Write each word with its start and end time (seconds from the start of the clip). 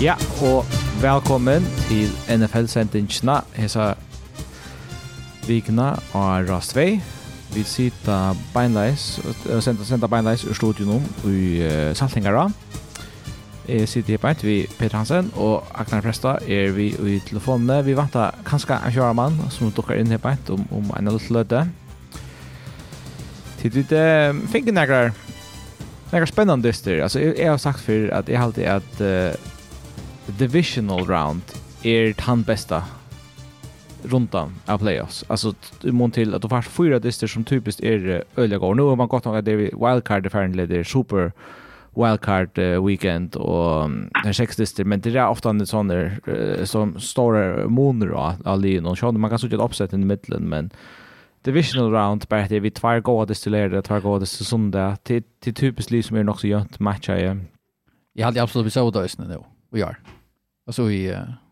Ja, 0.00 0.14
og 0.40 0.64
velkommen 1.02 1.66
til 1.84 2.08
NFL-sendingsna 2.32 3.34
hesa 3.52 3.90
vikna 5.44 5.90
av 6.16 6.46
Rastvei. 6.48 6.94
Vi 7.52 7.64
sitter 7.68 8.38
beinleis, 8.54 9.18
senda, 9.60 9.84
senda 9.84 10.08
beinleis 10.08 10.46
ur 10.48 10.56
studion 10.56 11.04
i 11.28 11.60
uh, 11.60 11.90
Saltingara. 11.92 12.46
Jeg 13.68 13.90
sitter 13.92 14.16
her 14.16 14.24
beint 14.24 14.46
vi 14.46 14.56
Peter 14.78 14.96
Hansen 14.96 15.28
og 15.36 15.68
Agnar 15.76 16.00
Presta 16.08 16.38
er 16.48 16.72
vi 16.72 16.88
i 16.96 17.20
telefonene. 17.28 17.82
Vi 17.84 17.98
venter 18.00 18.40
kanskje 18.48 18.80
en 18.80 18.96
kjøremann 18.96 19.36
som 19.52 19.68
dukker 19.68 20.00
inn 20.00 20.16
her 20.16 20.24
beint 20.24 20.48
om, 20.48 20.64
om 20.80 20.90
en 20.96 21.12
løte 21.12 21.36
løte. 21.36 21.64
Tid 23.60 23.76
vi 23.76 23.84
uh, 23.92 24.32
finner 24.48 24.80
nekker, 24.80 25.14
nekker 26.08 26.34
spennende 26.34 26.70
dyster. 26.72 27.04
Altså, 27.04 27.20
jeg, 27.20 27.36
jeg 27.36 27.52
har 27.52 27.64
sagt 27.68 27.84
før 27.84 28.14
at 28.24 28.32
jeg 28.32 28.46
alltid 28.48 28.72
at 28.80 29.02
uh, 29.04 29.56
divisional 30.40 31.06
round 31.06 31.42
är 31.82 32.14
han 32.18 32.42
bästa 32.42 32.84
rundan 34.02 34.54
av 34.66 34.78
playoffs. 34.78 35.24
Alltså 35.28 35.54
du 35.80 35.92
mån 35.92 36.10
till 36.10 36.34
att 36.34 36.42
du 36.42 36.48
får 36.48 36.62
fyra 36.62 36.98
dister 36.98 37.26
som 37.26 37.44
typiskt 37.44 37.80
är 37.80 38.24
öliga 38.36 38.58
går. 38.58 38.74
Nu 38.74 38.82
har 38.82 38.96
man 38.96 39.08
gått 39.08 39.26
om 39.26 39.34
att 39.34 39.44
det 39.44 39.52
är 39.52 39.56
wildcard 39.56 40.26
i 40.26 40.66
det 40.66 40.76
är 40.76 40.84
super 40.84 41.32
wildcard 41.96 42.58
uh, 42.58 42.86
weekend 42.86 43.36
och 43.36 43.84
um, 43.84 44.10
den 44.24 44.34
sex 44.34 44.56
dister 44.56 44.84
men 44.84 45.00
det 45.00 45.16
är 45.16 45.28
ofta 45.28 45.50
en 45.50 45.66
sån 45.66 45.88
där 45.88 46.20
uh, 46.28 46.64
som 46.64 47.00
står 47.00 47.64
moner 47.68 48.08
av 48.44 48.66
i 48.66 48.80
och 48.80 48.98
sjön 48.98 49.20
man 49.20 49.30
kan 49.30 49.38
sätta 49.38 49.56
ett 49.56 49.62
uppsätt 49.62 49.92
i 49.92 49.96
mitten 49.96 50.48
men 50.48 50.70
divisional 51.42 51.92
round 51.92 52.24
bara 52.28 52.48
det 52.48 52.60
vi 52.60 52.70
två 52.70 53.00
goda 53.00 53.26
distillerade 53.26 53.82
två 53.82 54.00
goda 54.00 54.18
distill 54.18 54.46
söndag 54.46 54.96
till 55.02 55.22
till 55.40 55.54
typiskt 55.54 55.90
liv 55.90 56.02
som 56.02 56.16
är 56.16 56.28
också 56.30 56.40
så 56.40 56.46
jönt 56.46 56.80
matcha. 56.80 57.36
Jag 58.12 58.26
hade 58.26 58.42
absolut 58.42 58.66
besökt 58.66 58.96
oss 58.96 59.18
nu. 59.18 59.38
We 59.70 59.86
are 59.86 59.96
alltså 60.70 60.86
i 60.90 61.02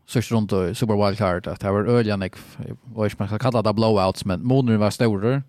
sørst 0.08 0.32
rundt 0.32 0.54
og 0.56 0.76
Super 0.78 0.96
Wildcard 0.96 1.48
at 1.50 1.62
det 1.62 1.72
var 1.74 1.84
øyelig 1.84 1.98
öljan 2.00 2.22
jeg 2.22 2.76
var 2.96 3.08
ikke 3.08 3.20
man 3.20 3.28
ska 3.28 3.38
kalla 3.38 3.62
det 3.62 3.74
blowouts 3.76 4.26
men 4.26 4.44
månaden 4.46 4.80
var 4.80 4.94
større, 4.94 5.42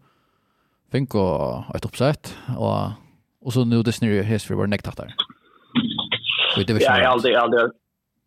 fink 0.91 1.15
og 1.15 1.69
et 1.75 1.85
oppsett, 1.85 2.33
og, 2.57 2.93
og 3.45 3.53
så 3.53 3.63
nu 3.65 3.81
det 3.81 3.93
snurrar 3.93 4.25
history 4.31 4.57
var 4.57 4.67
nektatt 4.67 4.97
der. 4.97 5.13
Ja, 6.57 6.63
jeg 6.65 7.05
har 7.05 7.13
aldrig 7.15 7.35
aldrig 7.37 7.71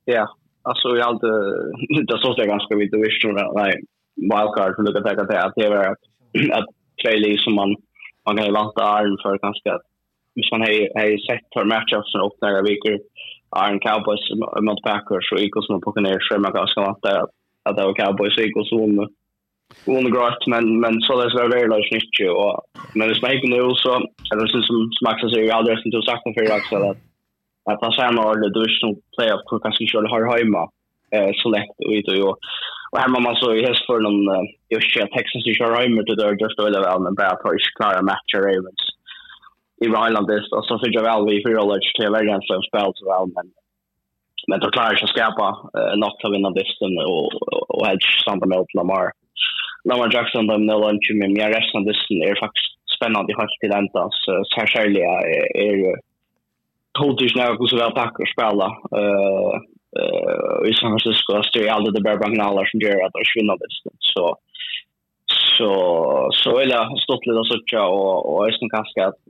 ja, 0.06 0.26
alltså 0.70 0.88
jag 0.96 1.06
aldrig 1.06 1.32
det 2.08 2.18
så 2.22 2.34
det 2.34 2.46
ganska 2.46 2.76
vitt 2.76 2.94
och 2.94 3.04
visst 3.04 3.24
nej 3.60 3.72
wildcard 4.16 4.74
för 4.76 4.82
att 4.88 5.18
ta 5.18 5.24
det 5.24 5.42
att 5.44 5.54
det 5.56 5.68
var 5.68 5.96
att 6.58 6.68
play 7.02 7.38
som 7.38 7.54
man 7.54 7.76
man 8.26 8.36
kan 8.36 8.46
ju 8.46 8.52
landa 8.52 8.82
arm 8.82 9.16
för 9.22 9.38
kanske 9.38 9.72
hvis 10.34 10.52
man 10.52 10.60
har 10.60 11.26
sett 11.26 11.46
för 11.54 11.64
matchups 11.64 12.14
och 12.14 12.26
öppna 12.26 12.62
veckor 12.62 12.96
Iron 13.56 13.81
Cowboys 13.81 14.25
mot 14.67 14.83
Packers 14.83 15.33
och 15.33 15.41
Eagles 15.41 15.69
mot 15.69 15.84
Buccaneers 15.84 16.28
så 16.28 16.39
man 16.39 16.53
ganska 16.53 16.81
vant 16.81 17.03
där 17.03 17.20
att 17.64 17.77
det 17.77 17.84
var 17.84 17.94
Cowboys 17.94 18.36
och 18.36 18.44
Eagles 18.44 18.70
hon 18.70 19.09
vann 19.86 20.12
grått 20.14 20.47
men 20.47 20.81
men 20.81 20.94
så 21.00 21.12
det 21.20 21.34
var 21.34 21.48
väldigt 21.55 21.72
långt 21.75 21.92
nytt 21.92 22.20
ju 22.20 22.28
och 22.31 22.55
men 22.94 23.09
det 23.09 23.14
smäker 23.14 23.48
nu 23.48 23.75
så 23.75 23.91
är 24.31 24.36
det 24.36 24.48
som 24.69 24.78
smakar 25.00 25.28
sig 25.28 25.47
jag 25.47 25.56
aldrig 25.56 25.78
inte 25.86 26.03
sagt 26.03 26.22
för 26.22 26.44
jag 26.48 26.59
också 26.61 26.77
att 26.77 27.00
att 27.70 27.83
han 27.84 27.92
sen 27.92 28.19
har 28.19 28.34
det 28.42 28.55
division 28.56 28.94
playoff 29.14 29.42
på 29.48 29.59
kanske 29.59 29.87
kör 29.87 30.12
har 30.12 30.39
hemma 30.39 30.62
eh 31.14 31.31
så 31.41 31.48
lätt 31.56 31.77
och 31.84 31.92
ut 31.98 32.09
och 32.09 32.39
och 32.92 32.98
hemma 33.03 33.19
man 33.20 33.37
så 33.37 33.55
i 33.55 33.66
häst 33.66 33.87
för 33.87 34.00
någon 34.00 34.20
just 34.75 34.94
Texas 35.16 35.47
i 35.50 35.55
kör 35.55 35.83
hemma 35.83 36.03
till 36.03 36.16
där 36.16 36.37
just 36.42 36.59
väl 36.59 36.83
väl 36.87 37.00
men 37.05 37.14
bara 37.20 37.37
för 37.42 37.50
att 37.55 37.77
klara 37.78 38.03
matcher 38.11 38.41
Ravens 38.48 38.83
i 39.84 39.86
Rheinlandist 39.88 40.52
och 40.52 40.64
så 40.64 40.78
fick 40.78 40.94
jag 40.94 41.02
väl 41.02 41.27
vi 41.28 41.42
för 41.42 41.69
läge 41.70 41.88
till 41.94 42.14
vägen 42.16 42.41
så 42.42 42.62
spel 42.69 42.91
så 42.94 43.04
väl 43.10 43.26
men 43.37 43.47
men 44.48 44.60
då 44.60 44.70
klarar 44.70 44.93
jag 44.93 45.04
att 45.04 45.16
skapa 45.16 45.47
uh, 45.78 45.94
något 46.03 46.25
av 46.25 46.31
vinna 46.32 46.50
disten 46.50 46.93
och 47.10 47.28
och 47.75 47.87
helt 47.87 48.03
samma 48.25 48.47
med 48.47 48.66
Lamar. 48.75 49.06
Lamar 49.88 50.15
Jackson 50.15 50.47
dem 50.47 50.66
nu 50.66 50.72
lunch 50.72 51.09
med 51.20 51.31
mig 51.31 51.47
resten 51.56 51.81
av 51.81 51.87
disten 51.91 52.22
är 52.22 52.43
faktiskt 52.44 52.72
spännande 52.97 53.32
i 53.32 53.38
höst 53.41 53.56
till 53.60 53.78
ända 53.81 54.03
så 54.10 54.32
särskilt 54.54 54.98
är 55.66 55.75
ju 55.82 55.93
Totis 56.99 57.34
när 57.34 57.44
jag 57.44 57.69
så 57.70 57.76
väl 57.76 57.93
tackar 57.93 58.26
spela 58.34 58.69
eh 58.99 59.54
i 60.70 60.75
San 60.75 60.91
Francisco. 60.91 61.43
Så 61.43 61.59
är 61.59 61.70
alltid 61.70 61.94
det 61.94 62.06
bara 62.06 62.25
bagnalar 62.25 62.64
som 62.64 62.81
gör 62.81 63.04
att 63.06 63.16
de 63.16 63.22
vinner 63.34 63.56
disten 63.64 63.97
så 63.99 64.37
så 65.59 65.70
så 66.32 66.59
vill 66.59 66.70
jag 66.70 66.99
stått 66.99 67.26
lite 67.26 67.44
så 67.44 67.78
och 67.78 68.34
och 68.34 68.47
är 68.47 68.53
som 68.53 68.70
kanske 68.70 69.04
att 69.04 69.20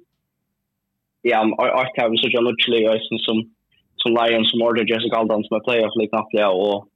ja, 1.22 1.40
Art 1.58 1.96
Kevin 1.96 2.18
så 2.18 2.28
John 2.28 2.44
Luchley 2.44 2.88
och 2.88 3.20
som 3.26 3.38
som 3.96 4.10
Lions 4.20 4.50
som 4.50 4.62
order 4.62 4.90
Jessica 4.90 5.16
Aldan, 5.16 5.44
som 5.44 5.56
är 5.56 5.60
playoff 5.60 5.96
liknande 5.96 6.46
och 6.46 6.88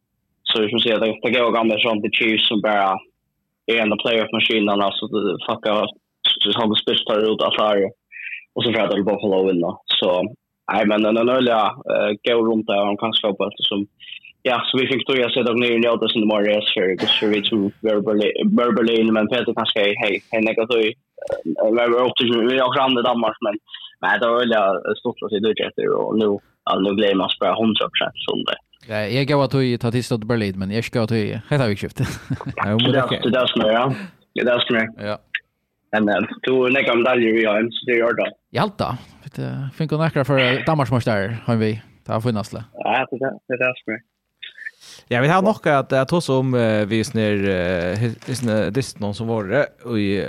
så 0.42 0.68
som 0.68 0.80
säger 0.80 1.00
det 1.00 1.18
det 1.22 1.30
går 1.30 1.52
gamla 1.52 1.78
som 1.78 2.02
the 2.02 2.10
Chiefs 2.10 2.48
som 2.48 2.60
bara 2.60 2.98
är 3.66 3.80
en 3.82 3.98
playoff 3.98 4.32
maskinen 4.32 4.82
alltså 4.82 5.06
det 5.06 5.38
fucka 5.48 5.72
så 6.40 6.58
har 6.58 6.68
det 6.68 6.82
spelat 6.82 7.06
tar 7.06 7.32
ut 7.32 7.42
att 7.42 7.60
här 7.60 7.78
och 8.54 8.62
så 8.64 8.72
får 8.72 8.96
det 8.96 9.02
bara 9.02 9.22
hålla 9.24 9.52
vinna 9.52 9.70
så 10.00 10.22
nej 10.72 10.86
men 10.86 11.02
den 11.02 11.28
öliga 11.28 11.62
gå 12.24 12.46
runt 12.46 12.66
där 12.66 12.84
han 12.84 12.96
kan 12.96 13.12
skapa 13.12 13.50
som 13.56 13.86
ja, 14.48 14.62
så 14.66 14.78
vi 14.78 14.86
fick 14.86 15.06
då 15.06 15.16
jag 15.16 15.32
sett 15.32 15.48
av 15.48 15.56
nu 15.58 15.66
i 15.66 15.88
Otis 15.88 16.16
in 16.16 16.22
the 16.22 16.26
Morning 16.32 16.62
Sphere, 16.62 16.96
det 17.00 17.06
ser 17.06 17.38
ut 17.38 17.46
som 17.46 17.72
Berlin, 18.78 19.12
men 19.12 19.28
Peter 19.28 19.54
kanske, 19.54 19.80
hej, 20.02 20.22
hej, 20.30 20.42
negativ. 20.42 20.92
Vi 21.76 21.86
var 21.92 22.08
också 22.08 22.24
i 23.00 23.02
Danmark, 23.10 23.36
men 23.40 23.54
Men 24.00 24.20
det 24.20 24.26
var 24.26 24.38
väl 24.38 24.96
stort 24.96 25.22
att 25.22 25.30
se 25.30 25.38
det 25.76 25.88
och 25.88 26.18
nu 26.18 26.38
alltså 26.70 26.94
blir 26.94 27.14
man 27.14 27.28
spara 27.28 27.52
100 27.52 27.74
som 28.14 28.44
det. 28.44 28.56
Nej, 28.88 29.16
jag 29.16 29.28
går 29.28 29.44
att 29.44 29.80
ta 29.80 29.90
till 29.90 30.04
stort 30.04 30.24
Berlin 30.24 30.58
men 30.58 30.70
jag 30.70 30.84
ska 30.84 31.06
ta 31.06 31.14
i 31.14 31.40
hela 31.50 31.66
vikskiftet. 31.66 32.08
Ja, 32.56 32.64
men 32.66 32.92
det 32.92 33.30
där 33.30 33.46
snö 33.46 33.72
ja. 33.72 33.94
Det 34.34 34.44
där 34.44 34.60
snö. 34.68 35.06
Ja. 35.06 35.18
Men 35.92 36.26
du 36.42 36.68
lägger 36.68 36.92
om 36.92 37.04
där 37.04 37.16
ju 37.16 37.42
ja, 37.42 37.52
så 37.70 37.86
det 37.86 37.96
gör 37.96 38.14
det. 38.14 38.32
Ja, 38.50 38.70
då. 38.78 38.96
Det 39.34 39.70
fick 39.74 39.90
hon 39.90 40.00
näkra 40.00 40.24
för 40.24 40.66
Danmarksmästare 40.66 41.36
har 41.44 41.56
vi. 41.56 41.82
Det 42.06 42.12
har 42.12 42.20
funnits 42.20 42.50
det. 42.50 42.64
Ja, 42.72 43.06
det 43.10 43.18
det 43.48 43.56
där 43.56 43.74
snö. 43.84 43.94
Ja, 45.08 45.20
vi 45.20 45.28
har 45.28 45.42
nog 45.42 45.68
att 45.68 45.92
jag 45.92 46.08
tog 46.08 46.22
som 46.22 46.52
vi 46.88 47.04
snär 47.04 48.34
snär 48.34 48.70
dist 48.70 49.00
någon 49.00 49.14
som 49.14 49.26
var 49.26 49.66
i 49.98 50.26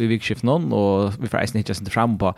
vi 0.00 0.06
vikskift 0.06 0.42
någon 0.42 0.72
och 0.72 1.12
vi 1.24 1.28
får 1.28 1.38
eisen 1.38 1.58
hittas 1.58 1.80
inte 1.80 1.90
fram 1.90 2.18
på 2.18 2.34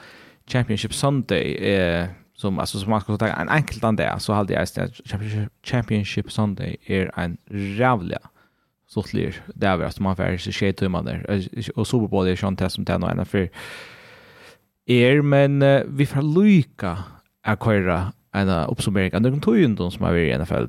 Championship 0.46 0.94
Sunday 0.94 1.54
eh, 1.54 2.06
som 2.34 2.58
alltså 2.58 2.78
som 2.78 2.90
man 2.90 3.00
ska 3.00 3.16
ta 3.16 3.28
en 3.28 3.48
enkelt 3.48 3.84
an 3.84 3.96
det 3.96 4.16
så 4.18 4.32
hade 4.32 4.52
jag 4.52 4.60
eisen 4.60 4.90
Championship, 5.04 5.52
Championship 5.62 6.32
Sunday 6.32 6.76
är 6.86 7.10
en 7.18 7.36
rävliga 7.78 8.18
sortlig 8.88 9.34
där 9.54 9.76
vi 9.76 9.84
att 9.84 10.00
man 10.00 10.16
får 10.16 10.36
sig 10.36 10.52
tjej 10.52 10.72
tummar 10.72 11.02
där 11.02 11.48
och 11.74 11.86
så 11.86 12.08
på 12.08 12.24
det 12.24 12.36
sånt 12.36 12.60
här 12.60 12.68
som 12.68 12.84
det 12.84 12.92
är 12.92 12.98
någon 12.98 13.26
för 13.26 13.50
er 14.86 15.22
men 15.22 15.62
uh, 15.62 15.82
vi 15.88 16.06
får 16.06 16.22
lycka 16.22 16.98
att 17.42 17.64
köra 17.64 18.12
en 18.32 18.48
uppsummering 18.48 19.14
av 19.14 19.22
de 19.22 19.40
tog 19.40 19.92
som 19.92 20.04
har 20.04 20.12
varit 20.12 20.34
i 20.34 20.38
NFL 20.38 20.64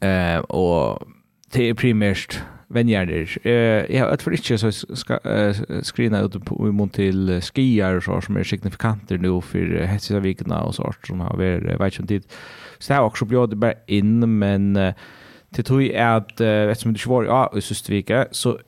eh, 0.00 0.38
och 0.38 1.08
det 1.52 1.68
är 1.68 1.74
primärt 1.74 2.42
vänjer. 2.70 3.38
Eh 3.46 3.96
jag 3.96 4.10
att 4.10 4.22
för 4.22 4.30
inte 4.30 4.58
så 4.58 4.72
ska 4.72 5.18
skrina 5.82 6.20
ut 6.20 6.34
i 6.36 6.72
mun 6.72 6.88
till 6.88 7.40
skier 7.42 7.96
och 7.96 8.02
så 8.02 8.20
som 8.20 8.36
är 8.36 8.44
signifikanter 8.44 9.18
nu 9.18 9.40
för 9.40 9.86
hetsiga 9.86 10.20
vikna 10.20 10.62
och 10.62 10.74
så 10.74 10.92
som 11.06 11.20
har 11.20 11.36
varit 11.36 11.80
vet 11.80 11.98
inte 11.98 12.06
tid. 12.06 12.24
Så 12.78 12.94
här 12.94 13.02
också 13.02 13.24
blir 13.24 13.46
det 13.46 13.56
bara 13.56 13.74
in 13.86 14.38
men 14.38 14.92
till 15.54 15.64
tog 15.64 15.82
är 15.82 16.16
att 16.16 16.40
eftersom 16.40 16.92
det 16.92 16.98
svår 16.98 17.26
ja 17.26 17.52
i 17.56 17.60
Sustvika 17.60 18.26
så 18.30 18.58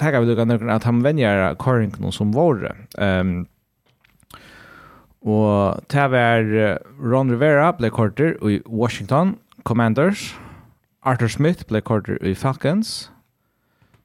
här 0.00 0.12
kan 0.12 0.26
vi 0.26 0.34
då 0.34 0.36
kan 0.36 0.70
att 0.70 0.84
han 0.84 1.02
vänjer 1.02 1.54
Carrington 1.54 2.12
som 2.12 2.32
var 2.32 2.76
ehm 2.98 3.46
Og 5.24 5.80
det 5.88 6.10
var 6.10 6.78
Ron 7.00 7.30
Rivera 7.30 7.72
ble 7.72 7.90
quarter 7.90 8.36
i 8.50 8.60
Washington, 8.66 9.38
Commanders, 9.64 10.34
Arthur 11.02 11.28
Smith 11.28 11.64
ble 11.68 11.80
quarter 11.80 12.18
i 12.22 12.34
Falcons, 12.34 13.10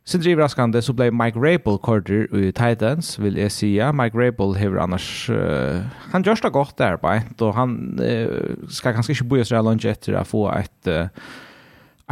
Sin 0.10 0.22
driver 0.22 0.44
raskande 0.44 0.82
så 0.82 0.94
blev 0.94 1.14
Mike 1.14 1.40
Rabel 1.40 1.78
korter 1.78 2.36
i 2.36 2.52
Titans, 2.52 3.20
vill 3.20 3.38
jag 3.38 3.52
säga. 3.52 3.94
Mike 3.94 4.18
Rabel 4.18 4.56
hever 4.56 4.78
annars... 4.78 5.30
Uh, 5.30 5.82
han 6.12 6.24
görs 6.24 6.42
det 6.42 6.50
gott 6.50 6.78
där 6.78 6.98
bara, 6.98 7.22
då 7.38 7.52
han 7.52 8.00
uh, 8.00 8.68
ska 8.70 8.94
kanske 8.94 9.14
inte 9.14 9.24
börja 9.24 9.46
så 9.46 9.62
långt 9.62 9.86
efter 9.86 10.14
att 10.14 10.28
få 10.28 10.52
ett... 10.52 10.88
Uh, 10.88 11.06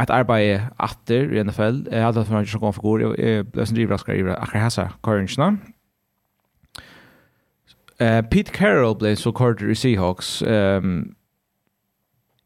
ett 0.00 0.10
arbete 0.10 0.68
efter 0.78 1.34
i 1.34 1.44
NFL. 1.44 1.88
Jag 1.90 2.02
hade 2.02 2.24
för 2.24 2.36
att 2.36 2.52
kom 2.52 2.72
för 2.72 2.82
god, 2.82 3.18
Jag 3.18 3.46
blev 3.46 3.64
sin 3.64 3.74
driver 3.74 3.92
raskande 3.92 4.20
i 4.20 4.30
Akra 4.30 4.60
hessa 4.60 4.92
Corinchna. 5.00 5.56
Uh, 8.00 8.22
Pete 8.22 8.52
Carroll 8.52 8.96
blev 8.96 9.16
så 9.16 9.32
korter 9.32 9.70
i 9.70 9.74
Seahawks. 9.74 10.42
Um, 10.42 11.14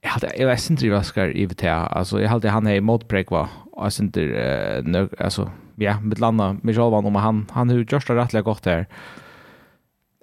jag 0.01 0.11
hade 0.11 0.33
jag 0.37 0.47
var 0.47 0.57
sin 0.57 0.77
driver 0.77 0.97
raskare 0.97 1.33
i 1.33 1.47
VTA. 1.47 1.87
Alltså 1.87 2.21
jag 2.21 2.29
hade 2.29 2.49
han 2.49 2.67
här 2.67 2.75
i 2.75 2.81
motpräck 2.81 3.31
och 3.73 3.85
jag 3.85 3.93
synter 3.93 4.85
eh, 4.95 5.09
alltså 5.19 5.51
ja 5.75 6.01
med 6.01 6.19
landa 6.19 6.57
med 6.63 6.75
Jalvan 6.75 7.07
om 7.07 7.15
han 7.15 7.47
han 7.53 7.69
har 7.69 7.77
görs 7.77 8.33
det 8.33 8.43
gott 8.43 8.63
där 8.63 8.87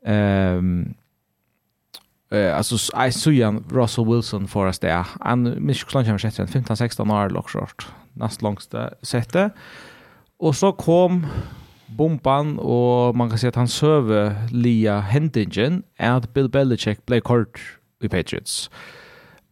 Ehm 0.05 0.93
eh 2.31 2.57
alltså 2.57 2.75
I 3.07 3.11
såg 3.11 3.63
Russell 3.71 4.05
Wilson 4.05 4.47
för 4.47 4.65
oss 4.65 4.79
där. 4.79 5.05
Han 5.19 5.65
minns 5.65 5.83
klart 5.83 6.07
han 6.07 6.19
sett 6.19 6.49
15 6.49 6.77
16 6.77 7.11
år 7.11 7.29
lock 7.29 7.49
short. 7.49 7.87
Näst 8.13 8.41
långsta 8.41 8.89
sättet. 9.01 9.53
Och 10.37 10.55
så 10.55 10.71
kom 10.71 11.27
bomban 11.85 12.59
och 12.59 13.15
man 13.15 13.29
kan 13.29 13.37
se 13.37 13.47
att 13.47 13.55
han 13.55 13.67
söver 13.67 14.47
Lia 14.51 14.99
Hendingen 14.99 15.83
är 15.97 16.11
att 16.11 16.33
Bill 16.33 16.49
Belichick 16.49 17.05
blev 17.05 17.19
kort 17.19 17.77
i 18.01 18.09
Patriots. 18.09 18.69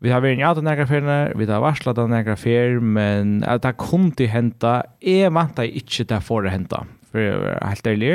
Vi 0.03 0.11
har 0.13 0.21
vært 0.21 0.37
i 0.37 0.45
alt 0.45 0.61
nekra 0.61 0.85
feriene, 0.85 1.31
vi 1.39 1.47
har 1.49 1.63
varslat 1.63 1.97
av 1.97 2.09
nekra 2.11 2.35
ferier, 2.37 2.77
men 2.77 3.39
at 3.49 3.63
det 3.65 3.73
kom 3.81 4.11
til 4.13 4.29
henta, 4.29 4.83
jeg 5.01 5.31
vant 5.33 5.55
deg 5.57 5.73
ikke 5.79 6.05
til 6.05 6.17
å 6.19 6.21
få 6.21 6.43
det 6.45 6.53
henta, 6.53 6.83
for 7.09 7.23
jeg 7.23 7.39
er 7.55 7.71
helt 7.71 7.89
ærlig. 7.89 8.11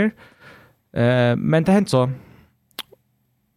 Uh, 0.95 1.35
men 1.41 1.67
det 1.67 1.75
hent 1.75 1.91
så, 1.91 2.05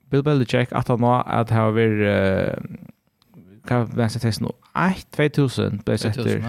Bill 0.10 0.26
Belichick, 0.26 0.74
at 0.74 0.90
han 0.90 1.04
nå, 1.04 1.14
at 1.22 1.54
han 1.54 1.68
har 1.68 1.78
vært, 1.78 2.02
uh, 2.02 3.46
hva 3.70 3.84
er 3.84 3.94
det 3.94 4.10
testen 4.24 4.48
nå? 4.48 4.56
2000 5.14 5.86
ble 5.86 6.02
sett 6.02 6.18
etter. 6.22 6.42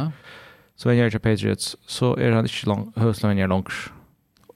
Så 0.76 0.90
en 0.92 0.98
gjør 0.98 1.12
til 1.12 1.24
Patriots, 1.24 1.70
så 1.88 2.14
er 2.20 2.36
han 2.36 2.48
ikke 2.48 2.68
lang, 2.72 2.88
høyslønn 3.00 3.38
gjør 3.40 3.52
langt. 3.52 3.76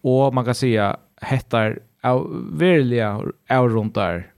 Og 0.05 0.35
man 0.37 0.45
kan 0.49 0.57
si 0.57 0.73
at 0.81 1.01
hettar, 1.25 1.79
verilige, 2.01 3.09
av 3.53 3.69
rundt 3.69 3.97
der, 3.97 4.31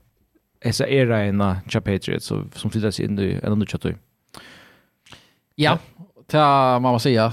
essa 0.63 0.87
era 0.87 1.19
en 1.23 1.55
cha 1.67 1.81
Patriots 1.81 2.25
så, 2.25 2.43
som 2.55 2.71
flyttar 2.71 2.91
sig 2.91 3.05
in 3.05 3.19
i 3.19 3.39
en 3.43 3.51
annan 3.51 3.67
tjattu. 3.67 3.93
Ja, 5.55 5.77
ta 6.27 6.79
mamma 6.79 6.99
säger 6.99 7.21
säga 7.21 7.25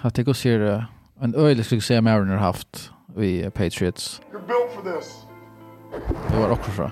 att 0.00 0.14
det 0.14 0.22
går 0.22 0.32
sig 0.34 0.84
en 1.20 1.34
öle 1.34 1.64
skulle 1.64 1.80
säga 1.80 2.00
Mariner 2.00 2.36
haft 2.36 2.90
vi 3.16 3.50
Patriots. 3.50 4.20
You're 4.32 4.46
built 4.46 4.72
for 4.74 4.96
this. 4.96 5.26
Det 6.30 6.36
var 6.40 6.50
också 6.50 6.70
så. 6.70 6.90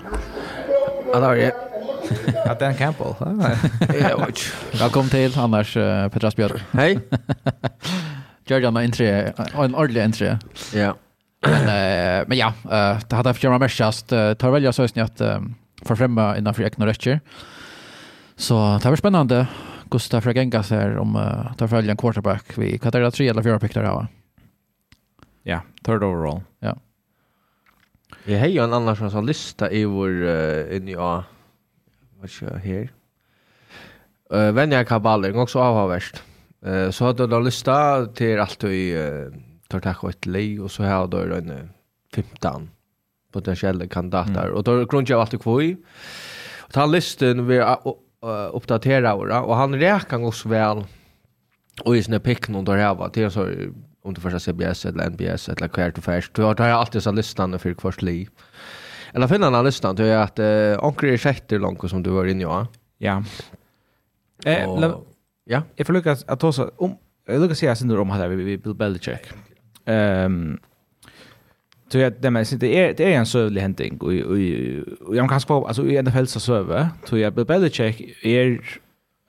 Ja, 1.13 1.19
det 1.19 1.27
var 1.27 1.35
det. 1.35 1.55
Ja, 2.45 2.53
Dan 2.53 2.75
Campbell. 2.75 3.13
Välkommen 4.79 5.09
till 5.09 5.39
annars 5.39 5.73
Petras 6.11 6.35
Björk. 6.35 6.61
Hej. 6.71 6.99
Georgian 8.45 8.75
har 9.53 9.65
en 9.65 9.75
ordentlig 9.75 10.01
entry. 10.01 10.35
Ja. 10.73 10.95
Men, 11.51 12.25
men 12.27 12.37
ja, 12.37 12.53
det 13.09 13.15
hade 13.15 13.29
jag 13.29 13.53
gjort 13.53 13.61
mest 13.61 13.79
just 13.79 14.07
tar 14.07 14.51
välja 14.51 14.73
så 14.73 14.83
att 14.83 15.21
förfrämma 15.81 16.37
innanför 16.37 16.63
egna 16.63 16.85
rätter. 16.85 17.19
Så 18.35 18.79
det 18.83 18.89
var 18.89 18.95
spännande. 18.95 19.47
Gustav 19.89 20.21
Fragenga 20.21 20.61
här 20.61 20.97
om 20.97 21.15
uh, 21.15 21.55
tar 21.55 21.67
följa 21.67 21.91
en 21.91 21.97
quarterback 21.97 22.57
vi 22.57 22.77
kan 22.77 22.91
ta 22.91 23.11
tre 23.11 23.27
eller 23.27 23.43
fyra 23.43 23.59
pick 23.59 23.73
där. 23.73 24.07
Ja, 25.43 25.61
third 25.83 26.03
overall. 26.03 26.41
Ja. 26.59 26.77
Jag 28.25 28.39
har 28.39 28.47
ju 28.47 28.63
en 28.63 28.73
annan 28.73 29.11
som 29.11 29.25
lista 29.25 29.71
i 29.71 29.85
vår 29.85 30.09
uh, 30.09 30.75
in 30.75 30.87
ja 30.87 31.23
vad 32.19 32.29
ska 32.29 32.45
jag 32.45 32.59
här. 32.59 32.91
Eh 34.31 34.39
uh, 34.39 34.51
Venja 34.51 34.85
Kaballer 34.85 35.37
också 35.37 35.59
avhavärst. 35.59 36.23
Eh 36.65 36.73
uh, 36.73 36.91
så 36.91 37.05
hade 37.05 37.27
de 37.27 37.43
lista 37.43 38.05
till 38.05 38.39
allt 38.39 38.63
i 38.63 38.97
uh, 38.97 39.33
tar 39.69 39.79
tack 39.79 40.03
og 40.03 40.09
et 40.09 40.25
lei, 40.25 40.59
och 40.59 40.71
så 40.71 40.83
är 40.83 41.07
det 41.07 41.37
en 41.37 41.69
15 42.15 42.69
potentiella 43.31 43.87
kandidater. 43.87 44.43
Mm. 44.43 44.53
och 44.53 44.63
då 44.63 44.85
grundar 44.85 45.11
jag 45.11 45.21
alltid 45.21 45.41
kvoi. 45.41 45.77
Och 46.59 46.73
ta 46.73 46.85
listan 46.85 47.47
vi 47.47 47.63
uppdatera 48.53 49.15
våra 49.15 49.41
och 49.41 49.55
han 49.55 49.75
räknar 49.75 50.25
också 50.25 50.49
väl 50.49 50.83
och 51.83 51.97
i 51.97 52.03
sina 52.03 52.19
picken 52.19 52.53
någon 52.53 52.65
där 52.65 52.95
var 52.95 53.11
det 53.13 53.31
så 53.31 53.49
om 54.01 54.13
det 54.13 54.21
första 54.21 54.39
CBS 54.39 54.85
eller 54.85 55.09
NBS 55.09 55.49
eller 55.49 55.67
kvart 55.67 55.93
till 55.93 56.03
färs. 56.03 56.31
Då 56.33 56.43
har 56.43 56.55
jag 56.67 56.71
alltid 56.71 57.03
så 57.03 57.11
listan 57.11 57.59
för 57.59 57.73
kvart 57.73 58.01
li. 58.01 58.27
Eller 59.13 59.27
finna 59.27 59.51
den 59.51 59.65
listan 59.65 59.95
till 59.95 60.11
att 60.11 60.39
uh, 60.39 60.85
onkel 60.85 61.09
är 61.09 61.17
sjätte 61.17 61.57
långt 61.57 61.89
som 61.89 62.03
du 62.03 62.09
var 62.09 62.25
inne 62.25 62.43
ja. 62.43 62.67
Ja. 62.97 63.23
Eh, 64.45 64.93
ja. 65.45 65.63
Jag 65.75 65.87
försöker 65.87 66.17
att 66.27 66.39
ta 66.39 66.51
så 66.51 66.71
om 66.77 66.97
Jag 67.25 67.41
lukar 67.41 67.55
säga 67.55 67.75
sen 67.75 67.91
om 67.91 68.09
här 68.09 68.27
vi 68.27 68.35
vi 68.35 68.57
Bill 68.57 68.73
Belichick. 68.73 69.33
Ehm 69.87 70.59
Så 71.89 71.97
jag 71.97 72.13
det 72.21 72.31
men 72.31 72.45
det 72.59 72.79
är 72.79 72.93
det 72.93 73.13
är 73.13 73.17
en 73.17 73.25
sövlig 73.25 73.61
händing 73.61 73.97
och 73.97 74.11
och 75.07 75.15
jag 75.15 75.29
kan 75.29 75.41
skapa 75.41 75.67
alltså 75.67 75.85
i 75.85 76.01
NFL 76.01 76.25
så 76.25 76.39
söver 76.39 76.87
så 77.05 77.17
jag 77.17 77.33
Belichick 77.33 78.25
är 78.25 78.61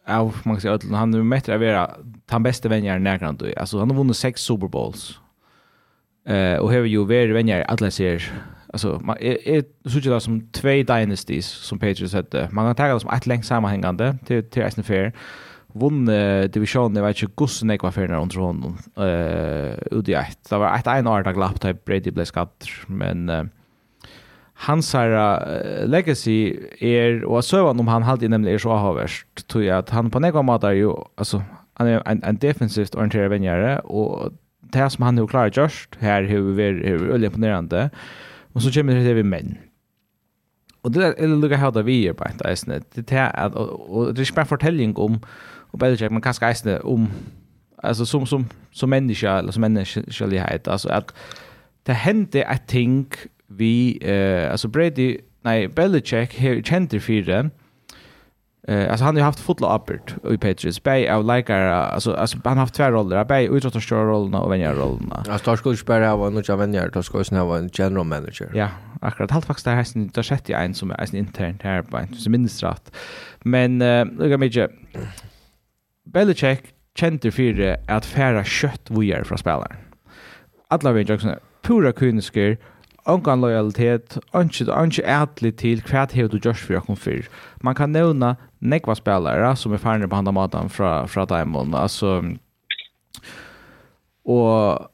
av 0.06 0.36
man 0.44 0.54
kan 0.54 0.60
säga 0.60 0.74
att 0.74 0.90
han 0.90 1.14
är 1.14 1.22
bättre 1.22 1.54
att 1.54 1.60
vara 1.60 1.90
han 2.28 2.42
bästa 2.42 2.68
vänner 2.68 2.98
nära 2.98 3.32
då 3.32 3.46
alltså 3.56 3.78
han 3.78 3.90
har 3.90 3.96
vunnit 3.96 4.16
sex 4.16 4.40
Super 4.40 4.68
Bowls. 4.68 5.20
Eh 6.28 6.56
och 6.56 6.72
har 6.72 6.78
ju 6.84 7.04
varit 7.04 7.34
vänner 7.34 7.62
alla 7.62 7.90
ser 7.90 8.32
alltså 8.72 9.00
man 9.04 9.16
är 9.20 9.64
så 9.88 9.98
det 9.98 10.20
som 10.20 10.48
två 10.50 10.68
dynasties 10.68 11.46
som 11.46 11.78
Patriots 11.78 12.14
hade. 12.14 12.48
Man 12.52 12.66
kan 12.66 12.74
ta 12.74 12.94
det 12.94 13.00
som 13.00 13.10
ett 13.10 13.26
längs 13.26 13.46
sammanhängande 13.46 14.18
till 14.26 14.44
till 14.50 14.62
Eisen 14.62 14.84
Fair 14.84 15.12
vunn 15.76 16.08
divisjonen, 16.52 16.96
jeg 16.96 17.04
vet 17.04 17.22
ikke 17.22 17.44
hvordan 17.44 17.74
jeg 17.74 17.82
var 17.84 17.92
ferdig 17.94 18.16
under 18.16 18.40
hånden, 18.40 18.78
uh, 18.96 19.76
ut 19.92 20.08
i 20.08 20.16
eit. 20.16 20.40
Det 20.48 20.58
var 20.60 20.74
eit 20.74 20.88
en 20.88 21.10
år 21.12 21.26
da 21.26 21.34
glapp 21.36 21.60
da 21.62 21.74
Brady 21.76 22.12
ble 22.14 22.24
skatt, 22.28 22.68
men 22.88 23.28
uh, 23.28 23.44
hans 24.64 24.90
her 24.96 25.12
uh, 25.12 25.84
legacy 25.86 26.56
er, 26.80 27.20
og 27.28 27.44
søvann 27.44 27.80
om 27.80 27.92
han 27.92 28.06
halvt 28.08 28.24
i 28.26 28.32
nemlig 28.32 28.56
er 28.56 28.64
så 28.64 28.74
avhåverst, 28.78 29.44
tror 29.46 29.66
jeg 29.66 29.76
at 29.76 29.92
han 29.94 30.10
på 30.10 30.22
nekva 30.24 30.42
måte 30.46 30.72
er 30.72 30.80
jo, 30.80 30.96
altså, 31.20 31.42
han 31.78 31.92
er 31.92 32.02
en, 32.10 32.24
en 32.26 32.40
defensivt 32.42 32.96
orienteret 32.96 33.30
vennjere, 33.30 33.78
og 33.84 34.34
det 34.72 34.88
som 34.92 35.06
han 35.06 35.20
har 35.20 35.30
klarat 35.30 35.56
gjørst, 35.56 36.00
her 36.00 36.26
har 36.28 36.44
vi 36.44 36.58
vært 36.58 36.82
veldig 36.84 37.30
imponerende, 37.30 37.88
og 38.54 38.64
så 38.64 38.72
kommer 38.74 38.98
det 38.98 39.06
til 39.06 39.20
vi 39.20 39.26
menn. 39.26 39.56
Og 40.86 40.94
det 40.94 41.04
er 41.10 41.30
lukket 41.30 41.60
hva 41.60 41.82
vi 41.84 42.00
er 42.08 42.16
på 42.16 42.26
et 42.26 42.42
eisne, 42.48 42.80
det 42.96 43.06
er 43.12 43.30
at, 43.34 43.54
og 43.54 44.14
det 44.14 44.22
er 44.22 44.28
ikke 44.28 44.40
bare 44.40 44.52
fortelling 44.54 44.96
om, 44.98 45.18
och 45.78 45.80
Belichick 45.80 46.10
man 46.10 46.22
kanske 46.22 46.46
eisne 46.46 46.78
om 46.78 47.08
alltså 47.82 48.06
som 48.06 48.26
som 48.26 48.48
som 48.70 48.90
människa 48.90 49.38
eller 49.38 49.52
som 49.52 49.60
människolighet 49.60 50.68
alltså 50.68 50.88
att 50.88 51.14
det 51.82 51.92
hände 51.92 52.42
ett 52.42 52.66
ting 52.66 53.06
vi 53.46 53.98
eh 54.02 54.50
alltså 54.50 54.68
Brady 54.68 55.18
nej 55.42 55.68
Belichick 55.68 56.34
här 56.34 56.62
kände 56.62 57.00
för 57.00 57.22
det 57.22 57.50
Eh 58.68 58.90
alltså 58.90 59.04
han 59.04 59.16
har 59.16 59.22
haft 59.22 59.40
fotla 59.40 59.76
uppert 59.76 60.14
i 60.30 60.38
Patriots 60.38 60.82
Bay 60.82 61.08
av 61.08 61.36
like 61.36 61.54
alltså 61.54 62.12
alltså 62.12 62.38
han 62.44 62.56
har 62.56 62.60
haft 62.60 62.74
två 62.74 62.84
roller 62.84 63.24
Bay 63.24 63.48
utåt 63.48 63.76
och 63.76 63.82
stora 63.82 64.04
rollerna 64.04 64.40
och 64.40 64.52
vänner 64.52 64.74
rollerna. 64.74 65.24
Ja, 65.26 65.38
tar 65.38 65.56
skulle 65.56 65.76
spela 65.76 66.12
av 66.12 66.32
några 66.32 66.56
vänjer, 66.56 66.90
tar 66.90 67.02
skulle 67.02 67.24
snäva 67.24 67.58
en 67.58 67.70
general 67.72 68.06
manager. 68.06 68.50
Ja, 68.54 68.68
akkurat 69.00 69.30
halt 69.30 69.44
faktiskt 69.44 69.64
där 69.64 69.74
hästen 69.74 70.10
där 70.14 70.22
sätter 70.22 70.52
jag 70.52 70.64
en 70.64 70.74
som 70.74 70.90
är 70.90 71.00
en 71.00 71.16
intern 71.16 71.58
här 71.62 71.82
på 71.82 71.96
en 71.96 72.14
som 72.14 72.32
minst 72.32 72.62
rätt. 72.62 72.92
Men 73.42 73.82
eh 73.82 74.04
lugga 74.04 74.38
mig. 74.38 74.50
Belichick 76.12 76.72
kjenter 76.98 77.30
fyrir 77.30 77.76
at 77.88 78.06
færa 78.08 78.42
kjøtt 78.42 78.90
vujer 78.90 79.24
fra 79.28 79.36
spilleren. 79.36 79.84
Alla 80.70 80.92
vi 80.92 81.04
er 81.04 81.38
pura 81.62 81.92
kynisker, 81.92 82.56
ongan 83.08 83.40
lojalitet, 83.40 84.18
ongi 84.34 85.02
ætli 85.02 85.52
til 85.52 85.82
kvæt 85.82 86.12
hevet 86.12 86.32
du 86.32 86.38
gjørs 86.38 86.60
fyrir 86.60 86.80
okkur 86.80 86.96
fyrir. 86.96 87.28
Man 87.62 87.74
kan 87.74 87.92
nevna 87.92 88.34
nekva 88.60 88.94
spillere 88.94 89.56
som 89.56 89.72
er 89.72 89.82
færre 89.82 90.08
på 90.08 90.16
handa 90.16 90.32
matan 90.32 90.68
fra, 90.68 91.06
fra 91.06 91.24
Diamond, 91.24 91.74
altså 91.74 92.22
og 94.28 94.90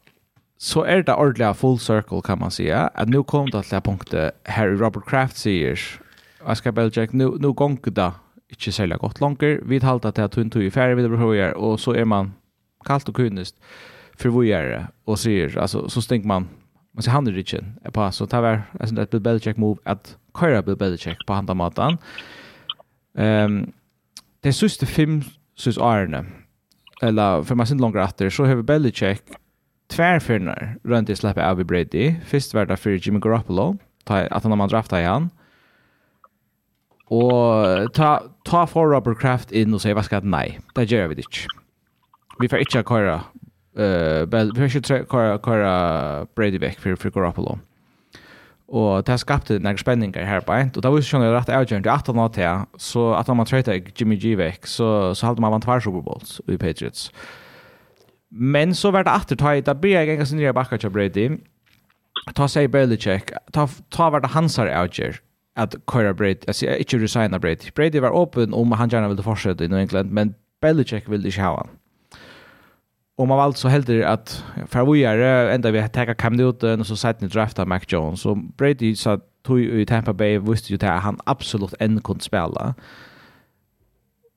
så 0.58 0.84
er 0.86 1.02
det 1.02 1.14
ordentlig 1.14 1.56
full 1.56 1.78
circle 1.78 2.22
kan 2.22 2.38
man 2.38 2.50
säga 2.50 2.88
at 2.94 3.08
nu 3.08 3.22
kom 3.22 3.50
det 3.50 3.64
til 3.64 3.80
punktet 3.80 4.30
her 4.46 4.68
Robert 4.84 5.04
Kraft 5.04 5.38
sier 5.38 5.76
Aska 6.46 6.70
Belichick, 6.70 7.12
nu, 7.12 7.36
nu 7.40 7.52
gong 7.52 7.84
det 7.84 8.12
ikke 8.50 8.72
særlig 8.72 8.98
godt 8.98 9.20
langer. 9.20 9.58
Vi 9.64 9.78
talte 9.80 10.10
til 10.10 10.22
at 10.22 10.34
hun 10.34 10.50
tog 10.50 10.62
i 10.62 10.70
ferie 10.70 10.96
videre 10.96 11.16
på 11.16 11.16
høyere, 11.16 11.54
og 11.54 11.80
så 11.80 11.94
er 11.96 12.04
man 12.04 12.32
kaldt 12.86 13.08
og 13.08 13.14
kunnest 13.14 13.56
for 14.20 14.30
høyere, 14.30 14.86
og 15.06 15.18
sier, 15.18 15.56
altså, 15.58 15.88
så 15.88 16.00
stinker 16.04 16.28
man, 16.28 16.48
man 16.94 17.02
sier 17.02 17.16
han 17.16 17.26
er 17.26 17.38
ikke 17.38 17.62
på, 17.92 18.10
så 18.10 18.26
det 18.30 18.42
var 18.42 18.66
altså, 18.80 19.00
et 19.00 19.22
bit 19.22 19.58
move, 19.58 19.78
at 19.86 20.16
køyre 20.34 20.62
bit 20.62 20.78
better 20.78 20.96
check 20.96 21.18
på 21.26 21.34
handa 21.34 21.54
maten. 21.54 21.98
Um, 23.14 23.72
det 24.44 24.54
siste 24.54 24.86
fem 24.86 25.22
synes 25.54 25.78
årene, 25.78 26.24
eller 27.02 27.42
for 27.42 27.54
meg 27.54 27.66
sin 27.66 27.80
langer 27.80 28.04
etter, 28.04 28.30
så 28.30 28.44
har 28.44 28.54
vi 28.54 28.62
better 28.62 28.90
check 28.90 29.34
tværfyrner 29.90 30.76
rundt 30.88 31.10
i 31.10 31.14
slippet 31.14 31.42
av 31.42 31.60
i 31.60 31.64
Brady. 31.64 32.14
Først 32.24 32.54
var 32.54 32.64
det 32.64 32.78
for 32.78 32.90
Jimmy 32.90 33.20
Garoppolo, 33.20 33.74
at 34.06 34.42
han 34.42 34.50
har 34.50 34.56
man 34.56 34.70
draftet 34.70 35.02
igjen, 35.02 35.30
og 35.30 35.43
Og 37.14 37.92
ta, 37.94 38.16
ta 38.48 38.64
for 38.70 38.90
Robert 38.90 39.20
Kraft 39.20 39.52
inn 39.54 39.74
og 39.76 39.82
sier, 39.84 39.94
hva 39.96 40.04
skal 40.06 40.22
jeg? 40.22 40.30
Nei, 40.32 40.46
det 40.76 40.88
gjør 40.90 41.12
vi 41.12 41.22
ikke. 41.22 41.46
Vi 42.40 42.50
får 42.50 42.64
ikke 42.64 42.82
køre, 42.88 43.20
uh, 43.78 44.24
vi 44.26 44.58
får 44.58 44.80
ikke 44.80 45.04
køre, 45.10 45.38
køre 45.44 45.70
Brady 46.34 46.60
vekk 46.62 46.82
for, 46.82 46.98
for 46.98 47.14
Garoppolo. 47.14 47.58
Og 48.74 49.04
det 49.06 49.18
skapte 49.20 49.60
noen 49.62 49.78
spenninger 49.78 50.24
her 50.26 50.42
på 50.42 50.54
en, 50.56 50.70
og 50.72 50.82
det 50.82 50.90
var 50.90 50.98
jo 50.98 51.06
sånn 51.06 51.24
at 51.28 51.50
jeg 51.52 51.68
gjør 51.74 51.82
det 51.84 51.92
at 51.92 52.06
han 52.08 52.20
hadde 52.22 52.40
det, 52.40 52.52
så 52.80 53.10
at 53.18 53.28
man 53.28 53.46
hadde 53.50 53.76
Jimmy 53.92 54.16
G 54.18 54.32
vekk, 54.40 54.66
så, 54.66 54.88
så 55.14 55.28
hadde 55.28 55.44
man 55.44 55.52
vant 55.54 55.66
hver 55.68 55.84
Super 55.84 56.02
Bowls 56.06 56.38
i 56.48 56.56
Patriots. 56.58 57.10
Men 58.34 58.72
så 58.74 58.90
var 58.90 59.04
det 59.04 59.12
atter 59.12 59.38
ta 59.38 59.52
i, 59.54 59.62
da 59.62 59.76
blir 59.78 59.94
jeg 59.94 60.16
ganske 60.18 60.38
nye 60.40 60.54
bakker 60.56 60.80
til 60.80 60.90
Brady, 60.90 61.28
ta 62.34 62.48
seg 62.50 62.72
Belichick, 62.72 63.30
ta, 63.54 63.68
ta 63.94 64.08
var 64.10 64.24
det 64.24 64.32
hans 64.34 64.56
her 64.58 64.72
avgjør, 64.72 65.20
att 65.54 65.74
köra 65.92 66.14
Brady, 66.14 66.38
alltså 66.46 66.66
inte 66.66 66.98
resigna 66.98 67.38
Brady. 67.38 67.70
Brady 67.74 68.00
var 68.00 68.22
öppen 68.22 68.54
om 68.54 68.72
han 68.72 68.88
gärna 68.88 69.08
ville 69.08 69.22
fortsätta 69.22 69.64
i 69.64 69.68
New 69.68 69.78
England, 69.78 70.10
men 70.10 70.34
Belichick 70.60 71.08
ville 71.08 71.26
inte 71.26 71.42
ha 71.42 71.56
han. 71.56 71.68
Och 73.16 73.28
man 73.28 73.36
var 73.36 73.44
alltså 73.44 73.68
heldig 73.68 74.02
att 74.02 74.44
för 74.66 74.92
vi 74.92 75.04
är 75.04 75.18
ända 75.48 75.70
vi 75.70 75.78
att 75.78 76.18
Cam 76.18 76.32
Newton 76.32 76.80
och 76.80 76.86
så 76.86 76.96
satt 76.96 77.20
ni 77.20 77.28
drafta 77.28 77.64
Mac 77.64 77.80
Jones. 77.88 78.20
Så 78.20 78.34
Brady 78.34 78.96
sa 78.96 79.20
tog 79.42 79.60
i 79.60 79.86
Tampa 79.86 80.12
Bay 80.12 80.38
visste 80.38 80.72
ju 80.72 80.76
att 80.76 81.02
han 81.02 81.20
absolut 81.24 81.74
än 81.80 82.00
kunde 82.00 82.24
spela. 82.24 82.74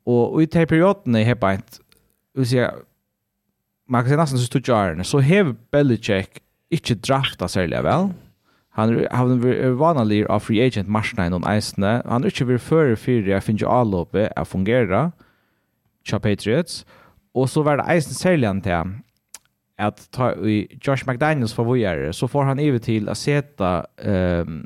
Och 0.04 0.44
i 0.44 0.46
den 0.46 0.68
perioden 0.68 1.16
är 1.16 1.24
helt 1.24 1.44
enkelt, 1.44 1.82
vi 2.34 2.46
säga, 2.46 2.74
man 3.88 4.02
kan 4.02 4.10
säga 4.10 4.22
nästan 4.22 4.40
så 4.40 4.46
stod 4.46 4.68
jag 4.68 5.06
så 5.06 5.20
har 5.20 5.56
Belichick 5.72 6.30
inte 6.70 6.96
draftat 6.96 7.52
särskilt 7.52 7.84
väl. 7.84 8.10
Han 8.78 8.94
har 9.12 9.38
varit 9.38 9.78
vanlig 9.78 10.26
av 10.26 10.40
free 10.40 10.68
agent 10.68 10.90
marsna 10.90 11.30
någon 11.30 11.48
eisne. 11.48 12.02
Han 12.06 12.22
har 12.22 12.26
inte 12.26 12.46
varit 12.46 12.62
före 12.62 12.96
för 12.96 13.12
jag 13.12 13.44
finner 13.44 13.60
ju 13.60 13.68
allopet 13.68 14.32
att 14.36 14.48
fungera. 14.48 15.12
Cha 16.04 16.20
Patriots. 16.20 16.86
Og 17.34 17.50
så 17.50 17.62
var 17.62 17.78
det 17.78 17.84
eisen 17.94 18.14
særlig 18.14 18.48
han 18.48 18.62
til 18.62 18.94
at 19.78 20.08
ta 20.12 20.32
i 20.32 20.80
Josh 20.88 21.06
McDaniels 21.08 21.54
förvojare 21.54 22.14
så 22.14 22.28
får 22.28 22.44
han 22.44 22.60
ivet 22.60 22.84
till 22.84 23.10
å 23.10 23.16
sätta 23.16 23.86
ehm 23.98 24.66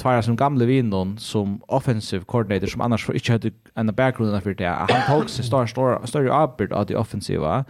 tvara 0.00 0.22
som 0.22 0.36
gamla 0.36 0.64
vinnaren 0.64 1.18
som 1.18 1.60
offensive 1.68 2.24
coordinator 2.24 2.66
som 2.66 2.80
annars 2.80 3.10
inte 3.10 3.32
hade 3.32 3.50
en 3.74 3.94
bakgrund 3.94 4.42
for 4.42 4.54
det. 4.54 4.68
Han 4.68 5.02
tog 5.08 5.30
større, 5.30 5.68
større, 5.68 6.06
større 6.06 6.32
arbeid 6.32 6.72
av 6.72 6.86
de 6.86 6.96
offensiva. 6.96 7.64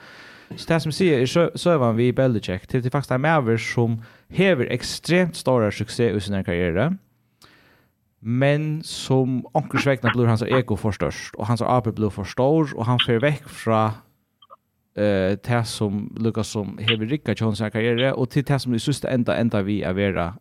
Så 0.56 0.66
det 0.68 0.80
som 0.82 0.92
sier, 0.92 1.22
er 1.22 1.52
søvann 1.58 1.96
vi 1.96 2.08
i 2.10 2.12
Belichick, 2.12 2.66
til 2.68 2.82
det 2.82 2.92
faktisk 2.92 3.14
er 3.14 3.22
maver 3.22 3.56
som 3.56 4.00
hever 4.28 4.66
ekstremt 4.74 5.36
stora 5.38 5.70
suksess 5.70 6.16
i 6.16 6.20
sin 6.20 6.44
karriere, 6.44 6.90
men 8.20 8.82
som 8.84 9.40
ankersvekna 9.54 10.12
blir 10.12 10.28
hans 10.28 10.42
ego 10.42 10.76
for 10.76 10.92
størst, 10.92 11.38
og 11.38 11.46
hans 11.46 11.62
arbeid 11.62 11.96
blir 11.96 12.10
for 12.12 12.28
stor, 12.28 12.68
og 12.76 12.86
han 12.86 13.00
fer 13.06 13.22
vekk 13.22 13.48
fra 13.48 13.82
eh 14.96 15.38
det 15.38 15.66
som 15.66 16.10
Lucas 16.16 16.46
som 16.46 16.78
hever 16.78 17.06
rikka 17.06 17.34
Jones 17.40 17.58
sin 17.58 17.70
karriere 17.70 18.12
och 18.12 18.30
till 18.30 18.44
det 18.44 18.58
som 18.58 18.72
det 18.72 18.80
sista 18.80 19.08
ända 19.08 19.36
ända 19.36 19.62
vi 19.62 19.82
är 19.82 19.92
vera 19.92 20.34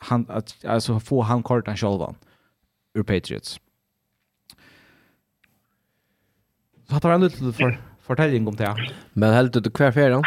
han 0.00 0.26
att 0.28 0.64
alltså 0.64 1.00
få 1.00 1.22
han 1.22 1.42
kort 1.42 1.66
han 1.66 1.76
själva 1.76 2.14
ur 2.94 3.02
Patriots. 3.02 3.60
Så 6.88 6.94
hade 6.94 7.08
han 7.08 7.20
lite 7.20 7.52
för 7.52 7.89
fortelling 8.10 8.48
om 8.48 8.56
det. 8.58 8.74
Men 9.12 9.34
helt 9.34 9.56
ut 9.56 9.70
kvar 9.74 9.94
ferien? 9.94 10.24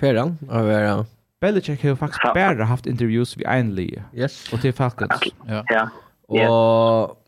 Ferien? 0.00 0.38
Av 0.48 0.70
er... 0.70 1.04
Belichick 1.40 1.82
har 1.84 1.96
faktisk 2.00 2.22
bare 2.34 2.64
haft 2.64 2.86
interviews 2.86 3.36
vi 3.36 3.44
enlige. 3.44 4.04
Yes. 4.14 4.52
Och 4.52 4.60
till 4.60 4.72
Falcons. 4.72 5.20
Ja. 5.46 5.64
ja. 5.68 5.88
Och 6.34 7.22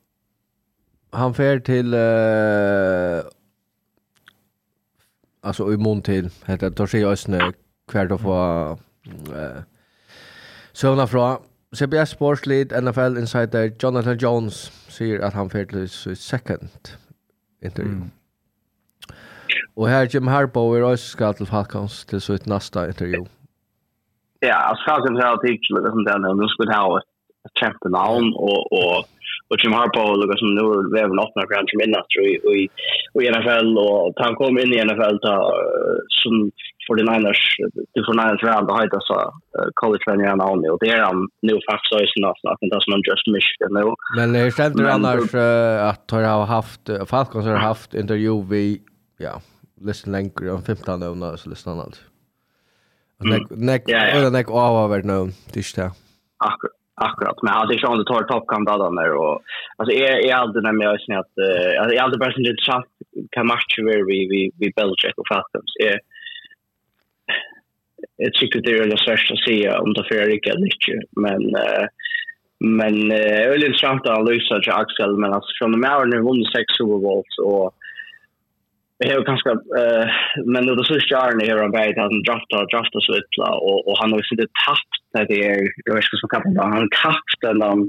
han 1.12 1.34
fer 1.34 1.58
till 1.60 1.94
Uh, 1.94 3.24
alltså 5.42 5.72
i 5.72 5.76
mån 5.76 6.02
till 6.02 6.30
heter 6.46 6.70
det 6.70 6.88
sig 6.88 7.04
Ösne 7.04 7.52
kvar 7.88 8.06
då 8.06 8.18
få 8.18 8.78
eh 9.34 9.62
såna 10.72 11.06
från 11.06 11.36
CBS 11.72 12.10
Sports 12.10 12.46
Lead 12.46 12.84
NFL 12.84 13.18
insider 13.18 13.72
Jonathan 13.78 14.18
Jones 14.18 14.72
säger 14.88 15.20
att 15.20 15.34
han 15.34 15.50
fer 15.50 15.64
till 15.64 15.88
second 16.16 16.68
interview. 17.62 17.96
Mm. 17.96 18.10
Och 19.78 19.88
här 19.88 20.08
Jim 20.10 20.26
Harbaugh 20.26 20.78
är 20.78 20.82
också 20.82 21.06
ska 21.16 21.32
till 21.32 21.46
Falcons 21.46 22.06
till 22.06 22.20
sitt 22.20 22.46
nästa 22.46 22.86
intervju. 22.86 23.24
Ja, 24.40 24.54
alltså 24.54 24.84
Falcons 24.88 25.20
har 25.20 25.30
alltid 25.30 25.50
till 25.62 25.74
det 25.84 25.90
som 25.90 26.04
där 26.04 26.34
nu 26.34 26.48
skulle 26.48 26.74
ha 26.74 26.98
ett 26.98 27.58
champion 27.60 28.34
och 28.34 28.72
och 28.78 28.98
och 29.48 29.56
Jim 29.62 29.72
Harbaugh 29.72 30.14
lukar 30.18 30.38
som 30.42 30.54
nu 30.54 30.60
är 30.60 30.82
väl 30.94 31.08
väl 31.10 31.24
öppnat 31.24 31.50
grand 31.50 31.68
som 31.70 31.80
innan 31.86 32.02
tror 32.10 32.24
jag 32.26 32.56
i 32.60 32.64
i 33.24 33.30
NFL 33.34 33.68
och 33.78 34.12
han 34.24 34.34
kom 34.40 34.58
in 34.58 34.74
i 34.74 34.84
NFL 34.88 35.16
ta 35.26 35.36
som 36.20 36.34
för 36.86 36.94
den 36.98 37.08
Niners 37.12 37.42
till 37.92 38.04
för 38.06 38.16
Niners 38.20 38.42
round 38.48 38.70
och 38.70 38.76
hade 38.78 39.00
så 39.10 39.16
college 39.80 40.04
vänner 40.06 40.26
han 40.26 40.60
nu 40.62 40.68
och 40.74 40.80
det 40.80 40.90
är 40.96 41.02
han 41.08 41.18
nu 41.48 41.54
faktiskt 41.68 41.90
så 41.90 41.96
är 41.98 42.06
något 42.26 42.42
något 42.44 42.72
det 42.72 42.80
som 42.84 42.92
han 42.94 43.02
just 43.10 43.26
missade 43.36 43.72
nu. 43.78 43.84
Men 44.18 44.28
det 44.32 44.52
stämmer 44.52 44.90
annars 44.96 45.34
att 45.90 46.10
har 46.38 46.46
haft 46.46 46.84
Falcons 47.12 47.46
har 47.46 47.56
haft 47.70 47.94
intervju 47.94 48.44
vi 48.50 48.80
ja 49.18 49.40
lyssnar 49.80 50.12
längre 50.12 50.52
om 50.52 50.62
15 50.62 51.02
övnar 51.02 51.36
så 51.36 51.50
lyssnar 51.50 51.74
han 51.74 51.82
allt. 51.82 52.00
Nek 53.18 53.50
nek 53.50 53.88
eller 53.88 54.30
nek 54.30 54.50
av 54.50 54.90
vart 54.90 55.04
nu 55.04 55.32
tills 55.52 55.74
det. 55.74 55.90
Akkurat. 56.36 56.78
Akkurat, 57.00 57.42
men 57.42 57.52
alltså 57.54 57.74
jag 57.74 58.06
tar 58.06 58.22
Top 58.22 58.46
Gun 58.46 58.64
där 58.64 58.78
där 59.02 59.12
och 59.14 59.42
alltså 59.76 59.92
är 59.96 60.12
är 60.26 60.34
alltid 60.34 60.62
när 60.62 60.84
jag 60.84 61.00
syns 61.00 61.18
att 61.18 61.34
alltså 61.80 61.94
är 61.96 62.02
alltid 62.02 62.20
bara 62.20 62.34
lite 62.36 62.70
chans 62.70 62.86
kan 63.30 63.46
matcha 63.46 63.82
vi 64.08 64.18
vi 64.32 64.50
vi 64.60 64.72
Belgium 64.76 65.12
och 65.16 65.28
Fatums 65.32 65.72
är 65.88 65.96
ett 68.26 68.34
tycker 68.40 68.60
det 68.60 68.72
är 68.72 68.86
det 68.86 68.98
svårt 68.98 69.30
att 69.32 69.44
se 69.48 69.70
om 69.70 69.92
det 69.92 70.04
för 70.08 70.26
rika 70.26 70.52
lite 70.54 70.92
men 71.24 71.42
men 72.78 73.12
är 73.12 73.50
väl 73.50 73.64
intressant 73.64 74.06
att 74.06 74.28
lösa 74.28 74.72
Axel 74.82 75.16
men 75.16 75.32
alltså 75.32 75.50
från 75.58 75.72
de 75.72 75.82
här 75.82 76.06
nu 76.06 76.18
vunnit 76.20 76.52
sex 76.52 76.66
Super 76.78 76.98
Bowls 77.06 77.38
och 77.48 77.74
Jag 78.98 79.14
har 79.14 79.24
ganska 79.32 79.50
eh 79.50 80.06
men 80.52 80.66
det 80.66 80.84
så 80.84 80.94
är 80.94 81.00
stjärna 81.00 81.44
här 81.44 81.64
om 81.64 81.70
bait 81.70 81.96
han 81.96 82.22
draftar 82.28 82.66
draftar 82.72 83.00
så 83.00 83.12
vitt 83.12 83.34
och 83.66 83.88
och 83.88 83.98
han 84.00 84.10
har 84.12 84.18
ju 84.18 84.24
sitt 84.24 84.52
tapp 84.66 84.90
där 85.14 85.24
det 85.30 85.40
är 85.50 85.60
jag 85.86 85.94
vet 85.94 86.04
inte 86.04 86.22
så 86.22 86.28
kapten 86.28 86.58
han 86.58 86.88
tappt 87.04 87.38
den 87.40 87.62
om 87.62 87.80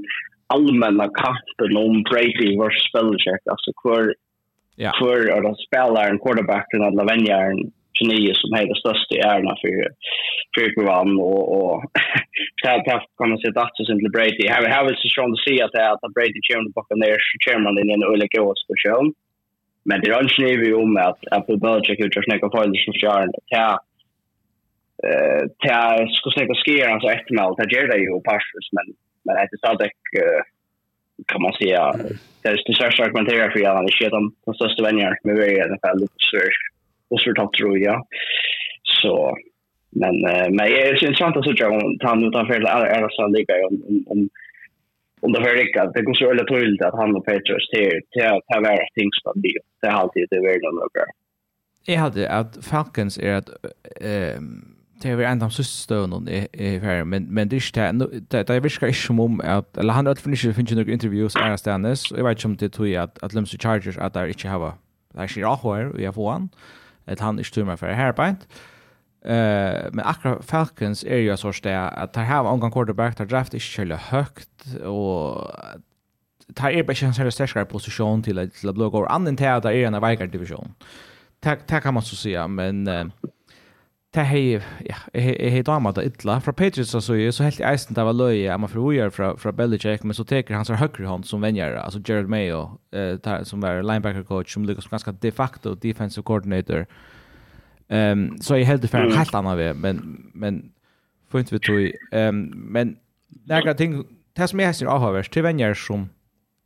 allmänna 0.54 1.06
kampen 1.22 1.76
om 1.84 2.02
Brady 2.08 2.50
versus 2.62 2.92
Belichick 2.94 3.42
alltså 3.52 3.70
kvar 3.82 4.14
ja 4.76 4.90
kvar 4.98 5.20
och 5.34 5.42
då 5.42 5.54
spelar 5.66 6.04
en 6.08 6.22
quarterback 6.24 6.66
den 6.70 6.88
andra 6.88 7.04
vänjaren 7.04 7.58
Kinesi 7.98 8.32
som 8.34 8.52
är 8.58 8.66
det 8.66 8.80
största 8.82 9.14
i 9.16 9.20
ärna 9.34 9.52
för 9.60 9.72
för 10.54 10.74
program 10.76 11.12
och 11.20 11.42
och 11.56 11.74
så 12.60 12.64
här 12.68 12.78
kan 13.18 13.28
man 13.30 13.38
se 13.38 13.48
att 13.48 13.76
så 13.76 13.92
är 13.92 14.14
Brady. 14.16 14.46
Här 14.48 14.62
har 14.76 14.84
vi 14.88 14.94
så 14.96 15.08
sjön 15.14 15.32
att 15.32 15.46
se 15.46 15.54
att 15.62 16.14
Brady 16.16 16.40
chairman 16.46 16.72
bakom 16.78 17.00
där 17.00 17.16
chairman 17.44 17.78
i 17.78 17.92
en 17.92 18.04
olika 18.12 18.42
års 18.42 18.62
person. 18.70 19.06
Mm 19.06 19.29
Men 19.90 20.00
det 20.00 20.08
är 20.10 20.14
alltså 20.14 20.42
ju 20.42 20.74
om 20.74 20.96
att 20.96 21.20
att 21.30 21.46
på 21.46 21.56
budget 21.56 21.98
hur 21.98 22.10
jag 22.14 22.24
snackar 22.24 22.48
för 22.48 22.68
det 22.68 22.84
som 22.84 22.94
kör 23.02 23.26
det 23.26 23.56
här 23.56 23.74
eh 25.08 25.42
ta 25.64 26.06
ska 26.16 26.30
snacka 26.30 26.54
sker 26.54 26.88
alltså 26.88 27.08
ett 27.08 27.30
mål 27.38 27.56
ta 27.56 27.64
ger 27.72 27.88
det 27.88 27.98
ju 28.04 28.20
passes 28.30 28.66
men 28.76 28.86
men 29.24 29.34
det 29.34 29.42
är 29.42 29.60
så 29.62 29.72
att 29.72 29.80
kan 31.30 31.42
man 31.42 31.52
säga 31.52 31.82
det 32.42 32.48
är 32.48 32.56
det 32.66 32.74
största 32.74 33.04
argumentet 33.04 33.34
för 33.34 33.66
att 33.66 33.86
det 33.86 33.92
sker 33.92 34.10
de 34.10 34.22
de 34.46 34.54
största 34.54 34.82
vänner 34.82 35.12
med 35.24 35.34
vi 35.36 35.46
i 35.56 35.60
alla 35.60 35.78
fall 35.82 36.00
lite 36.00 36.20
svårt 36.30 36.58
och 37.10 37.20
svårt 37.20 37.38
att 37.38 37.52
tro 37.52 37.76
ja. 37.76 37.96
Så 39.00 39.36
men 40.00 40.14
men 40.54 40.64
det 40.66 40.82
är 40.82 41.04
intressant 41.04 41.36
att 41.36 41.44
se 41.44 41.64
om 41.64 41.98
han 42.00 42.24
utanför 42.28 42.60
alla 42.74 42.86
är 42.86 43.08
så 43.10 43.26
lika 43.28 43.54
om 43.68 43.74
om 44.12 44.28
om 45.20 45.32
det 45.32 45.40
var 45.40 45.54
riktigt, 45.62 45.94
det 45.94 46.02
går 46.02 46.14
så 46.14 46.26
väldigt 46.28 46.48
tydligt 46.48 46.82
att 46.82 46.94
han 46.94 47.16
och 47.16 47.24
Petrus 47.24 47.70
till 47.72 48.00
till 48.12 48.22
att 48.22 48.44
vara 48.48 48.86
tingsman 48.94 49.34
det. 49.36 49.58
Det 49.80 49.88
har 49.88 50.00
alltid 50.00 50.26
det 50.30 50.40
varit 50.40 50.62
någon 50.62 50.78
över. 50.78 51.06
Jag 51.86 51.96
hade 51.96 52.30
att 52.30 52.64
Falcons 52.64 53.18
är 53.18 53.34
att 53.34 53.48
ehm 54.00 54.76
det 55.02 55.08
är 55.08 55.20
en 55.20 55.42
av 55.42 55.48
systern 55.48 56.28
i 56.28 56.48
i 56.52 56.78
här 56.78 57.04
men 57.04 57.24
men 57.24 57.48
det 57.48 57.56
är 57.56 57.92
det 58.30 58.42
det 58.46 58.50
är 58.50 58.60
viskar 58.60 58.86
inte 58.86 58.98
som 58.98 59.20
om 59.20 59.40
att 59.44 59.76
eller 59.76 59.92
han 59.92 60.06
har 60.06 60.12
inte 60.12 60.22
funnits 60.22 60.42
finns 60.42 60.70
några 60.70 60.92
interviews 60.92 61.36
är 61.36 61.56
stannas 61.56 62.10
jag 62.10 62.24
vet 62.24 62.38
inte 62.38 62.46
om 62.46 62.56
det 62.56 62.68
tror 62.68 62.88
jag 62.88 63.02
att 63.04 63.22
att 63.22 63.32
Lemsy 63.32 63.58
Chargers 63.58 63.98
att 63.98 64.14
där 64.14 64.26
inte 64.26 64.48
hava 64.48 64.74
där 65.14 65.26
sig 65.26 65.42
har 65.42 65.84
och 65.92 66.00
jag 66.00 66.14
får 66.14 66.30
han 66.30 66.48
att 67.04 67.20
han 67.20 67.38
är 67.38 67.42
stumma 67.42 67.76
för 67.76 67.88
här 67.88 68.12
på 68.12 68.22
Uh, 69.20 69.90
men 69.92 70.00
akkurat 70.08 70.44
Falcons 70.48 71.02
er 71.04 71.20
jo 71.20 71.34
en 71.34 71.40
sorts 71.40 71.60
det 71.60 71.74
at 71.76 72.14
de 72.14 72.24
har 72.24 72.48
omgang 72.48 72.72
quarterback, 72.72 73.18
de 73.18 73.26
draft 73.28 73.54
ikke 73.54 73.74
kjøle 73.74 73.98
høyt, 74.10 74.68
og 74.88 75.50
de 76.48 76.70
er 76.70 76.82
bare 76.82 76.96
ikke 76.96 77.10
en 77.10 77.18
særlig 77.18 77.34
sterkere 77.36 77.68
posisjon 77.68 78.24
til, 78.24 78.40
til 78.56 78.72
å 78.72 78.74
blå 78.74 78.88
går. 78.90 79.10
Annen 79.12 79.36
til 79.36 79.52
at 79.52 79.66
de 79.66 79.74
er 79.76 79.90
en 79.90 80.00
veikere 80.02 80.32
divisjon. 80.32 80.72
Det 81.44 81.82
kan 81.82 81.94
man 81.94 82.04
så 82.04 82.16
si, 82.16 82.32
men 82.48 82.88
det 84.14 84.24
hej 84.26 84.58
ja, 84.88 84.96
jeg 85.14 85.52
har 85.52 85.62
damer 85.62 85.92
det 85.94 86.08
ytla. 86.08 86.40
Fra 86.42 86.52
Patriots 86.52 86.90
så 86.90 87.14
er 87.14 87.30
så 87.30 87.44
helt 87.46 87.60
eisen 87.62 87.94
det 87.94 88.04
var 88.04 88.16
löje 88.16 88.50
at 88.50 88.60
man 88.60 88.70
forhoer 88.70 89.10
fra, 89.14 89.36
fra 89.38 89.52
Belichick, 89.52 90.04
men 90.04 90.14
så 90.14 90.24
teker 90.24 90.64
så 90.64 90.74
høyre 90.74 91.06
hånd 91.06 91.24
som 91.24 91.42
vänjer 91.42 91.78
altså 91.78 92.00
Jared 92.08 92.26
Mayo, 92.26 92.80
eh, 92.92 93.44
som 93.44 93.62
var 93.62 93.82
linebacker 93.82 94.22
coach, 94.22 94.52
som 94.52 94.64
lykkes 94.64 94.88
som 94.88 94.96
ganske 94.96 95.12
de 95.22 95.30
facto 95.30 95.74
defensive 95.74 96.24
coordinator, 96.24 96.78
og 96.80 96.86
Ehm 97.90 98.38
så 98.40 98.56
jag 98.56 98.64
helt 98.64 98.90
för 98.90 99.10
helt 99.16 99.34
annan 99.34 99.56
väg 99.56 99.76
men 99.76 100.30
men 100.34 100.72
får 101.28 101.40
inte 101.40 101.54
vi 101.54 101.60
tog 101.60 101.92
ehm 102.12 102.52
men 102.54 102.96
några 103.46 103.74
ting 103.74 104.04
det 104.32 104.48
som 104.48 104.60
jag 104.60 104.76
ser 104.76 104.86
avhörs 104.86 105.28
till 105.28 105.42
vänner 105.42 105.74
som 105.74 106.08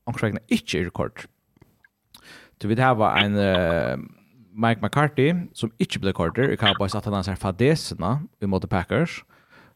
anklagarna 0.06 0.40
inte 0.46 0.78
är 0.78 0.84
rekord. 0.84 1.20
Du 2.58 2.68
vet 2.68 2.78
här 2.78 2.94
var 2.94 3.16
en 3.16 3.34
uh, 3.34 3.98
Mike 4.52 4.80
McCarthy 4.82 5.34
som 5.52 5.70
inte 5.78 5.98
blev 5.98 6.12
korter 6.12 6.50
i 6.50 6.56
Cowboys 6.56 6.94
att 6.94 7.04
han 7.04 7.14
har 7.14 7.34
fadesna 7.36 8.22
i 8.40 8.46
mot 8.46 8.70
Packers. 8.70 9.24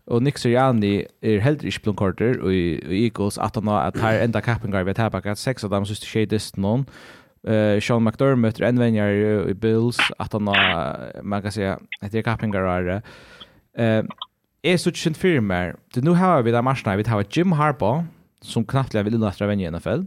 Och 0.05 0.23
Nick 0.23 0.39
Sirianni 0.39 1.07
är 1.21 1.39
helt 1.39 1.65
inte 1.65 1.83
blev 1.83 1.95
korter 1.95 2.53
i, 2.53 3.05
Eagles 3.05 3.39
att 3.39 3.55
han 3.55 3.67
har 3.67 3.81
att 3.81 3.99
här 3.99 4.21
enda 4.21 4.41
kappen 4.41 4.71
går 4.71 4.83
vid 4.83 4.99
här 4.99 5.11
bak 5.11 5.39
sex 5.39 5.65
av 5.65 5.71
dem 5.71 5.87
syns 5.87 6.01
det 6.01 6.07
tjej 6.07 6.27
någon. 6.57 6.87
Uh, 7.49 7.81
Sean 7.81 8.05
McDermott 8.05 8.61
er 8.61 8.69
envenjar 8.69 9.49
i 9.49 9.55
Bills 9.57 9.99
at 10.21 10.33
han 10.33 10.47
har, 10.47 11.23
man 11.23 11.43
kan 11.43 11.53
säga 11.53 11.79
att 12.01 12.13
det 12.13 12.19
är 12.19 12.23
kappingar 12.23 12.61
är 12.61 13.03
eh 13.79 14.05
är 14.63 14.77
så 14.77 14.91
fyrir 15.15 15.41
mer. 15.41 15.77
Det 15.95 16.05
nu 16.05 16.11
har 16.11 16.43
vi 16.43 16.51
da 16.51 16.63
marsna, 16.63 16.97
vi 16.97 17.09
har 17.09 17.25
Jim 17.31 17.53
Harbaugh 17.53 18.05
som 18.43 18.65
knappt 18.65 18.95
vill 18.95 19.05
vinna 19.05 19.29
efter 19.29 19.47
vänja 19.47 19.69
i 19.69 19.71
NFL. 19.71 20.07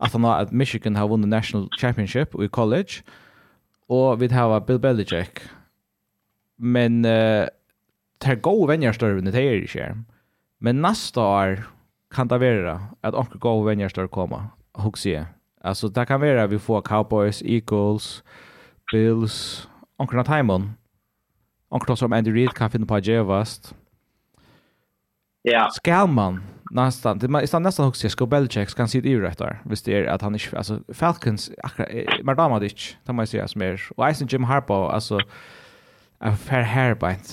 At 0.00 0.12
han 0.12 0.24
har 0.24 0.40
at 0.40 0.52
Michigan 0.52 0.96
har 0.96 1.08
vunnet 1.08 1.28
national 1.28 1.68
championship 1.80 2.34
i 2.34 2.48
college 2.48 3.02
Og 3.88 4.20
vi 4.20 4.26
har 4.26 4.58
Bill 4.60 4.78
Belichick. 4.78 5.48
Men 6.58 7.04
uh, 7.04 7.46
det 8.22 8.30
er 8.30 8.40
gode 8.40 8.68
vänjar 8.68 8.92
større 8.92 9.18
enn 9.18 9.26
det 9.26 9.34
er 9.42 9.60
ikke. 9.60 9.90
Men 10.60 10.80
neste 10.80 11.20
år 11.20 11.66
kan 12.10 12.28
det 12.28 12.40
vara 12.40 12.80
att 13.02 13.14
onkel 13.14 13.38
gå 13.38 13.62
vänjar 13.62 13.88
större 13.88 14.08
komma. 14.08 14.50
Hugga 14.74 15.26
Alltså 15.64 15.88
det 15.88 16.06
kan 16.06 16.20
vara 16.20 16.46
vi 16.46 16.58
får 16.58 16.82
Cowboys, 16.82 17.42
Eagles, 17.42 18.22
Bills, 18.92 19.68
onkel 19.96 20.18
av 20.18 20.24
Timon. 20.24 20.72
Onkel 21.68 21.96
som 21.96 22.12
Andy 22.12 22.34
Reid 22.34 22.50
kan 22.50 22.70
finna 22.70 22.86
på 22.86 22.98
Jevast. 22.98 23.74
Ja. 25.42 25.70
Skal 25.70 26.08
man 26.08 26.42
nästan, 26.70 27.18
det 27.18 27.26
är 27.26 27.60
nästan 27.60 27.88
också 27.88 28.08
ska 28.08 28.26
Belichick 28.26 28.74
kan 28.74 28.88
se 28.88 29.00
det 29.00 29.20
rätt 29.20 29.38
där. 29.38 29.60
Visst 29.64 29.88
är 29.88 30.04
att 30.06 30.22
han 30.22 30.34
är 30.34 30.56
alltså 30.56 30.80
Falcons 30.88 31.50
akkurat 31.62 32.24
Mardamadich, 32.24 32.96
det 33.04 33.12
måste 33.12 33.36
jag 33.36 33.50
säga 33.50 33.70
mer. 33.70 33.82
Och 33.96 34.14
Ice 34.14 34.22
Jim 34.32 34.44
Harbaugh 34.44 34.94
alltså 34.94 35.18
a 36.18 36.36
fair 36.36 36.62
hair 36.62 36.94
bite. 36.94 37.30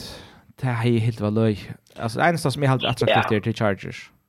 Det 0.55 0.67
är 0.67 0.73
helt 0.73 1.21
vad 1.21 1.33
löj. 1.33 1.71
Alltså 1.95 2.19
det 2.19 2.25
enda 2.25 2.37
som 2.37 2.63
är 2.63 2.67
helt 2.67 2.83
attraktivt 2.83 3.31
är 3.31 3.39
till 3.39 3.55
Chargers. 3.55 4.11
Ja. 4.11 4.20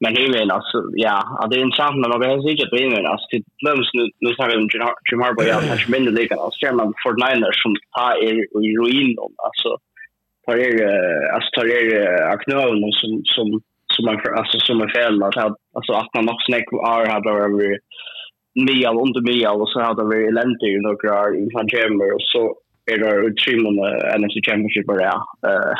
Men 0.00 0.14
det 0.14 0.20
är 0.20 0.52
alltså, 0.52 0.78
ja, 1.06 1.46
det 1.50 1.56
är 1.56 1.62
en 1.62 1.78
samman, 1.80 2.10
man 2.10 2.20
behöver 2.20 2.42
säkert 2.42 2.72
vinna, 2.80 3.08
alltså 3.08 3.26
det 3.30 3.42
döms 3.66 3.88
nu, 3.96 4.02
nu 4.24 4.28
snackar 4.34 4.56
vi 4.56 4.62
om 4.62 4.68
Jim 5.10 5.20
Harbaugh, 5.22 5.48
ja, 5.48 5.60
kanske 5.68 5.92
mindre 5.92 6.12
lika, 6.14 6.34
alltså 6.34 6.58
ser 6.58 6.72
man 6.72 6.94
49ers 7.06 7.58
som 7.64 7.72
tar 7.96 8.14
er 8.28 8.36
i 8.66 8.68
ruin, 8.80 9.10
då 9.16 9.24
alltså 9.48 9.70
tar 10.46 10.56
er, 10.66 10.74
alltså 11.34 11.48
tar 11.56 11.66
er 11.78 11.88
aknöven 12.34 12.92
som, 13.00 13.12
som, 13.34 13.46
som 13.92 14.02
man, 14.06 14.20
för 14.22 14.30
alltså 14.40 14.58
som 14.58 14.80
är 14.80 14.90
fel, 14.98 15.22
att 15.22 15.36
alltså 15.76 15.92
att 15.92 16.14
man 16.16 16.28
också 16.34 16.52
näck 16.52 16.68
har 16.70 17.06
hade 17.06 17.30
över 17.30 17.78
mial 18.54 18.96
under 19.04 19.20
mial 19.30 19.60
och 19.62 19.68
så 19.68 19.80
hade 19.80 20.04
vi 20.10 20.26
eländig 20.28 20.70
i 20.76 20.80
några 20.86 21.14
i 21.34 21.38
i 21.44 21.50
Fangemer 21.54 22.14
och 22.16 22.26
så 22.32 22.42
är 22.92 22.98
det 22.98 23.26
utrymmande 23.28 24.18
NFC 24.18 24.36
Championship 24.46 24.86
bara, 24.86 25.02
ja. 25.02 25.18
Uh, 25.48 25.74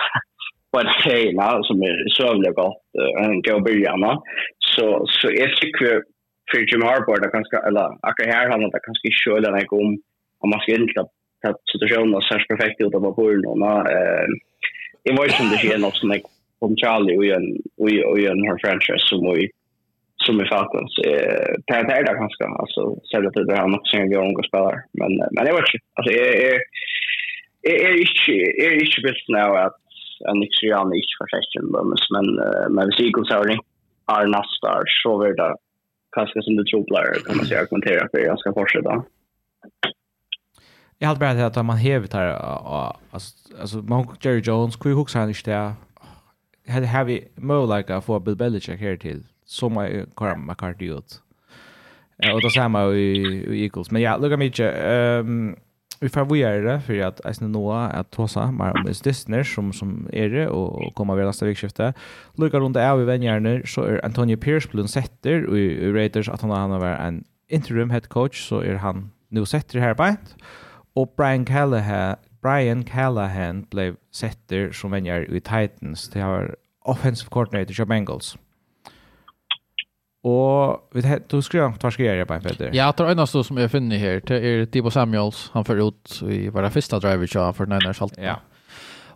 på 0.72 0.80
en 0.80 0.92
hela 1.04 1.62
som 1.62 1.82
är 1.82 2.08
sövliga 2.08 2.52
gott 2.52 2.82
en 3.24 3.42
gå 3.42 3.60
början 3.60 4.20
så 4.58 5.06
så 5.08 5.28
är 5.28 5.48
det 5.60 5.72
kvar 5.78 6.02
för 6.50 6.58
Jim 6.58 6.82
Harbour 6.82 7.20
det 7.20 7.30
kanske 7.36 7.56
eller 7.68 7.86
akkurat 8.08 8.34
här 8.34 8.50
han 8.50 8.60
det 8.60 8.80
kanske 8.86 9.08
skulle 9.12 9.50
den 9.50 9.66
gå 9.66 9.76
om 9.84 9.98
om 10.42 10.50
man 10.50 10.60
ska 10.60 10.72
inte 10.74 11.04
ta 11.42 11.54
situationen 11.72 12.14
och 12.14 12.24
så 12.24 12.34
perfekt 12.48 12.80
ut 12.80 12.94
av 12.94 13.00
på 13.00 13.12
och 13.50 13.58
eh 13.90 14.26
i 15.08 15.12
vad 15.16 15.30
som 15.30 15.48
det 15.50 15.56
sker 15.56 15.78
något 15.78 15.96
som 15.96 16.10
like 16.10 16.28
om 16.58 16.76
Charlie 16.76 17.18
och 17.18 17.24
en 17.24 17.46
och 18.10 18.18
en 18.18 18.44
her 18.46 18.58
franchise 18.62 19.06
som 19.06 19.34
vi 19.34 19.50
som 20.24 20.40
i 20.40 20.46
Falcons. 20.48 20.98
Eh, 21.06 21.54
det 21.66 21.74
är 21.74 22.04
det 22.04 22.20
ganska. 22.22 22.44
Alltså, 22.44 22.96
så 23.02 23.20
det 23.20 23.44
där 23.44 23.56
han 23.56 23.74
också 23.74 23.96
är 23.96 24.00
en 24.00 24.12
gång 24.12 24.42
spelare. 24.44 24.82
Men, 24.92 25.12
men 25.34 25.44
det 25.44 25.52
var 25.52 25.60
inte. 25.60 25.78
Alltså, 25.94 26.12
är 26.12 26.60
är, 27.68 27.74
är 27.86 27.94
inte, 28.04 28.32
är 28.64 28.72
inte 28.84 29.00
bäst 29.02 29.28
nu 29.28 29.38
att 29.38 29.80
en 30.28 30.42
ytterligare 30.42 30.96
inte 30.96 31.14
för 31.18 31.28
session 31.34 31.66
men 32.14 32.26
men 32.74 32.87
vi 32.88 32.92
ser 32.92 33.12
konserter 33.12 33.59
är 34.06 34.26
nästa 34.26 34.83
så 35.02 35.18
vi 35.18 35.33
där 35.33 35.54
kanske 36.16 36.42
som 36.42 36.56
du 36.56 36.64
tror 36.64 36.85
på 36.85 37.24
kan 37.26 37.37
man 37.37 37.46
säga 37.46 37.66
kommentera 37.66 38.09
för 38.11 38.18
jag 38.18 38.38
ska 38.38 38.52
fortsätta. 38.52 39.04
Jag 40.98 41.09
hade 41.09 41.20
bara 41.20 41.46
att 41.46 41.66
man 41.66 41.76
hävt 41.76 42.12
här 42.12 42.28
alltså 43.11 43.35
alltså 43.61 43.78
man 43.78 44.06
Jerry 44.20 44.40
Jones 44.40 44.76
Quick 44.76 44.94
Hooks 44.94 45.14
han 45.14 45.28
inte 45.28 45.50
där 45.50 45.72
hade 46.68 46.87
har 46.87 47.04
vi 47.04 47.28
möjlighet 47.35 47.90
att 47.90 48.04
få 48.04 48.20
Bill 48.20 48.37
Belichick 48.37 48.80
här 48.80 48.96
till 48.96 49.22
som 49.44 49.76
är 49.76 50.06
Karam 50.16 50.46
McCarthy 50.46 50.87
ut. 50.90 51.22
Och 52.35 52.42
då 52.42 52.50
samma 52.50 52.85
i 52.92 53.62
Eagles. 53.62 53.90
Men 53.90 54.02
ja, 54.02 54.16
lugga 54.16 54.37
mig 54.37 54.46
inte. 54.46 54.70
Ehm 54.70 55.56
vi 56.00 56.08
får 56.08 56.24
vi 56.24 56.42
är 56.42 56.62
det 56.62 56.80
för 56.80 57.00
att 57.00 57.20
Eisne 57.26 57.48
noa 57.48 57.88
att 57.88 58.10
tosa 58.10 58.42
sig 58.46 58.52
mer 58.52 58.72
om 58.76 58.92
Disney 59.04 59.44
som 59.44 59.72
som 59.72 60.08
är 60.12 60.28
det 60.28 60.48
och 60.48 60.94
komma 60.94 61.14
vid 61.14 61.26
nästa 61.26 61.46
vikskifte. 61.46 61.92
Lucka 62.34 62.58
runt 62.58 62.76
är 62.76 62.96
vi 62.96 63.04
vänner 63.04 63.62
så 63.66 63.82
är 63.82 64.04
Antonio 64.04 64.36
Pierce 64.36 64.68
blund 64.72 64.90
sätter 64.90 65.56
i 65.56 65.92
Raiders 65.92 66.28
att 66.28 66.40
han 66.40 66.50
han 66.50 66.70
var 66.70 66.86
en 66.86 67.24
interim 67.48 67.90
head 67.90 68.00
coach 68.00 68.48
så 68.48 68.60
är 68.60 68.74
han 68.74 69.10
nu 69.28 69.46
sätter 69.46 69.78
här 69.78 69.94
på 69.94 70.16
och 70.94 71.14
Brian 71.16 71.44
Callahan 71.44 72.16
Brian 72.42 72.84
Callahan 72.84 73.66
blev 73.70 73.96
sätter 74.12 74.72
som 74.72 74.90
vänner 74.90 75.34
i 75.34 75.40
Titans. 75.40 76.08
Det 76.08 76.20
har 76.20 76.56
offensive 76.84 77.30
coordinator 77.30 77.74
för 77.74 77.84
Bengals. 77.84 78.36
Och 80.22 80.90
vet 80.92 81.04
du, 81.04 81.37
du 81.37 81.42
skrev 81.42 81.64
om 81.64 81.78
tvär 81.78 81.90
skriver 81.90 82.14
jag 82.14 82.28
på 82.28 82.35
en 82.35 82.42
Peter. 82.42 82.70
Ja, 82.72 82.92
det 82.96 83.02
är 83.02 83.11
en 83.11 83.26
som 83.26 83.56
jag 83.56 83.70
finner 83.70 83.96
här. 83.96 84.22
Det 84.26 84.37
är 84.37 84.66
Debo 84.66 84.90
Samuels. 84.90 85.50
Han 85.54 85.64
för 85.64 85.88
ut 85.88 86.22
i 86.22 86.48
våra 86.48 86.70
första 86.70 86.98
driver 86.98 87.28
jag 87.35 87.56
för 87.56 87.66
den 87.66 87.80
här 87.85 87.92
salten. 87.92 88.24
Ja. 88.24 88.40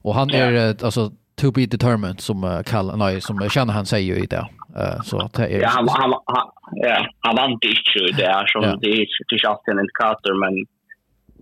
Och 0.02 0.14
han 0.14 0.30
är 0.30 0.84
alltså 0.84 1.10
to 1.40 1.50
be 1.52 1.66
determined 1.66 2.20
som 2.20 2.44
uh, 2.44 2.62
Kall, 2.62 2.98
nej, 2.98 3.20
som 3.20 3.48
känner 3.50 3.72
han 3.72 3.86
säger 3.86 4.14
ju 4.14 4.22
i 4.22 4.26
det. 4.26 4.46
Uh, 4.80 5.00
så 5.04 5.30
det 5.36 5.42
är, 5.42 5.60
ja, 5.60 5.68
han, 5.68 5.88
han, 5.88 6.10
han, 6.26 6.50
ja, 6.72 7.06
han 7.20 7.36
vann 7.36 7.50
inte 7.50 7.66
i 7.68 8.12
det 8.16 8.24
är 8.24 8.46
Så 8.46 8.58
ja. 8.62 8.78
det 8.80 8.88
är 8.88 9.00
inte 9.00 9.48
alltid 9.48 9.72
en 9.72 9.80
indikator, 9.80 10.34
men 10.40 10.54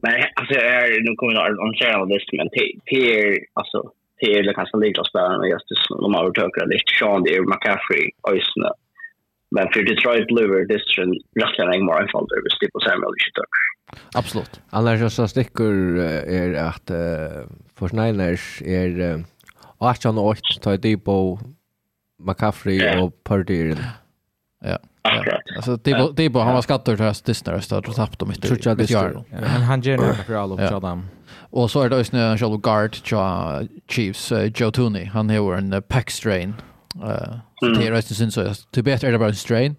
Men 0.03 0.15
alltså 0.39 0.55
är 0.55 1.01
nu 1.07 1.11
kommer 1.17 1.33
jag 1.33 1.45
att 1.69 1.79
säga 1.79 1.99
något 1.99 2.15
visst 2.17 2.33
men 2.39 2.49
Peer 2.89 3.39
alltså 3.61 3.79
Peer 4.21 4.43
det 4.43 4.55
kanske 4.55 4.77
lite 4.77 5.01
och 5.01 5.49
just 5.55 5.69
det 5.69 5.79
som 5.87 6.03
de 6.05 6.15
har 6.15 6.31
tagit 6.33 6.69
lite 6.73 6.93
Sean 6.99 7.23
det 7.25 7.31
är 7.37 7.41
McCaffrey 7.53 8.05
och 8.27 8.35
Men 9.55 9.69
för 9.73 9.83
Detroit 9.83 10.27
Blue 10.27 10.51
en 11.03 11.13
rättare 11.43 11.77
en 11.77 11.85
Martin 11.85 12.09
Falder 12.13 12.37
över 12.39 12.51
Stipo 12.57 12.81
Samuel 12.81 13.15
i 13.19 13.21
Kittor. 13.25 13.45
Absolut. 14.15 14.61
Alla 14.71 14.93
dessa 14.93 15.29
stickor 15.29 15.99
är 15.99 16.55
att 16.55 16.91
uh, 16.91 16.97
för 17.75 17.97
Niners 17.97 18.63
är 18.63 19.01
uh, 19.01 19.21
18 19.79 20.19
och 20.19 20.27
8 20.27 20.41
tar 20.63 20.77
Debo, 20.77 21.39
McCaffrey 22.23 22.77
yeah. 22.77 23.05
och 23.05 23.25
Purdy. 23.25 23.75
Ja. 24.65 24.79
Ja. 25.03 25.39
Alltså 25.57 25.77
Debo, 25.77 26.13
Debo 26.13 26.39
han 26.39 26.55
var 26.55 26.63
skattor 26.63 26.97
till 26.97 27.05
höst 27.05 27.25
Disney 27.25 27.57
och 27.57 27.65
stöd 27.65 27.87
och 27.87 27.95
inte. 28.29 28.49
Tror 28.49 28.59
jag 28.65 28.77
det 28.77 28.91
gör. 28.91 29.25
Han 29.33 29.63
han 29.63 29.81
ger 29.81 29.99
nu 29.99 30.13
för 30.27 30.35
alla 30.35 30.75
och 30.75 30.81
dem. 30.81 31.09
Och 31.35 31.71
så 31.71 31.83
är 31.83 31.89
det 31.89 31.99
just 31.99 32.15
en 32.15 32.39
själv 32.39 32.61
guard 32.61 32.97
Chiefs, 33.89 34.33
Joe 34.55 34.71
Tooney. 34.71 35.05
Han 35.05 35.31
har 35.31 35.55
en 35.55 35.73
uh, 35.73 35.81
pack 35.81 36.11
strain. 36.11 36.55
Uh, 37.05 37.37
Mm. 37.63 37.79
Det 37.79 37.87
är 37.87 37.93
rätt 37.93 38.05
syns 38.05 38.35
så. 38.35 38.55
Till 38.73 38.85
bättre 38.85 39.09
är 39.09 39.13
det 39.13 39.19
bara 39.19 39.29
en 39.29 39.35
strain. 39.35 39.77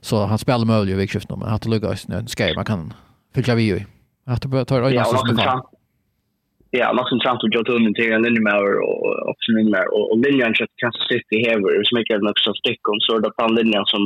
Så 0.00 0.16
han 0.24 0.38
spelar 0.38 0.64
med 0.66 0.76
Ölje 0.76 0.94
i 0.94 0.98
vikskiftet 0.98 1.38
men 1.38 1.48
han 1.48 1.58
tar 1.58 1.70
lugga 1.70 1.88
i 1.88 2.12
en 2.12 2.28
skaj 2.28 2.54
man 2.54 2.64
kan 2.64 2.92
fylla 3.34 3.54
vi 3.54 3.70
i. 3.70 3.86
Att 4.26 4.42
det 4.42 4.64
tar 4.64 4.82
öjda 4.82 5.04
som 5.04 5.18
ska 5.18 5.62
Ja, 6.70 6.92
Lachlan 6.92 7.20
Trump 7.20 7.42
och 7.42 7.54
Joe 7.54 7.64
Tullman 7.64 7.94
till 7.94 8.12
en 8.12 8.22
linjemauer 8.22 8.76
och 8.88 9.28
också 9.30 9.48
linjemauer. 9.56 9.90
Och 9.94 10.18
linjen 10.18 10.54
köpt 10.54 10.76
Kansas 10.82 11.08
City 11.10 11.36
häver 11.48 11.84
så 11.88 11.96
mycket 11.98 12.16
av 12.16 12.30
också 12.30 12.50
stickon 12.54 12.98
så 13.00 13.16
är 13.16 13.20
det 13.20 13.30
på 13.36 13.44
en 13.44 13.54
linjen 13.54 13.86
som 13.92 14.02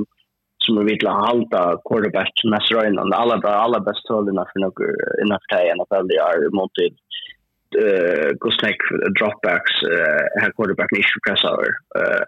som 0.64 0.78
är 0.78 0.84
vidla 0.84 1.10
halta 1.10 1.62
quarterback 1.88 2.34
mest 2.52 2.70
röjnan. 2.72 3.12
Alla, 3.12 3.34
alla 3.64 3.80
bäst 3.80 4.04
tullarna 4.06 4.44
för 4.50 4.60
några 4.60 4.86
innanför 5.22 5.48
det 5.50 5.56
här 5.58 5.74
NFL 5.78 6.08
är 6.28 6.50
mot 6.58 6.74
eh 6.82 6.90
uh, 7.84 8.30
Gusnek 8.42 8.80
dropbacks 9.16 9.74
eh 9.94 10.44
uh, 10.44 10.50
quarterback 10.56 10.90
niche 10.96 11.16
press 11.24 11.42
hour 11.48 11.68
eh 11.98 12.00
uh, 12.00 12.22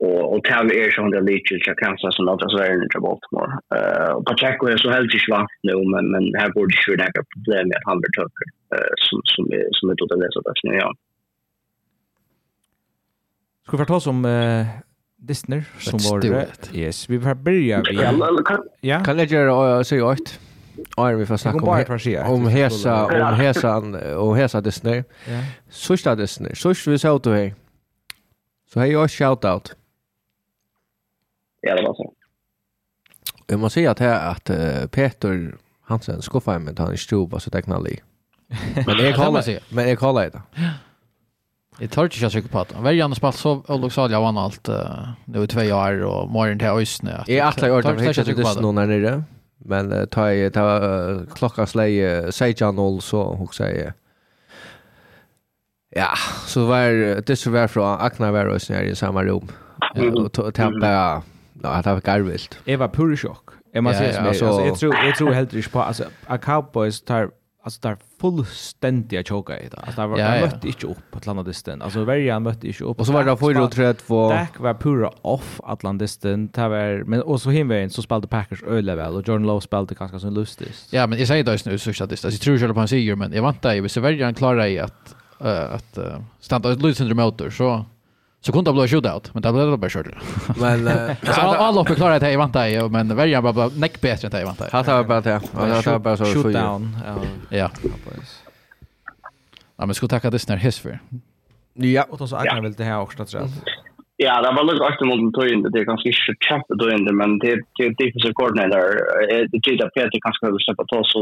och 0.00 0.32
och 0.32 0.44
kan 0.44 0.72
er 0.72 0.90
som 0.90 1.10
det 1.10 1.20
lite 1.20 1.54
jag 1.66 1.78
kan 1.78 1.98
så 1.98 2.12
som 2.12 2.24
något 2.24 2.50
så 2.50 2.58
är 2.58 2.70
det 2.92 3.00
Baltimore. 3.00 3.52
Eh 3.76 4.12
och 4.16 4.26
Pacheco 4.26 4.66
är 4.66 4.76
så 4.76 4.90
helt 4.90 5.14
ju 5.14 5.18
svag 5.18 5.46
nu 5.62 5.74
men 5.92 6.10
men 6.10 6.22
här 6.40 6.50
borde 6.52 6.74
ju 6.88 6.96
det 6.96 7.02
här 7.02 7.24
problem 7.34 7.68
med 7.68 7.78
han 7.84 8.00
blir 8.00 8.10
tucker 8.10 8.48
eh 8.74 8.92
som 8.96 9.20
som 9.24 9.44
är 9.52 9.66
som 9.72 9.90
är 9.90 9.94
då 9.94 10.06
det 10.06 10.28
så 10.30 10.40
där 10.40 10.54
nu 10.62 10.74
ja. 10.74 10.94
Ska 13.66 13.76
vi 13.76 13.86
ta 13.86 14.00
som 14.00 14.24
eh 14.24 14.66
Disney 15.16 15.62
som 15.78 15.98
var 15.98 16.20
det. 16.20 16.48
Yes, 16.74 17.10
vi 17.10 17.20
får 17.20 17.34
börja 17.34 17.82
vi. 17.90 17.94
Ja. 18.80 19.04
Kan 19.04 19.18
jag 19.18 19.26
göra 19.26 19.84
så 19.84 19.96
jag 19.96 20.08
åt. 20.08 20.40
Ja, 20.96 21.04
vi 21.06 21.26
får 21.26 21.36
snacka 21.36 21.58
om 21.58 22.34
om 22.34 22.48
hesa 22.48 23.06
om 23.06 23.34
hesan 23.34 23.94
och 23.94 24.36
hesa 24.36 24.60
Disney. 24.60 25.04
Ja. 25.28 25.40
Sista 25.70 26.14
Disney. 26.14 26.54
Sist 26.54 26.86
vi 26.86 26.98
såg 26.98 27.20
då 27.20 27.30
här. 27.30 27.54
Så 28.72 28.80
hej 28.80 28.96
och 28.96 29.10
shout 29.10 29.44
out. 29.44 29.76
Ja, 31.60 31.74
det 31.74 31.82
var 31.82 31.94
så. 31.94 32.12
Jag 33.46 33.60
måste 33.60 33.74
säga 33.74 33.90
att 33.90 33.98
här 33.98 34.30
att 34.30 34.50
uh, 34.50 34.86
Peter 34.86 35.54
Hansen 35.82 36.22
skuffar 36.22 36.58
mig 36.58 36.72
att 36.72 36.78
han 36.78 36.92
är 36.92 36.96
stor 36.96 37.28
på 37.28 37.40
så 37.40 37.50
tecknar 37.50 37.80
li. 37.80 38.00
Men 38.86 38.98
jag 38.98 39.14
kallar 39.14 39.74
men 39.74 39.88
jag 39.88 39.98
kallar 39.98 40.22
det. 40.22 40.42
Jag 41.78 41.90
tar 41.90 42.04
inte 42.04 42.38
jag 42.38 42.50
på 42.50 42.58
att 42.58 42.72
han 42.72 42.84
väljer 42.84 43.04
annars 43.04 43.18
spalt 43.18 43.36
så 43.36 43.62
olycksalig 43.68 44.14
av 44.14 44.22
vann 44.22 44.38
allt 44.38 44.68
nu 45.24 45.44
i 45.44 45.46
två 45.46 45.60
år 45.60 46.04
och 46.04 46.28
morgon 46.28 46.58
till 46.58 46.68
Ösne. 46.68 47.24
Jag 47.26 47.48
attlar 47.48 47.68
jag 47.68 47.76
ordet 47.76 48.00
hittar 48.00 48.28
inte 48.28 48.42
det 48.42 48.60
någon 48.60 48.78
här 48.78 48.86
nere. 48.86 49.22
Men 49.58 50.08
ta 50.08 50.32
i 50.32 50.50
ta 50.50 50.80
klockan 51.34 51.66
släg 51.66 52.34
säg 52.34 52.54
jag 52.58 52.74
noll 52.74 53.00
så 53.00 53.20
och 53.20 53.54
säger 53.54 53.92
Ja, 55.90 56.14
så 56.46 56.66
var 56.66 56.90
det 57.22 57.36
så 57.36 57.50
var 57.50 57.68
från 57.68 58.00
Akna 58.00 58.32
var 58.32 58.46
oss 58.46 58.70
i 58.70 58.94
samma 58.94 59.24
rum. 59.24 59.48
Och 60.14 60.54
ta 60.54 60.70
bara 60.80 61.22
Ja, 61.62 61.82
det 61.82 61.92
var 61.92 62.00
garvilt. 62.00 62.58
Jag 62.64 62.78
var 62.78 62.88
pur 62.88 63.12
i 63.12 63.16
chock. 63.16 63.50
Jag 63.72 63.84
måste 63.84 63.98
säga 63.98 64.20
alltså, 64.20 64.46
alltså 64.46 64.66
jag 64.66 64.78
tror 64.78 64.94
jag 64.94 65.16
tror 65.16 65.32
helt 65.32 65.54
riktigt 65.54 65.72
på 65.72 65.82
alltså 65.82 66.04
a 66.26 66.38
Cowboys 66.38 67.02
tar 67.02 67.30
alltså 67.64 67.80
där 67.80 67.96
fullständiga 68.20 69.24
choka 69.24 69.60
i 69.60 69.68
det. 69.68 69.76
Alltså 69.76 70.00
där 70.00 70.06
var 70.08 70.18
ja, 70.18 70.36
ja. 70.36 70.40
mötte 70.40 70.66
inte 70.66 70.86
upp 70.86 71.16
Atlantisten. 71.16 71.82
Alltså 71.82 72.04
Verian 72.04 72.42
mötte 72.42 72.66
inte 72.66 72.84
upp. 72.84 73.00
Och 73.00 73.06
så 73.06 73.12
var 73.12 73.24
det 73.24 73.36
för 73.36 73.60
och 73.60 73.70
tror 73.70 73.84
att 73.84 74.02
få 74.02 74.46
var 74.58 74.74
pura 74.74 75.10
off 75.22 75.60
Atlantisten. 75.64 76.50
Det 76.52 76.68
var 76.68 77.04
men 77.04 77.22
och 77.22 77.40
så 77.40 77.50
himvägen 77.50 77.90
så 77.90 78.02
spelade 78.02 78.26
Packers 78.26 78.62
öle 78.62 78.94
väl 78.94 79.14
och 79.14 79.28
Jordan 79.28 79.46
Lowe 79.46 79.60
spelade 79.60 79.94
ganska 79.94 80.18
som 80.18 80.34
lustigt. 80.34 80.86
Ja, 80.90 81.06
men 81.06 81.18
jag 81.18 81.28
säger 81.28 81.44
det 81.44 81.66
nu 81.66 81.78
så 81.78 81.92
statistiskt. 81.92 82.24
Alltså 82.24 82.36
jag 82.36 82.40
tror 82.40 82.58
själv 82.58 82.74
på 82.74 82.80
en 82.80 82.88
seger 82.88 83.14
men 83.14 83.32
jag 83.32 83.42
väntar 83.42 83.74
ju 83.74 83.88
så 83.88 84.00
Verian 84.00 84.34
klarar 84.34 84.66
i 84.66 84.78
att 84.78 85.16
uh, 85.44 85.74
att 85.74 85.98
uh, 85.98 86.04
stanna 86.40 86.68
ut 86.68 86.82
Lucifer 86.82 87.14
motor 87.14 87.50
så 87.50 87.84
Så 88.42 88.52
kunde 88.52 88.70
det 88.70 88.74
bli 88.74 88.88
shootout, 88.88 89.34
men 89.34 89.42
det 89.42 89.52
blev 89.52 89.78
bara 89.78 89.90
kört. 89.90 90.06
Men 90.60 90.78
så 91.34 91.40
alla 91.40 91.80
uppe 91.80 91.94
klarade 91.94 92.18
det 92.26 92.32
i 92.32 92.36
vant 92.36 92.52
dig, 92.52 92.88
men 92.88 93.16
värjan 93.16 93.42
bara 93.42 93.52
bara 93.52 93.68
näck 93.68 94.00
bättre 94.00 94.26
än 94.26 94.32
det 94.32 94.40
i 94.40 94.44
vant 94.44 94.58
dig. 94.58 94.68
Han 94.72 94.84
tar 94.84 95.04
bara 95.04 95.20
det. 95.20 95.40
Han 95.54 95.82
tar 95.82 95.98
bara 95.98 96.16
så 96.16 96.24
shootown. 96.24 96.96
Ja. 97.50 97.70
Ja, 99.76 99.86
men 99.86 99.94
skulle 99.94 100.08
tacka 100.08 100.30
det 100.30 100.38
snär 100.38 100.56
hiss 100.56 100.78
för. 100.78 100.98
Ja, 101.74 102.06
och 102.10 102.28
så 102.28 102.36
Agnar 102.36 102.62
vill 102.62 102.72
det 102.72 102.84
här 102.84 103.00
också 103.00 103.24
tror 103.24 103.42
jag. 103.42 103.50
Ja, 104.16 104.42
det 104.42 104.52
var 104.56 104.64
lite 104.72 104.84
aktivt 104.84 105.08
mot 105.08 105.34
tog 105.34 105.48
in 105.52 105.62
det. 105.62 105.80
Är 105.80 105.84
kanske 105.84 106.08
inte 106.08 106.44
kämpa 106.48 106.74
då 106.74 106.90
in 106.90 107.04
det, 107.04 107.12
men 107.12 107.38
det 107.38 107.50
är 107.52 107.58
defensive 108.02 108.32
coordinator. 108.32 108.84
Det 109.50 109.56
är 109.56 109.60
tydligt 109.60 109.86
att 109.86 109.94
Peter 109.94 110.18
kanske 110.24 110.40
behöver 110.44 110.58
släppa 110.58 110.84
ta 110.92 110.98
så 111.04 111.18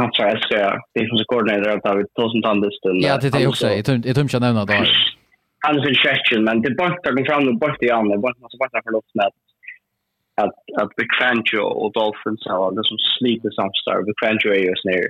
han 0.00 0.12
tror 0.12 0.28
jag 0.28 0.38
ska 0.46 0.56
defensive 0.98 1.28
coordinator 1.32 1.68
att 1.70 1.84
ha 1.88 1.94
vi 1.94 2.04
tusen 2.18 2.42
tandisten. 2.42 2.94
Ja, 3.06 3.18
det 3.22 3.42
är 3.42 3.48
också. 3.48 3.66
Jag 3.66 3.84
tror 3.84 3.96
inte 3.96 4.36
jag 4.36 4.40
nämner 4.40 4.66
det. 4.66 4.86
han 5.64 5.70
Andersen 5.70 5.94
Schechel, 6.02 6.42
men 6.46 6.62
det 6.64 6.70
borta 6.82 7.08
kom 7.14 7.24
fram 7.28 7.48
och 7.48 7.58
borta 7.64 7.84
i 7.86 7.90
andra, 7.90 8.22
borta 8.24 8.40
massa 8.40 8.58
bara 8.60 8.82
för 8.84 8.96
luften 8.96 9.20
att 9.26 9.38
att 10.42 10.58
att 10.80 10.92
Bekrancho 11.00 11.62
och 11.82 11.92
Dolphins 11.98 12.42
har 12.52 12.70
det 12.76 12.84
som 12.90 12.98
sliter 13.14 13.50
samstar. 13.60 14.06
Bekrancho 14.08 14.48
är 14.48 14.68
just 14.70 14.84
nere 14.90 15.08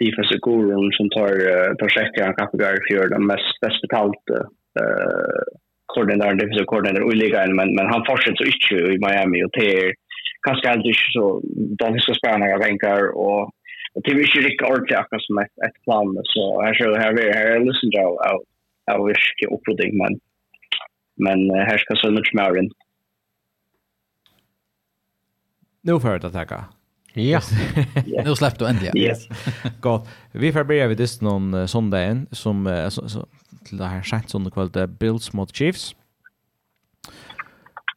defensive 0.00 0.40
gurun 0.46 0.88
som 0.98 1.06
tar 1.16 1.32
tar 1.78 1.88
checkar 1.96 2.24
han 2.26 2.38
kanske 2.38 2.56
går 2.62 3.06
i 3.06 3.08
den 3.14 3.26
mest 3.26 3.54
bäst 3.62 3.80
betalda 3.84 4.38
eh 4.80 5.40
koordinator 5.94 6.34
defensive 6.34 6.70
koordinator 6.72 7.12
i 7.14 7.16
ligan 7.22 7.56
men 7.58 7.68
men 7.76 7.86
han 7.92 8.06
fortsätter 8.08 8.44
så 8.44 8.76
inte 8.76 8.92
i 8.94 8.98
Miami 9.04 9.44
och 9.44 9.52
det 9.58 9.66
är 9.80 9.88
kanske 10.46 10.70
aldrig 10.70 10.96
så 11.14 11.24
Dolphins 11.78 12.02
ska 12.04 12.14
spela 12.14 12.38
några 12.38 12.58
vänkar 12.66 13.00
och 13.24 13.42
det 14.02 14.10
är 14.10 14.14
ju 14.14 14.42
riktigt 14.48 14.70
ordentligt 14.74 15.26
som 15.26 15.38
ett, 15.38 15.56
ett 15.66 15.78
plan 15.84 16.08
så 16.24 16.62
här 16.62 16.74
så 16.74 16.84
här 17.02 17.12
är 17.24 17.32
här 17.38 17.46
är 17.54 17.60
lyssnar 17.68 18.04
av 18.30 18.38
av 18.94 19.06
virke 19.08 19.48
opprydding, 19.54 19.96
men, 20.00 20.18
men 21.22 21.46
uh, 21.52 21.62
her 21.68 21.80
skal 21.82 21.98
sønne 22.02 22.22
til 22.26 22.38
mer 22.40 22.58
inn. 22.60 22.70
Nå 25.88 25.96
får 26.02 26.18
jeg 26.18 26.28
det 26.28 26.60
Ja, 27.18 27.40
nå 28.26 28.34
slipper 28.38 28.60
du 28.60 28.66
endelig. 28.68 28.92
Yes. 28.94 29.24
Godt. 29.82 30.06
Vi 30.32 30.52
får 30.52 30.68
börja 30.68 30.86
ved 30.86 31.00
disse 31.00 31.24
noen 31.24 31.54
uh, 31.54 31.66
sondagen, 31.66 32.28
som, 32.32 32.66
uh, 32.66 32.86
så, 32.88 33.08
så, 33.10 33.24
til 33.66 33.80
det 33.80 33.88
her 33.90 34.04
sent 34.06 34.30
sånne 34.30 34.52
kveld, 34.54 34.74
det 34.76 34.86
Bills 35.00 35.32
mot 35.34 35.50
Chiefs. 35.50 35.90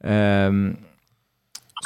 Um, 0.03 0.75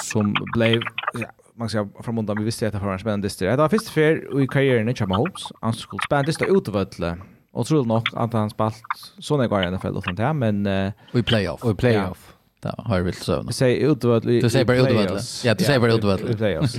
som 0.02 0.32
blev 0.56 0.82
ja, 1.20 1.28
man 1.58 1.70
ska 1.70 1.88
från 2.04 2.18
undan 2.18 2.38
vi 2.38 2.44
visste 2.44 2.68
att 2.68 2.74
det 2.74 2.80
var 2.80 2.94
en 2.94 3.00
spännande 3.00 3.26
historia. 3.26 3.52
Det 3.52 3.62
var 3.62 3.70
först 3.70 3.90
för 3.90 4.42
i 4.42 4.48
karriären 4.48 4.90
i 4.90 4.96
Chama 4.96 5.16
Holmes. 5.16 5.52
Han 5.62 5.74
skulle 5.74 6.00
spänna 6.06 6.24
det 6.24 6.34
stod 6.34 6.58
utövadle 6.58 7.18
Og 7.58 7.66
tror 7.66 7.88
nok 7.90 8.12
at 8.14 8.36
han 8.38 8.52
spalt 8.54 9.04
sånn 9.18 9.42
jeg 9.42 9.52
går 9.52 9.66
i 9.66 9.70
NFL 9.74 9.98
utan 9.98 10.18
det, 10.18 10.34
men... 10.38 10.66
Og 11.12 11.22
i 11.22 11.26
playoff. 11.26 11.66
Og 11.66 11.74
i 11.74 11.80
playoff. 11.80 12.34
Ja, 12.66 12.74
har 12.90 13.04
vilt 13.06 13.20
søvn. 13.22 13.50
Du 13.50 13.54
sier 13.54 13.92
utvødelig. 13.92 14.40
Du 14.44 14.50
sier 14.50 14.66
bare 14.68 14.86
utvødelig. 14.86 15.22
Ja, 15.46 15.54
du 15.58 15.64
sier 15.66 15.82
bare 15.82 15.98
utvødelig. 15.98 16.34
I 16.34 16.40
playoffs. 16.40 16.78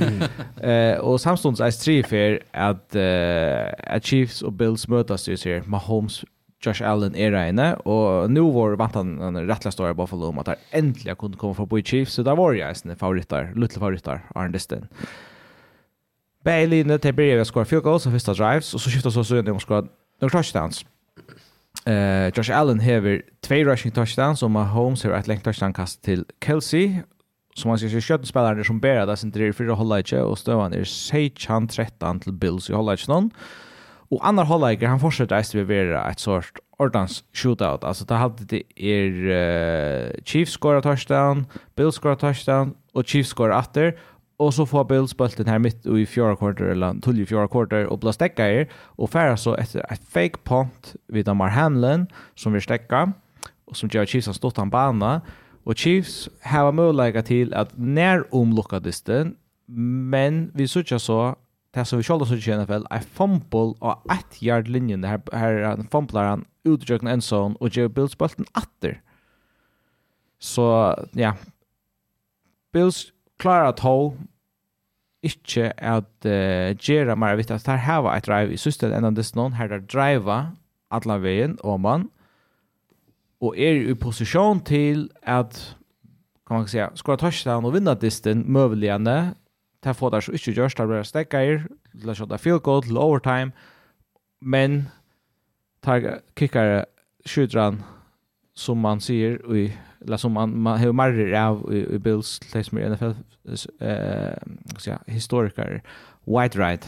Og 1.09 1.21
samstånds 1.23 1.63
er 1.65 1.71
strifer 1.75 2.41
at, 2.53 2.97
at 2.99 4.05
Chiefs 4.05 4.43
og 4.43 4.57
Bills 4.59 4.89
møtes 4.91 5.29
jo 5.31 5.39
sier 5.39 5.67
Mahomes 5.71 6.25
Josh 6.67 6.83
Allen 6.83 7.15
er 7.15 7.31
reine, 7.31 7.69
og 7.87 8.33
nå 8.35 8.43
var 8.51 8.75
vant 8.81 8.97
han 8.99 9.13
en 9.23 9.37
rettelig 9.47 9.77
story 9.77 9.93
i 9.93 9.99
Buffalo 9.99 10.33
om 10.33 10.41
at 10.43 10.51
han 10.51 10.65
endelig 10.81 11.15
kunne 11.21 11.39
komme 11.39 11.55
forbi 11.55 11.85
Chiefs, 11.87 12.17
så 12.19 12.25
der 12.27 12.35
var 12.35 12.57
jeg 12.59 12.81
sine 12.81 12.97
favoritter, 12.99 13.53
luttelig 13.55 13.79
favoritter, 13.79 14.25
Arne 14.35 14.53
Distin. 14.57 14.89
Bailey, 16.45 16.83
linje 16.83 16.99
til 16.99 17.15
Birgir 17.15 17.45
skår 17.47 17.69
fire 17.69 17.85
goals 17.85 18.09
av 18.09 18.17
første 18.17 18.35
drives, 18.35 18.73
og 18.75 18.83
så 18.83 18.91
skiftet 18.91 19.15
så 19.15 19.23
sønne 19.27 19.55
om 19.55 19.61
å 19.61 19.63
skår 19.63 19.87
några 20.21 20.43
touchdowns. 20.43 20.85
Uh, 21.89 22.29
Josh 22.35 22.59
Allen 22.59 22.81
hever 22.81 23.23
två 23.41 23.55
rushing 23.55 23.93
touchdowns 23.93 24.43
och 24.43 24.51
Mahomes 24.51 25.05
hever 25.05 25.17
ett 25.17 25.27
längt 25.27 25.45
touchdown 25.45 25.73
kast 25.73 26.03
till 26.03 26.25
Kelsey 26.45 27.03
som 27.59 27.69
man 27.69 27.79
ser 27.79 28.01
skjøtten 28.01 28.29
spelare 28.29 28.65
som 28.65 28.81
bär 28.81 29.07
där 29.07 29.17
sin 29.17 29.33
tre 29.33 29.53
fyra 29.53 29.75
hålla 29.75 29.99
inte 29.99 30.23
och 30.23 30.39
stövan 30.39 30.73
är 30.73 30.85
Seichan 30.85 31.69
13 31.69 32.21
till 32.21 32.33
Bills 32.33 32.71
i 32.71 32.73
hålla 32.73 32.93
inte 32.93 33.09
någon. 33.09 33.31
Och 34.11 34.27
andra 34.27 34.45
hålla 34.45 34.73
han 34.87 35.01
fortsätter 35.01 35.37
att 35.37 35.55
vara 35.55 36.11
ett 36.11 36.19
sort 36.19 36.59
ordans 36.79 37.25
shootout. 37.33 37.85
Alltså 37.85 38.05
det 38.05 38.15
hade 38.15 38.45
det 38.45 38.63
är 38.77 39.11
uh, 39.11 40.11
Chiefs 40.25 40.53
scorar 40.53 40.81
touchdown, 40.81 41.47
Bills 41.77 41.95
scorar 41.95 42.17
touchdown 42.17 42.75
och 42.93 43.07
Chiefs 43.07 43.31
score 43.31 43.59
åter 43.59 43.99
Och 44.39 44.55
så 44.55 44.67
får 44.67 44.85
Bills 44.85 45.17
bulten 45.17 45.47
här 45.47 45.59
mitt 45.59 45.87
i 45.87 46.07
fjärde 46.07 46.37
kvarter 46.37 46.65
eller 46.65 47.01
tull 47.01 47.21
i 47.21 47.27
fjärde 47.27 47.49
kvarter 47.49 47.87
och 47.87 47.99
blå 47.99 48.13
stäcka 48.13 48.67
och 48.83 49.11
färra 49.11 49.37
så 49.37 49.55
efter 49.55 49.93
ett 49.93 50.05
fake 50.09 50.39
punt 50.45 50.97
vid 51.07 51.29
Amar 51.29 51.49
Hamlin 51.49 52.07
som 52.35 52.53
vi 52.53 52.61
stäcka 52.61 53.13
och 53.65 53.77
som 53.77 53.89
gör 53.93 54.07
Chiefs 54.07 54.37
stått 54.37 54.57
han 54.57 54.71
bana. 54.71 55.21
Och 55.65 55.77
Chiefs 55.77 56.29
har 56.43 56.73
möjlighet 56.73 57.27
till 57.27 57.55
att 57.55 57.71
när 57.75 58.35
omlocka 58.35 58.81
disten 58.81 59.37
men 59.67 60.51
vi 60.55 60.69
såg 60.69 61.01
så 61.01 61.37
det 61.71 61.85
som 61.85 61.99
vi 61.99 62.03
själva 62.03 62.27
söker 62.27 62.53
i 62.53 62.57
NFL 62.57 62.87
är 62.91 63.01
fumble 63.01 63.75
och 63.79 64.13
ett 64.13 64.43
yard 64.43 64.69
linjen 64.69 65.05
här 65.05 65.21
här 65.33 65.87
fumblar 65.91 66.25
han 66.25 66.45
utdrökna 66.65 67.11
en 67.11 67.21
zone 67.21 67.55
och 67.61 67.77
ger 67.77 67.89
Bills 67.89 68.19
bulten 68.19 68.45
åter 68.55 69.03
så 70.39 70.97
ja. 71.13 71.37
Bills 72.73 73.13
klarar 73.39 73.75
to 73.79 74.15
ikkje 75.27 75.73
at 75.83 76.11
uh, 76.27 76.75
gjøre 76.79 77.17
mer 77.19 77.39
vitt 77.39 77.51
at 77.51 77.67
her 77.67 77.83
hava 77.83 78.15
et 78.17 78.27
drive 78.27 78.55
i 78.55 78.61
systemet 78.61 78.99
enn 78.99 79.17
dess 79.19 79.35
noen 79.35 79.57
her 79.59 79.71
der 79.71 79.83
driva 79.83 80.39
alle 80.95 81.19
veien 81.23 81.57
og 81.67 81.81
man 81.83 82.07
og 83.43 83.59
er 83.59 83.83
i 83.91 83.95
posisjon 83.99 84.63
til 84.67 85.09
at 85.23 85.59
kan 86.47 86.57
man 86.57 86.67
säga 86.67 86.91
skora 86.95 87.17
touchdown 87.17 87.65
og 87.65 87.75
vinna 87.75 87.95
disten 87.95 88.45
møveligende 88.47 89.35
ta 89.83 89.93
få 89.93 90.11
der 90.11 90.21
så 90.21 90.33
ikke 90.33 90.55
gjørs 90.55 90.75
der 90.75 90.87
blir 90.87 91.03
stekker 91.03 91.67
la 91.95 92.15
shot 92.15 92.29
skjøtta 92.29 92.39
field 92.39 92.63
goal 92.63 92.83
til 92.83 92.97
overtime 92.97 93.53
men 94.41 94.89
tar 95.83 96.23
kickar 96.37 96.85
skjutran 97.27 97.83
som 98.59 98.81
man 98.83 99.01
ser 99.01 99.39
i 99.57 99.73
eller 100.01 100.17
som 100.17 100.33
man 100.33 100.57
man 100.59 100.81
har 100.81 100.93
mer 100.93 101.35
av 101.35 101.75
i, 101.75 101.95
i 101.95 101.99
Bills 101.99 102.41
liksom 102.55 102.79
mer 102.79 102.91
NFL 102.91 103.13
eh 103.81 104.37
så 104.79 104.91
ja 104.91 104.99
historiker 105.07 105.83
White 106.25 106.59
Ride 106.59 106.87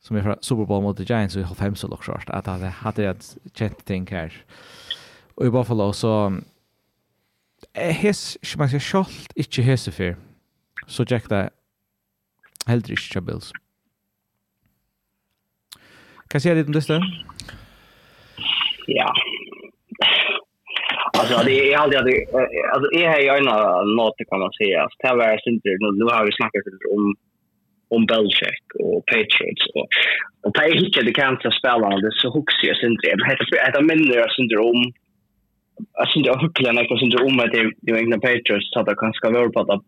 som 0.00 0.16
är 0.16 0.22
från 0.22 0.36
Super 0.40 0.64
Bowl 0.64 0.82
mot 0.82 0.96
the 0.96 1.04
Giants 1.04 1.36
i 1.36 1.42
har 1.42 1.54
fem 1.54 1.74
så 1.74 1.88
lock 1.88 2.04
short 2.04 2.30
att 2.30 2.46
hade 2.46 2.66
hade 2.66 3.10
ett 3.10 3.36
chat 3.54 3.84
thing 3.84 4.06
här 4.10 4.44
och 5.34 5.46
i 5.46 5.50
Buffalo 5.50 5.92
så 5.92 6.40
his 7.74 8.38
man 8.56 8.68
ska 8.68 8.80
skolt 8.80 9.32
inte 9.34 9.62
hese 9.62 9.92
för 9.92 10.16
så 10.86 11.06
check 11.06 11.28
det 11.28 11.50
Heldrich 12.66 13.16
Bills. 13.16 13.52
Kan 16.28 16.38
jag 16.38 16.42
säga 16.42 16.54
lite 16.54 16.66
om 16.66 16.72
det? 16.72 17.00
Ja, 18.86 19.14
alltså 21.22 21.46
det 21.48 21.72
är 21.72 21.78
alltid 21.78 21.98
att 21.98 22.08
alltså 22.74 22.86
är 23.00 23.08
här 23.12 23.20
ju 23.20 23.30
ena 23.40 23.56
något 24.00 24.18
kan 24.30 24.40
man 24.44 24.52
säga. 24.60 24.80
Det 24.98 25.08
här 25.08 25.16
var 25.16 25.48
inte 25.52 25.68
nu 25.82 25.88
nu 26.00 26.04
har 26.04 26.26
vi 26.26 26.32
snackat 26.32 26.64
om 26.96 27.04
om 27.94 28.06
Belichick 28.06 28.66
och 28.84 29.06
Patriots 29.10 29.64
och 29.74 29.88
och 30.44 30.52
det 30.54 30.64
är 30.64 30.84
inte 30.84 31.02
det 31.02 31.12
kan 31.12 31.34
inte 31.34 31.50
spela 31.60 31.88
det 32.04 32.12
så 32.20 32.26
huxar 32.36 32.68
jag 32.68 32.76
inte 32.90 33.08
heter 33.30 33.46
det 33.50 33.78
är 33.78 33.92
mindre 33.92 34.20
jag 34.24 34.34
syns 34.34 34.52
om 34.70 34.80
jag 35.98 36.08
syns 36.10 36.26
jag 36.26 36.42
hucklar 36.44 36.72
när 36.72 36.86
jag 36.88 36.98
syns 37.00 37.14
om 37.28 37.40
att 37.40 37.52
det 37.52 37.92
är 37.92 37.98
egna 38.02 38.18
Patriots 38.26 38.70
så 38.72 38.80
att 38.80 38.86
det 38.86 39.02
kanske 39.04 39.30
vara 39.30 39.50
på 39.56 39.62
det 39.70 39.80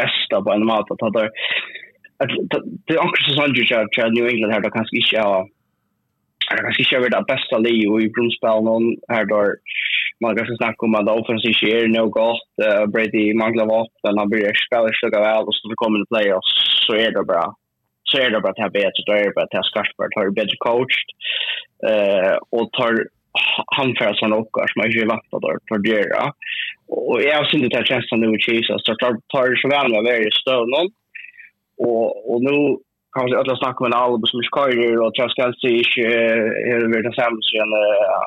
bästa 0.00 0.42
på 0.44 0.50
en 0.52 0.66
mat 0.66 0.90
att 0.90 1.12
det 1.18 1.30
det 2.86 2.94
är 2.94 3.04
också 3.08 3.28
sånt 3.38 3.58
ju 3.58 3.64
jag 3.70 4.14
New 4.14 4.26
England 4.26 4.52
här 4.52 4.60
då 4.60 4.70
kanske 4.70 4.96
inte 4.96 5.16
är 5.16 5.20
jag 5.20 5.48
kan 6.48 6.64
kanske 6.64 6.82
inte 6.82 7.06
är 7.06 7.10
det 7.10 7.32
bästa 7.34 7.58
livet 7.58 8.02
i 8.04 8.12
grundspel 8.14 8.58
någon 8.68 8.86
här 9.08 9.24
då 9.24 9.40
man 10.22 10.36
kanske 10.36 10.56
snackar 10.56 10.84
om 10.86 10.94
att 10.94 11.16
offensiv 11.20 11.52
sker 11.52 11.88
no 11.96 12.04
gott, 12.18 12.50
uh, 12.66 12.84
Brady 12.92 13.26
manglar 13.42 13.66
vapen, 13.74 14.18
han 14.18 14.30
börjar 14.32 14.54
spela 14.66 14.88
så 15.00 15.06
väl 15.18 15.44
och 15.48 15.54
så 15.54 15.64
kommer 15.82 15.98
det 15.98 16.10
playoffs 16.12 16.52
så 16.86 16.92
är 17.04 17.10
det 17.16 17.24
bra. 17.32 17.46
Så 18.10 18.18
är 18.18 18.30
det 18.30 18.40
bara 18.40 18.52
att 18.52 18.64
ha 18.64 18.70
bättre, 18.80 19.02
då 19.06 19.12
är 19.12 19.24
det 19.24 19.34
bra 19.34 19.44
att 19.44 19.58
ha 19.58 19.62
skarpare, 19.70 20.08
tar 20.14 20.30
bättre 20.40 20.56
coached 20.68 21.08
eh, 21.90 22.36
och 22.56 22.66
tar 22.72 22.92
han 23.76 23.94
för 23.98 24.14
såna 24.14 24.36
åkar 24.36 24.66
som 24.66 24.80
har 24.80 24.88
ju 24.88 25.06
vakt 25.06 25.30
där 25.30 25.58
för 25.68 25.78
det 25.78 26.32
Och 26.88 27.22
jag 27.22 27.36
har 27.36 27.44
synd 27.44 27.64
att 27.64 27.90
jag 27.90 28.20
nu 28.20 28.28
i 28.36 28.52
Jesus 28.52 28.82
så 28.84 28.94
tar 28.94 29.12
tar 29.32 29.56
så 29.56 29.68
väl 29.68 29.90
med 29.92 30.02
varje 30.04 30.30
stöd 30.40 30.66
någon. 30.74 30.88
och 31.86 32.34
och 32.34 32.40
nu 32.42 32.56
kanske 33.16 33.38
att 33.38 33.50
jag 33.52 33.58
snackar 33.58 33.82
med 33.84 33.98
Albo 34.02 34.26
som 34.26 34.42
skojare 34.50 34.98
och 35.04 35.14
Charles 35.16 35.36
Kelsey 35.38 35.72
inte 35.82 36.06
är 36.72 36.78
väl 36.92 37.06
den 37.06 37.18
sämsta 37.20 37.48
sen 37.52 37.70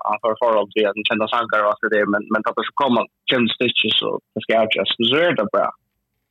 han 0.08 0.17
för 0.21 0.34
förhåll 0.41 0.71
till 0.71 0.88
att 0.88 1.08
kända 1.10 1.28
sankar 1.36 1.60
och 1.62 1.69
allt 1.71 1.93
det 1.95 2.06
men 2.13 2.24
men 2.32 2.41
att 2.48 2.58
det 2.60 2.80
kommer 2.82 3.04
Kim 3.30 3.45
Stitches 3.56 3.98
och 4.08 4.17
det 4.34 4.41
ska 4.41 4.54
jag 4.54 4.71
just 4.76 5.04
så 5.12 5.17
är 5.28 5.34
det 5.39 5.48
bra. 5.54 5.67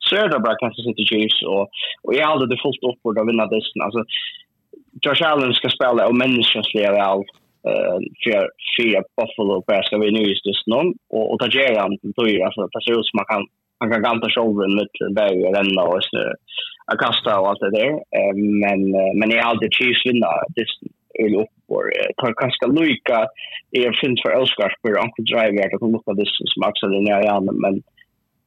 Så 0.07 0.13
är 0.23 0.27
det 0.29 0.43
bra 0.45 0.53
Kansas 0.61 0.85
City 0.85 1.05
Chiefs 1.09 1.39
och 1.53 1.65
och 2.05 2.13
jag 2.19 2.27
hade 2.31 2.47
det 2.51 2.63
fullt 2.63 2.83
upp 2.89 3.01
att 3.05 3.29
vinna 3.29 3.45
dessen 3.55 3.79
alltså 3.85 4.01
Josh 5.03 5.23
Allen 5.29 5.53
ska 5.53 5.69
spela 5.69 6.07
och 6.07 6.15
människans 6.15 6.67
människosliga 6.73 6.91
väl 6.97 7.23
eh 7.69 7.97
för 8.21 8.41
för 8.75 9.03
Buffalo 9.17 9.63
Bears. 9.67 9.85
Ska 9.85 9.97
vi 9.97 10.11
nu 10.11 10.23
just 10.31 10.45
det 10.45 10.71
någon. 10.73 10.87
Och 11.15 11.25
och 11.31 11.39
ta 11.39 11.47
Jerry 11.55 11.77
han 11.83 11.97
då 12.17 12.23
ju 12.27 12.41
alltså 12.41 12.61
det 12.61 12.83
ser 12.85 12.99
ut 12.99 13.07
som 13.09 13.17
man 13.19 13.29
kan 13.31 13.43
han 13.79 13.91
kan 13.91 14.01
ganta 14.07 14.27
shoulder 14.35 14.67
med 14.75 14.87
där 15.17 15.31
och 15.45 15.55
renna 15.55 15.81
och 15.83 16.03
så 16.03 16.21
att 16.91 16.99
kasta 16.99 17.39
och 17.39 17.47
allt 17.49 17.59
det 17.59 17.71
där. 17.79 17.93
Men 18.63 18.79
men 19.19 19.29
jag 19.29 19.45
alltid 19.45 19.73
Chiefs 19.73 20.05
vinna 20.05 20.27
det 20.55 20.65
är 21.23 21.41
upp 21.41 21.55
för 21.67 21.83
tar 22.17 22.33
kanske 22.41 22.65
Luka 22.67 23.27
är 23.71 23.99
finns 24.01 24.21
för 24.21 24.41
Oscar 24.41 24.69
för 24.81 24.93
Uncle 25.03 25.25
Drive 25.31 25.63
att 25.63 25.79
kan 25.79 25.91
lukta 25.91 26.13
det 26.13 26.25
som 26.53 26.63
också 26.69 26.87
den 26.87 27.03
Nya 27.03 27.17
är 27.17 27.41
men 27.41 27.83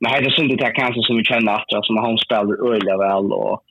men 0.01 0.13
det 0.23 0.29
är 0.29 0.31
synd 0.31 0.63
att 0.63 0.81
kanske 0.83 1.03
som 1.03 1.17
vi 1.17 1.25
känner 1.25 1.53
att 1.53 1.87
som 1.87 1.97
han 1.97 2.19
spelar 2.19 2.55
öliga 2.73 2.97
väl 2.97 3.33
och 3.33 3.63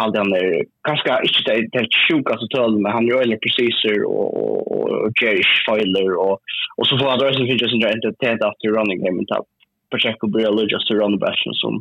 allt 0.00 0.14
den 0.14 0.30
där 0.30 0.64
kanske 0.88 1.10
inte 1.26 1.40
det 1.50 1.68
det 1.72 1.88
sjuka 2.08 2.38
så 2.38 2.46
tal 2.48 2.78
men 2.82 2.92
han 2.92 3.06
gör 3.06 3.24
ju 3.24 3.38
precis 3.44 3.76
och 4.06 4.30
och 4.42 4.72
och 4.72 5.12
Jerry 5.22 5.42
Fowler 5.66 6.10
och 6.24 6.36
och 6.78 6.86
så 6.86 6.98
får 6.98 7.18
det 7.18 7.28
också 7.28 7.44
finnas 7.46 7.72
en 7.74 7.86
rent 7.88 8.04
att 8.04 8.20
det 8.20 8.46
efter 8.48 8.68
running 8.76 9.04
game 9.04 9.20
och 9.22 9.28
ta 9.28 9.44
försöka 9.92 10.26
börja 10.26 10.50
lägga 10.50 10.78
sig 10.78 10.96
run 10.96 11.12
the 11.12 11.20
back 11.24 11.40
som 11.62 11.74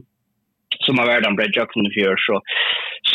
som 0.90 0.98
har 1.00 1.06
varit 1.08 1.26
en 1.26 1.36
bred 1.36 1.52
jackson 1.56 1.86
i 1.86 1.92
fjör 1.98 2.16
så 2.28 2.42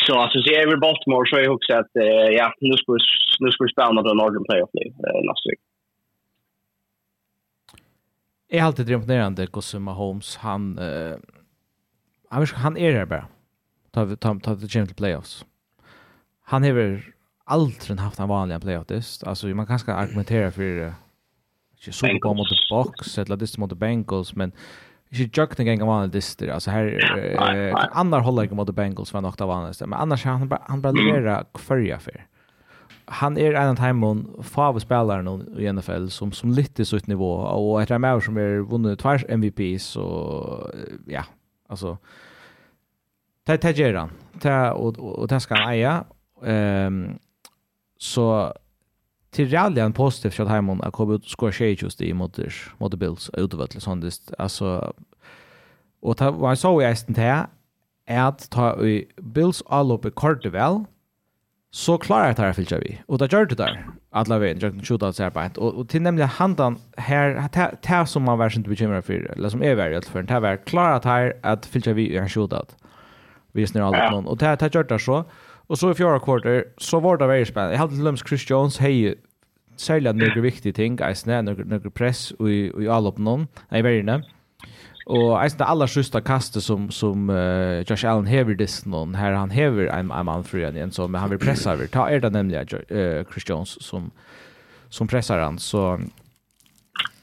så 0.07 0.13
alltså 0.23 0.39
så 0.43 0.51
är 0.51 0.67
vi 0.71 0.77
Baltimore 0.77 1.27
så 1.31 1.41
jag 1.41 1.55
också 1.55 1.73
att 1.81 1.93
uh, 2.05 2.31
ja 2.41 2.47
nu 2.61 2.77
ska 2.77 2.93
vi 2.93 2.99
nu 3.41 3.51
ska 3.51 3.65
vi 3.65 3.71
spela 3.71 4.03
den 4.03 4.17
Northern 4.17 4.45
playoff 4.49 4.71
liv 4.73 4.93
uh, 4.93 5.21
nästa 5.29 5.47
vecka. 5.51 5.67
Jag 8.49 8.61
har 8.61 8.67
alltid 8.67 8.87
drömt 8.87 9.07
ner 9.07 9.31
det 9.31 9.53
Gosse 9.53 9.79
Mahomes 9.79 10.37
han 10.37 10.79
uh, 10.79 11.17
han 12.31 12.47
han 12.55 12.77
är 12.77 12.93
där 12.93 13.07
bara. 13.07 13.27
Ta 13.91 14.17
ta 14.17 14.39
ta 14.45 14.57
till 14.57 14.69
Champions 14.69 14.97
playoffs. 14.97 15.45
Han 16.45 16.63
har 16.63 17.01
aldrig 17.45 17.99
haft 17.99 18.19
en 18.19 18.29
vanlig 18.29 18.61
playoff 18.61 18.87
test. 18.87 19.25
Alltså 19.25 19.47
man 19.47 19.67
kan 19.67 19.79
ska 19.79 19.93
argumentera 19.93 20.51
för 20.51 20.63
uh, 20.63 20.93
Super 21.91 22.21
Bowl 22.21 22.37
mot 22.37 22.47
box 22.71 23.19
eller 23.19 23.37
det 23.37 23.59
mot 23.59 23.73
Bengals 23.73 24.35
men 24.35 24.53
Ikke 25.13 25.41
Jøkken 25.41 25.69
gang 25.69 25.83
vanlig 25.87 26.13
dyster, 26.15 26.51
altså 26.51 26.73
her, 26.75 26.89
eh, 26.97 27.75
Annar 27.95 28.25
holder 28.27 28.49
ikke 28.49 28.57
mot 28.59 28.71
Bengals 28.75 29.13
var 29.15 29.23
nok 29.23 29.37
det 29.39 29.47
vanligste, 29.47 29.87
men 29.87 29.99
annars 30.01 30.25
han 30.25 30.49
bara, 30.49 30.65
han 30.69 30.83
bara 30.83 30.97
levererar 30.97 31.47
kvarja 31.55 31.99
for. 32.03 32.25
Han 33.21 33.37
er 33.39 33.53
en 33.53 33.75
av 33.75 33.79
timon 33.79 34.25
fave 34.43 34.81
spelare 34.81 35.37
i 35.61 35.69
NFL 35.71 36.09
som, 36.11 36.33
som 36.33 36.51
litt 36.57 36.81
i 36.81 36.87
sitt 36.89 37.07
nivå, 37.07 37.31
og 37.47 37.83
etter 37.83 38.01
en 38.01 38.21
som 38.25 38.39
er 38.41 38.65
vunnet 38.67 38.99
tvers 38.99 39.27
MVP, 39.29 39.77
så 39.79 40.07
ja, 41.07 41.23
altså, 41.69 41.97
det, 43.47 43.61
det 43.63 43.77
gjør 43.79 44.01
han, 44.01 44.17
det, 44.41 44.59
og, 44.73 44.99
og, 44.99 45.19
og 45.19 45.31
det 45.31 45.43
skal 45.45 45.63
han 45.63 45.75
eie, 45.77 45.95
um, 46.89 47.19
så 48.01 48.29
till 49.35 49.49
Real 49.49 49.93
positivt 49.93 50.35
shot 50.35 50.49
hemma 50.49 50.79
att 50.83 50.93
komma 50.93 51.15
ut 51.15 51.25
och 51.25 51.31
skora 51.31 51.53
tjej 51.53 51.77
just 51.83 52.01
i 52.01 52.15
mot 52.15 52.39
mot 52.79 52.95
Bills 52.95 53.31
utöver 53.33 53.81
sånt 53.81 54.03
det 54.03 54.35
alltså 54.39 54.95
och 56.03 56.17
ta 56.17 56.31
vad 56.31 56.59
så 56.59 56.83
jag 56.83 56.97
inte 57.09 57.21
här 57.21 57.47
är 58.07 58.23
att 58.29 58.51
ta 58.51 58.81
i 58.81 59.09
Bills 59.17 59.63
all 59.67 59.93
uppe 59.93 60.11
kort 60.11 60.47
väl 60.47 60.85
så 61.71 61.99
klarar 61.99 62.27
jag 62.27 62.37
det 62.37 62.43
här 62.43 62.53
filtrar 62.53 62.81
vi 62.81 63.01
och 63.07 63.19
det 63.19 63.33
gör 63.33 63.47
det 63.47 63.55
där 63.55 63.87
alla 64.11 64.39
vägen 64.39 64.59
jag 64.61 64.73
kan 64.73 64.83
skjuta 64.83 65.13
så 65.13 65.23
här 65.23 65.31
på 65.31 65.61
och, 65.61 65.75
och 65.75 65.89
till 65.89 66.03
nämligen 66.03 66.29
handan 66.29 66.79
här 66.97 67.49
ta 67.83 68.07
som 68.07 68.23
man 68.23 68.39
verkligen 68.39 68.61
inte 68.61 68.71
bekymrar 68.71 69.01
för 69.01 69.13
eller 69.13 69.49
som 69.49 69.63
är 69.63 69.75
värd 69.75 70.05
för 70.05 70.19
den 70.19 70.29
här 70.29 70.41
var 70.41 70.57
klarat 70.57 71.05
här 71.05 71.37
att 71.43 71.67
filtrar 71.67 71.95
vi 71.95 72.17
är 72.17 72.29
skjutat 72.29 72.77
vi 73.53 73.67
snurrar 73.67 73.87
allt 73.87 74.13
någon 74.13 74.27
och 74.27 74.37
det 74.37 74.47
här 74.47 74.71
gör 74.75 74.85
det 74.85 74.99
så 74.99 75.25
Och 75.67 75.79
så 75.79 75.91
i 75.91 75.95
fjärde 75.95 76.21
kvarter 76.21 76.65
så 76.77 77.01
var 77.01 77.17
det 77.17 77.27
väldigt 77.27 77.49
spännande. 77.49 77.75
Jag 77.75 77.81
hade 77.81 77.95
Lums 77.95 78.23
Chris 78.29 78.51
Jones 78.51 78.79
hej 78.79 79.15
särskilt 79.77 80.17
några 80.17 80.41
viktiga 80.41 80.73
ting, 80.73 81.01
alltså 81.01 81.43
några 81.43 81.65
några 81.65 81.91
press 81.91 82.31
och 82.31 82.51
i 82.51 82.89
all 82.89 83.07
upp 83.07 83.19
någon. 83.19 83.47
Nej, 83.69 83.83
väldigt 83.83 84.05
nej. 84.05 84.23
Och 85.07 85.43
alltså 85.43 85.59
det 85.59 85.65
allra 85.65 85.87
sista 85.87 86.21
kastet 86.21 86.63
som 86.63 86.91
som 86.91 87.31
uh, 87.31 87.81
Josh 87.81 88.07
Allen 88.07 88.27
häver 88.27 88.55
det 88.55 88.87
någon 88.87 89.15
här 89.15 89.33
han 89.33 89.51
häver 89.51 89.87
en 89.87 90.11
en 90.11 90.25
man 90.25 90.45
för 90.45 90.59
igen, 90.59 90.93
så 90.93 91.09
men 91.09 91.21
han 91.21 91.31
vill 91.31 91.39
pressa 91.39 91.73
över. 91.73 91.87
Ta 91.87 92.09
är 92.09 92.21
det 92.21 92.31
nämligen 92.31 92.67
uh, 92.91 93.25
Chris 93.33 93.49
Jones 93.49 93.83
som 93.83 94.11
som 94.89 95.09
pressar 95.09 95.39
han 95.39 95.59
så 95.59 96.01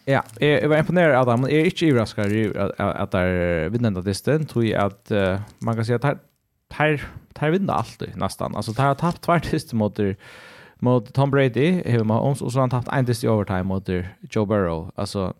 Ja, 0.07 0.21
jeg 0.39 0.69
var 0.69 0.77
imponeret 0.81 1.13
av 1.15 1.25
dem, 1.25 1.39
men 1.39 1.51
jeg 1.51 1.61
er 1.61 1.65
ikke 1.69 1.91
overrasket 1.91 2.55
at 2.79 3.11
det 3.13 3.19
er 3.21 3.69
vinnende 3.69 4.01
distan, 4.03 4.47
tror 4.49 4.63
jeg 4.65 4.81
at 4.81 5.11
uh, 5.13 5.43
man 5.61 5.75
kan 5.75 5.85
si 5.85 5.93
at 5.93 6.17
tar 6.71 7.01
tar 7.33 7.49
vinner 7.49 7.73
alltid 7.73 8.17
nästan. 8.17 8.55
Alltså 8.55 8.73
tar 8.73 8.83
har 8.83 8.95
tappat 8.95 9.21
två 9.41 9.77
mot 9.77 9.99
mot 10.79 11.13
Tom 11.13 11.31
Brady 11.31 11.83
hemma 11.85 12.19
och 12.19 12.37
så 12.37 12.45
har 12.45 12.59
han 12.59 12.69
tappat 12.69 12.93
en 12.93 13.05
sista 13.05 13.31
overtime 13.31 13.63
mot 13.63 13.89
Joe 14.21 14.45
Burrow. 14.45 14.91
Alltså 14.95 15.33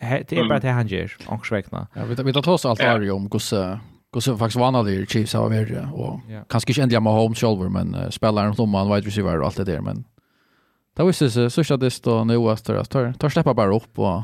det 0.00 0.32
är 0.32 0.48
bara 0.48 0.58
det 0.58 0.68
han 0.70 0.86
gör. 0.86 1.12
Anksväckna. 1.26 1.86
Ja, 1.94 2.04
vi 2.04 2.22
vi 2.22 2.32
tar 2.32 2.48
oss 2.48 2.66
allt 2.66 2.80
där 2.80 3.10
om 3.10 3.28
gosse 3.28 3.80
gosse 4.12 4.36
faktiskt 4.36 4.60
vann 4.60 4.74
alla 4.74 5.06
Chiefs 5.06 5.34
har 5.34 5.48
varit 5.48 5.92
och 5.92 6.20
kanske 6.48 6.70
inte 6.70 6.82
ändliga 6.82 7.00
med 7.00 7.12
Holmes 7.12 7.40
själv 7.40 7.70
men 7.70 8.12
spelar 8.12 8.54
de 8.56 8.70
man 8.70 8.94
wide 8.94 9.06
receiver 9.06 9.40
och 9.40 9.46
allt 9.46 9.56
det 9.56 9.64
där 9.64 9.80
men 9.80 10.04
Det 10.96 11.02
var 11.02 11.08
ju 11.08 11.12
så 11.30 11.50
så 11.64 11.76
det 11.76 11.90
står 11.90 12.24
nu 12.24 12.36
att 12.80 12.90
tar 12.90 13.12
tar 13.12 13.28
släppa 13.28 13.54
bara 13.54 13.76
upp 13.76 13.98
och 13.98 14.22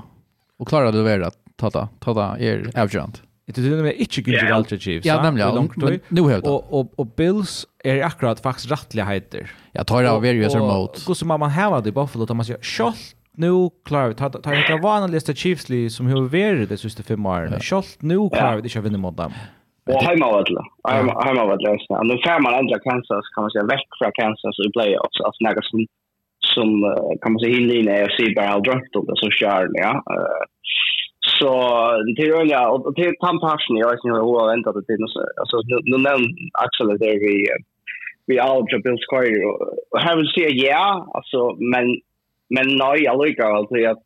och 0.58 0.68
klara 0.68 0.90
det 0.90 1.02
väl 1.02 1.24
att 1.24 1.36
ta 1.56 1.70
ta 1.70 1.88
ta 1.98 2.36
är 2.36 2.70
avgörande. 2.76 3.18
Det 3.46 3.58
är 3.58 3.70
nämligen 3.70 3.96
inte 3.96 4.20
Gunther 4.20 4.46
yeah. 4.46 4.58
Ultra 4.58 4.78
Chiefs. 4.78 5.06
Ja, 5.06 5.22
nämligen. 5.22 5.70
Men 5.76 6.00
nu 6.08 6.22
helt. 6.30 6.46
Och 6.46 6.80
och 6.80 6.92
och 6.96 7.06
Bills 7.06 7.66
är 7.84 8.02
akkurat 8.02 8.40
faktiskt 8.40 8.70
rättliga 8.70 9.04
heter. 9.04 9.50
Jag 9.72 9.86
tar 9.86 10.02
det 10.02 10.10
av 10.10 10.22
various 10.22 10.54
remote. 10.54 11.00
Och 11.08 11.16
så 11.16 11.26
man 11.26 11.50
häva 11.50 11.80
det 11.80 11.88
i 11.88 11.92
Buffalo 11.92 12.24
då 12.24 12.34
man 12.34 12.44
säger 12.44 12.62
shot 12.62 12.96
nu 13.36 13.70
klarar 13.84 14.08
vi 14.08 14.14
ta 14.14 14.28
det 14.28 14.42
ta 14.68 14.76
vana 14.82 15.20
Chiefs 15.20 15.68
li 15.68 15.90
som 15.90 16.06
har 16.06 16.20
varit 16.20 16.68
det 16.68 16.76
sista 16.76 17.02
fem 17.02 17.26
åren. 17.26 17.60
Shot 17.60 17.96
nu 18.00 18.16
klarar 18.28 18.56
vi 18.56 18.62
det 18.62 18.74
jag 18.74 18.82
vinner 18.82 18.98
mot 18.98 19.16
dem. 19.16 19.32
Och 19.86 20.02
hemma 20.02 20.26
av 20.26 20.32
vadla. 20.32 20.62
Hemma 21.24 21.44
vadla. 21.44 21.70
Och 21.70 22.06
nu 22.06 22.14
får 22.24 22.42
man 22.42 22.54
ändra 22.54 22.78
Kansas 22.78 23.24
kan 23.34 23.42
man 23.44 23.50
säga 23.50 23.64
väck 23.64 23.88
från 23.98 24.12
Kansas 24.20 24.54
i 24.66 24.72
playoffs 24.72 25.20
Alltså 25.26 25.44
något 25.44 25.64
som 25.64 25.86
som 26.54 26.68
kan 27.22 27.32
man 27.32 27.40
säga 27.40 27.56
hinner 27.56 27.74
in 27.74 27.88
i 27.88 28.02
AFC 28.02 28.18
bara 28.36 28.52
har 28.56 28.60
drömt 28.60 28.96
om 28.96 29.06
det 29.06 29.16
så 29.16 29.30
kör 29.30 29.68
ja. 29.72 29.92
Eh 30.14 30.42
Så 31.26 31.48
det 32.16 32.22
är 32.22 32.40
öliga, 32.40 32.68
och 32.68 32.94
det 32.94 33.02
är 33.02 33.14
tandparsen 33.26 33.76
jag 33.76 33.90
vet 33.90 34.04
inte 34.04 34.18
hur 34.24 34.38
jag 34.40 34.52
väntat 34.54 34.74
det 34.74 34.84
till. 34.84 35.04
Alltså, 35.40 35.56
nu 35.90 35.96
nämnde 36.08 36.34
Axel 36.64 36.98
det 36.98 37.10
är 37.14 37.20
vi, 37.26 37.48
vi 38.26 38.38
alger 38.38 38.82
Bill 38.82 38.98
square 39.06 39.46
Och 39.92 40.00
have 40.00 40.16
vill 40.16 40.32
säga 40.34 40.48
ja, 40.48 41.10
alltså, 41.14 41.40
men, 41.72 41.86
men 42.54 42.66
nej, 42.82 43.02
jag 43.08 43.26
lyckar 43.26 43.50
alltså 43.50 43.74
att 43.92 44.02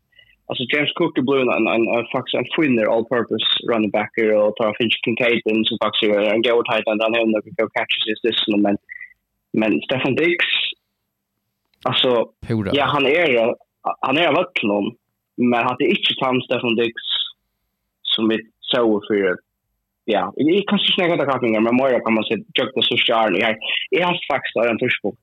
Alltså 0.49 0.65
James 0.73 0.93
Cook 0.99 1.19
är 1.19 1.23
blivit 1.23 1.55
and 1.57 1.69
en, 1.75 1.85
en, 1.97 2.07
faktiskt 2.15 2.39
en 2.41 2.53
finner 2.57 2.87
all-purpose 2.93 3.47
running 3.71 3.91
back 3.91 4.13
here 4.17 4.37
och 4.43 4.57
tar 4.57 4.75
Finch 4.79 4.97
Kincaid 5.05 5.43
in 5.51 5.65
som 5.65 5.79
faktiskt 5.85 6.15
är 6.17 6.35
en 6.35 6.43
god 6.49 6.65
tight 6.67 6.87
end. 6.91 7.03
Han 7.03 7.15
him 7.15 7.33
that 7.33 7.45
go 7.61 7.67
catches 7.79 8.05
i 8.13 8.15
stissen, 8.21 8.63
men, 8.67 8.77
men 9.61 9.73
Stefan 9.87 10.15
Dix 10.15 10.39
alltså, 11.89 12.11
ja 12.73 12.85
han 12.85 13.07
är 13.07 13.55
han 14.01 14.19
är 14.19 14.29
av 14.71 14.85
men 15.37 15.61
han 15.67 15.77
är 15.79 15.87
inte 15.87 16.15
samstad 16.21 16.55
Stefan 16.55 16.75
Dix 16.75 16.95
som 18.03 18.29
vi 18.29 18.39
så 18.61 19.03
för 19.09 19.37
ja, 20.05 20.33
jag 20.37 20.65
kanske 20.67 20.93
snäggar 20.93 21.17
det 21.17 21.27
kappningar, 21.27 21.61
men 21.61 21.77
mer 21.77 22.05
kan 22.05 22.15
man 22.15 22.25
säga 22.25 22.45
jökta 22.59 22.83
så 22.83 22.97
stjärn 22.97 23.35
jag 23.35 23.47
här. 23.47 23.57
Jag 23.91 24.07
har 24.07 24.19
faktiskt 24.33 24.57
en 24.57 24.79
förspåk 24.79 25.19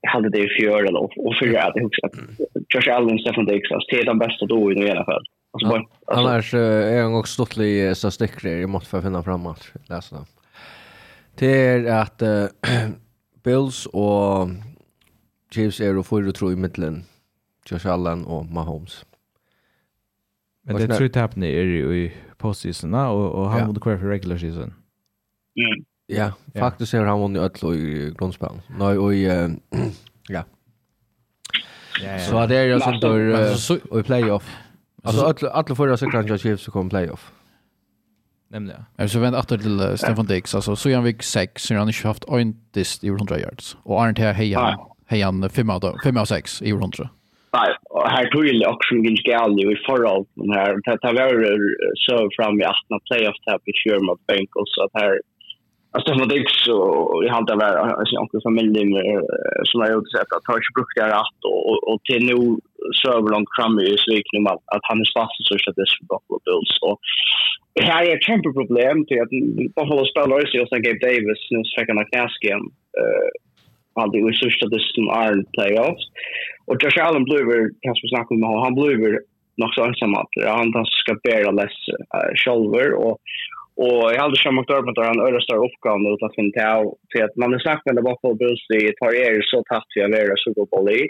jag 0.00 0.10
hade 0.10 0.30
det 0.30 0.38
i 0.38 0.48
fjör 0.48 0.84
eller 0.84 1.02
och 1.02 1.36
för 1.38 1.58
att 1.58 1.74
det 1.74 1.84
också 1.84 2.00
Josh 2.68 2.94
Allen 2.94 3.18
Stefan 3.18 3.46
Dix 3.46 3.70
alltså 3.70 3.86
det 3.90 4.00
är 4.00 4.04
den 4.04 4.18
bästa 4.18 4.46
då 4.46 4.72
i 4.72 4.90
alla 4.90 5.04
fall. 5.04 5.24
Alltså 5.50 5.68
bara 5.68 5.84
annars 6.06 6.54
är 6.54 7.02
han 7.02 7.14
också 7.14 7.32
stått 7.32 7.58
i 7.58 7.94
så 7.94 8.10
stickrar 8.10 8.50
i 8.50 8.66
mått 8.66 8.86
för 8.86 8.98
att 8.98 9.04
finna 9.04 9.22
framåt 9.22 9.72
läsa 9.88 10.16
dem. 10.16 10.24
Det 11.38 11.66
är 11.66 12.02
att 12.02 12.22
Bills 13.44 13.86
och 13.86 14.48
Chiefs 15.54 15.80
är 15.80 15.98
och 15.98 16.06
får 16.06 16.22
du 16.22 16.32
tro 16.32 16.52
i 16.52 16.56
mitten 16.56 17.04
Josh 17.70 17.86
Allen 17.86 18.24
og 18.26 18.46
Mahomes. 18.50 19.04
Men 20.64 20.76
det 20.76 20.88
tror 20.88 21.10
jag 21.14 21.44
er 21.44 21.60
är 21.60 21.92
i 21.92 22.12
postseason 22.38 22.94
och 22.94 23.34
och 23.34 23.50
han 23.50 23.66
mode 23.66 23.80
kvar 23.80 23.96
för 23.96 24.08
regular 24.08 24.38
season. 24.38 24.74
Mm. 25.56 25.84
Ja, 26.06 26.32
faktiskt 26.58 26.94
är 26.94 27.04
han 27.04 27.20
vunnit 27.20 27.62
öll 27.62 27.74
i 27.74 28.14
grundspel. 28.18 28.60
Nej 28.78 28.98
och 28.98 29.14
ja. 29.14 30.44
Ja. 32.02 32.18
Så 32.18 32.46
det 32.46 32.56
är 32.56 32.64
ju 32.64 32.80
sånt 32.80 33.02
då 33.02 34.00
i 34.00 34.02
playoff. 34.02 34.56
Alltså 35.02 35.24
alla 35.24 35.50
alla 35.50 35.74
förra 35.74 35.96
så 35.96 36.10
kan 36.10 36.26
jag 36.26 36.40
Chiefs 36.40 36.62
så 36.62 36.70
kom 36.70 36.88
playoff. 36.88 37.32
Nämligen. 38.48 38.84
Jag 38.96 39.10
så 39.10 39.18
vänt 39.18 39.36
åter 39.36 39.58
till 39.58 39.98
Stefan 39.98 40.26
Dix 40.26 40.54
alltså 40.54 40.76
så 40.76 40.90
jag 40.90 41.04
fick 41.04 41.22
6 41.22 41.62
så 41.62 41.74
han 41.74 41.86
har 41.86 42.06
haft 42.06 42.24
en 42.28 42.56
dist 42.70 43.04
i 43.04 43.08
100 43.08 43.38
yards 43.38 43.76
och 43.82 44.02
Arndt 44.02 44.18
här 44.18 44.32
hejan 44.32 44.78
hejan 45.06 45.50
5 45.50 45.70
av 45.70 45.96
5 46.04 46.16
av 46.16 46.24
6 46.24 46.62
i 46.62 46.70
100. 46.70 47.08
Nej, 47.58 47.70
och 47.90 48.08
här 48.14 48.24
tog 48.30 48.46
ju 48.46 48.66
också 48.66 48.94
en 48.94 49.14
gäll 49.26 49.54
i 49.60 49.76
förhåll 49.88 50.24
den 50.34 50.52
här 50.58 50.70
det 50.84 51.06
här 51.06 51.18
var 51.20 51.58
så 52.06 52.16
fram 52.36 52.60
i 52.60 52.64
18 52.64 53.00
playoff 53.08 53.38
här 53.46 53.58
på 53.64 54.04
mot 54.06 54.26
Bengals 54.26 54.72
så 54.74 54.80
att 54.84 55.02
här 55.02 55.12
Alltså 55.94 56.12
det 56.14 56.34
Dix 56.34 56.46
så 56.66 56.76
jag 57.26 57.34
hade 57.34 57.56
väl 57.62 57.76
alltså 57.76 58.14
onkel 58.22 58.40
familj 58.48 58.78
som 59.68 59.80
har 59.80 59.90
gjort 59.92 60.10
så 60.10 60.18
att 60.20 60.44
ta 60.46 60.52
sig 60.52 60.72
brukt 60.76 60.96
där 61.00 61.12
att 61.22 61.40
och 61.52 61.78
och 61.88 62.00
till 62.08 62.24
nu 62.30 62.36
så 63.02 63.10
långt 63.34 63.52
fram 63.56 63.74
i 63.80 63.96
svikning 64.04 64.40
om 64.40 64.46
att 64.74 64.86
han 64.88 65.00
är 65.04 65.10
fast 65.16 65.46
så 65.46 65.54
att 65.70 65.76
det 65.76 65.94
för 65.98 66.06
Buffalo 66.10 66.38
Bills. 66.46 66.74
Och 66.88 66.98
här 67.90 68.02
är 68.06 68.16
ett 68.16 68.28
kämpe 68.28 68.50
problem 68.58 68.96
till 69.06 69.20
att 69.22 69.32
Buffalo 69.76 70.04
spelar 70.06 70.36
ju 70.40 70.66
så 70.66 70.76
Gabe 70.84 71.04
Davis 71.06 71.42
nu 71.52 71.60
fick 71.74 71.88
han 71.90 72.10
knäsken 72.10 72.60
eh 73.00 73.28
aldrig 74.02 74.22
i 74.22 74.32
sista 74.44 74.66
distan 74.74 75.06
är 75.24 75.32
playoffs. 75.54 76.04
Och 76.68 76.76
Josh 76.82 77.04
Allen 77.06 77.24
blev, 77.24 77.46
kanske 77.84 78.04
vi 78.04 78.08
snackade 78.08 78.36
om 78.38 78.42
honom, 78.42 78.66
han 78.66 78.78
blev 78.80 78.98
nog 79.60 79.70
så 79.74 79.84
ensam 79.84 80.14
att 80.14 80.32
han, 80.56 80.72
han 80.74 80.86
ska 81.00 81.12
bära 81.28 81.50
less 81.50 81.78
uh, 82.16 82.30
själver 82.42 82.88
och 83.04 83.16
Och 83.86 84.06
jag 84.12 84.22
hade 84.22 84.36
Sean 84.36 84.54
med 84.54 84.64
där 84.94 85.10
han 85.10 85.26
öra 85.28 85.40
större 85.40 85.66
uppgåvan 85.68 86.14
utan 86.14 86.30
sin 86.30 86.52
tau 86.52 86.82
till 87.10 87.24
att 87.24 87.36
man 87.36 87.52
har 87.52 87.60
snackat 87.60 87.86
med 87.86 87.96
det 87.96 88.06
Buffalo 88.08 88.34
Bills 88.40 88.64
i 88.78 88.92
tar 89.00 89.12
er 89.24 89.42
så 89.50 89.58
tatt 89.70 89.88
vi 89.94 90.02
av 90.02 90.14
era 90.20 90.36
Super 90.44 90.66
Bowl 90.70 90.88
i. 91.00 91.02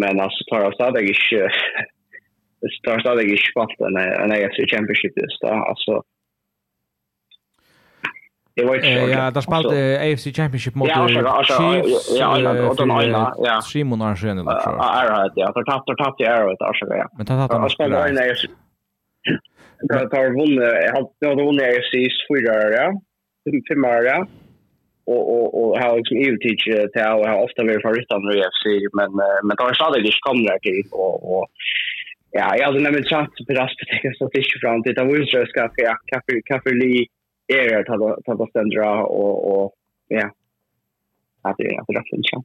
Men 0.00 0.20
alltså 0.24 0.40
tar 0.44 0.60
jag 0.64 0.74
stadig 0.74 1.08
inte 1.08 1.50
tar 2.84 3.00
stadig 3.00 3.30
inte 3.30 3.50
spalt 3.50 3.80
en 4.24 4.32
AFC 4.32 4.58
Championship 4.72 5.14
just 5.22 5.40
då. 5.40 5.48
Alltså 5.70 6.02
Det 8.54 8.64
var 8.64 8.74
inte 8.74 8.88
Ja, 8.88 9.30
där 9.30 9.40
spelade 9.40 10.00
AFC 10.00 10.24
Championship 10.24 10.74
mot 10.74 10.88
Chiefs. 10.88 12.18
Ja, 12.18 12.68
och 12.68 12.76
den 12.76 12.90
ena, 12.90 13.34
ja. 13.38 13.60
Simon 13.62 14.00
har 14.00 14.14
sen 14.14 14.38
eller 14.38 14.60
så. 14.60 14.70
Ja, 14.78 15.30
ja, 15.34 15.52
för 15.52 15.64
tapp 15.64 15.86
tapp 16.04 16.20
i 16.20 16.26
Arrowhead 16.26 16.56
alltså 16.60 16.84
ja. 16.86 17.08
Men 17.16 17.26
tapp 17.26 17.50
tapp. 17.50 17.70
Spelade 17.70 18.08
en 18.08 18.18
AFC. 18.18 18.44
Där 19.88 20.06
tar 20.06 20.24
vunnit, 20.40 20.60
har 20.94 21.26
har 21.28 21.44
vunnit 21.44 21.62
AFC 21.62 21.92
fyra 22.30 22.52
år, 22.66 22.72
ja. 22.80 22.88
Fem 23.68 23.84
år 23.84 24.04
ja. 24.04 24.26
Och 25.06 25.24
och 25.34 25.48
och 25.60 25.78
har 25.78 25.96
liksom 25.96 26.16
ju 26.16 26.36
teach 26.38 26.64
till 26.92 27.02
har 27.02 27.44
ofta 27.46 27.62
varit 27.64 27.82
favoriter 27.82 28.36
i 28.36 28.40
AFC 28.46 28.64
men 28.98 29.10
men 29.46 29.56
då 29.56 29.64
har 29.64 29.74
stadigt 29.74 30.06
inte 30.06 30.26
kommit 30.28 30.46
där 30.48 30.58
till 30.58 30.82
och 30.90 31.16
och 31.32 31.46
Ja, 32.34 32.56
jag 32.56 32.66
hade 32.66 32.80
nämligen 32.80 33.08
chans 33.12 33.28
på 33.46 33.52
rastet, 33.52 33.88
jag 34.02 34.16
satt 34.16 34.34
inte 34.34 34.58
fram 34.60 34.82
till. 34.82 34.94
Det 34.94 35.04
var 35.04 35.16
ju 35.16 35.26
så 35.26 35.38
att 35.40 35.72
jag 35.76 35.96
kaffe, 36.12 36.32
kaffe, 36.50 36.70
är 37.48 37.84
ta 37.84 38.18
ta 38.24 38.36
på 38.36 38.46
ständra 38.46 39.04
och 39.04 39.62
och 39.62 39.74
ja. 40.08 40.30
Att 41.42 41.56
det 41.58 41.66
är 41.66 41.80
att 41.80 41.86
det 41.86 41.94
är 41.94 42.42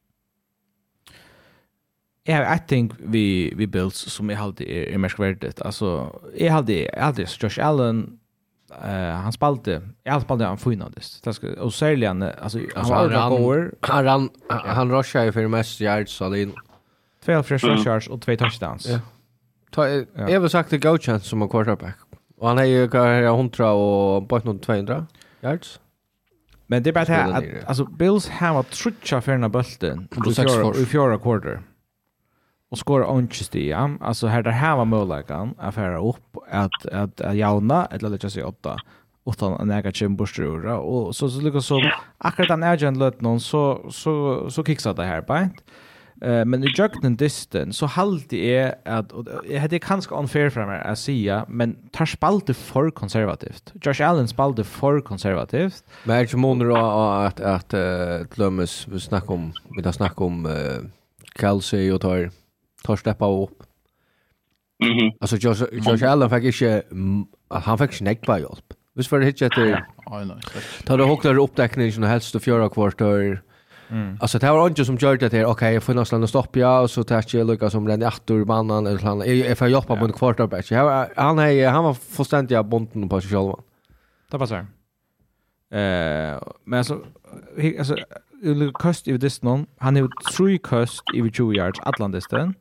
Ja, 2.30 2.56
I 2.56 2.60
think 2.68 2.92
vi 3.00 3.54
vi 3.56 3.68
builds 3.68 3.98
som 3.98 4.30
jag 4.30 4.38
hade 4.38 4.72
är, 4.72 4.94
är 4.94 4.98
mest 4.98 5.20
värdet. 5.20 5.62
Alltså 5.62 6.20
jag 6.38 6.52
hade 6.52 6.90
aldrig 6.98 7.28
Josh 7.40 7.66
Allen 7.68 8.20
eh 8.84 8.90
uh, 8.90 9.16
han 9.16 9.34
spalte 9.34 9.82
jag 10.04 10.22
spalte 10.22 10.46
han 10.46 10.58
finades. 10.58 11.22
Det 11.22 11.34
ska 11.34 11.48
och 11.64 11.74
säljan 11.74 12.22
alltså 12.22 12.60
han 12.76 12.90
var 12.90 13.30
goer. 13.30 13.74
Han 13.82 14.04
ran 14.04 14.30
han 14.50 14.92
rushar 14.92 15.24
ju 15.24 15.32
för 15.32 15.48
mest 15.48 15.82
yards 15.82 16.12
så 16.12 16.30
det 16.30 16.50
två 17.26 17.44
fresh 17.44 17.88
yards 17.88 18.08
och 18.08 18.22
två 18.22 18.36
touchdowns. 18.36 18.88
Ja. 18.88 19.00
Ta 19.72 19.88
jag 19.88 20.42
har 20.42 20.48
sagt 20.48 20.70
det 20.70 20.78
go 20.78 20.98
chance 20.98 21.28
som 21.28 21.42
en 21.42 21.50
quarterback. 21.50 21.98
Och 22.38 22.48
han 22.48 22.58
är 22.58 22.64
ju 22.64 22.88
hon 22.88 23.36
100 23.40 23.72
och 23.72 24.24
bara 24.24 24.42
någon 24.44 24.60
200 24.60 25.06
yards. 25.42 25.80
Men 26.68 26.84
det 26.84 26.90
är 26.90 26.94
bara 26.94 27.06
det 27.06 27.24
att 27.24 27.70
alltså 27.70 27.86
Bills 27.86 28.30
har 28.30 28.54
varit 28.54 28.72
trutcha 28.72 29.22
för 29.22 29.32
den 29.32 29.52
bulten 29.52 30.08
i 30.82 30.86
fjärde 30.86 31.18
quarter. 31.18 31.62
Och 32.70 32.78
skora 32.78 33.08
onches 33.08 33.56
i 33.56 33.70
ja. 33.70 33.90
Alltså 34.02 34.28
här 34.28 34.44
där 34.44 34.52
här 34.52 34.76
var 34.76 34.86
möjligheten 34.86 35.56
att 35.58 35.76
färra 35.76 36.02
upp 36.02 36.38
att 36.50 36.86
att, 36.86 37.22
att 37.22 37.38
jauna 37.38 37.86
eller 37.86 38.10
lägga 38.10 38.30
sig 38.30 38.44
åtta 38.44 38.78
utan 39.26 39.54
en 39.62 39.72
äga 39.72 39.92
chim 39.92 40.18
och 40.20 41.16
så 41.16 41.30
så 41.30 41.42
lyckas 41.42 41.66
så 41.66 41.92
akkurat 42.18 42.48
den 42.50 42.64
agent 42.64 42.98
löt 42.98 43.22
någon 43.22 43.40
så 43.40 43.86
så 43.92 44.46
så 44.50 44.64
kicksade 44.64 45.02
det 45.02 45.08
här 45.08 45.22
på. 45.22 45.50
Uh, 46.26 46.46
men 46.46 46.64
i 46.64 46.68
jöknen 46.78 47.16
dysten 47.16 47.74
så 47.74 47.86
halde 47.86 48.38
jag 48.38 48.74
att 48.86 49.12
jag 49.50 49.62
hade 49.62 49.80
kanske 49.80 50.16
unfair 50.16 50.50
för 50.50 50.66
mig 50.66 50.82
att 50.82 51.00
säga 51.00 51.46
men 51.48 51.76
tar 51.92 52.06
spalte 52.06 52.54
för 52.54 52.92
konservativt. 52.92 53.74
Josh 53.82 54.10
Allen 54.10 54.28
spalte 54.28 54.64
för 54.64 55.02
konservativt. 55.02 55.84
Men 56.04 56.18
jag 56.18 56.30
tror 56.30 56.78
att 56.78 57.40
att 57.40 57.74
att 57.74 58.30
Glömmes 58.36 58.88
vi 58.88 59.00
snackar 59.00 59.34
om 59.34 59.54
vi 59.78 59.84
tar 59.84 59.92
snack 59.92 60.22
om 60.22 60.46
uh, 60.46 60.54
Kelsey 61.40 61.92
och 61.92 62.02
tar 62.02 62.30
tar 62.84 62.96
steppa 62.96 63.28
upp. 63.28 63.64
Mhm. 64.84 64.92
Mm 64.92 65.06
-hmm. 65.06 65.18
alltså 65.22 65.36
Josh 65.36 65.66
Josh 65.72 66.12
Allen 66.12 66.30
fick 66.30 66.44
inte 66.44 66.84
han 67.50 67.78
fick 67.78 67.94
snack 67.94 68.22
på 68.22 68.38
hjälp. 68.38 68.74
Visst 68.98 69.12
var 69.12 69.20
det 69.20 69.26
hitchet 69.26 69.52
där. 69.56 69.86
Ja, 70.06 70.24
nej. 70.24 70.38
Tar 70.86 70.98
det 70.98 71.04
hocklar 71.04 71.38
upptäckningen 71.38 71.94
som 71.94 72.04
helst 72.04 72.36
och 72.36 72.42
fjärra 72.42 72.70
kvartar 72.70 73.42
Mm. 73.90 74.18
Alltså 74.22 74.40
det 74.40 74.52
var 74.52 74.68
inte 74.68 74.86
som 74.86 74.96
gjorde 74.96 75.30
det 75.30 75.38
här, 75.38 75.46
okej, 75.46 75.74
jag 75.74 75.84
får 75.84 75.94
någonstans 75.94 76.24
att 76.24 76.30
stoppa 76.30 76.60
jag, 76.60 76.84
och 76.84 76.92
så 76.92 77.04
tar 77.04 77.24
jag 77.28 77.48
Lucas 77.48 77.72
som 77.72 77.86
den 77.86 78.02
efter 78.02 78.34
mannen, 78.34 78.88
eller 78.88 79.00
sånt. 79.00 79.26
Jag 79.26 79.58
får 79.58 79.68
jobba 79.68 79.96
på 79.96 80.06
en 80.06 80.14
quarterback. 80.14 80.72
Han, 81.16 81.40
är, 81.40 81.70
han 81.70 81.84
var 81.84 81.94
fullständigt 81.94 82.66
bonden 82.66 83.10
på 83.10 83.22
sig 83.22 83.32
själv. 83.32 83.54
Det 84.32 84.40
passar. 84.40 84.58
Eh, 85.72 86.40
men 86.64 86.78
alltså, 86.78 87.00
alltså 87.80 87.96
kost 88.74 89.08
i 89.08 89.18
distan, 89.18 89.66
han 89.78 89.96
har 89.96 90.10
tre 90.38 90.58
kost 90.58 91.04
i 91.14 91.32
20 91.32 91.54
yards, 91.54 91.80
Atlantistan. 91.80 92.54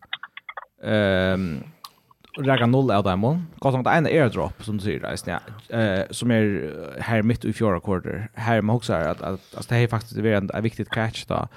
Ehm, 0.82 1.34
um, 1.34 1.64
räka 2.36 2.66
noll 2.66 2.90
av 2.90 3.04
dem. 3.04 3.46
Gott 3.58 3.72
som 3.72 3.82
det 3.82 3.90
ena 3.90 4.08
airdrop 4.08 4.64
som 4.64 4.76
du 4.76 4.84
säger 4.84 5.00
där, 5.00 5.16
ja, 5.24 5.40
eh, 5.78 6.04
som 6.10 6.30
är 6.30 6.72
här 7.00 7.22
mitt 7.22 7.44
i 7.44 7.52
fjärde 7.52 7.80
kvarter. 7.80 8.28
Här 8.34 8.62
man 8.62 8.76
också 8.76 8.92
att, 8.92 9.22
att 9.22 9.40
alltså, 9.54 9.74
det 9.74 9.76
är 9.76 9.88
faktiskt 9.88 10.22
det 10.22 10.30
är 10.30 10.36
en, 10.36 10.50
en 10.54 10.62
viktigt 10.62 10.90
catch 10.90 11.24
då. 11.24 11.48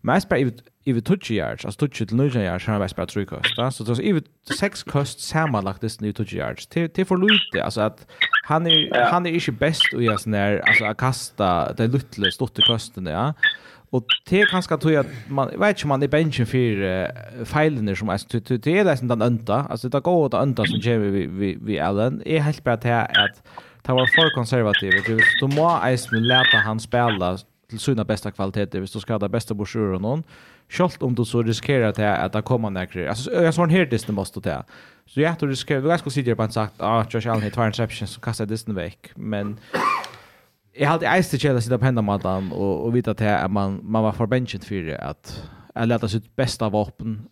Men 0.00 0.12
jag 0.12 0.22
spelar 0.22 0.52
i 0.84 1.00
touch 1.00 1.30
yards, 1.30 1.64
alltså 1.64 1.78
touch 1.78 1.98
till 2.08 2.16
nöja 2.16 2.42
yards 2.42 2.66
har 2.66 2.80
jag 2.80 2.90
spelat 2.90 3.08
tre 3.08 3.24
kost. 3.24 3.76
Så 3.76 3.84
det 3.84 3.92
är 3.92 4.16
i 4.16 4.22
sex 4.58 4.82
kost 4.82 5.20
sammanlagt 5.20 5.80
det 5.80 6.00
nu 6.00 6.12
touch 6.12 6.32
yards. 6.32 6.66
Till 6.66 6.90
till 6.90 7.06
för 7.06 7.16
lite 7.16 7.64
alltså 7.64 7.80
att 7.80 8.06
han 8.44 8.66
är 8.66 9.04
han 9.10 9.26
är 9.26 9.30
inte 9.30 9.52
bäst 9.52 9.94
och 9.94 10.02
jag 10.02 10.20
sån 10.20 10.32
där 10.32 10.62
alltså 10.66 10.84
att 10.84 10.96
kasta 10.96 11.72
det 11.72 11.86
lilla 12.16 12.30
stort 12.30 12.66
kosten 12.66 13.06
ja. 13.06 13.34
Och 13.90 14.04
det 14.28 14.46
kanske 14.46 14.76
tror 14.76 14.92
jag 14.92 15.06
man 15.28 15.48
vet 15.58 15.68
inte 15.68 15.86
man 15.86 16.02
är 16.02 16.08
benchen 16.08 16.46
för 16.46 16.82
uh, 16.82 17.44
fejlen 17.44 17.96
som 17.96 18.08
är 18.08 18.58
det 18.58 18.78
är 18.78 18.84
nästan 18.84 19.08
den 19.08 19.22
anta. 19.22 19.66
Alltså 19.70 19.88
det 19.88 20.00
går 20.00 20.26
att 20.26 20.34
anta 20.34 20.64
som 20.64 20.78
ger 20.78 20.98
vi 20.98 21.26
vi 21.26 21.58
vi 21.62 21.78
Allen 21.78 22.22
är 22.26 22.40
helt 22.40 22.64
bra 22.64 22.76
till 22.76 22.92
att 22.92 23.42
ta 23.82 23.94
var 23.94 24.06
för 24.06 24.34
konservativ. 24.34 24.92
du, 25.06 25.14
vill 25.14 25.24
du 25.40 25.46
må 25.56 25.78
ens 25.84 26.12
lära 26.12 26.58
han 26.64 26.80
spela 26.80 27.38
till 27.70 27.78
sina 27.78 28.04
bästa 28.04 28.30
kvaliteter. 28.30 28.80
hvis 28.80 28.92
du 28.92 29.00
ska 29.00 29.12
ha 29.12 29.18
det 29.18 29.28
bästa 29.28 29.54
broschyr 29.54 29.92
och 29.92 30.00
någon. 30.00 30.22
Självt 30.68 31.02
om 31.02 31.14
du 31.14 31.24
så 31.24 31.42
riskerar 31.42 31.88
att 31.88 31.98
att 31.98 32.32
det 32.32 32.42
kommer 32.42 32.70
några. 32.70 33.08
Alltså 33.08 33.32
jag 33.32 33.54
svarar 33.54 33.70
här 33.70 33.86
det 33.86 34.08
måste 34.12 34.40
ta. 34.40 34.64
Så 35.06 35.20
jag 35.20 35.38
tror 35.38 35.48
riskerar 35.48 35.80
du 35.80 35.98
ska 35.98 36.10
sitta 36.10 36.36
på 36.36 36.42
en 36.42 36.52
sagt 36.52 36.74
ah 36.78 37.04
Josh 37.10 37.30
Allen 37.30 37.42
hit 37.42 37.54
två 37.54 37.66
interceptions 37.66 38.10
så 38.10 38.20
kastar 38.20 38.46
det 38.46 38.72
väck. 38.72 39.10
Men 39.14 39.58
jag 40.78 40.88
hade 40.88 41.06
ägst 41.06 41.30
det 41.32 41.38
kjela 41.38 41.60
sitta 41.60 41.78
på 41.78 41.84
hända 41.84 42.02
matan 42.02 42.52
och, 42.52 42.84
och 42.84 42.96
vita 42.96 43.14
till 43.14 43.26
att 43.26 43.50
man, 43.50 43.80
man 43.82 44.02
var 44.02 44.12
för 44.12 44.18
förbenchen 44.18 44.60
för 44.60 44.74
det 44.74 44.98
att 44.98 45.50
att 45.74 45.88
lätta 45.88 46.08
sitt 46.08 46.36
bästa 46.36 46.68
vapen 46.68 47.28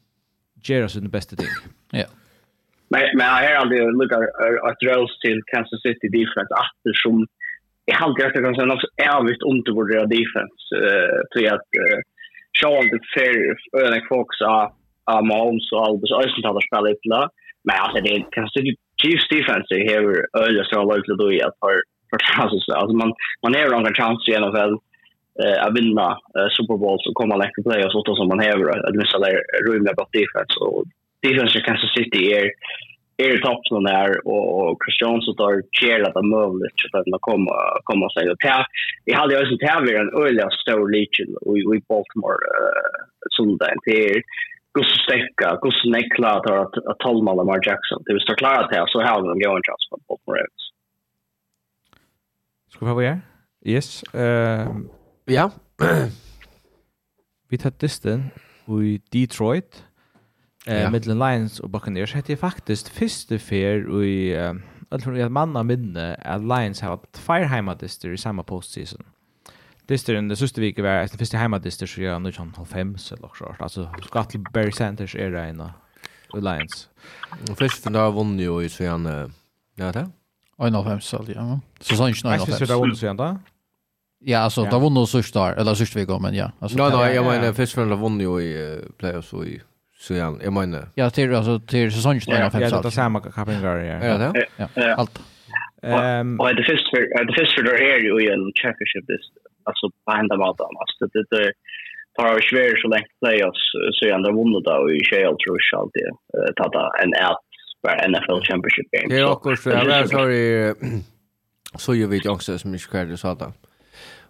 göra 0.68 0.88
sin 0.88 1.10
bästa 1.10 1.36
ting. 1.36 1.54
Ja. 1.90 1.98
Yeah. 1.98 2.10
Men, 2.88 3.02
men 3.16 3.26
jag 3.26 3.48
har 3.48 3.54
aldrig 3.62 3.80
lukkat 4.00 4.20
att 4.68 4.78
drills 4.82 5.14
till 5.24 5.38
Kansas 5.52 5.80
City 5.82 6.08
defense 6.18 6.52
efter 6.64 6.92
som 7.04 7.26
jag 7.84 7.96
har 7.96 8.06
aldrig 8.06 8.44
kan 8.44 8.54
säga 8.54 8.66
något 8.66 8.90
ärligt 9.14 9.42
undervärderat 9.52 10.10
defense 10.18 10.64
eh 10.84 11.18
till 11.32 11.48
att 11.54 11.68
uh, 11.82 11.98
Sean 12.58 12.84
det 12.92 13.00
ser 13.14 13.34
över 13.84 14.00
fokus 14.08 14.40
av 14.54 14.64
av 15.14 15.22
Mahomes 15.30 15.72
och 15.72 15.84
Albus 15.86 16.12
Ösen 16.22 16.42
talar 16.42 16.62
spelat 16.68 17.04
illa. 17.04 17.22
Men 17.66 17.76
alltså 17.82 17.98
det 18.06 18.24
Kansas 18.34 18.54
City 18.56 18.72
Chiefs 19.00 19.28
defense 19.34 19.70
har 19.88 20.02
earlier 20.40 20.66
så 20.72 20.82
lågt 20.88 21.10
att 21.12 21.18
då 21.22 21.32
i 21.32 21.42
att 21.42 21.58
fantastiskt. 22.14 22.68
Alltså 22.70 22.96
man 22.96 23.10
man 23.42 23.54
är 23.54 23.70
några 23.70 23.94
chans 23.94 24.28
i 24.28 24.38
NFL 24.42 24.72
eh 25.44 25.52
eh 25.52 25.58
att 25.64 25.76
vinna 25.78 26.06
Super 26.56 26.76
Bowl 26.82 26.98
så 27.00 27.12
kommer 27.18 27.36
längre 27.36 27.62
playoffs 27.66 28.06
så 28.06 28.16
som 28.16 28.28
man 28.28 28.46
häver 28.48 28.64
att 28.88 28.94
missa 29.00 29.18
där 29.18 29.36
rymda 29.68 29.94
bort 29.98 30.12
defense 30.20 30.54
och 30.66 30.84
defense 31.26 31.58
i 31.58 31.66
Kansas 31.68 31.92
City 31.96 32.22
är 32.38 32.46
är 33.18 33.34
i 33.38 33.42
toppen 33.42 33.82
där 33.82 34.10
och 34.28 34.78
Christian 34.82 35.22
så 35.22 35.32
tar 35.34 35.62
chair 35.78 36.00
att 36.02 36.14
de 36.14 36.30
möjligt 36.30 36.78
så 36.90 36.98
att 36.98 37.06
man 37.06 37.20
kommer 37.28 37.56
komma 37.90 38.10
sig 38.10 38.30
och 38.30 38.38
ta. 38.38 38.64
i 39.08 39.12
hade 39.12 39.34
ju 39.34 39.42
också 39.42 39.56
tävlar 39.66 39.94
en 40.00 40.16
öliga 40.24 40.48
stor 40.62 40.86
legion 40.96 41.76
i 41.76 41.80
Baltimore 41.88 42.40
eh 42.56 43.06
söndag 43.36 43.74
till 43.86 44.22
Gustav 44.74 44.98
Stecka, 45.06 45.48
Gustav 45.62 45.90
Nekla 45.90 46.40
tar 46.40 46.56
att 46.64 46.76
att 46.90 46.98
Tolmala 46.98 47.36
Lamar 47.36 47.60
Jackson. 47.66 48.02
Det 48.06 48.12
vill 48.12 48.26
stå 48.26 48.34
klart 48.34 48.72
att 48.72 48.90
så 48.90 48.98
har 49.02 49.22
de 49.22 49.30
en 49.30 49.66
chans 49.66 49.84
på 49.90 49.96
Baltimore 50.08 50.38
Ravens. 50.38 50.65
Ska 52.70 52.84
vi 52.84 52.92
ha 52.92 53.02
er? 53.02 53.20
Yes. 53.66 54.04
Uh, 54.14 54.86
ja. 55.28 55.50
vi 57.50 57.56
tar 57.56 57.70
disten 57.80 58.30
i 58.68 59.00
Detroit. 59.12 59.84
Uh, 60.68 60.74
ja. 60.74 60.90
Lions 60.90 61.60
og 61.60 61.70
Buccaneers 61.72 62.12
hette 62.12 62.32
jeg 62.32 62.38
faktisk 62.42 62.90
første 62.94 63.38
fer 63.38 63.86
i 64.02 64.34
um, 64.34 64.62
i 64.90 65.20
at 65.20 65.32
manna 65.32 65.62
minne 65.62 66.14
at 66.22 66.40
Lions 66.40 66.80
har 66.80 66.94
hatt 66.94 67.18
fire 67.18 67.48
heimadister 67.50 68.12
i 68.12 68.16
samme 68.16 68.44
postseason. 68.46 69.02
Disteren, 69.88 70.28
det 70.28 70.38
siste 70.38 70.60
vike 70.60 70.82
var 70.82 71.04
etter 71.04 71.18
første 71.18 71.38
heimadister 71.38 71.86
så 71.86 72.00
gjør 72.00 72.16
han 72.16 72.26
ikke 72.26 72.38
han 72.38 72.54
John 72.54 72.96
eller 73.12 73.28
so 73.34 73.44
sånt. 73.44 73.60
Altså, 73.60 73.88
skatt 74.02 74.30
til 74.30 74.44
Berry 74.52 74.70
Sanders 74.70 75.14
er 75.14 75.48
in 75.48 75.58
the 75.58 76.40
Lions. 76.40 76.88
The 77.46 77.54
first 77.54 77.86
and 77.86 78.40
jo 78.40 78.60
i 78.60 78.68
sånn, 78.68 79.06
ja 79.78 79.92
det 79.92 80.02
er 80.02 80.10
91 80.58 81.14
all, 81.14 81.26
ja. 81.34 81.60
Så 81.80 81.96
sa 81.96 82.08
inte 82.08 82.28
91. 82.28 82.48
Jag 82.48 82.58
syns 82.58 82.68
det 82.70 82.76
var 82.76 82.90
sen 82.94 83.16
då. 83.16 83.38
Ja, 84.18 84.38
alltså 84.38 84.64
det 84.64 84.78
var 84.78 84.90
nog 84.90 85.08
sist 85.08 85.34
där 85.34 85.56
eller 85.60 85.74
sist 85.74 85.96
vi 85.96 86.04
går 86.04 86.20
men 86.20 86.34
ja. 86.34 86.50
Alltså 86.60 86.78
Nej, 86.78 86.90
nej, 86.90 87.14
jag 87.14 87.24
menar 87.24 87.52
Fischfeller 87.52 87.96
vann 87.96 88.20
ju 88.20 88.40
i 88.42 88.80
playoffs 88.98 89.32
og 89.32 89.46
i 89.46 89.60
så 89.98 90.14
ja, 90.14 90.36
jag 90.42 90.52
menar. 90.52 90.88
Ja, 90.94 91.10
till 91.10 91.34
alltså 91.34 91.60
till 91.60 91.92
säsongen 91.92 92.20
91. 92.26 92.38
Ja, 92.54 92.58
det 92.58 92.88
är 92.88 92.90
samma 92.90 93.20
kapingar 93.20 93.76
ja. 93.76 93.96
Ja, 94.04 94.68
ja. 94.74 94.94
Allt. 94.94 95.20
Ehm 95.82 96.40
och 96.40 96.54
det 96.56 96.64
först 96.70 96.86
för 96.90 97.24
det 97.26 97.34
först 97.38 97.54
för 97.54 97.62
det 97.62 97.76
är 97.94 97.98
ju 98.04 98.30
en 98.34 98.44
championship 98.62 99.04
this 99.10 99.26
alltså 99.68 99.84
på 100.04 100.10
ända 100.20 100.36
mat 100.36 100.60
alltså 100.60 101.06
det 101.12 101.24
det 101.34 101.52
tar 102.16 102.34
ju 102.36 102.42
svär 102.50 102.76
så 102.82 102.88
länge 102.88 103.10
playoffs 103.20 103.66
så 103.96 104.02
ändå 104.16 104.28
vunnit 104.38 104.64
då 104.64 104.90
i 104.96 105.00
Shell 105.08 105.36
tror 105.40 105.56
jag 105.70 105.80
alltid 105.80 106.08
ta 106.74 106.82
en 107.02 107.12
out 107.28 107.45
bara 107.82 108.08
NFL 108.08 108.40
championship 108.42 108.90
game. 108.90 109.08
Det 109.14 109.18
är 109.18 109.30
också 109.30 109.56
så 109.56 109.70
jag 109.70 109.86
är 109.86 110.06
sorry 110.06 110.74
så 111.78 111.94
ju 111.94 112.06
vet 112.06 112.24
jag 112.24 112.34
också 112.34 112.58
som 112.58 112.74
inte 112.74 112.86
kvar 112.86 113.04
det 113.04 113.16
sa 113.16 113.34
då. 113.34 113.52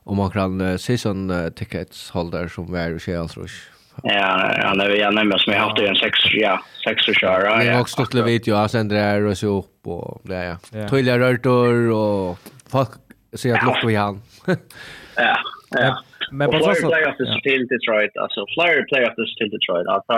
Och 0.05 0.17
man 0.17 0.31
kan 0.31 0.79
season 0.79 1.33
tickets 1.57 2.11
holder 2.11 2.49
som 2.49 2.75
är 2.75 2.95
och 2.95 3.01
så 3.01 3.29
tror 3.29 3.51
Ja, 4.03 4.57
ja, 4.63 4.75
det 4.75 4.85
är 4.85 4.97
jag 4.97 5.15
nämnde 5.15 5.39
som 5.39 5.53
jag 5.53 5.61
haft 5.61 5.79
en 5.79 5.95
sex 5.95 6.19
ja, 6.33 6.63
sex 6.85 7.09
och 7.09 7.15
köra. 7.15 7.65
Jag 7.65 7.75
har 7.75 7.81
också 7.81 7.93
stått 7.93 8.15
lite 8.15 8.51
jag 8.51 8.71
sen 8.71 8.89
där 8.89 9.25
och 9.25 9.39
så 9.39 9.59
upp 9.59 9.87
och 9.87 10.21
där 10.25 10.57
ja. 10.73 10.89
Toilar 10.89 11.19
rörtor 11.19 11.91
och 11.91 12.39
folk 12.71 12.89
ser 13.33 13.55
att 13.55 13.65
lock 13.67 13.85
vi 13.85 13.95
han. 13.95 14.23
Ja. 15.17 15.37
Ja. 15.71 16.03
Men 16.31 16.51
på 16.51 16.59
så 16.59 16.75
sätt. 16.75 16.85
Player 16.85 17.09
of 17.09 17.43
till 17.43 17.67
Detroit, 17.67 18.17
alltså 18.17 18.47
flyer 18.55 18.85
player 18.89 19.11
of 19.11 19.15
the 19.17 19.45
Detroit. 19.45 19.87
Alltså 19.87 20.13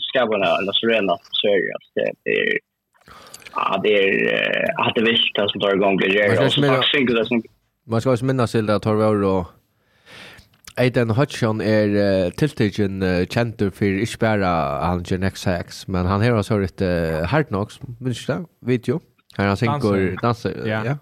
skabbarna 0.00 0.46
eller 0.58 0.72
så 0.72 0.86
rena 0.86 1.12
det 1.42 1.74
att 1.74 2.20
det 2.24 2.30
är 2.30 2.58
ja, 3.54 3.80
det 3.82 3.88
är 3.88 4.88
att 4.88 4.94
det 4.94 5.02
vilt 5.02 5.50
som 5.52 5.60
tar 5.60 5.74
igång 5.74 5.96
det 5.96 6.06
är 6.06 6.46
axeln 6.46 7.06
det 7.06 7.26
som 7.26 7.42
Man 7.88 8.00
ska 8.00 8.12
också 8.12 8.24
minnas 8.24 8.52
till 8.52 8.70
att 8.70 8.84
har 8.84 8.94
varit 8.94 9.24
och 9.24 9.46
Aiden 10.78 11.10
Hutchon 11.10 11.60
er 11.60 11.88
uh, 11.88 12.30
tilltagen 12.30 13.02
uh, 13.02 13.26
kjentur 13.26 13.70
för 13.70 14.00
inte 14.00 14.18
bara 14.20 14.48
han 14.86 15.02
gör 15.02 15.18
next 15.18 15.44
hacks, 15.44 15.88
men 15.88 16.06
han 16.06 16.22
har 16.22 16.38
också 16.38 16.62
ett 16.62 16.82
uh, 16.82 17.24
Hard 17.24 17.50
nok, 17.50 17.72
minns 18.00 18.26
du 18.26 18.32
det? 18.32 18.44
Video. 18.60 19.00
her 19.38 19.46
han 19.46 19.56
synkar 19.56 20.22
danser, 20.22 20.66
Ja. 20.66 20.84
ja. 20.84 20.96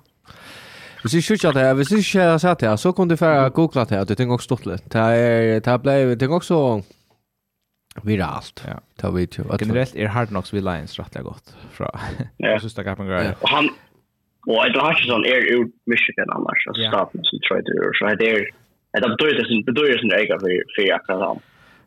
Hvis 1.03 1.15
ikke 1.15 1.35
ikke 1.35 1.49
at 1.49 1.57
jeg, 1.57 1.75
hvis 1.75 1.91
ikke 1.93 2.19
jeg 2.19 2.31
har 2.31 2.39
sett 2.39 2.61
det, 2.61 2.79
så 2.81 2.93
kunne 2.93 3.11
du 3.11 3.17
færre 3.17 3.51
googla 3.51 3.85
det, 3.85 3.97
at 3.97 4.09
du 4.09 4.15
tenker 4.15 4.39
også 4.39 4.45
stått 4.45 4.67
litt. 4.67 4.87
Det 4.93 5.01
er, 5.01 5.61
det 5.61 5.93
er, 5.93 6.15
det 6.15 6.23
er 6.23 6.33
også 6.33 6.81
viralt. 8.03 8.65
Ja. 8.67 8.81
Ta 8.97 9.11
vi 9.11 9.27
till. 9.27 9.45
Generellt 9.61 9.97
är 9.97 10.07
Hard 10.07 10.29
Knocks 10.29 10.55
vid 10.55 10.65
Lions 10.65 10.99
rätt 10.99 11.23
gott. 11.23 11.57
Fra. 11.71 12.01
Ja. 12.37 12.49
Jag 12.49 12.61
syns 12.61 12.75
det 12.75 12.85
kan 12.85 13.07
göra. 13.07 13.35
Och 13.41 13.49
han 13.49 13.69
och 14.47 14.67
Ed 14.67 14.77
Hutchinson 14.77 15.25
är 15.25 15.53
ur 15.55 15.71
Michigan 15.87 16.31
annars. 16.31 16.67
Alltså 16.69 16.89
staten 16.89 17.21
som 17.25 17.39
tror 17.41 17.57
det 17.57 17.71
är. 17.71 17.93
Så 17.93 18.17
det 18.17 18.31
är 18.31 18.51
det 19.01 19.09
betyder 19.09 19.43
det 19.43 19.49
sin 19.49 19.65
betyder 19.65 19.99
sin 19.99 20.13
egen 20.13 20.41
för 20.41 20.63
för 20.77 20.93
akkurat 20.95 21.21
han. 21.21 21.39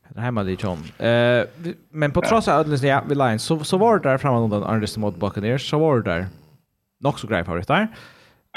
Det 0.10 0.22
här 0.22 0.32
med 0.32 0.64
John. 0.64 0.84
Eh 0.98 1.46
men 1.90 2.12
på 2.12 2.22
trots 2.22 2.48
att 2.48 2.60
ödlens 2.60 2.84
ja, 2.84 3.04
vi 3.10 3.16
Lions 3.16 3.44
så 3.44 3.64
så 3.64 3.78
var 3.78 4.00
det 4.00 4.10
där 4.10 4.18
framåt 4.18 4.52
den 4.52 4.64
Anders 4.64 4.98
mot 4.98 5.16
Buccaneers 5.16 5.70
så 5.70 5.80
var 5.80 5.96
det 5.96 6.12
där. 6.12 6.26
Nog 7.00 7.20
så 7.20 7.28
grej 7.28 7.44
för 7.44 7.58
det 7.58 7.68
där. 7.68 7.88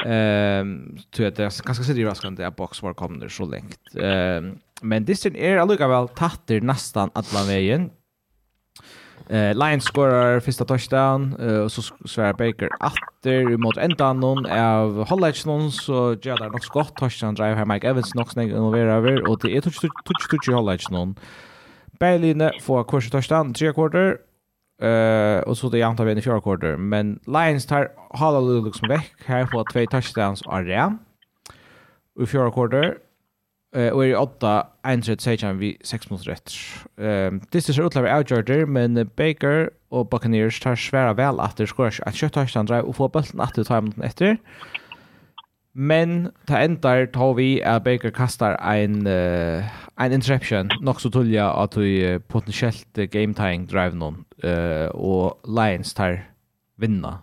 Ehm 0.04 0.98
tror 1.16 1.26
att 1.26 1.36
det 1.36 1.42
ganska 1.42 1.84
så 1.84 1.92
det 1.92 2.04
raskande 2.04 2.44
att 2.44 2.56
box 2.56 2.82
var 2.82 2.94
kommer 2.94 3.28
så 3.28 3.44
länge. 3.44 3.74
Ehm 4.00 4.58
Men 4.82 5.04
distrin 5.04 5.36
er 5.36 5.60
allikevel 5.60 6.08
tatter 6.16 6.60
nästan 6.60 7.10
alla 7.14 7.44
vägen. 7.48 7.90
Eh, 9.30 9.54
Lions 9.54 9.84
skorar 9.84 10.40
första 10.40 10.64
touchdown 10.64 11.36
eh, 11.40 11.58
och 11.58 11.72
så 11.72 11.82
svär 12.08 12.32
Baker 12.32 12.68
åter 12.80 13.56
mot 13.56 13.76
ändan 13.76 14.20
någon 14.20 14.46
av 14.46 15.08
Hollage 15.08 15.46
någon 15.46 15.72
så 15.72 16.16
gör 16.22 16.36
där 16.36 16.50
något 16.50 16.64
skott 16.64 16.96
touchdown 16.96 17.34
drive 17.34 17.54
här 17.54 17.64
Mike 17.64 17.88
Evans 17.88 18.14
nog 18.14 18.30
snägg 18.30 18.50
involverar 18.50 18.96
över 18.96 19.30
och 19.30 19.38
det 19.42 19.56
är 19.56 19.60
touch 19.60 19.80
touch 19.80 20.28
touch 20.30 20.54
Hollage 20.54 20.90
någon. 20.90 21.14
Berlin 21.98 22.50
får 22.60 22.84
kurs 22.84 23.10
touchdown 23.10 23.54
tre 23.54 23.72
quarter 23.72 24.18
eh 24.82 25.40
och 25.40 25.58
så 25.58 25.68
det 25.68 25.82
antar 25.82 26.04
vi 26.04 26.12
i 26.12 26.22
fjärde 26.22 26.40
quarter 26.40 26.76
men 26.76 27.20
Lions 27.26 27.66
tar 27.66 27.88
Hollage 28.10 28.64
liksom 28.64 28.88
veck 28.88 29.12
här 29.26 29.46
får 29.46 29.64
två 29.72 29.86
touchdowns 29.86 30.42
av 30.42 30.64
Ram. 30.64 30.98
I 32.20 32.26
fjärde 32.26 32.50
quarter 32.50 32.96
Eh 33.76 33.88
och 33.88 34.06
är 34.06 34.16
åtta 34.16 34.66
en 34.82 35.02
sejan 35.02 35.58
vi 35.58 35.76
6 35.80 36.10
mot 36.10 36.26
rätt. 36.26 36.52
Ehm 36.96 37.40
det 37.50 37.62
ser 37.62 37.72
ut 37.72 37.86
att 37.86 37.94
vara 37.94 38.18
outjorder 38.18 38.66
men 38.66 39.10
Baker 39.16 39.70
och 39.88 40.08
Buccaneers 40.08 40.60
tar 40.60 40.76
svära 40.76 41.12
väl 41.12 41.40
att 41.40 41.56
det 41.56 41.66
skorar 41.66 41.94
att 42.06 42.14
köta 42.14 42.46
andra 42.54 42.82
och 42.82 42.96
få 42.96 43.08
bollen 43.08 43.40
att 43.40 43.66
ta 43.66 43.80
mot 43.80 43.98
efter. 43.98 44.36
Men 45.72 46.32
ta 46.46 46.58
ändar 46.58 47.06
tar 47.06 47.34
vi 47.34 47.62
att 47.62 47.84
Baker 47.84 48.10
kastar 48.10 48.52
en 48.52 49.06
uh, 49.06 49.64
en 49.96 50.12
interception 50.12 50.68
nog 50.80 51.00
så 51.00 51.10
tulja 51.10 51.50
att 51.50 51.76
vi 51.76 52.20
potentiellt 52.28 52.94
game 52.94 53.34
tying 53.34 53.66
drive 53.66 53.94
någon 53.94 54.24
eh 54.42 54.86
och 54.86 55.40
Lions 55.48 55.94
tar 55.94 56.24
vinna 56.76 57.18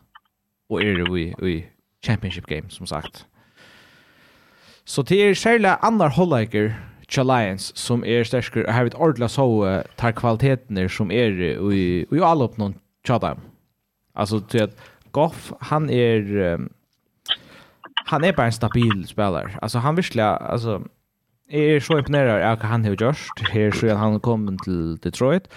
och 0.70 0.82
är 0.82 0.98
det 0.98 1.12
vi 1.12 1.22
i 1.52 1.66
championship 2.06 2.46
game 2.46 2.70
som 2.70 2.88
sagt. 2.88 3.26
Så 4.88 5.04
det 5.04 5.18
er 5.20 5.34
særlig 5.36 5.76
andre 5.84 6.10
holdleikere 6.10 6.76
til 7.12 7.28
Lions 7.28 7.72
som 7.76 8.04
er 8.08 8.24
sterkere, 8.24 8.66
og 8.68 8.74
har 8.74 8.84
vi 8.84 8.92
ordentlig 8.96 9.30
så 9.30 9.46
uh, 9.48 9.82
tar 10.00 10.16
kvalitetene 10.16 10.88
som 10.90 11.12
er 11.12 11.36
i, 11.72 12.06
i 12.08 12.24
alle 12.24 12.48
opp 12.48 12.56
noen 12.58 12.78
tjadam. 13.08 13.44
Altså 14.16 14.40
til 14.48 14.68
at 14.68 14.76
Goff, 15.12 15.52
han 15.62 15.90
er... 15.90 16.56
Um, 16.56 16.70
han 18.08 18.24
er 18.24 18.32
bare 18.32 18.48
en 18.48 18.56
stabil 18.56 19.08
spelare. 19.08 19.60
Alltså 19.62 19.80
han 19.80 19.98
virkelig, 19.98 20.24
alltså 20.24 20.82
är 21.50 21.76
er 21.76 21.80
så 21.80 21.98
imponerad 21.98 22.42
av 22.42 22.58
hva 22.58 22.68
han 22.68 22.84
har 22.86 22.96
gjort. 22.96 23.50
Här 23.52 23.72
så 23.72 23.96
han 23.96 24.20
kom 24.20 24.58
till 24.58 24.98
Detroit. 24.98 25.48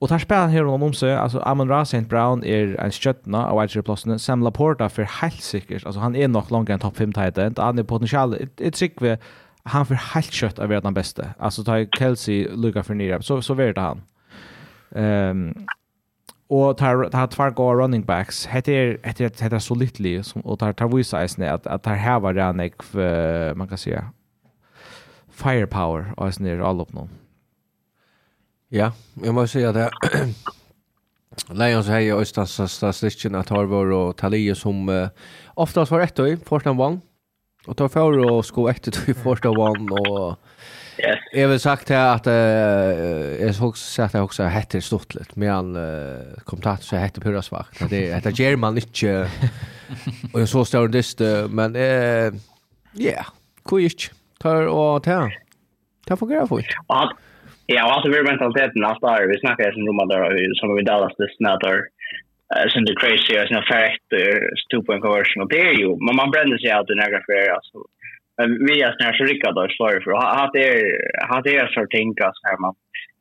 Og 0.00 0.08
tar 0.08 0.18
spelaren 0.18 0.50
her 0.50 0.64
om 0.64 0.92
seg, 0.96 1.12
altså 1.12 1.42
Amon 1.44 1.68
Ra 1.68 1.82
St. 1.84 2.08
Brown 2.08 2.44
er 2.44 2.72
en 2.80 2.92
stjärna 2.92 3.44
av 3.50 3.58
wide 3.58 3.76
receiver 3.76 4.18
Sam 4.18 4.42
Laporta 4.42 4.88
for 4.88 5.04
helt 5.20 5.42
sikkert, 5.44 5.84
altså 5.86 6.00
han 6.00 6.16
er 6.16 6.28
nok 6.28 6.50
langt 6.50 6.70
en 6.70 6.80
topp 6.80 6.96
5 6.96 7.12
tight 7.12 7.38
end, 7.38 7.58
han 7.58 7.78
er 7.78 7.82
potensial, 7.82 8.34
ett 8.58 8.74
trick 8.74 9.02
vi 9.02 9.16
han 9.66 9.84
for 9.86 9.94
helt 10.14 10.32
kött 10.32 10.58
av 10.58 10.68
världens 10.68 10.94
beste, 10.94 11.34
altså 11.38 11.64
tar 11.64 11.84
Kelsey 11.98 12.46
Luka 12.48 12.80
for 12.80 12.94
nere, 12.94 13.22
så 13.22 13.40
så 13.40 13.54
värd 13.54 13.78
han. 13.78 14.00
Ehm 14.96 15.48
um, 15.48 15.66
og 16.50 16.78
tar 16.78 17.08
tar 17.12 17.26
tvær 17.30 17.52
goda 17.54 17.76
running 17.78 18.06
backs. 18.06 18.44
Heter 18.50 18.96
heter 19.04 19.30
heter 19.40 19.58
så 19.58 19.74
litet 19.74 20.32
og 20.44 20.58
tar 20.58 20.72
tar 20.72 20.88
vise 20.90 21.24
isne 21.24 21.46
at, 21.46 21.66
at 21.66 21.82
tar 21.82 21.94
här 21.94 22.20
var 22.20 22.32
det 22.32 23.56
man 23.56 23.68
kan 23.68 23.78
säga 23.78 24.04
firepower 25.28 26.14
och 26.16 26.28
isne 26.28 26.62
all 26.62 26.80
upp 26.80 26.92
någon. 26.92 27.08
Ja, 28.72 28.92
jag 29.22 29.34
måste 29.34 29.52
säga 29.52 29.72
det. 29.72 29.90
Lions 31.48 31.88
har 31.88 31.98
ju 31.98 32.20
östas 32.20 32.72
statistiken 32.72 33.34
att 33.34 33.48
Harvard 33.48 33.92
och 33.92 34.16
Talia 34.16 34.54
som 34.54 34.88
uh, 34.88 35.08
oftast 35.54 35.90
var 35.90 36.00
ett 36.00 36.14
då 36.14 36.28
i 36.28 36.36
första 36.36 36.72
vann. 36.72 37.00
Och 37.66 37.76
tar 37.76 37.88
för 37.88 38.18
och 38.18 38.46
sko 38.46 38.68
ett 38.68 39.08
i 39.08 39.14
första 39.14 39.48
vann 39.48 39.88
och 39.90 40.36
Yes. 40.98 41.18
Jag 41.32 41.48
vill 41.48 41.60
sagt 41.60 41.88
här 41.88 42.14
att 42.14 42.26
eh 42.26 42.32
uh, 42.32 43.46
jag 43.46 43.54
såg 43.54 43.78
sagt 43.78 44.14
jag 44.14 44.24
också 44.24 44.44
heter 44.44 44.80
stort 44.80 45.14
lite 45.14 45.30
men 45.34 45.48
han 45.48 45.76
uh, 45.76 46.34
kom 46.44 46.76
så 46.80 46.96
heter 46.96 47.20
pura 47.20 47.42
svagt. 47.42 47.90
Det 47.90 48.14
heter 48.14 48.30
German 48.30 48.76
inte 48.76 49.30
och 50.32 50.48
så 50.48 50.64
står 50.64 50.88
det 50.88 51.48
men 51.50 51.76
eh 51.76 52.32
ja, 52.92 53.26
kul. 53.64 53.90
Tar 54.38 54.66
och 54.66 55.02
ta. 55.02 55.30
Ta 56.06 56.16
fungerar 56.16 56.46
fort. 56.46 56.64
Ja, 56.88 57.12
Ja, 57.72 57.82
och 57.86 57.92
alltså 57.92 58.08
vi 58.10 58.22
mentaliteten 58.22 58.84
att 58.84 59.00
där 59.00 59.26
vi 59.32 59.40
snackar 59.40 59.64
ju 59.66 59.72
som 59.72 59.86
de 59.86 60.08
där 60.12 60.54
som 60.54 60.76
vi 60.76 60.82
Dallas 60.82 61.16
det 61.18 61.36
snatter 61.40 61.76
eh 62.54 62.66
sen 62.70 62.84
det 62.84 63.00
crazy 63.00 63.34
as 63.42 63.50
no 63.50 63.62
fact 63.72 64.06
two 64.70 64.82
point 64.86 65.02
conversion. 65.04 65.42
Och 65.42 65.50
det 65.54 65.62
är 65.70 65.74
ju 65.82 65.88
man 66.06 66.16
man 66.20 66.30
bränner 66.34 66.58
sig 66.58 66.70
ut 66.78 66.90
i 66.92 66.94
några 66.94 67.20
för 67.26 67.40
alltså 67.56 67.76
Men 68.38 68.48
vi 68.66 68.74
är 68.82 68.92
snär 68.96 69.12
så 69.18 69.24
rika 69.24 69.52
då 69.52 69.62
för 69.78 70.00
för 70.04 70.12
att 70.42 70.52
det 70.56 70.64
är 70.72 70.82
att 71.34 71.44
det 71.44 71.56
är 71.56 71.66
så 71.74 71.86
tänka 71.96 72.26
så 72.36 72.42
här 72.48 72.58
man 72.64 72.74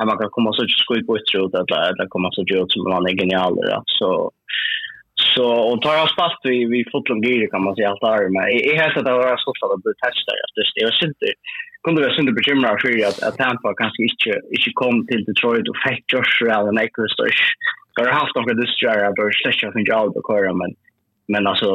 man 0.10 0.18
kan 0.20 0.30
komma 0.36 0.54
så 0.54 0.64
skoj 0.84 1.02
på 1.06 1.16
ett 1.16 1.34
rot 1.36 1.56
att 1.56 1.98
det 2.00 2.08
kommer 2.14 2.30
så 2.32 2.42
gjort 2.48 2.72
som 2.72 2.84
man 2.94 3.10
är 3.10 3.20
genial 3.22 3.56
så 4.00 4.32
Så 5.36 5.46
och 5.70 5.82
tar 5.82 5.96
jag 6.00 6.10
spalt 6.10 6.40
vi 6.44 6.66
vi 6.74 6.80
fotboll 6.92 7.26
gear 7.26 7.48
kan 7.52 7.64
man 7.64 7.76
säga 7.76 7.90
allt 7.90 8.06
där 8.08 8.30
men 8.36 8.44
i 8.58 8.76
här 8.80 8.92
så 8.94 9.02
där 9.02 9.38
så 9.44 9.50
så 9.60 9.66
det 9.86 9.94
testar 10.06 10.36
jag 10.42 10.50
just 10.60 10.76
det. 10.76 10.82
Är 10.82 11.12
det 11.22 11.34
kunde 11.84 12.00
det 12.04 12.16
synda 12.16 12.32
bekymra 12.32 12.78
för 12.82 13.08
att 13.10 13.24
att 13.28 13.38
Tampa 13.38 13.74
kanske 13.82 14.02
inte 14.04 14.32
inte 14.56 14.72
kom 14.82 14.96
till 15.08 15.26
Detroit 15.26 15.70
och 15.70 15.80
fick 15.86 16.04
Josh 16.14 16.56
Allen 16.58 16.78
Akers 16.84 17.14
så 17.18 17.24
har 17.98 18.12
haft 18.22 18.36
några 18.36 18.54
distrar 18.54 19.06
av 19.08 19.14
och 19.20 19.34
släcka 19.42 19.72
från 19.72 19.86
jag 19.86 20.18
och 20.18 20.28
köra 20.30 20.54
men 20.62 20.72
men 21.32 21.48
alltså 21.48 21.70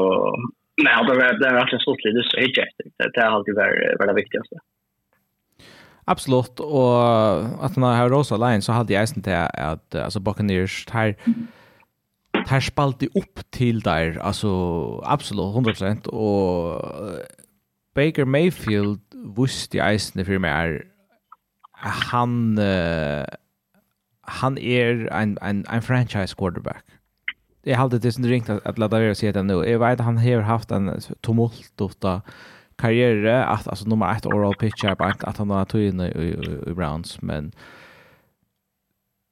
nej 0.85 0.97
det 1.09 1.15
var 1.21 1.33
det 1.43 1.53
var 1.53 1.61
alltså 1.61 1.79
så 1.79 1.97
lite 2.05 2.23
så 2.31 2.37
inte 2.39 2.65
det 3.15 3.21
har 3.21 3.31
alltid 3.37 3.55
varit 3.55 3.99
varit 3.99 4.09
det 4.09 4.21
viktigaste. 4.23 4.57
Absolut 6.07 6.61
och 6.61 6.99
att 7.65 7.77
när 7.77 7.91
jag 7.91 7.97
har 7.97 8.09
Rosa 8.09 8.37
Lions 8.37 8.65
så 8.65 8.73
hade 8.73 8.93
jag 8.93 9.07
inte 9.17 9.47
att 9.47 9.95
alltså 9.95 10.21
Buccaneers 10.21 10.87
här 10.91 11.15
här 12.47 12.61
spalti 12.61 13.09
upp 13.15 13.51
till 13.51 13.81
där 13.81 14.19
alltså 14.19 14.49
absolut 15.05 15.55
100% 15.55 16.07
och 16.07 16.83
Baker 17.95 18.25
Mayfield 18.25 19.01
visste 19.37 19.79
i 19.79 19.95
isen 19.95 20.25
för 20.25 20.39
mig 20.39 20.51
är 20.51 20.85
han 21.83 22.59
uh, 22.59 23.25
han 24.21 24.59
är 24.59 25.09
en 25.13 25.39
en 25.43 25.65
en 25.71 25.83
franchise 25.83 26.35
quarterback. 26.35 26.85
Jag 27.63 27.77
hade 27.77 27.99
det 27.99 28.13
sin 28.13 28.27
ringt 28.27 28.51
att, 28.51 28.67
att 28.67 28.79
ladda 28.79 28.99
över 28.99 29.15
sig 29.15 29.33
det 29.33 29.43
nu. 29.43 29.65
Jag 29.65 29.79
vet 29.79 30.01
han 30.01 30.19
har 30.19 30.41
haft 30.41 30.71
en 30.71 31.01
tumult 31.21 31.81
ofta 31.81 32.23
karriär 32.77 33.25
att 33.25 33.69
alltså 33.69 33.89
nummer 33.89 34.17
1 34.17 34.27
oral 34.27 34.55
pitcher 34.55 34.95
på 34.95 35.05
att 35.05 35.39
han 35.39 35.51
har 35.51 35.65
tagit 35.65 35.95
in 35.95 36.01
i, 36.01 36.05
i, 36.05 36.71
i 36.71 36.75
Browns 36.75 37.23
men 37.23 37.53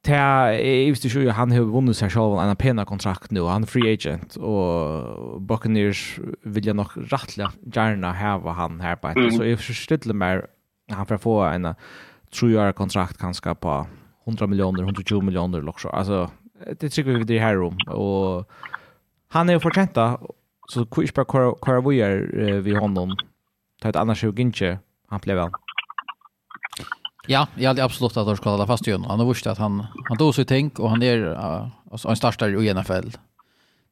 Ta 0.03 0.53
Eves 0.53 1.13
Shu 1.13 1.29
han 1.29 1.53
har 1.53 1.61
vunnit 1.61 1.97
sig 1.97 2.11
själv 2.11 2.39
en 2.39 2.57
pena 2.57 2.85
kontrakt 2.85 3.31
nu. 3.31 3.43
Han 3.43 3.63
är 3.63 3.67
free 3.67 3.95
agent 3.95 4.37
och 4.37 5.41
Buccaneers 5.41 6.21
vill 6.43 6.67
jag 6.67 6.77
nog 6.77 6.87
rättliga 6.95 7.53
gärna 7.75 8.13
ha 8.13 8.53
han 8.53 8.81
här 8.81 8.97
på. 8.97 9.09
Mm. 9.09 9.31
Så 9.31 9.45
jag 9.45 9.61
förställer 9.61 10.15
mer 10.15 10.47
han 10.91 11.07
får 11.07 11.19
få 11.19 11.41
en 11.41 11.75
tror 12.35 12.51
jag 12.51 12.75
kontrakt 12.75 13.19
kanske 13.19 13.55
på 13.55 13.87
100 14.27 14.47
miljoner, 14.47 14.83
120 14.83 15.21
miljoner 15.21 15.69
också. 15.69 15.89
Alltså 15.89 16.31
det 16.81 16.89
tycker 16.89 17.11
vi 17.11 17.25
det 17.25 17.39
här 17.39 17.55
rum 17.55 17.77
och 17.89 18.51
han 19.29 19.49
är 19.49 19.59
förtjänt 19.59 19.99
så 20.69 20.87
quick 20.87 21.15
på 21.15 21.25
kvar 21.25 22.61
vi 22.61 22.75
honom. 22.75 23.17
Ta 23.83 23.89
ett 23.89 23.97
annars 23.97 24.25
ju 24.25 24.33
inte. 24.37 24.79
Han 25.09 25.21
blev 25.21 25.37
väl. 25.37 25.51
Ja, 27.27 27.47
jag 27.55 27.69
hade 27.69 27.85
absolut 27.85 28.17
att 28.17 28.27
ska 28.27 28.37
skulle 28.37 28.51
hålla 28.51 28.67
fast 28.67 28.89
i 28.89 28.93
honom. 28.93 29.11
Han 29.11 29.19
har 29.19 29.27
visst 29.27 29.47
att 29.47 29.59
han, 29.59 29.87
han 30.09 30.19
tog 30.19 30.35
sig 30.35 30.45
tänk 30.45 30.79
och 30.79 30.91
han 30.91 31.03
är 31.03 31.19
uh, 31.19 31.67
alltså, 31.93 32.09
en 32.09 32.17
startare 32.17 32.65
i 32.65 32.75
NFL. 32.75 33.09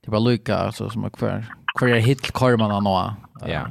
Det 0.04 0.10
var 0.10 0.20
Luka 0.20 0.56
alltså, 0.56 0.90
som 0.90 1.04
är 1.04 1.10
kvar. 1.10 1.44
Kvar 1.78 1.88
är 1.88 1.98
hit 1.98 2.32
Karman 2.32 2.70
han 2.70 2.86
och 2.86 3.10
Ja. 3.46 3.66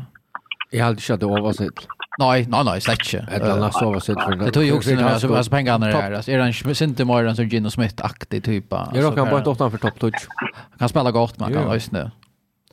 Jag 0.71 0.85
hade 0.85 1.01
inte 1.01 1.13
att 1.13 1.19
det 1.19 1.25
översitt. 1.25 1.87
Nej, 2.19 2.47
nej, 2.49 2.63
nej, 2.63 2.81
släck 2.81 3.03
inte. 3.03 3.27
Ett 3.31 3.43
annat 3.43 3.73
så 3.73 3.91
var 3.91 3.99
sitt 3.99 4.21
för 4.21 4.35
det. 4.35 4.45
Det 4.45 4.51
tog 4.51 4.63
ju 4.63 4.73
också 4.73 4.89
när 4.89 5.03
alltså 5.03 5.35
alltså 5.35 5.51
det 5.51 5.87
är. 5.87 6.11
Alltså 6.11 6.31
är 6.31 6.39
han 6.39 6.53
inte 6.81 7.05
mer 7.05 7.33
som 7.33 7.47
Gino 7.47 7.69
Smith 7.69 8.05
aktig 8.05 8.43
typ. 8.43 8.65
Jag 8.71 9.03
råkar 9.03 9.25
bara 9.25 9.37
inte 9.37 9.49
ofta 9.49 9.69
för 9.69 9.77
top 9.77 9.99
touch. 9.99 10.27
Han 10.69 10.79
kan 10.79 10.89
spela 10.89 11.11
gott 11.11 11.39
man 11.39 11.53
kan 11.53 11.73
lyssna. 11.73 12.11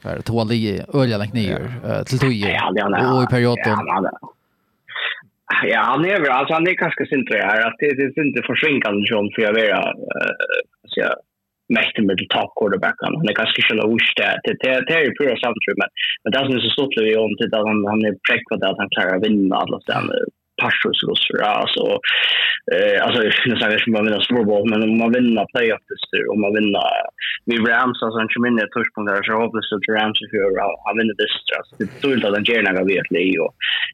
För 0.03 0.21
två 0.23 0.53
i 0.53 0.83
öliga 0.95 1.19
länkningar 1.19 2.05
till 2.05 2.19
tog. 2.19 2.31
Och 3.17 3.23
i 3.23 3.27
perioden. 3.27 3.79
Ja, 5.73 5.81
han 5.81 6.05
är 6.05 6.21
väl 6.21 6.31
alltså 6.31 6.55
han 6.55 6.69
är 6.69 6.75
kanske 6.75 7.07
syntre 7.07 7.39
här. 7.49 7.61
Att 7.67 7.79
det 7.79 7.91
det 8.01 8.23
inte 8.27 8.43
försvinkande 8.53 9.07
som 9.07 9.31
för 9.35 9.43
jag 9.43 9.55
vet 9.55 9.71
så 10.91 11.01
jag 11.01 11.15
mest 11.77 11.97
med 12.07 12.17
det 12.17 12.29
top 12.35 12.53
quarterback 12.59 12.99
han 13.05 13.29
är 13.29 13.35
kanske 13.41 13.63
skulle 13.63 13.83
ha 13.83 13.93
wish 13.95 14.13
det 14.21 14.41
det 14.45 14.73
det 14.87 14.95
är 14.99 15.05
ju 15.07 15.13
pure 15.19 15.37
samtrum 15.45 15.79
men 15.83 15.91
men 16.23 16.31
det 16.33 16.39
är 16.39 16.67
så 16.67 16.73
stort 16.77 16.95
det 16.97 17.17
om 17.27 17.33
till 17.37 17.55
att 17.55 17.67
han 17.71 17.81
han 17.93 18.01
är 18.09 18.15
präkvad 18.29 18.61
att 18.71 18.81
han 18.83 18.93
klarar 18.95 19.25
vinna 19.27 19.57
alla 19.63 19.79
ställen 19.81 20.11
passiorsrosser. 20.63 21.39
Alltså, 21.43 21.85
eh, 22.75 22.99
alltså 23.05 23.19
jag 23.25 23.59
säger 23.59 23.77
att 23.77 23.95
man 23.95 24.05
vinner 24.07 24.21
storboll, 24.21 24.71
men 24.71 24.83
om 24.83 24.99
man 25.03 25.13
vinner 25.17 25.47
playoff 25.53 25.85
playoffs 25.87 26.33
om 26.35 26.41
man 26.45 26.55
vinner 26.57 26.87
vi 27.51 27.57
Rams, 27.71 28.03
alltså 28.03 28.19
en 28.21 28.29
chimney 28.33 28.51
in 28.51 28.59
i 28.59 28.67
där, 29.09 29.23
så 29.23 29.33
hoppas 29.45 29.71
det 29.71 29.93
Rams 29.97 30.19
är 30.23 30.29
för 30.33 30.41
han 30.87 30.99
vinner 30.99 31.17
dystra. 31.23 31.55
Alltså, 31.59 31.73
det 31.79 31.89
tror 32.01 32.15
inte 32.15 32.27
att 32.29 32.39
han 32.39 32.49
ger 32.51 32.63
några 32.63 32.85
vet 32.93 33.11
det 33.17 33.23
i. 33.31 33.35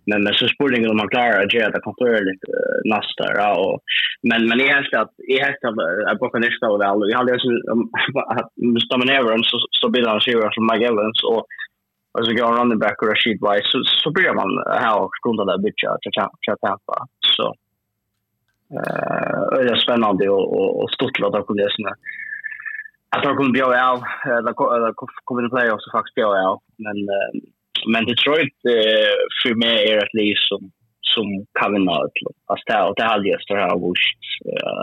Men, 0.09 0.19
men 0.25 0.35
så 0.35 0.45
spurningen 0.55 0.91
om 0.91 0.97
man 1.03 1.13
klarar 1.15 1.43
att 1.43 1.55
göra 1.55 1.71
det 1.71 1.87
kontrollerat 1.89 2.31
lite 2.31 2.51
nästa. 2.95 3.25
Ja, 3.41 3.51
och, 3.65 3.77
men, 4.31 4.41
men 4.49 4.61
i 4.65 4.67
helst 4.75 4.95
att 5.03 5.15
i 5.33 5.35
helst 5.45 5.61
att 5.65 5.69
jag 5.69 5.77
bara 5.77 6.15
bakar 6.23 6.41
nästa 6.47 6.65
av 6.71 6.79
det. 6.79 7.11
Jag 7.13 7.19
hade 7.19 7.33
ju 7.33 7.39
att 8.37 8.51
dominera 8.95 9.25
dem 9.35 9.45
så, 9.51 9.57
så 9.81 9.85
blir 9.93 10.07
han 10.07 10.21
ser 10.21 10.51
som 10.57 10.69
Mike 10.71 10.87
Evans 10.91 11.19
och 11.31 11.43
Och 12.15 12.25
så 12.25 12.33
går 12.33 12.45
han 12.47 12.57
running 12.59 12.79
back 12.79 13.03
och 13.03 13.09
Rashid 13.09 13.39
White. 13.45 13.69
Så, 13.73 13.79
så 13.85 14.11
börjar 14.11 14.35
man 14.35 14.51
här 14.85 14.97
och 15.03 15.13
grunda 15.23 15.45
där 15.45 15.59
bytja 15.59 15.99
till 16.03 16.13
Tampa. 16.61 16.97
Så 17.37 17.47
eh, 18.77 19.65
det 19.65 19.71
är 19.71 19.85
spännande 19.87 20.29
och, 20.29 20.47
och, 20.57 20.83
och 20.83 20.91
stort 20.91 21.21
vad 21.21 21.33
de 21.33 21.43
kommer 21.45 21.61
göra 21.63 21.95
Att 23.17 23.23
de 23.23 23.37
kommer 23.37 23.53
björa 23.53 23.91
av. 23.93 24.01
Eller 24.37 24.53
kommer 25.25 25.43
det 25.43 25.55
play 25.55 25.71
också 25.71 25.91
faktiskt 25.91 26.15
björa 26.15 26.49
av. 26.51 26.59
Men, 26.85 26.97
men 27.93 28.07
Detroit 28.11 28.59
eh, 28.75 29.15
för 29.43 29.55
mig 29.55 29.77
är 29.91 29.97
ett 30.05 30.15
liv 30.15 30.35
som 30.49 30.71
som 31.15 31.27
kan 31.59 31.73
vinna 31.73 31.93
ett 31.93 32.23
lopp. 32.25 32.41
Alltså 32.51 32.65
det, 32.69 32.83
och 32.89 32.95
det 32.97 33.05
hade 33.13 33.29
jag 33.29 33.43
större 33.43 33.67
av 33.73 33.81
Wurst, 33.81 34.23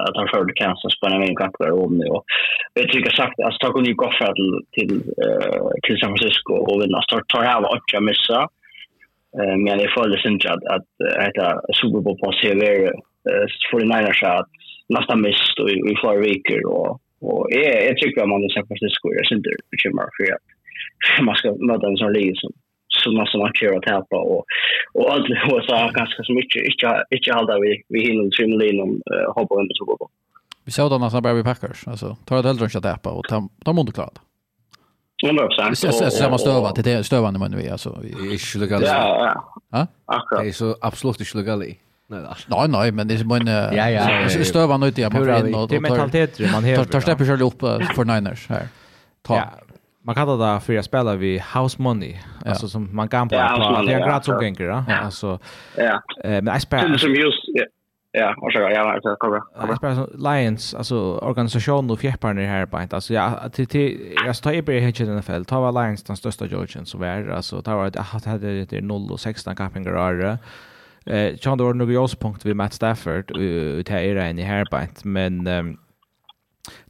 att 0.07 0.17
han 0.19 0.27
förde 0.33 0.53
Kansas 0.53 0.99
på 0.99 1.07
en 1.07 1.17
av 1.17 1.23
en 1.23 1.71
om 1.83 1.97
nu. 1.97 2.07
Och 2.15 2.23
jag 2.73 2.89
tycker 2.91 3.11
sagt, 3.11 3.39
alltså 3.39 3.59
tack 3.59 3.75
och 3.75 3.83
ny 3.83 3.93
för 4.19 4.33
till, 4.39 4.53
till, 4.75 4.93
till 5.83 5.97
San 5.99 6.09
Francisco 6.11 6.53
och 6.53 6.81
vinna. 6.81 6.99
Så 7.01 7.19
tar 7.27 7.43
jag 7.43 7.55
av 7.57 7.65
åtta 7.75 7.99
missa. 8.01 8.39
Men 9.63 9.79
jag 9.79 9.91
följde 9.97 10.29
inte 10.29 10.51
att, 10.53 10.63
att 10.75 10.89
heta 11.25 11.61
Super 11.79 11.99
Bowl 12.03 12.19
på 12.19 12.31
CV 12.39 12.61
för 13.71 13.81
en 13.81 13.91
ers 13.91 14.23
att 14.23 14.49
nästan 14.89 15.21
mist 15.21 15.59
och 15.59 15.69
i 15.69 15.95
flera 16.01 16.19
veckor. 16.19 16.61
Och, 16.75 16.91
och 17.21 17.47
jag, 17.49 17.85
jag 17.89 17.97
tycker 17.97 18.21
att 18.21 18.29
man 18.29 18.43
i 18.43 18.49
San 18.49 18.67
Francisco 18.67 19.05
är 19.19 19.23
synder 19.23 19.53
bekymmer 19.71 20.07
för 20.15 20.33
att 20.35 20.45
man 21.27 21.35
ska 21.35 21.47
möta 21.69 21.87
en 21.87 21.97
sån 21.97 22.13
liv 22.13 22.33
som 22.35 22.51
så 22.89 23.25
som 23.25 23.41
har 23.41 23.51
köra 23.53 23.77
att 23.77 23.87
hjälpa 23.87 24.17
och 24.17 24.45
och 24.93 25.13
allt 25.13 25.27
det 25.27 25.39
så 25.61 25.73
ganska 25.93 26.23
så 26.23 26.33
mycket 26.33 26.61
inte 26.71 27.03
inte 27.11 27.33
hålla 27.33 27.59
vi 27.59 27.83
vi 27.89 27.99
hinner 28.07 28.29
trimma 28.29 28.63
in 28.65 28.81
om 28.81 29.01
hoppa 29.35 29.55
under 29.55 29.73
så 29.75 29.85
på. 29.97 30.09
Vi 30.65 30.71
såg 30.71 30.91
då 30.91 30.97
när 30.97 31.21
bara 31.21 31.33
vi 31.33 31.43
Packers 31.43 31.87
alltså 31.87 32.17
tar 32.25 32.43
det 32.43 32.49
äldre 32.49 32.65
att 32.65 32.85
hjälpa 32.85 33.09
och 33.09 33.23
ta 33.29 33.49
ta 33.65 33.73
måste 33.73 33.91
klart. 33.91 34.19
Ja, 35.21 35.33
men 35.33 35.49
så 35.49 35.75
Så 35.75 35.91
så 35.91 36.09
samma 36.09 36.37
stöva 36.37 36.71
till 36.71 36.83
det 36.83 37.03
stövande 37.03 37.39
men 37.39 37.57
vi 37.57 37.69
alltså 37.69 38.03
i 38.33 38.37
Schlegal. 38.37 38.81
Ja, 38.85 39.35
ja. 39.71 39.87
Ja. 40.07 40.41
Det 40.41 40.47
är 40.47 40.51
så 40.51 40.75
absolut 40.81 41.27
Schlegal. 41.27 41.59
Nej, 41.59 41.75
nej, 42.47 42.67
nej, 42.67 42.91
men 42.91 43.07
det 43.07 43.13
är 43.13 43.23
men 43.23 43.47
ja, 43.47 43.89
ja, 43.89 44.29
stövande 44.43 44.85
nu 44.85 44.91
på 45.09 45.17
in 45.17 45.55
och 45.55 45.69
tar 45.69 45.79
mentalitet 45.79 46.39
man 46.51 46.63
här. 46.63 46.85
Tar 46.85 46.99
släpper 46.99 47.25
själv 47.25 47.41
upp 47.41 47.59
för 47.95 48.05
Niners 48.05 48.47
här. 48.49 48.67
Ta 49.21 49.43
man 50.03 50.15
kallar 50.15 50.53
det 50.53 50.59
för 50.59 50.77
att 50.77 50.85
spela 50.85 51.15
vid 51.15 51.41
house 51.41 51.81
money 51.81 52.15
ja. 52.45 52.49
alltså 52.49 52.67
som 52.67 52.95
man 52.95 53.07
kan 53.07 53.29
på 53.29 53.35
ja, 53.35 53.83
det 53.85 53.93
är 53.93 54.07
gratis 54.07 54.29
omgänger 54.29 54.65
ja. 54.65 54.83
alltså 54.87 55.39
ja 55.77 56.01
eh, 56.23 56.31
men 56.31 56.47
jag 56.47 56.61
spelar 56.61 56.97
som 56.97 57.15
just 57.15 57.45
ja 58.11 58.35
och 58.37 58.51
så 58.51 58.59
ja, 58.59 58.99
jag 59.03 59.19
kommer. 59.19 59.41
Jag 59.55 59.77
spelar 59.77 60.33
Lions, 60.35 60.75
alltså 60.75 61.17
organisation 61.17 61.91
och 61.91 61.99
fjärparna 61.99 62.41
här 62.41 62.65
på 62.65 62.81
inte. 62.81 62.95
Alltså 62.95 63.13
ja, 63.13 63.49
till 63.51 63.67
till 63.67 64.15
jag 64.25 64.35
står 64.35 64.53
i 64.53 64.61
början 64.61 64.93
i 64.99 65.05
NFL. 65.05 65.43
Ta 65.43 65.59
var 65.59 65.83
Lions 65.83 66.03
den 66.03 66.17
största 66.17 66.45
Georgian 66.45 66.85
så 66.85 66.97
var 66.97 67.29
alltså 67.29 67.61
ta 67.61 67.75
var 67.75 67.89
det 67.89 67.99
hade 67.99 68.65
det 68.65 68.81
0 68.81 69.11
och 69.11 69.19
16 69.19 69.55
capping 69.55 69.83
garage 69.83 70.39
Eh, 71.05 71.37
Chandler 71.37 71.73
några 71.73 72.07
punkt 72.07 72.45
vi 72.45 72.53
Matt 72.53 72.73
Stafford 72.73 73.37
ut 73.37 73.89
här 73.89 74.01
i 74.01 74.41
här 74.41 74.65
på 74.65 74.77
men 75.03 75.47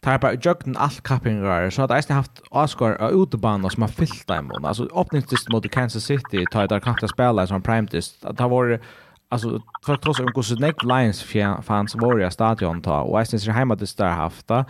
tar 0.01 0.17
bara 0.17 0.33
jökten 0.33 0.77
allt 0.77 1.03
kappingar 1.03 1.69
så 1.69 1.81
att 1.81 1.91
Eisen 1.91 2.15
haft 2.15 2.41
Oscar 2.49 3.01
och 3.01 3.23
utebana 3.23 3.69
som 3.69 3.81
har 3.81 3.89
fyllt 3.89 4.27
dem 4.27 4.51
och 4.51 4.67
alltså 4.67 4.87
öppningstist 4.95 5.49
mot 5.49 5.71
Kansas 5.71 6.03
City 6.03 6.45
tar 6.51 6.67
där 6.67 6.79
kan 6.79 6.95
jag 7.01 7.09
spela 7.09 7.47
som 7.47 7.61
prime 7.61 7.87
test 7.87 8.25
att 8.25 8.39
ha 8.39 8.47
varit 8.47 8.81
alltså 9.29 9.61
för 9.85 9.93
att 9.93 10.01
trossa 10.01 10.23
hur 10.23 10.41
så 10.41 10.55
Nick 10.55 10.83
Lions 10.83 11.23
fans 11.63 11.95
var 11.95 12.27
i 12.27 12.31
stadion 12.31 12.81
ta 12.81 13.01
och 13.01 13.19
Eisen 13.19 13.39
sin 13.39 13.53
hemma 13.53 13.75
det 13.75 13.97
där 13.97 14.09
hafta 14.09 14.65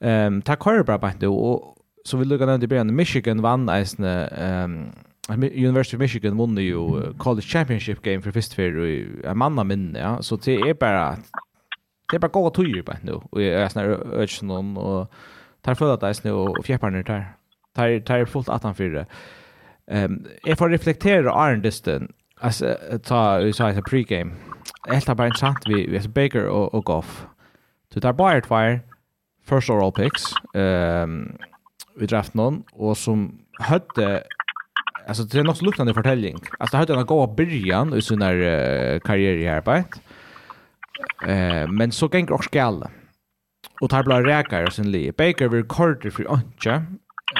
ehm 0.00 0.42
ta 0.42 0.56
kör 0.56 0.82
bara 0.82 0.98
bara 0.98 1.28
och 1.28 1.76
så 2.04 2.16
vill 2.16 2.28
du 2.28 2.38
gå 2.38 2.46
ner 2.46 2.58
till 2.58 2.84
Michigan 2.84 3.42
vann 3.42 3.66
nästan 3.66 4.04
ehm 4.04 4.92
University 5.28 5.96
of 5.96 6.00
Michigan 6.00 6.36
vann 6.36 6.56
ju 6.56 7.12
college 7.18 7.46
championship 7.46 8.02
game 8.02 8.22
för 8.22 8.30
första 8.30 8.54
för 8.54 9.26
en 9.26 9.38
manna 9.38 9.64
minne 9.64 9.98
ja. 9.98 10.22
Så 10.22 10.36
det 10.36 10.54
är 10.54 10.74
bara 10.74 11.16
det 12.12 12.16
är 12.16 12.20
bara 12.20 12.28
goda 12.28 12.50
tur 12.50 12.82
på 12.82 12.92
nu 13.02 13.12
och 13.12 13.42
jag 13.42 13.62
är 13.62 13.68
sån 13.68 13.82
här 13.82 14.14
ödsnon 14.14 14.76
och 14.76 15.12
tar 15.60 15.74
för 15.74 15.94
att 15.94 16.00
det 16.00 16.08
är 16.08 16.12
snö 16.12 16.30
och 16.30 16.64
fjärparna 16.64 17.02
där. 17.02 17.32
Tar 17.74 18.00
tar 18.00 18.24
fullt 18.24 18.48
att 18.48 18.62
han 18.62 18.74
för 18.74 19.06
Ehm 19.86 20.26
jag 20.44 20.58
får 20.58 20.68
reflektera 20.68 21.32
Arne 21.32 21.62
Distant 21.62 22.10
alltså 22.40 22.76
ta 23.04 23.38
vi 23.38 23.52
sa 23.52 23.70
i 23.70 23.82
pregame. 23.82 24.32
Helt 24.88 25.16
bara 25.16 25.26
intressant 25.26 25.58
vi 25.66 25.86
vi 25.86 26.08
Baker 26.08 26.46
och 26.46 26.74
och 26.74 26.84
Goff. 26.84 27.26
Så 27.94 28.00
tar 28.00 28.12
Bayern 28.12 28.42
Fire 28.42 28.80
first 29.44 29.70
overall 29.70 29.92
picks. 29.92 30.22
Ehm 30.54 31.36
vi 31.96 32.06
draft 32.06 32.34
någon 32.34 32.62
och 32.72 32.98
som 32.98 33.38
hade 33.58 34.24
alltså 35.08 35.22
det 35.22 35.38
är 35.38 35.44
något 35.44 35.62
liknande 35.62 35.94
fortelling. 35.94 36.38
Alltså 36.58 36.76
hade 36.76 36.94
en 36.94 37.06
god 37.06 37.34
början 37.34 37.94
i 37.94 38.02
sin 38.02 38.22
uh, 38.22 39.00
karriär 39.00 39.36
i 39.36 39.48
arbetet 39.48 40.00
Eh, 41.26 41.68
men 41.68 41.92
så 41.92 42.08
gänger 42.12 42.32
också 42.32 42.50
galla. 42.52 42.90
Och 43.80 43.90
tar 43.90 44.02
blå 44.02 44.20
räkare 44.20 44.70
sin 44.70 44.90
li. 44.90 45.12
Baker 45.12 45.48
vill 45.48 45.64
korta 45.64 46.10
för 46.10 46.32
ancha 46.32 46.82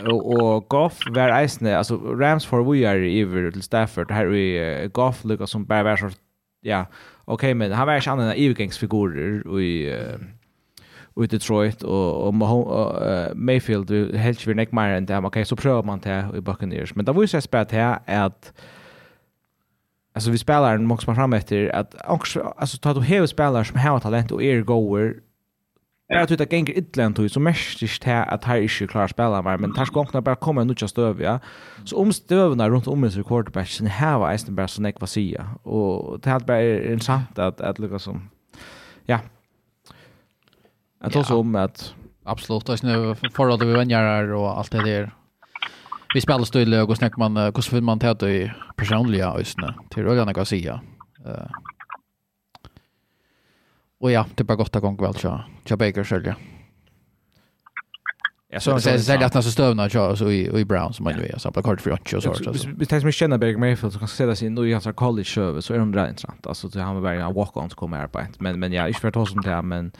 och 0.06 0.68
Goff 0.68 0.98
var 1.10 1.42
isne, 1.42 1.76
alltså 1.76 1.96
Rams 1.96 2.46
for 2.46 2.62
we 2.62 2.90
are 2.90 3.20
ever 3.20 3.50
till 3.50 3.62
Stafford 3.62 4.10
här 4.10 4.26
vi 4.26 4.90
Goff 4.92 5.24
lukar 5.24 5.46
som 5.46 5.64
bara 5.64 5.82
var 5.82 5.96
så 5.96 6.10
ja 6.60 6.86
okej 7.24 7.54
men 7.54 7.72
han 7.72 7.86
var 7.86 7.94
ju 7.94 8.10
annan 8.10 8.32
övergångsfigurer 8.32 9.46
och 9.46 9.62
i 9.62 9.94
i 11.16 11.26
Detroit. 11.26 11.82
Och 11.82 12.26
och 12.26 12.34
Mayfield 13.34 14.16
helt 14.16 14.46
vi 14.46 14.54
neck 14.54 14.72
mer 14.72 14.88
än 14.88 15.06
det 15.06 15.18
okej 15.18 15.44
så 15.44 15.56
prövar 15.56 15.82
man 15.82 16.00
det 16.00 16.26
i 16.36 16.40
Buccaneers. 16.40 16.94
Men 16.94 17.04
det 17.04 17.12
var 17.12 17.22
ju 17.22 17.28
så 17.28 17.40
spett 17.40 17.72
här 17.72 17.98
att 18.06 18.52
alltså 20.12 20.30
vi 20.30 20.38
spelar 20.38 20.74
en 20.74 20.86
måste 20.86 21.08
man 21.08 21.16
fram 21.16 21.32
efter 21.32 21.74
att 21.74 21.94
också 22.08 22.54
alltså 22.56 22.78
ta 22.78 22.94
du 22.94 23.02
hela 23.02 23.26
spelare 23.26 23.64
som 23.64 23.78
har 23.78 24.00
talent 24.00 24.32
och 24.32 24.42
är 24.42 24.62
goer. 24.62 25.14
Jag 26.08 26.28
tror 26.28 26.42
att 26.42 26.50
det 26.50 26.56
gänger 26.56 26.78
ytterligare 26.78 27.12
tog, 27.12 27.30
så 27.30 27.40
mest 27.40 27.82
är 27.82 28.04
det 28.04 28.24
att 28.24 28.44
här 28.44 28.56
inte 28.56 28.86
klarar 28.86 29.08
spela 29.08 29.42
mer, 29.42 29.58
men 29.58 29.74
här 29.76 29.84
ska 29.84 30.00
också 30.00 30.20
bara 30.20 30.36
komma 30.36 30.60
en 30.60 30.66
nutja 30.66 30.88
stöv, 30.88 31.22
ja. 31.22 31.38
Så 31.84 31.96
om 31.96 32.12
stövna 32.12 32.68
runt 32.68 32.86
om 32.86 33.04
ens 33.04 33.26
quarterback 33.26 33.68
sen 33.68 33.86
här 33.86 34.18
var 34.18 34.38
det 34.46 34.52
bara 34.52 34.68
så 34.68 34.82
nek 34.82 35.00
vad 35.00 35.08
säga 35.08 35.46
och 35.62 36.20
det 36.20 36.30
här 36.30 36.40
bara 36.40 36.60
är 36.60 36.92
intressant 36.92 37.38
att, 37.38 37.60
att 37.60 37.78
lyckas 37.78 38.02
som, 38.02 38.30
ja. 39.06 39.18
Jag 41.02 41.12
tar 41.12 41.22
så 41.22 41.38
om 41.38 41.54
att... 41.54 41.94
Absolut, 42.24 42.66
det 42.66 42.72
är 42.72 43.30
förhållande 43.30 43.66
vi 43.66 43.72
vänjer 43.72 44.32
och 44.32 44.58
allt 44.58 44.70
det 44.70 44.84
där, 44.84 45.10
vi 46.14 46.20
spelar 46.20 46.44
stil 46.44 46.74
och 46.74 46.96
snackar 46.96 47.18
man 47.18 47.36
hur 47.36 47.60
så 47.60 47.80
man 47.80 47.98
ta 47.98 48.14
det 48.14 48.54
personliga 48.76 49.32
ösna 49.32 49.74
till 49.90 50.02
Roland 50.02 50.30
och 50.30 50.36
Garcia. 50.36 50.80
Eh. 51.26 51.50
Och 54.00 54.12
ja, 54.12 54.26
det 54.34 54.44
bara 54.44 54.56
gott 54.56 54.76
att 54.76 54.82
gånga 54.82 55.02
väl 55.02 55.14
så. 55.14 55.44
Jag 55.68 55.78
Baker 55.78 56.04
själv. 56.04 56.32
Ja, 58.48 58.60
så 58.60 58.78
det 58.78 58.86
är 58.86 59.18
det 59.18 59.26
att 59.26 59.34
när 59.34 59.42
så 59.42 59.50
stövna 59.50 59.90
så 59.90 60.16
så 60.16 60.30
i 60.30 60.60
i 60.60 60.64
Browns 60.64 61.00
man 61.00 61.14
ju 61.18 61.38
så 61.38 61.52
på 61.52 61.62
kort 61.62 61.80
för 61.80 61.90
och 61.90 62.22
så 62.22 62.34
så. 62.34 62.52
Vi 62.76 62.86
tänker 62.86 63.04
mig 63.04 63.12
känna 63.12 63.38
Baker 63.38 63.56
Mayfield 63.56 63.92
så 63.92 63.98
kan 63.98 64.08
se 64.08 64.26
det 64.26 64.36
sin 64.36 64.54
nu 64.54 64.68
i 64.68 64.72
hans 64.72 64.88
college 64.94 65.24
show 65.24 65.60
så 65.60 65.74
är 65.74 65.78
de 65.78 65.92
där 65.92 66.08
intressant. 66.08 66.46
Alltså 66.46 66.68
det 66.68 66.82
han 66.82 67.02
var 67.02 67.12
en 67.12 67.34
walk 67.34 67.56
on 67.56 67.70
som 67.70 67.76
kommer 67.76 68.06
på 68.06 68.20
men 68.38 68.60
men 68.60 68.72
ja, 68.72 68.88
inte 68.88 69.00
för 69.00 69.08
att 69.08 69.14
ta 69.14 69.26
som 69.26 69.40
det 69.40 69.62
men 69.62 69.92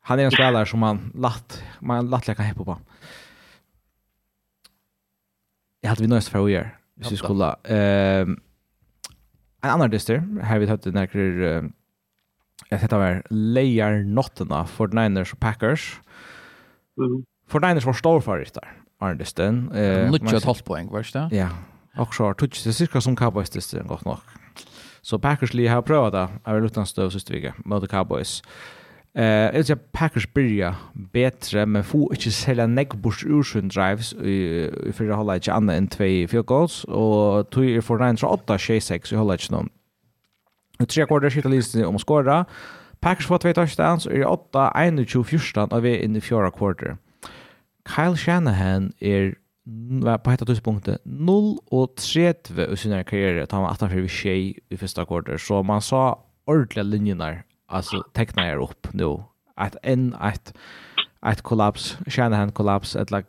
han 0.00 0.20
är 0.20 0.24
en 0.24 0.30
spelare 0.30 0.66
som 0.66 0.80
man 0.80 1.12
lätt 1.14 1.62
man 1.80 2.10
lätt 2.10 2.24
kan 2.24 2.44
heppa 2.44 2.64
på 2.64 2.78
jag 5.88 5.90
hade 5.90 6.02
vi 6.02 6.08
nöjst 6.08 6.28
för 6.28 6.44
att 6.44 6.50
göra. 6.50 6.70
Hvis 6.94 7.12
vi 7.12 7.16
skulle... 7.16 7.44
Um, 7.44 8.40
en 9.62 9.70
annan 9.70 9.90
dyster, 9.90 10.42
här 10.42 10.58
vi 10.58 10.66
hatt 10.66 10.82
den 10.82 10.96
här... 10.96 11.16
Um, 11.16 11.72
jag 12.68 12.78
heter 12.78 12.98
här, 12.98 13.22
lejar 13.30 13.92
notterna 13.92 14.66
för 14.66 14.88
Niners 14.88 15.32
och 15.32 15.40
Packers. 15.40 16.00
Mm. 16.98 17.24
För 17.46 17.60
Niners 17.60 17.84
var 17.84 17.92
stor 17.92 18.20
för 18.20 18.38
det 18.38 18.54
där. 18.54 18.72
Arne 18.98 19.14
dysten. 19.14 19.72
Uh, 19.72 20.10
Lutsch 20.12 20.22
och 20.22 20.32
ett 20.32 20.44
halvt 20.44 20.64
poäng, 20.64 20.88
var 20.90 21.06
det? 21.12 21.36
Ja. 21.36 21.48
Och 21.96 22.14
så 22.14 22.24
har 22.24 22.34
Tutsch, 22.34 22.64
det 22.64 22.70
är 22.70 22.72
cirka 22.72 23.00
som 23.00 23.16
Cowboys 23.16 23.50
dysten, 23.50 23.86
gott 23.86 24.04
nog. 24.04 24.18
Så 25.02 25.18
Packers 25.18 25.54
li 25.54 25.66
har 25.66 25.82
prövat 25.82 26.12
det. 26.12 26.28
Jag 26.44 26.54
vill 26.54 26.64
utan 26.64 26.86
stöv 26.86 27.10
sista 27.10 27.32
vecka. 27.34 27.54
Möte 27.64 27.86
Cowboys. 27.86 27.90
Cowboys. 27.90 28.42
Eh, 29.14 29.54
uh, 29.54 29.64
jag 29.68 29.92
Packers 29.92 30.32
börja 30.32 30.76
bättre 30.92 31.66
men 31.66 31.84
få 31.84 32.12
inte 32.12 32.30
sälja 32.30 32.66
neck 32.66 32.94
bush 32.94 33.26
ursun 33.26 33.68
drives 33.68 34.12
i 34.12 34.92
för 34.92 35.10
hålla 35.10 35.34
inte 35.34 35.52
andra 35.52 35.74
än 35.74 35.88
två 35.88 36.04
field 36.04 36.46
goals 36.46 36.84
och 36.84 37.50
två 37.50 37.64
i 37.64 37.82
för 37.82 37.98
908 37.98 38.58
6 38.58 39.12
i 39.12 39.16
hålla 39.16 39.34
inte 39.34 39.52
någon. 39.52 39.68
Och 40.78 40.88
tre 40.88 41.06
kvarter 41.06 41.30
skjuter 41.30 41.48
list 41.48 41.74
om 41.74 41.94
att 41.94 42.00
skora. 42.00 42.44
Packers 43.00 43.26
får 43.26 43.38
två 43.38 43.52
touchdowns 43.52 44.06
och 44.06 44.12
är 44.12 44.26
8 44.26 44.72
21 45.06 45.26
14 45.26 45.72
av 45.72 45.82
vi 45.82 46.04
in 46.04 46.16
i 46.16 46.20
fjärde 46.20 46.50
kvarter. 46.50 46.96
Kyle 47.96 48.16
Shanahan 48.16 48.92
är 48.98 49.34
på 50.18 50.30
hetta 50.30 50.44
tidspunktet 50.44 51.00
0 51.04 51.58
och 51.66 51.96
30 51.96 52.72
i 52.72 52.76
sin 52.76 53.04
karriere 53.04 53.46
Han 53.50 53.62
var 53.62 53.70
18 53.70 53.90
för 53.90 53.96
vi 53.96 54.08
tjej 54.08 54.58
i 54.68 54.76
första 54.76 55.06
kvarter 55.06 55.38
så 55.38 55.62
man 55.62 55.82
sa 55.82 56.24
ordentliga 56.44 56.82
linjerna 56.82 57.36
alltså 57.68 58.02
teckna 58.14 58.46
er 58.48 58.56
upp 58.56 58.92
nu 58.92 59.24
att 59.56 59.76
en 59.82 60.14
att 60.18 60.54
att 61.20 61.42
kollaps 61.42 61.98
Shanahan 62.06 62.52
kollaps 62.52 62.96
at 62.96 63.10
like 63.10 63.28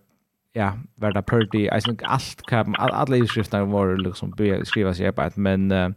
ja 0.53 0.73
Verda 0.95 1.21
Purdy. 1.21 1.67
I 1.77 1.81
think 1.81 2.01
allt 2.03 2.41
kan 2.49 2.75
alla 2.75 3.15
utskrifter 3.15 3.65
var 3.65 3.97
liksom 3.97 4.31
be 4.31 4.65
skriva 4.65 4.93
sig 4.93 5.11
på 5.11 5.29
men 5.35 5.71
uh, 5.71 5.89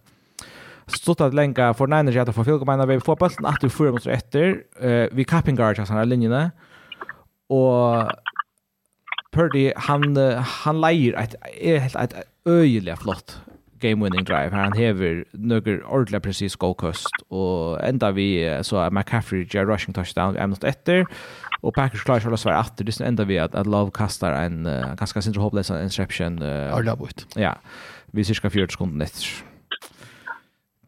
stått 0.86 1.20
att 1.20 1.34
länka 1.34 1.74
för 1.74 1.86
Niners 1.86 2.16
att 2.16 2.34
få 2.34 2.44
fylka 2.44 2.64
menar 2.64 2.86
vi 2.86 3.00
får 3.00 3.16
bollen 3.16 3.46
att 3.46 3.60
du 3.60 3.70
får 3.70 3.92
mot 3.92 4.06
efter 4.06 4.62
uh, 4.84 5.08
vi 5.12 5.24
capping 5.24 5.56
guard 5.56 5.76
så 5.76 5.92
här 5.92 6.04
linjerna 6.04 6.50
och 7.48 8.10
Purdy 9.32 9.72
han 9.76 10.16
han 10.36 10.80
lejer 10.80 11.14
ett 11.14 11.34
helt 11.62 11.96
ett 11.96 12.14
öjligt 12.44 12.98
flott 12.98 13.40
game-winning 13.82 14.26
drive. 14.28 14.54
Han 14.54 14.76
hever 14.78 15.22
nøkker 15.32 15.82
ordentlig 15.84 16.22
precis 16.22 16.56
goalkost, 16.56 17.22
og 17.30 17.78
enda 17.84 18.12
vi 18.16 18.28
så 18.62 18.84
er 18.84 18.94
McCaffrey 18.94 19.44
gjør 19.44 19.68
rushing 19.72 19.96
touchdown 19.96 20.38
er 20.38 20.50
något 20.50 20.64
etter, 20.64 21.04
og 21.62 21.74
Packers 21.76 22.02
klarer 22.02 22.24
selv 22.24 22.34
å 22.34 22.40
svære 22.40 22.58
atter, 22.58 22.86
det 22.86 22.98
enda 23.06 23.26
vi 23.28 23.38
at, 23.38 23.54
at 23.54 23.70
Love 23.70 23.94
kastar 23.94 24.34
en 24.40 24.66
uh, 24.66 24.96
ganske 24.98 25.22
sindre 25.22 25.44
håpløs 25.44 25.70
interception. 25.70 26.40
Uh, 26.42 26.74
Arlabut. 26.74 27.26
Ja, 27.38 27.54
vi 28.12 28.26
cirka 28.26 28.50
40 28.50 28.74
sekunder 28.74 29.06
etter. 29.06 29.30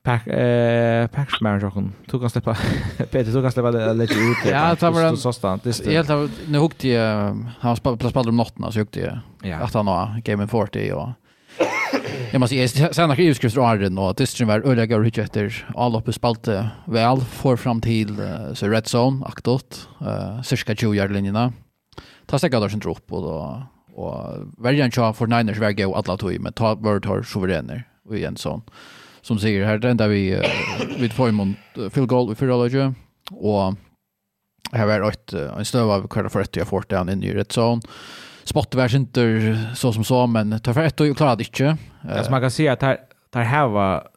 Pack 0.04 0.26
eh 0.28 1.06
Packers 1.08 1.40
manager 1.40 1.70
kon 1.72 1.86
tog 2.10 2.20
kan 2.20 2.30
släppa 2.30 2.52
Peter 3.12 3.32
tog 3.32 3.42
kan 3.42 3.52
släppa 3.52 3.70
lite 3.70 4.14
ut. 4.14 4.42
Ja, 4.50 4.74
det 4.74 4.90
var 4.90 5.16
så 5.16 5.32
stant. 5.32 5.64
Det 5.64 5.86
helt 5.86 6.10
nu 6.48 6.58
hukte 6.58 6.98
han 7.60 7.76
spelade 7.76 7.98
plats 7.98 8.14
på 8.14 8.22
natten 8.30 8.72
så 8.72 8.78
hukte 8.78 9.00
jag. 9.00 9.62
Att 9.62 9.74
han 9.74 9.86
har 9.86 10.20
game 10.24 10.46
40 10.46 10.92
och 10.92 11.08
Jag 12.32 12.40
måste 12.40 12.56
ge 12.56 12.68
sen 12.68 13.08
när 13.08 13.20
jag 13.20 13.36
skrev 13.36 13.60
Arden 13.60 13.98
och 13.98 14.14
det 14.14 14.26
stream 14.26 14.48
var 14.48 14.60
öliga 14.60 14.98
rejecter 14.98 15.68
all 15.76 15.96
uppe 15.96 16.12
spalte 16.12 16.68
väl 16.86 17.20
för 17.20 17.56
fram 17.56 17.80
till 17.80 18.16
så 18.54 18.68
red 18.68 18.84
zone 18.94 19.26
aktot 19.26 19.88
eh 20.00 20.42
cirka 20.42 20.74
20 20.74 20.94
yard 20.94 21.12
linjerna. 21.12 21.52
Ta 22.26 22.38
sig 22.38 22.50
gadar 22.50 22.68
sin 22.68 22.82
upp 22.82 23.12
och 23.12 23.22
då 23.22 23.62
och 23.94 24.36
värjan 24.58 24.90
kör 24.90 25.12
för 25.12 25.26
Niners 25.26 25.58
väg 25.58 25.88
och 25.88 25.98
alla 25.98 26.16
tog 26.16 26.40
med 26.40 26.54
ta 26.54 26.74
vart 26.74 27.04
har 27.04 27.22
suveräner 27.22 27.88
och 28.08 28.16
igen 28.16 28.36
sån 28.36 28.62
som 29.22 29.38
säger 29.38 29.64
här 29.64 29.78
den 29.78 29.96
där 29.96 30.08
vi 30.08 30.40
vid 30.98 31.12
förmont 31.12 31.56
field 31.90 32.08
goal 32.08 32.28
vi 32.28 32.34
förra 32.34 32.54
och 33.30 33.74
här 34.72 34.86
var 34.86 35.10
ett 35.10 35.32
en 35.32 35.64
stöva 35.64 36.08
kvar 36.08 36.28
för 36.28 36.40
ett 36.40 36.56
jag 36.56 36.68
fort 36.68 36.90
down 36.90 37.08
in 37.08 37.22
i 37.22 37.34
red 37.34 37.46
zone 37.58 37.82
Spotify 38.44 38.88
synter 38.88 39.58
så 39.74 39.92
som 39.92 40.04
så, 40.04 40.26
men 40.26 40.60
tar 40.60 40.72
för 40.72 40.82
ett 40.82 41.00
och 41.00 41.16
klarade 41.16 41.44
inte. 41.44 41.76
Alltså 42.08 42.30
man 42.30 42.40
kan 42.40 42.50
se 42.50 42.68
att 42.68 42.82
här, 42.82 42.98
där 43.30 43.42
här 43.42 43.68
var 43.68 44.08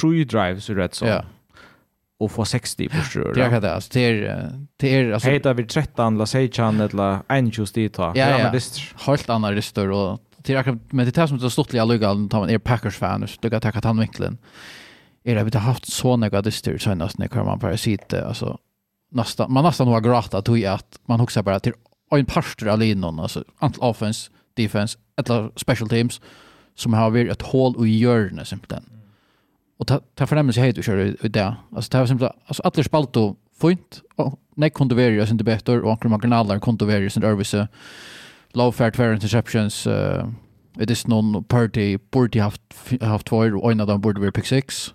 true 0.00 0.24
drives 0.24 0.70
i 0.70 0.74
rätt 0.74 0.94
så. 0.94 1.06
Ja. 1.06 1.24
Och 2.18 2.32
få 2.32 2.44
60 2.44 2.88
på 2.88 2.96
sjur. 2.96 3.32
Det 3.34 3.42
är 3.42 3.60
det, 3.60 3.74
alltså 3.74 3.90
det 3.92 4.00
är... 4.00 4.50
Det 4.76 4.94
är 4.94 5.12
alltså... 5.12 5.30
Heter 5.30 5.54
vi 5.54 5.64
13, 5.64 6.18
la 6.18 6.26
sig 6.26 6.52
chan, 6.52 6.80
eller 6.80 7.18
en 7.28 7.52
tjus 7.52 7.72
dit 7.72 7.94
ta. 7.94 8.12
Ja, 8.14 8.38
ja. 8.52 8.60
Helt 9.06 9.30
andra 9.30 9.52
rister 9.52 9.90
och 9.90 10.18
det 10.36 10.52
är 10.52 10.78
men 10.90 11.04
det 11.06 11.18
är 11.18 11.26
som 11.26 11.38
det 11.38 11.50
stått 11.50 11.72
liga 11.72 11.84
lugga 11.84 12.14
när 12.14 12.38
man 12.38 12.50
är 12.50 12.58
Packers-fan, 12.58 13.28
så 13.28 13.38
lugga 13.42 13.60
han 13.60 13.80
tandvinklen. 13.80 14.38
Är 15.24 15.34
det 15.34 15.44
vi 15.44 15.50
har 15.54 15.60
haft 15.60 15.92
så 15.92 16.16
några 16.16 16.42
dyster 16.42 16.94
nästan 16.94 17.28
när 17.34 17.44
man 17.44 17.58
bara 17.58 17.76
sitter, 17.76 18.22
alltså 18.22 18.58
nästan, 19.10 19.52
man 19.52 19.64
nästan 19.64 19.88
har 19.88 20.00
gråta 20.00 20.42
tog 20.42 20.64
att 20.64 20.98
man 21.06 21.20
huxar 21.20 21.42
bara 21.42 21.60
till 21.60 21.72
en 22.18 22.26
parster 22.26 22.66
av 22.66 22.78
linan, 22.78 23.20
alltså 23.20 23.44
antingen 23.58 23.88
offense, 23.88 24.30
defense, 24.54 24.98
eller 25.16 25.50
special 25.56 25.88
teams, 25.88 26.20
som 26.74 26.92
har 26.92 27.10
varit 27.10 27.30
ett 27.30 27.42
hål 27.42 27.86
i 27.86 27.98
hjörnet 27.98 28.48
simpelthen. 28.48 28.84
Mm. 28.90 29.00
Och 29.78 29.86
ta, 29.86 30.00
ta 30.14 30.26
förnämnas 30.26 30.56
jag 30.56 30.64
hejt 30.64 30.78
och 30.78 30.84
kör 30.84 31.26
i 31.26 31.28
det. 31.28 31.54
Alltså 31.76 31.90
det 31.90 31.98
var 31.98 32.06
simpelthen, 32.06 32.40
alltså 32.46 32.62
alla 32.62 32.84
spalt 32.84 33.16
och 33.16 33.36
fint, 33.60 34.02
och 34.16 34.40
nej 34.54 34.70
kunde 34.70 34.94
vara 34.94 35.06
ju 35.06 35.26
inte 35.26 35.44
bättre, 35.44 35.80
och 35.80 35.90
ankar 35.90 36.08
marginaler 36.08 36.44
granaler 36.44 36.60
kunde 36.60 36.84
vara 36.84 36.98
ju 36.98 37.10
sin 37.10 37.24
örvise, 37.24 37.68
lawfare, 38.52 38.90
tvär 38.90 39.14
interceptions, 39.14 39.86
uh, 39.86 40.26
det 40.74 40.90
är 40.90 41.08
någon 41.08 41.44
party, 41.44 41.98
borde 42.10 42.40
haft, 42.40 42.62
haft 43.00 43.26
två 43.26 43.36
och 43.36 43.72
en 43.72 43.80
av 43.80 43.86
dem 43.86 44.00
borde 44.00 44.20
vara 44.20 44.32
pick 44.32 44.46
6. 44.46 44.94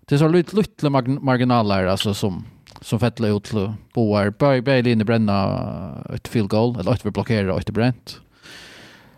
Det 0.00 0.14
är 0.14 0.18
så 0.18 0.28
lite, 0.28 0.56
lite 0.56 0.90
marginaler 0.90 1.86
alltså 1.86 2.14
som 2.14 2.44
som 2.82 2.98
fettla 2.98 3.28
ut 3.28 3.44
til 3.44 3.72
boar 3.94 4.30
bøy 4.30 4.60
bøy 4.62 4.82
linje 4.82 5.04
brenna 5.04 5.38
ett 6.14 6.28
field 6.28 6.48
goal 6.48 6.76
eller 6.78 6.92
ett 6.92 7.06
vi 7.06 7.10
blockerar 7.10 7.48
och 7.48 7.60
ett 7.60 7.70
bränt. 7.70 8.20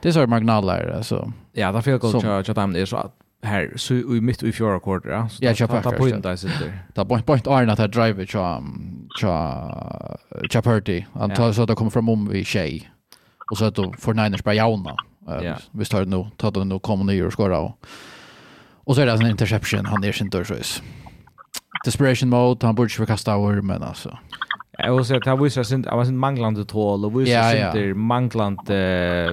Det 0.02 0.08
är 0.08 0.12
så 0.12 0.26
marginaler 0.26 0.96
alltså. 0.96 1.32
Ja, 1.52 1.72
där 1.72 1.80
field 1.80 2.00
goal 2.00 2.22
charge 2.22 2.54
dem 2.54 2.72
det 2.72 2.80
är 2.80 2.86
så 2.86 2.96
att 2.96 3.14
här 3.42 3.72
så 3.76 3.94
i 3.94 4.20
mitt 4.20 4.42
i 4.42 4.52
fjärde 4.52 4.80
kvarter 4.80 5.28
så 5.28 5.44
ja, 5.44 5.54
ta 5.54 5.82
ta 5.82 5.92
point 5.92 6.22
där 6.22 6.36
sitter. 6.36 6.78
Ta 6.94 7.04
point 7.04 7.26
point 7.26 7.46
iron 7.46 7.70
att 7.70 7.92
driver 7.92 8.26
cha 8.26 8.62
cha 9.20 10.18
cha 10.50 10.62
party. 10.62 11.04
Han 11.12 11.30
tar 11.30 11.52
så 11.52 11.62
att 11.62 11.68
det 11.68 11.74
kommer 11.74 11.90
fram 11.90 12.08
om 12.08 12.28
vi 12.28 12.44
tjej. 12.44 12.90
Och 13.50 13.58
så 13.58 13.64
att 13.64 13.74
då 13.74 13.92
får 13.98 14.14
Niners 14.14 14.44
bara 14.44 14.54
jauna. 14.54 14.96
Vi 15.70 15.84
tar 15.84 16.00
det 16.04 16.10
nu, 16.10 16.26
tar 16.36 16.50
det 16.50 16.64
nu 16.64 16.78
kommer 16.78 17.04
ner 17.04 17.26
och 17.26 17.32
skora 17.32 17.58
och 17.58 17.78
Och 18.84 18.94
så 18.96 19.02
är 19.02 19.06
det 19.06 19.12
en 19.12 19.26
interception, 19.26 19.86
han 19.86 20.04
är 20.04 20.12
sin 20.12 20.30
dörrsvis 20.30 20.82
desperation 21.84 22.28
mode, 22.28 22.66
han 22.66 22.74
borde 22.74 22.90
ju 22.98 23.06
kasta 23.06 23.32
över 23.32 23.60
men 23.60 23.82
alltså. 23.82 24.18
Jag 24.78 24.96
vill 24.96 25.04
säga 25.04 25.18
att 25.18 25.26
han 25.26 25.42
visar 25.42 25.62
sin, 25.62 25.84
han 25.88 25.98
var 25.98 26.04
sin 26.04 26.18
manglande 26.18 26.64
tål 26.64 27.04
och 27.04 27.20
visar 27.20 27.32
ja, 27.32 27.54
ja. 27.54 27.72
sin 27.72 27.98
manglande 27.98 28.76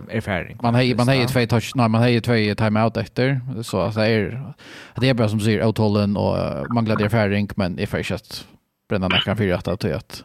erfaring. 0.09 0.57
Man 0.61 0.75
har 0.75 0.95
man 0.95 1.07
har 1.07 1.15
ju 1.15 1.25
två 1.25 1.45
touch, 1.45 1.71
nej 1.75 1.89
man 1.89 2.01
har 2.01 2.07
ju 2.07 2.19
två 2.19 2.55
timeout 2.57 2.97
efter 2.97 3.41
så 3.63 3.81
att 3.81 3.95
det 3.95 4.07
är 4.07 4.53
det 4.95 5.09
är 5.09 5.13
bara 5.13 5.29
som 5.29 5.39
säger 5.39 5.65
otålen 5.65 6.17
och 6.17 6.37
manglande 6.73 7.05
erfaring 7.05 7.49
men 7.55 7.79
if 7.79 7.93
I 7.93 7.97
just 7.97 8.47
bränna 8.89 9.07
nacken 9.07 9.37
för 9.37 9.53
att 9.53 9.67
att 9.67 9.85
att 9.85 10.23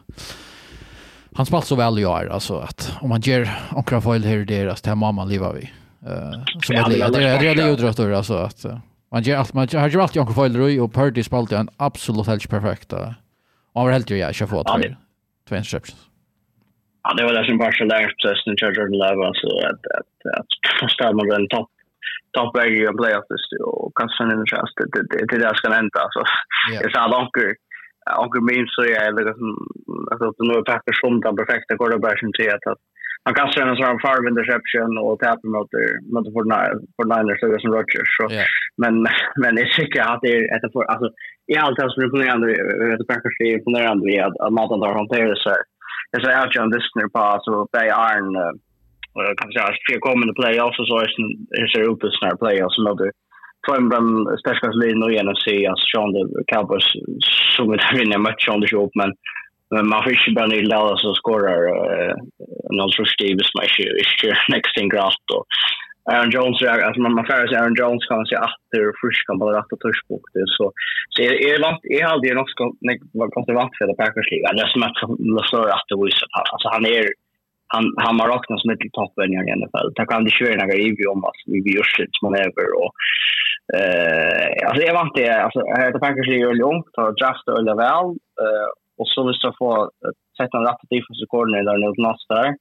han 1.35 1.45
spalt 1.45 1.65
så 1.65 1.75
väl 1.75 1.97
gör 1.97 2.27
alltså 2.27 2.57
att 2.57 2.93
om 3.01 3.09
man 3.09 3.21
ger 3.21 3.59
onkra 3.71 4.01
foil 4.01 4.23
här 4.23 4.37
deras 4.37 4.81
till 4.81 4.95
mamma 4.95 5.25
lever 5.25 5.53
vi. 5.53 5.71
Eh 6.05 6.31
så 6.63 6.73
det 6.73 6.79
är 6.79 7.11
det 7.11 7.27
är 7.27 7.55
det 7.55 8.03
ju 8.03 8.09
ju 8.09 8.15
alltså 8.15 8.35
att 8.35 8.65
Man 9.13 9.21
gör 9.21 9.37
allt 9.37 9.53
man 9.53 9.67
har 9.73 9.89
ju 9.89 10.01
alltid 10.01 10.21
onkel 10.21 10.35
Foiler 10.35 10.81
och 10.83 10.93
Purdy 10.97 11.23
spelade 11.23 11.57
en 11.57 11.69
absolut 11.87 12.27
helt 12.27 12.49
perfekt. 12.49 12.93
Och 12.93 13.07
han 13.73 13.85
var 13.85 13.91
helt 13.91 14.11
ju 14.11 14.17
jag 14.17 14.35
ska 14.35 14.47
få 14.47 14.63
två 14.63 14.77
två 15.47 15.55
interceptions. 15.55 16.01
Ja, 17.03 17.09
det 17.17 17.23
var 17.23 17.33
det 17.33 17.45
som 17.47 17.57
Barca 17.57 17.83
lärt 17.83 18.21
sig 18.21 18.35
när 18.45 18.55
Jordan 18.61 18.97
Love 19.01 19.31
så 19.41 19.49
att 19.69 19.83
att 19.97 20.13
att 20.39 20.91
ställa 20.95 21.13
man 21.17 21.27
väl 21.33 21.47
topp 21.55 21.71
topp 22.37 22.51
väg 22.57 22.71
i 22.79 22.85
en 22.85 22.97
playoff 22.97 23.25
och 23.65 23.91
kanske 23.99 24.23
en 24.23 24.45
chans 24.51 24.71
det 24.77 25.01
det 25.11 25.25
det 25.31 25.39
där 25.45 25.53
ska 25.59 25.67
hända 25.79 26.01
så. 26.15 26.21
Det 26.83 26.89
sa 26.93 26.99
onkel 27.19 27.49
onkel 28.23 28.41
min 28.49 28.67
så 28.73 28.81
jag 28.93 29.03
eller 29.07 29.25
som 29.39 29.49
alltså 30.11 30.25
nu 30.47 30.53
är 30.59 30.69
Packers 30.71 30.99
som 31.01 31.13
den 31.25 31.35
perfekta 31.39 31.77
quarterbacken 31.77 32.31
till 32.37 32.51
att 32.71 32.83
han 33.25 33.33
kastar 33.39 33.61
en 33.61 33.79
sån 33.81 34.03
farv 34.05 34.23
interception 34.31 34.91
och 35.03 35.19
tappar 35.19 35.49
mot 35.55 35.71
mot 36.13 36.25
för 36.33 36.45
för 36.95 37.05
Niners 37.11 37.39
så 37.39 37.45
som 37.61 37.73
Rodgers 37.75 38.11
så 38.17 38.25
men 38.81 38.93
men 39.41 39.51
det 39.55 39.61
är 39.65 39.71
säkert 39.79 40.09
att 40.11 40.21
det 40.23 40.31
är 40.35 40.41
ett 40.55 40.73
för 40.73 40.83
alltså 40.93 41.07
i 41.53 41.55
allt 41.61 41.77
det 41.77 41.91
som 41.91 42.03
imponerande 42.03 42.45
vet 42.89 42.99
du 42.99 43.05
kanske 43.09 43.29
det 43.39 43.57
imponerande 43.57 44.03
vi 44.09 44.19
att 44.19 44.37
att 44.43 44.53
Nathan 44.57 44.83
har 44.85 44.99
hanterat 45.01 45.37
så 45.43 45.49
det 46.11 46.19
så 46.23 46.29
är 46.29 46.49
John 46.53 46.73
Disner 46.73 47.07
på 47.15 47.23
så 47.45 47.51
Bay 47.73 47.89
Iron 48.11 48.29
kan 49.39 49.51
säga 49.51 49.65
att 49.69 49.91
vi 49.91 50.05
kommer 50.07 50.33
play 50.39 50.55
också 50.67 50.81
så 50.85 50.95
är 51.03 51.09
det 51.55 51.69
ser 51.71 51.85
ut 51.91 52.03
att 52.03 52.17
snart 52.19 52.41
med 52.41 52.51
mot 52.87 52.99
det 53.03 53.11
Tvåm 53.65 53.89
den 53.89 54.37
specialist 54.41 54.83
linjen 54.83 55.31
och 55.31 55.43
se 55.45 55.67
att 55.67 55.83
Sean 55.89 56.11
Cowboys 56.51 56.87
som 57.55 57.71
vi 57.71 57.77
där 57.77 57.97
vinner 57.99 58.17
matchen, 58.17 58.59
det 58.61 58.67
men 59.01 59.11
Men 59.73 59.89
man 59.89 60.03
får 60.03 60.15
ikke 60.15 60.35
bare 60.37 60.51
ned 60.53 60.69
lade 60.69 60.97
som 61.01 61.15
skårer 61.19 61.69
uh, 61.73 62.13
noen 62.77 62.93
forstivet 62.97 63.47
som 63.49 63.63
ikke, 63.65 63.87
ikke 64.03 64.35
next 64.53 64.77
in 64.81 64.91
gratt. 64.93 65.35
Og 65.37 65.43
Aaron 66.11 66.33
Jones, 66.35 66.59
altså 66.61 67.01
man, 67.01 67.15
man 67.17 67.27
færre 67.29 67.47
seg 67.47 67.57
Aaron 67.57 67.77
Jones 67.79 68.05
kan 68.09 68.19
man 68.19 68.27
si 68.27 68.35
at 68.35 68.55
det 68.75 68.81
er 68.83 68.97
først 68.99 69.23
kan 69.27 69.39
bare 69.39 69.55
rette 69.55 69.77
tørsbok. 69.79 70.25
Så, 70.55 70.67
så 71.15 71.23
jeg, 71.23 71.37
jeg, 71.45 71.61
vant, 71.63 71.85
jeg 71.87 72.03
hadde 72.03 72.27
jo 72.27 72.39
nok 72.39 72.51
var 73.21 73.31
ganske 73.35 73.55
vant 73.59 73.77
for 73.77 73.91
det 73.91 73.99
Packers 74.01 74.31
liga. 74.33 74.51
Det 74.57 74.67
som 74.73 74.87
at 74.89 74.99
det 75.37 75.45
står 75.51 75.71
at 75.71 75.87
det 75.91 75.99
viser 76.01 76.33
på. 76.33 76.43
Altså 76.57 76.73
han 76.75 76.89
er 76.91 77.13
han 77.73 77.87
han 78.05 78.19
har 78.21 78.29
räknat 78.29 78.61
som 78.61 78.73
ett 78.73 78.85
toppen 78.99 79.33
i 79.33 79.55
NFL. 79.59 79.87
Det 79.97 80.05
kan 80.09 80.25
det 80.25 80.37
köra 80.39 80.59
några 80.59 80.81
review 80.83 81.07
om 81.15 81.23
att 81.29 81.39
vi 81.65 81.75
gör 81.75 81.87
shit 81.93 82.13
som 82.19 82.35
över 82.45 82.67
och 82.81 82.91
eh 83.77 84.67
alltså 84.67 84.81
jag 84.87 84.93
vant 84.93 85.15
det 85.15 85.29
alltså 85.45 85.59
här 85.77 85.91
det 85.91 85.99
Packers 85.99 86.27
ligger 86.27 86.47
ju 86.49 86.61
långt 86.65 86.91
och 87.01 87.15
draft 87.19 87.47
och 87.47 87.77
väl 87.83 88.07
eh 88.43 88.69
Och 89.03 89.09
så 89.15 89.27
visst 89.27 89.45
att 89.45 89.57
få 89.63 89.69
sätta 90.39 90.57
en 90.57 90.67
rätt 90.67 90.83
defensive 90.93 91.29
coordinator 91.33 91.77
nu 91.83 91.89
nästa 92.07 92.33
där. 92.41 92.51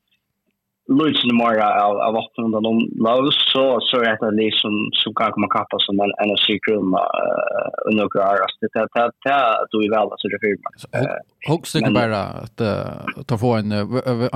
Lutzen 0.98 1.30
i 1.32 1.34
mer 1.42 1.58
av, 1.86 1.94
av 2.08 2.14
800 2.16 2.60
de 2.68 2.72
lov 3.06 3.24
så, 3.52 3.64
så 3.88 3.96
är 4.10 4.14
det 4.20 4.36
det 4.42 4.50
som, 4.62 4.74
som 4.92 5.14
kan 5.14 5.32
komma 5.32 5.48
kappa 5.56 5.76
som 5.86 5.94
en 6.04 6.12
NFC-krona 6.28 7.02
uh, 7.22 7.68
under 7.88 8.02
några 8.02 8.30
år. 8.32 8.38
Det, 8.60 8.68
det, 8.74 8.86
det, 8.94 9.10
det 9.24 9.40
då 9.70 9.76
är 9.84 9.90
väl 9.90 10.08
alltså 10.12 10.26
det 10.32 10.38
för 10.42 10.48
mig. 10.64 10.74
Hooks 11.48 11.72
tycker 11.72 11.90
bara 12.02 12.22
att 12.44 12.58
uh, 12.60 13.24
ta 13.28 13.38
få 13.38 13.52
en, 13.60 13.72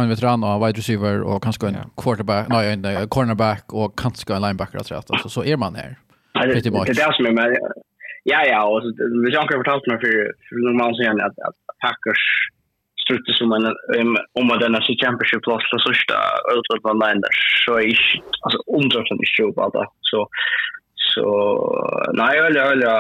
en 0.03 0.09
veteran 0.09 0.45
av 0.45 0.57
wide 0.63 0.79
receiver 0.79 1.23
och 1.31 1.43
kanske 1.43 1.67
en 1.69 1.77
quarterback, 2.03 2.47
nej 2.49 2.73
en 2.73 3.09
cornerback 3.09 3.65
och 3.81 3.99
kanske 3.99 4.35
en 4.35 4.43
linebacker 4.43 4.79
att 4.79 4.91
rätta. 4.91 5.19
Så, 5.23 5.29
så 5.29 5.45
är 5.45 5.57
man 5.57 5.75
här. 5.75 5.99
Det 6.33 6.41
är 6.41 6.95
det 6.95 7.15
som 7.17 7.27
är 7.27 7.33
med 7.33 7.51
Ja, 8.27 8.41
ja, 8.43 8.61
og 8.67 8.83
så, 8.83 8.91
hvis 9.23 9.35
jeg 9.35 9.39
har 9.39 9.63
fortalt 9.63 9.89
meg 9.91 10.03
for, 10.03 10.31
for 10.49 10.63
noen 10.65 10.79
mann 10.81 10.97
sier 10.99 11.25
at, 11.27 11.37
at 11.47 11.77
Packers 11.85 12.23
strutte 13.07 13.35
som 13.39 13.53
en, 13.55 13.69
um, 13.99 14.17
om 14.41 14.55
at 14.55 14.63
denne 14.65 14.81
championship 14.87 15.45
plass 15.47 15.67
og 15.77 15.83
sørste 15.85 16.17
utvalg 16.57 16.83
på 16.83 16.95
online 16.95 17.23
der, 17.23 17.43
så 17.63 17.79
er 17.79 17.93
ikke, 17.93 18.23
altså, 18.49 18.63
omtrøften 18.79 19.23
ikke 19.23 19.47
opp 19.51 19.61
alt 19.63 19.77
det. 19.79 19.87
Så, 20.11 20.25
så, 21.13 21.27
nei, 22.19 22.31
jeg 22.35 22.43
er 22.43 22.71
veldig 22.73 22.95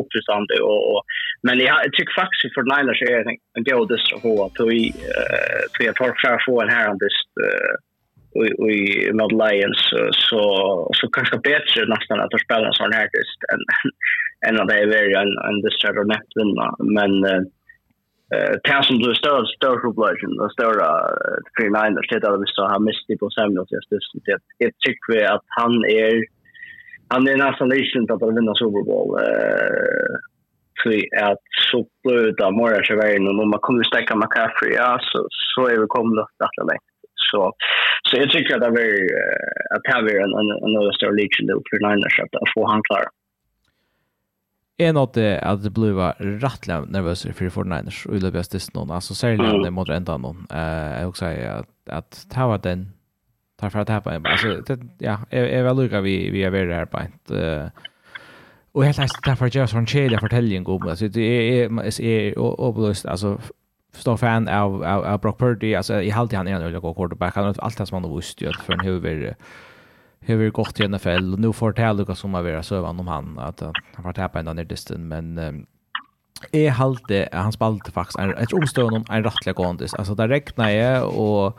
oppforstandig, 0.00 0.60
og, 0.64 0.78
og, 0.94 1.18
men 1.44 1.60
jeg, 1.60 1.76
jeg 1.84 1.96
tykker 1.98 2.20
faktisk 2.22 2.56
for 2.56 2.64
online 2.64 2.88
der 2.88 3.00
så 3.00 3.10
er 3.10 3.26
det 3.28 3.36
en 3.60 3.68
god 3.68 3.90
dist 3.92 4.16
å 4.16 4.22
få, 4.24 4.34
at 4.46 4.62
vi, 4.70 4.80
uh, 5.12 5.60
vi 5.76 5.92
tar 6.00 6.16
fra 6.22 6.38
å 6.38 6.44
få 6.46 6.56
en 6.64 6.72
herrandist, 6.72 7.28
uh, 7.44 7.74
och 8.34 8.70
i 8.70 9.12
med 9.18 9.32
Lions 9.42 9.82
så 10.28 10.42
så 10.98 11.08
kanske 11.16 11.36
bättre 11.38 11.80
nästan 11.94 12.20
att 12.20 12.40
spela 12.44 12.72
sån 12.72 12.92
här 12.92 13.08
just 13.18 13.40
en 13.52 13.62
en 14.46 14.60
av 14.60 14.66
det 14.66 14.78
är 14.82 14.86
very 14.86 15.14
en 15.22 15.32
en 15.48 15.60
det 15.62 15.72
så 15.78 15.92
där 15.92 16.04
men 16.96 17.12
eh 18.34 18.54
tas 18.64 18.86
som 18.86 18.98
du 18.98 19.14
står 19.14 19.44
står 19.56 19.76
på 19.84 19.90
blöjen 19.98 20.40
och 20.42 20.52
står 20.56 20.74
för 21.54 21.68
nine 21.76 21.94
där 21.96 22.06
sitter 22.10 22.38
vi 22.40 22.46
så 22.46 22.62
har 22.72 22.80
mist 22.88 23.20
på 23.20 23.30
Samuel 23.30 23.66
just 23.74 23.90
det 24.26 24.38
det 24.58 24.72
tycker 24.84 25.08
vi 25.12 25.24
att 25.34 25.46
han 25.60 25.72
är 25.84 26.14
han 27.12 27.28
är 27.28 27.36
nästan 27.36 27.68
legend 27.68 28.10
att 28.10 28.36
vinna 28.36 28.54
Super 28.54 28.82
Bowl 28.88 29.10
eh 29.24 30.14
så 30.82 30.90
att 31.30 31.44
så 31.70 31.86
blöda 32.02 32.50
mora 32.50 32.84
så 32.84 32.96
väl 32.96 33.22
när 33.22 33.46
man 33.52 33.64
kommer 33.66 33.84
stäcka 33.84 34.16
McCaffrey 34.16 34.72
ja 34.74 34.98
så 35.08 35.18
så 35.54 35.60
är 35.72 35.76
vi 35.80 35.86
kommer 35.86 36.22
att 36.22 36.34
starta 36.34 36.62
längre 36.70 36.93
Så, 37.30 37.52
så 38.08 38.16
jag 38.20 38.30
tycker 38.30 38.54
att 38.54 38.60
det 38.60 38.66
är 38.66 38.96
att 39.74 39.82
det 40.06 40.12
är 40.12 40.22
en, 40.24 40.32
en, 40.40 40.86
en 40.86 40.92
större 40.92 41.14
liknande 41.20 41.52
för 41.70 41.88
Niners 41.88 42.20
att 42.20 42.52
få 42.54 42.66
han 42.66 42.82
klar. 42.82 43.04
en 44.78 44.96
Är 44.96 45.14
det 45.14 45.40
att 45.40 45.62
det 45.64 45.70
blev 45.70 45.96
rättliga 46.18 46.80
nervösa 46.80 47.32
för 47.32 47.44
49ers 47.44 48.08
och 48.08 48.20
det 48.20 48.30
bästa 48.30 48.58
någon 48.74 48.90
alltså 48.90 49.14
särskilt 49.14 49.64
det 49.64 49.70
mot 49.70 49.88
ändan 49.88 50.20
någon. 50.20 50.46
Eh 50.52 51.00
jag 51.00 51.08
också 51.08 51.24
att 51.24 51.68
att 51.86 52.26
ta 52.30 52.46
var 52.46 52.58
den 52.58 52.92
tar 53.60 53.70
för 53.70 53.78
att 53.78 53.86
tappa 53.86 54.14
alltså 54.14 54.48
det, 54.66 54.78
ja 54.98 55.18
är 55.30 55.62
väl 55.62 55.76
lugga 55.76 56.00
vi 56.00 56.30
vi 56.30 56.42
är 56.42 56.50
väl 56.50 56.70
här 56.70 56.86
på 56.86 57.00
inte 57.00 57.70
och 58.72 58.84
helt 58.84 58.98
enkelt 58.98 59.24
därför 59.24 59.50
jag 59.52 59.68
sån 59.68 59.86
kedja 59.86 60.20
fortäljer 60.20 60.58
en 60.58 60.64
god 60.64 60.88
alltså 60.88 61.08
det 61.08 61.20
är 61.20 61.68
är 62.00 62.38
är 62.38 63.10
alltså 63.10 63.38
stor 63.94 64.16
fan 64.16 64.48
av, 64.48 64.84
av, 64.84 65.04
av 65.04 65.20
Brock 65.20 65.38
Purdy. 65.38 65.74
Alltså, 65.74 66.02
jag 66.02 66.14
har 66.14 66.20
alltid 66.20 66.36
han 66.36 66.48
är 66.48 66.52
en 66.52 66.62
öliga 66.62 66.80
quarterback. 66.80 67.34
Han 67.34 67.44
har 67.44 67.54
allt 67.58 67.78
det 67.78 67.86
som 67.86 68.02
han 68.02 68.10
har 68.10 68.16
visst 68.16 68.40
ju 68.40 68.52
för 68.52 68.72
en 68.72 68.80
huvud 68.80 69.34
hur 70.26 70.50
gått 70.50 70.80
i 70.80 70.88
NFL 70.88 71.32
och 71.32 71.38
nu 71.38 71.52
får 71.52 71.72
det 71.72 71.82
här 71.82 71.94
Lucas 71.94 72.18
som 72.18 72.34
har 72.34 72.42
varit 72.42 72.66
sövan 72.66 73.00
om 73.00 73.08
han 73.08 73.38
att 73.38 73.60
han 73.94 74.02
får 74.02 74.12
tappa 74.12 74.38
ända 74.38 74.52
ner 74.52 74.64
distan 74.64 75.08
men 75.08 75.38
um, 75.38 75.66
är 76.52 76.70
halt 76.70 77.08
det 77.08 77.28
han 77.32 77.52
spalt 77.52 77.88
faktiskt 77.88 78.18
är 78.18 78.42
ett 78.42 78.52
omstånd 78.52 78.96
om 78.96 79.04
en 79.10 79.24
rattliga 79.24 79.52
gåndis 79.52 79.94
alltså 79.94 80.14
där 80.14 80.28
räknar 80.28 80.70
jag 80.70 81.08
och 81.18 81.58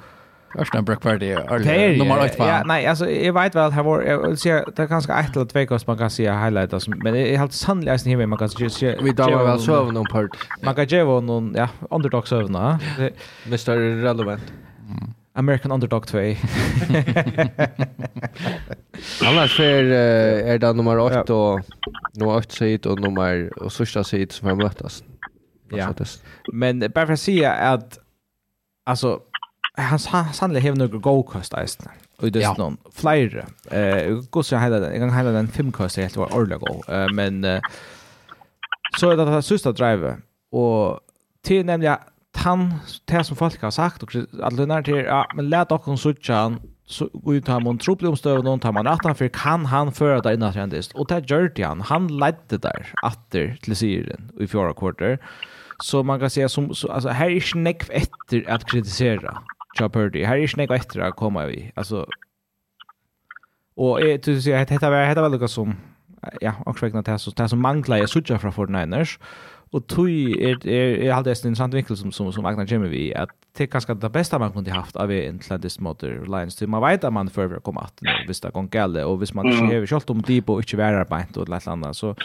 Örsten 0.60 0.86
brukar 0.86 1.10
Party 1.10 1.36
det 1.64 1.98
nummer 1.98 2.26
8 2.26 2.32
Ja, 2.38 2.64
nej, 2.66 2.86
alltså 2.88 3.10
jag 3.10 3.34
vet 3.34 3.56
väl 3.56 3.72
här 3.72 3.84
var 3.84 4.02
jag 4.02 4.40
ser 4.40 4.66
det 4.76 4.84
är 4.84 4.88
ganska 4.88 5.20
ett 5.20 5.36
eller 5.36 5.46
två 5.46 5.66
gånger 5.66 5.84
man 5.88 5.98
kan 5.98 6.10
se 6.10 6.32
highlights 6.32 6.88
men 6.88 7.16
jag 7.16 7.40
helt 7.40 7.54
sannolikt 7.54 8.06
inte 8.06 8.20
hur 8.20 8.26
man 8.26 8.40
kan 8.40 8.50
se 8.50 8.98
Vi 9.02 9.12
då 9.12 9.44
väl 9.44 9.60
så 9.60 9.92
någon 9.92 10.06
part. 10.06 10.30
Man 10.64 10.76
kan 10.76 10.86
ge 10.86 11.04
någon 11.04 11.54
ja, 11.58 11.70
underdog 11.90 12.28
sövna. 12.28 12.80
Mr 13.46 14.02
relevant. 14.02 14.54
American 15.34 15.72
Underdog 15.72 16.08
2. 16.08 16.18
Annars 19.26 19.60
är 19.60 19.84
är 19.84 20.60
det 20.60 20.74
nummer 20.74 20.98
8 20.98 21.34
och 21.34 21.62
nummer 22.14 22.36
8 22.36 22.50
sit 22.50 22.86
och 22.86 23.00
nummer 23.00 23.64
och 23.64 23.72
sista 23.72 24.04
sit 24.04 24.32
som 24.32 24.48
har 24.48 24.56
mötas. 24.56 25.04
Ja. 25.70 25.94
Men 26.54 26.80
bara 26.80 27.06
för 27.06 27.14
att 27.14 27.20
säga 27.20 27.52
att 27.52 28.00
alltså 28.86 29.20
han 29.78 30.00
sannelig 30.00 30.64
hever 30.64 30.80
noen 30.80 31.02
go-kost 31.04 31.56
eisene. 31.58 31.92
Og 32.22 32.32
det 32.32 32.46
er 32.48 32.56
noen 32.60 32.78
flere. 32.96 33.48
Uh, 33.68 34.24
Gås 34.32 34.54
jeg 34.54 34.62
heller 34.64 34.84
den. 34.84 34.94
Jeg 34.96 35.04
kan 35.04 35.14
heller 35.16 35.36
den 35.36 35.52
fem-kost 35.52 36.00
helt 36.00 36.18
var 36.18 36.32
ordentlig 36.32 36.62
go. 36.64 36.78
Uh, 36.88 37.08
men 37.16 37.44
uh, 37.44 37.60
så 38.96 39.12
er 39.12 39.20
det 39.20 39.28
det 39.28 39.44
siste. 39.44 39.74
Og 40.56 41.02
til 41.44 41.66
nemlig 41.68 41.92
at 41.92 42.12
han, 42.46 42.70
det 43.10 43.26
som 43.26 43.38
folk 43.38 43.62
har 43.62 43.74
sagt, 43.74 44.04
og 44.04 44.16
alle 44.16 44.58
lønner 44.58 44.86
til, 44.86 45.04
ja, 45.08 45.24
men 45.36 45.50
let 45.50 45.72
dere 45.72 45.98
suttje 45.98 46.36
han, 46.36 46.60
så 46.86 47.08
går 47.24 47.40
ut 47.40 47.48
han 47.50 47.68
om 47.68 47.80
trolig 47.82 48.12
omstøv, 48.12 48.44
noen 48.46 48.62
tar 48.62 48.76
man 48.76 48.86
retten, 48.86 49.16
for 49.18 49.32
kan 49.34 49.66
han 49.72 49.90
føre 49.96 50.22
det 50.22 50.36
innan 50.36 50.54
kjendist? 50.54 50.94
Og 50.94 51.10
det 51.10 51.24
gjør 51.32 51.50
det 51.56 51.66
han. 51.66 51.82
Han 51.90 52.08
ledde 52.14 52.60
der, 52.62 52.92
atter 53.04 53.56
til 53.66 53.76
Syrien, 53.76 54.30
i 54.38 54.48
fjorda 54.48 54.76
kvarter. 54.78 55.18
Så 55.84 56.04
man 56.04 56.20
kan 56.20 56.30
säga 56.30 56.50
som 56.50 56.74
så, 56.76 56.92
alltså 56.92 57.10
här 57.10 57.30
är 57.30 57.58
inte 57.58 57.94
efter 57.94 58.50
att 58.50 58.66
kritisera 58.66 59.42
Joe 59.80 59.90
Purdy. 59.90 60.24
Här 60.24 60.36
är 60.36 60.42
ju 60.42 60.48
snägg 60.48 60.72
efter 60.72 61.00
att 61.00 61.16
komma 61.16 61.46
vi. 61.46 61.72
Alltså 61.76 62.08
och 63.76 64.02
är 64.02 64.18
du 64.18 64.42
ser 64.42 64.62
att 64.62 64.68
detta 64.68 64.90
var 64.90 65.08
detta 65.08 65.30
var 65.30 65.48
som 65.48 65.76
ja, 66.42 66.54
och 66.66 66.82
räkna 66.82 67.02
det 67.02 67.20
så 67.20 67.32
det 67.32 67.50
som 67.50 67.62
manglar 67.62 67.98
jag 67.98 68.10
sucha 68.10 68.40
från 68.40 68.54
Fortniners. 68.54 69.20
Och 69.72 69.88
tui 69.88 70.44
är 70.44 70.68
är 70.68 71.12
hade 71.12 71.30
en 71.30 71.36
intressant 71.36 71.74
vinkel 71.74 71.98
som 71.98 72.12
som 72.12 72.34
som 72.34 72.46
Agnar 72.46 72.66
Jimmy 72.66 72.88
vi 72.88 73.16
att 73.16 73.30
det 73.58 73.68
kanske 73.68 73.94
det 73.94 74.10
bästa 74.10 74.40
man 74.40 74.52
kunde 74.52 74.72
haft 74.72 74.96
av 74.96 75.12
en 75.12 75.36
Atlantis 75.36 75.80
Motor 75.80 76.26
Lions 76.26 76.56
till 76.56 76.68
man 76.68 76.82
vet 76.82 77.04
att 77.04 77.14
man 77.14 77.30
förvär 77.30 77.60
komma 77.60 77.82
att 77.82 78.00
visst 78.28 78.44
det 78.44 78.52
går 78.52 78.76
gälle 78.76 79.04
och 79.04 79.22
visst 79.22 79.34
man 79.34 79.52
ser 79.52 79.80
ju 79.80 79.88
självt 79.88 80.10
om 80.10 80.22
deep 80.22 80.50
och 80.50 80.60
inte 80.60 80.78
vara 80.78 81.06
på 81.06 81.16
ett 81.16 81.38
eller 81.38 81.70
annat 81.70 81.98
så 81.98 82.16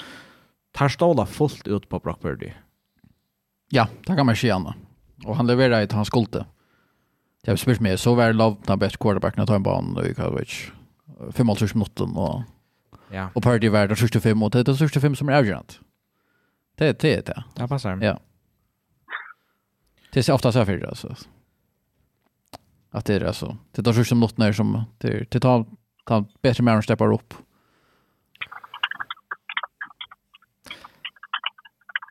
tar 0.72 0.88
stola 0.88 1.26
fullt 1.26 1.68
ut 1.68 1.88
på 1.88 1.98
Brock 1.98 2.22
Purdy. 2.22 2.50
Ja, 3.70 3.88
det 4.06 4.16
kan 4.16 4.26
man 4.26 4.36
se 4.36 4.46
gärna. 4.46 4.74
Och 5.24 5.36
han 5.36 5.46
levererar 5.46 5.82
ett 5.82 5.92
han 5.92 6.04
skulle. 6.04 6.44
Jag 7.42 7.58
spyrs 7.58 7.80
mig 7.80 7.98
så 7.98 8.14
var 8.14 8.32
lov 8.32 8.62
den 8.66 8.78
bästa 8.78 8.98
quarterbacken 8.98 9.42
att 9.42 9.48
ta 9.48 9.54
en 9.54 9.62
banan 9.62 10.06
i 10.06 10.14
college. 10.14 10.52
55 11.32 11.68
minutter 11.74 12.18
och 12.18 12.42
ja. 13.10 13.30
och 13.34 13.42
Purdy 13.42 13.68
var 13.68 13.86
den 13.86 13.96
första 13.96 14.20
fem 14.20 14.42
och 14.42 14.50
det 14.50 14.58
är 14.58 14.64
den 14.64 14.76
första 14.76 15.00
fem 15.00 15.16
som 15.16 15.28
är 15.28 15.32
avgörande. 15.32 15.74
Det 16.74 16.86
är 16.86 16.96
det 17.00 17.26
det. 17.26 17.44
Ja, 17.54 17.68
passar. 17.68 17.98
Ja. 18.02 18.20
Det 20.12 20.28
är 20.28 20.32
ofta 20.32 20.52
så 20.52 20.64
för 20.64 20.86
alltså. 20.88 21.16
Att 22.90 23.04
det 23.04 23.14
är 23.14 23.24
alltså. 23.24 23.56
Det 23.72 23.86
är 23.86 23.92
första 23.92 24.14
minuterna 24.14 24.46
är 24.46 24.52
som 24.52 24.84
det 24.98 25.30
det 25.30 25.40
tar 25.40 25.66
tar 26.04 26.24
bättre 26.42 26.62
mer 26.62 26.72
än 26.72 26.82
steppar 26.82 27.12
upp. 27.12 27.34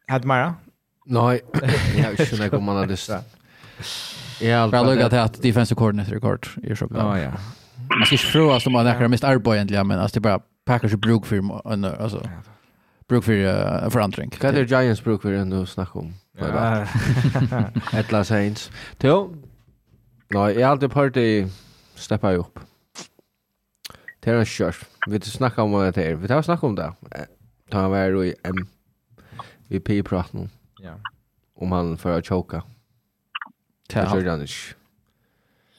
Hade 0.07 0.27
Mara? 0.27 0.55
Nej, 1.05 1.41
jag 1.97 2.11
vet 2.11 2.33
inte 2.33 2.57
om 2.57 2.63
man 2.63 2.75
har 2.75 2.87
lyssnat. 2.87 3.35
Ja, 4.41 4.67
Bra 4.67 4.83
lukka 4.83 5.09
til 5.09 5.17
at 5.17 5.39
defensive 5.43 5.77
coordinator 5.77 6.15
är 6.15 6.19
kort 6.19 6.57
i 6.63 6.75
så 6.75 6.87
Ja, 6.91 7.17
ja. 7.17 7.31
Man 7.97 8.05
skal 8.05 8.15
ikke 8.15 8.31
fråga 8.31 8.59
som 8.59 8.73
man 8.73 8.85
näkar 8.85 9.07
mest 9.07 9.23
arbeid 9.23 9.57
egentlig, 9.57 9.85
men 9.85 9.99
alltså 9.99 10.13
det 10.13 10.21
bare 10.21 10.39
Packers 10.65 10.93
og 10.93 11.01
bruk 11.01 11.25
for 11.25 11.61
altså, 11.99 12.29
bruk 13.09 13.23
for 13.23 13.33
uh, 13.33 13.91
forandring. 13.91 14.33
Hva 14.39 14.47
er 14.47 14.51
det 14.51 14.69
Giants 14.69 15.01
bruk 15.01 15.21
for 15.21 15.33
enn 15.33 15.49
du 15.49 15.65
snakker 15.65 15.99
om? 15.99 16.13
Ja. 16.37 16.85
Atlas 17.99 18.27
Saints. 18.27 18.71
Jo. 19.03 19.35
Nej, 20.33 20.53
jeg 20.57 20.65
har 20.65 20.71
alltid 20.71 20.89
party 20.89 21.47
steppa 21.95 22.37
opp. 22.37 22.59
Det 24.23 24.33
er 24.33 24.39
en 24.39 24.45
kört. 24.45 24.87
Vi 25.07 25.19
snackar 25.19 25.63
om 25.63 25.71
det 25.71 25.95
her. 25.95 26.15
Vi 26.15 26.27
tar 26.27 26.41
snacka 26.41 26.67
om 26.67 26.75
det. 26.75 26.91
Ta 27.71 27.85
en 27.85 27.91
vært 27.91 28.25
i 28.25 28.33
MVP-praten. 29.69 30.49
Ja. 30.83 30.99
Om 31.55 31.71
han 31.71 31.97
får 31.97 32.09
att 32.09 32.27
choka. 32.27 32.61
Det 33.93 34.05
gjør 34.09 34.29
han 34.31 34.45
ikke. 34.45 34.75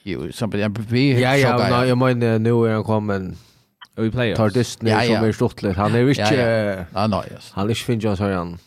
Jo, 0.05 0.31
samtidig, 0.31 0.61
jeg 0.61 0.73
blir 0.73 1.19
Ja, 1.19 1.31
ja, 1.37 1.53
nei, 1.57 1.85
jeg 1.87 1.97
mener, 1.97 2.37
nå 2.41 2.55
er 2.65 2.79
han 2.79 2.83
kommet 2.83 3.33
og 3.97 4.05
i 4.05 4.09
playoffs. 4.09 4.37
Tar 4.39 4.49
Disney 4.49 4.91
ja, 4.91 5.01
ja. 5.03 5.15
som 5.15 5.27
er 5.27 5.31
stortler. 5.31 5.73
Han 5.73 5.95
er 5.95 6.07
ikke... 6.09 6.33
Ja, 6.33 6.71
ja. 6.71 6.83
Ah, 6.95 7.23
yes. 7.31 7.51
Han 7.55 7.65
er 7.65 7.75
ikke 7.75 7.85
finnes, 7.85 8.19
hør 8.19 8.37
han. 8.37 8.57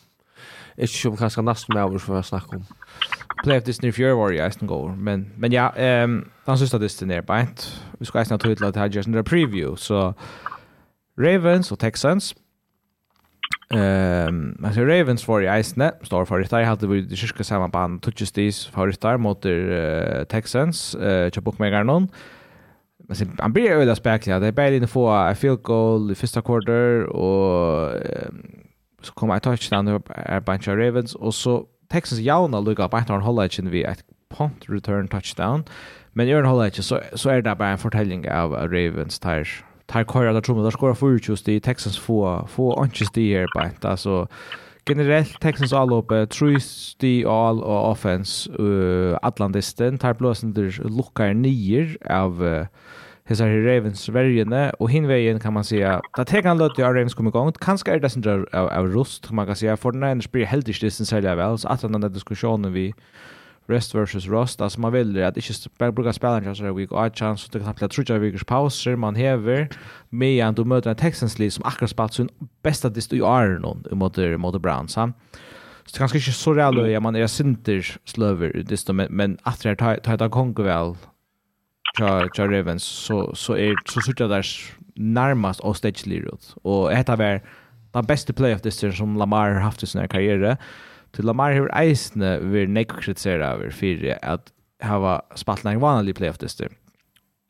Ikke 0.77 0.93
som 0.93 1.17
kanskje 1.17 1.43
nesten 1.43 1.75
med 1.75 1.83
over 1.83 1.99
for 2.03 2.19
å 2.19 2.23
snakke 2.23 2.59
om. 2.59 2.65
Playoff 3.43 3.65
Disney 3.65 3.91
i 3.91 3.95
fjør 3.95 4.15
var 4.19 4.35
i 4.35 4.39
eisen 4.43 4.69
går. 4.69 4.93
Men, 4.95 5.27
men 5.37 5.53
ja, 5.53 5.69
um, 6.03 6.19
han 6.47 6.57
synes 6.57 6.73
at 6.73 6.81
Disney 6.81 7.17
er 7.17 7.25
beint. 7.25 7.67
Vi 7.99 8.05
skal 8.05 8.21
eisen 8.21 8.37
ha 8.37 8.41
tog 8.41 8.55
til 8.55 8.67
at 8.67 8.75
det 8.75 8.83
her 8.83 8.93
gjør 8.95 9.11
en 9.11 9.23
preview, 9.23 9.75
så... 9.75 10.11
Ravens 11.15 11.71
og 11.71 11.79
Texans 11.79 12.33
Ehm, 13.69 14.27
um, 14.27 14.65
alltså 14.65 14.81
Ravens 14.81 15.27
var 15.27 15.41
i 15.41 15.47
Eisne, 15.47 15.91
står 16.03 16.25
för 16.25 16.39
det. 16.39 16.59
Jag 16.59 16.67
hade 16.67 16.87
vi 16.87 17.01
det 17.01 17.15
cirka 17.15 17.43
samma 17.43 17.67
band 17.67 18.01
touches 18.01 18.31
this 18.31 18.65
för 18.65 18.87
det 18.87 19.17
mot 19.17 19.45
uh, 19.45 20.23
Texans, 20.23 20.95
eh 20.95 21.31
uh, 21.37 21.43
Bookmakernon. 21.43 22.07
Men 23.07 23.15
sen 23.15 23.37
han 23.39 23.53
blir 23.53 23.71
öda 23.71 23.95
spekla. 23.95 24.39
Det 24.39 24.47
är 24.47 24.51
bara 24.51 24.69
inne 24.69 24.87
få 24.87 25.09
a 25.09 25.35
field 25.35 25.63
goal 25.63 26.11
i 26.11 26.15
första 26.15 26.41
quarter 26.41 27.03
och 27.03 27.93
um, 27.93 28.65
så 29.01 29.13
kommer 29.13 29.33
jag 29.35 29.43
touchdown 29.43 29.87
upp 29.87 30.09
a 30.09 30.41
bunch 30.41 30.67
of 30.67 30.75
Ravens 30.75 31.15
och 31.15 31.35
så 31.35 31.65
Texans 31.89 32.21
jauna 32.21 32.59
lukka 32.59 32.89
på 32.89 32.97
att 32.97 33.09
han 33.09 33.21
håller 33.21 33.59
igen 33.59 33.71
vi 33.71 33.83
ett 33.83 34.03
punt 34.37 34.69
return 34.69 35.07
touchdown. 35.07 35.63
Men 36.13 36.27
gör 36.27 36.43
han 36.43 36.51
håller 36.51 36.81
så 36.81 37.01
så 37.13 37.29
är 37.29 37.41
det 37.41 37.55
bara 37.55 37.69
en 37.69 37.77
fortelling 37.77 38.31
av 38.31 38.53
Ravens 38.53 39.19
tires 39.19 39.63
tar 39.85 40.03
kvar 40.03 40.25
alla 40.25 40.41
trummor 40.41 40.63
där 40.63 40.71
skorar 40.71 40.93
för 40.93 41.19
just 41.29 41.49
i 41.49 41.59
Texans 41.59 41.99
få 41.99 42.47
få 42.47 42.73
anches 42.73 43.11
det 43.13 43.37
här 43.37 43.47
på 43.53 43.59
ett. 43.67 43.85
alltså 43.85 44.27
generellt 44.89 45.39
Texans 45.41 45.73
all 45.73 45.93
uppe 45.93 46.27
true 46.27 46.59
the 46.99 47.25
all 47.25 47.63
och 47.63 47.91
offense 47.91 48.51
uh, 48.59 49.17
Atlantisten 49.21 49.97
tar 49.97 50.13
blåsen 50.13 50.53
där 50.53 50.97
lockar 50.97 51.33
nior 51.33 51.97
av 52.09 52.43
uh, 52.43 52.65
hesa 53.25 53.47
her 53.49 53.63
Ravens 53.65 54.05
verjene. 54.13 54.71
Og 54.79 54.89
hinvegen 54.89 55.39
kan 55.39 55.53
man 55.53 55.63
säga 55.65 55.99
da 56.17 56.23
tek 56.23 56.45
han 56.45 56.61
løtt 56.61 56.77
ja 56.77 56.91
Ravens 56.93 57.17
kom 57.17 57.27
igång 57.27 57.51
kanskje 57.61 57.95
er 57.95 58.03
det 58.03 58.11
sin 58.13 58.25
av, 58.29 58.45
av, 58.53 58.87
rust 58.93 59.31
man 59.31 59.47
kan 59.47 59.55
säga 59.55 59.77
for 59.77 59.91
den 59.91 60.03
ene 60.03 60.21
spyr 60.21 60.45
heldig 60.45 60.77
det 60.81 60.93
sin 60.93 61.09
særlig 61.09 61.37
vel 61.37 61.57
så 61.57 61.69
at 61.73 61.81
den 61.81 62.13
diskussionen 62.13 62.73
vi 62.73 62.91
rest 63.67 63.95
versus 63.95 64.27
rust. 64.27 64.61
Alltså 64.61 64.79
man 64.79 64.91
vill 64.93 65.23
att 65.23 65.37
inte 65.37 65.53
bara 65.77 65.91
bruka 65.91 66.13
spelaren 66.13 66.55
så 66.55 66.73
vi 66.73 66.85
går 66.85 67.09
chans 67.15 67.45
att 67.45 67.51
ta 67.51 67.59
kan 67.59 67.73
bli 67.73 67.87
trutja 67.87 68.17
veckors 68.17 68.43
pauser 68.43 68.95
man 68.95 69.15
häver 69.15 69.69
med 70.09 70.45
att 70.45 70.55
du 70.55 70.65
möter 70.65 70.89
en 70.89 70.95
Texans 70.95 71.39
Lee 71.39 71.51
som 71.51 71.65
akkurat 71.65 71.89
spelat 71.89 72.13
sin 72.13 72.29
bästa 72.63 72.89
dist 72.89 73.13
i 73.13 73.19
är 73.19 73.59
någon 73.59 73.83
mot 73.91 74.17
mot 74.37 74.61
Browns. 74.61 74.93
Så 74.93 75.11
det 75.93 75.97
kanske 75.97 76.17
inte 76.17 76.31
så 76.31 76.53
reellt 76.53 76.91
ja 76.91 76.99
man 76.99 77.15
är 77.15 77.27
synter 77.27 77.97
slöver 78.05 78.63
dist 78.63 78.89
men 79.09 79.37
att 79.43 79.61
det 79.61 79.75
tar 79.75 80.17
tar 80.17 80.29
konkur 80.29 80.63
väl. 80.63 80.95
Ja, 81.99 82.27
ja 82.35 82.47
Ravens 82.47 82.83
så 82.83 83.35
så 83.35 83.57
är 83.57 83.73
så 83.85 84.01
så 84.01 84.27
där 84.27 84.45
närmast 84.95 85.59
och 85.59 85.77
stage 85.77 86.07
lead 86.07 86.37
och 86.63 86.89
detta 86.89 87.15
var 87.15 87.41
den 87.91 88.05
bästa 88.05 88.33
playoff 88.33 88.61
this 88.61 88.97
som 88.97 89.17
Lamar 89.17 89.51
har 89.51 89.59
haft 89.59 89.83
i 89.83 89.87
sin 89.87 90.07
karriär. 90.07 90.57
Til 91.15 91.25
Lamar 91.25 91.55
har 91.55 91.71
eisene 91.79 92.35
vært 92.43 92.73
nekk 92.75 92.97
kritisere 92.99 93.53
over 93.55 93.71
fire 93.71 94.17
at 94.23 94.51
hava 94.83 95.21
spalt 95.39 95.65
en 95.65 95.79
vanlig 95.81 96.15
playoff 96.17 96.39
dyster. 96.41 96.73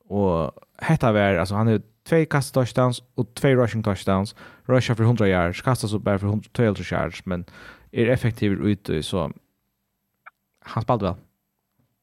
Og 0.10 0.54
hetta 0.86 1.10
var, 1.16 1.40
altså 1.42 1.58
han 1.58 1.72
har 1.72 1.82
två 2.06 2.26
kast 2.30 2.54
touchdowns 2.54 3.02
och 3.18 3.34
två 3.36 3.56
rushing 3.56 3.84
touchdowns. 3.84 4.36
Rusha 4.68 4.96
för 4.96 5.04
100 5.04 5.28
yards, 5.28 5.62
kastas 5.62 5.94
upp 5.94 6.04
bara 6.04 6.20
för 6.20 6.28
112 6.28 6.76
yards, 6.92 7.26
men 7.26 7.46
är 7.92 8.08
effektiv 8.08 8.52
ute 8.52 9.04
så 9.04 9.32
han 10.66 10.84
spalt 10.84 11.02
väl. 11.02 11.16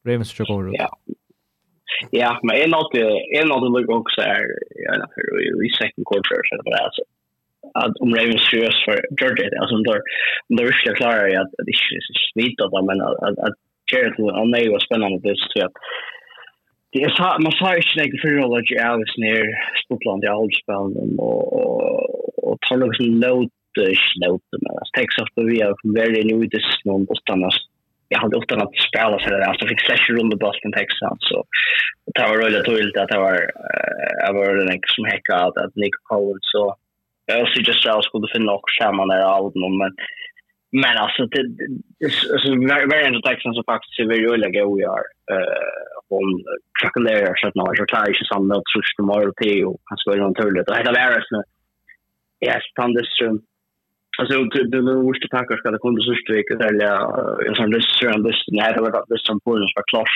Ravens 0.07 0.33
tror 0.33 0.47
går 0.47 0.69
ut. 0.69 0.75
Ja. 0.77 0.97
Ja, 2.11 2.39
men 2.43 2.55
en 2.55 2.73
av 2.73 2.83
de 2.91 3.01
en 3.39 3.51
av 3.51 3.61
de 3.61 3.73
looks 3.73 3.89
också 3.89 4.21
är 4.21 4.41
ja, 4.75 4.93
i 5.65 5.69
second 5.69 6.05
quarter 6.09 6.41
så 6.43 6.55
det 6.55 6.63
var 6.65 6.77
alltså 6.85 7.01
att 7.81 7.95
om 8.03 8.15
Ravens 8.15 8.45
seriöst 8.49 8.81
för 8.85 8.97
Georgia 9.19 9.49
alltså 9.61 9.75
om 9.75 9.83
de 9.83 9.93
är 10.63 10.89
det 10.89 10.95
klart 11.01 11.15
att 11.41 11.51
det 11.65 11.71
är 11.71 12.01
smidigt 12.31 12.61
att 12.61 12.85
men 12.89 13.01
att 13.01 13.37
att 13.47 13.57
Jared 13.91 14.13
och 14.41 14.49
mig 14.55 14.69
var 14.69 14.79
spännande 14.79 15.17
det 15.23 15.35
så 15.37 15.65
att 15.65 15.75
det 16.91 16.99
är 17.03 17.09
så 17.09 17.23
man 17.45 17.51
sa 17.59 17.75
ju 17.75 17.81
inte 18.03 18.17
för 18.21 18.29
neurology 18.29 18.75
Alice 18.77 19.17
ner 19.25 19.43
Skottland 19.83 20.23
i 20.23 20.27
Aldsbanden 20.27 21.09
och 21.19 21.43
och 22.47 22.57
tar 22.61 22.77
något 22.77 22.97
sån 22.97 23.19
load 23.19 23.49
snält 24.13 24.45
men 24.51 24.73
det 24.75 24.81
att 24.81 24.93
Texas 24.99 25.29
på 25.35 25.41
via 25.51 25.67
very 25.99 26.21
new 26.29 26.41
this 26.49 26.69
någon 26.85 27.07
på 27.07 27.15
stannas 27.15 27.57
jag 28.09 28.19
hade 28.19 28.37
ofta 28.37 28.55
att 28.55 28.75
spela 28.89 29.19
så 29.19 29.29
där 29.29 29.49
alltså 29.49 29.67
fick 29.67 29.81
session 29.81 30.15
runt 30.17 30.31
på 30.31 30.37
Boston 30.45 30.71
Texans 30.71 31.21
så 31.29 31.37
det 32.15 32.21
var 32.29 32.37
roligt 32.69 32.97
att 32.97 33.11
det 33.13 33.21
var 33.25 33.37
det 34.25 34.33
var 34.33 34.71
en 34.73 34.79
som 34.95 35.05
hackade 35.11 35.59
att 35.63 35.75
Nick 35.75 35.95
Collins 36.09 36.47
så 36.55 36.75
jag 37.25 37.37
har 37.39 37.45
sett 37.45 37.67
just 37.67 37.85
jag 37.85 38.03
skulle 38.03 38.33
finna 38.33 38.51
också 38.51 38.73
skämma 38.75 39.05
när 39.05 39.19
allt 39.35 39.55
någon 39.55 39.77
men 39.77 39.91
men 40.83 40.97
alltså 40.97 41.21
det 41.33 41.41
alltså 42.33 42.49
very 42.91 43.03
end 43.07 43.23
texten 43.23 43.53
så 43.53 43.63
faktiskt 43.71 43.99
är 43.99 44.07
väldigt 44.07 44.31
olika 44.31 44.65
we 44.71 44.83
are 44.93 45.07
eh 45.33 45.83
om 46.17 46.27
krakelera 46.79 47.33
så 47.37 47.47
att 47.47 47.55
när 47.55 47.79
jag 47.79 47.87
tar 47.87 48.07
ju 48.07 48.13
samma 48.13 48.47
något 48.53 48.71
så 48.73 48.79
som 48.95 49.09
on 49.09 49.31
det 49.41 49.65
och 49.65 49.79
kanske 49.87 50.09
väl 50.09 50.19
naturligt 50.19 50.67
det 50.67 50.75
hade 50.75 50.91
varit 50.91 51.31
nu 51.31 51.41
ja 52.39 52.55
standardström 52.71 53.37
alltså 54.19 54.33
det 54.43 54.63
det 54.75 54.81
värsta 55.07 55.27
packa 55.35 55.57
ska 55.57 55.71
det 55.71 55.85
kunde 55.85 56.01
så 56.01 56.15
strikt 56.23 56.61
eller 56.67 56.85
jag 57.45 57.55
som 57.57 57.71
det 57.71 57.81
ström 57.93 58.23
det 58.23 58.33
när 58.57 58.73
det 58.73 58.81
var 58.81 58.91
det 59.11 59.19
som 59.27 59.39
på 59.45 59.51
var 59.77 59.89
klart 59.91 60.15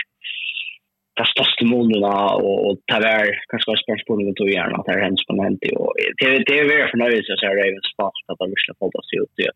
det 1.18 1.28
største 1.32 1.66
målene 1.66 2.10
og, 2.10 2.56
og 2.68 2.80
det 2.92 3.00
var 3.04 3.30
kanskje 3.52 3.70
bare 3.72 3.84
spørsmålet 3.84 4.28
med 4.28 4.38
to 4.40 4.48
gjerne 4.50 4.78
at 4.78 4.88
det 4.88 4.96
er 4.96 5.06
hens 5.06 5.24
på 5.28 5.38
hent 5.42 5.66
i 5.70 5.74
og 5.82 5.90
det, 6.20 6.30
det 6.48 6.56
er 6.56 6.70
veldig 6.70 6.92
fornøyelse 6.94 7.36
å 7.36 7.40
se 7.42 7.54
Ravens 7.60 7.96
fast 8.02 8.34
at 8.34 8.40
det 8.42 8.52
virkelig 8.54 8.78
holdt 8.84 9.00
oss 9.02 9.16
ut 9.18 9.46
i 9.46 9.50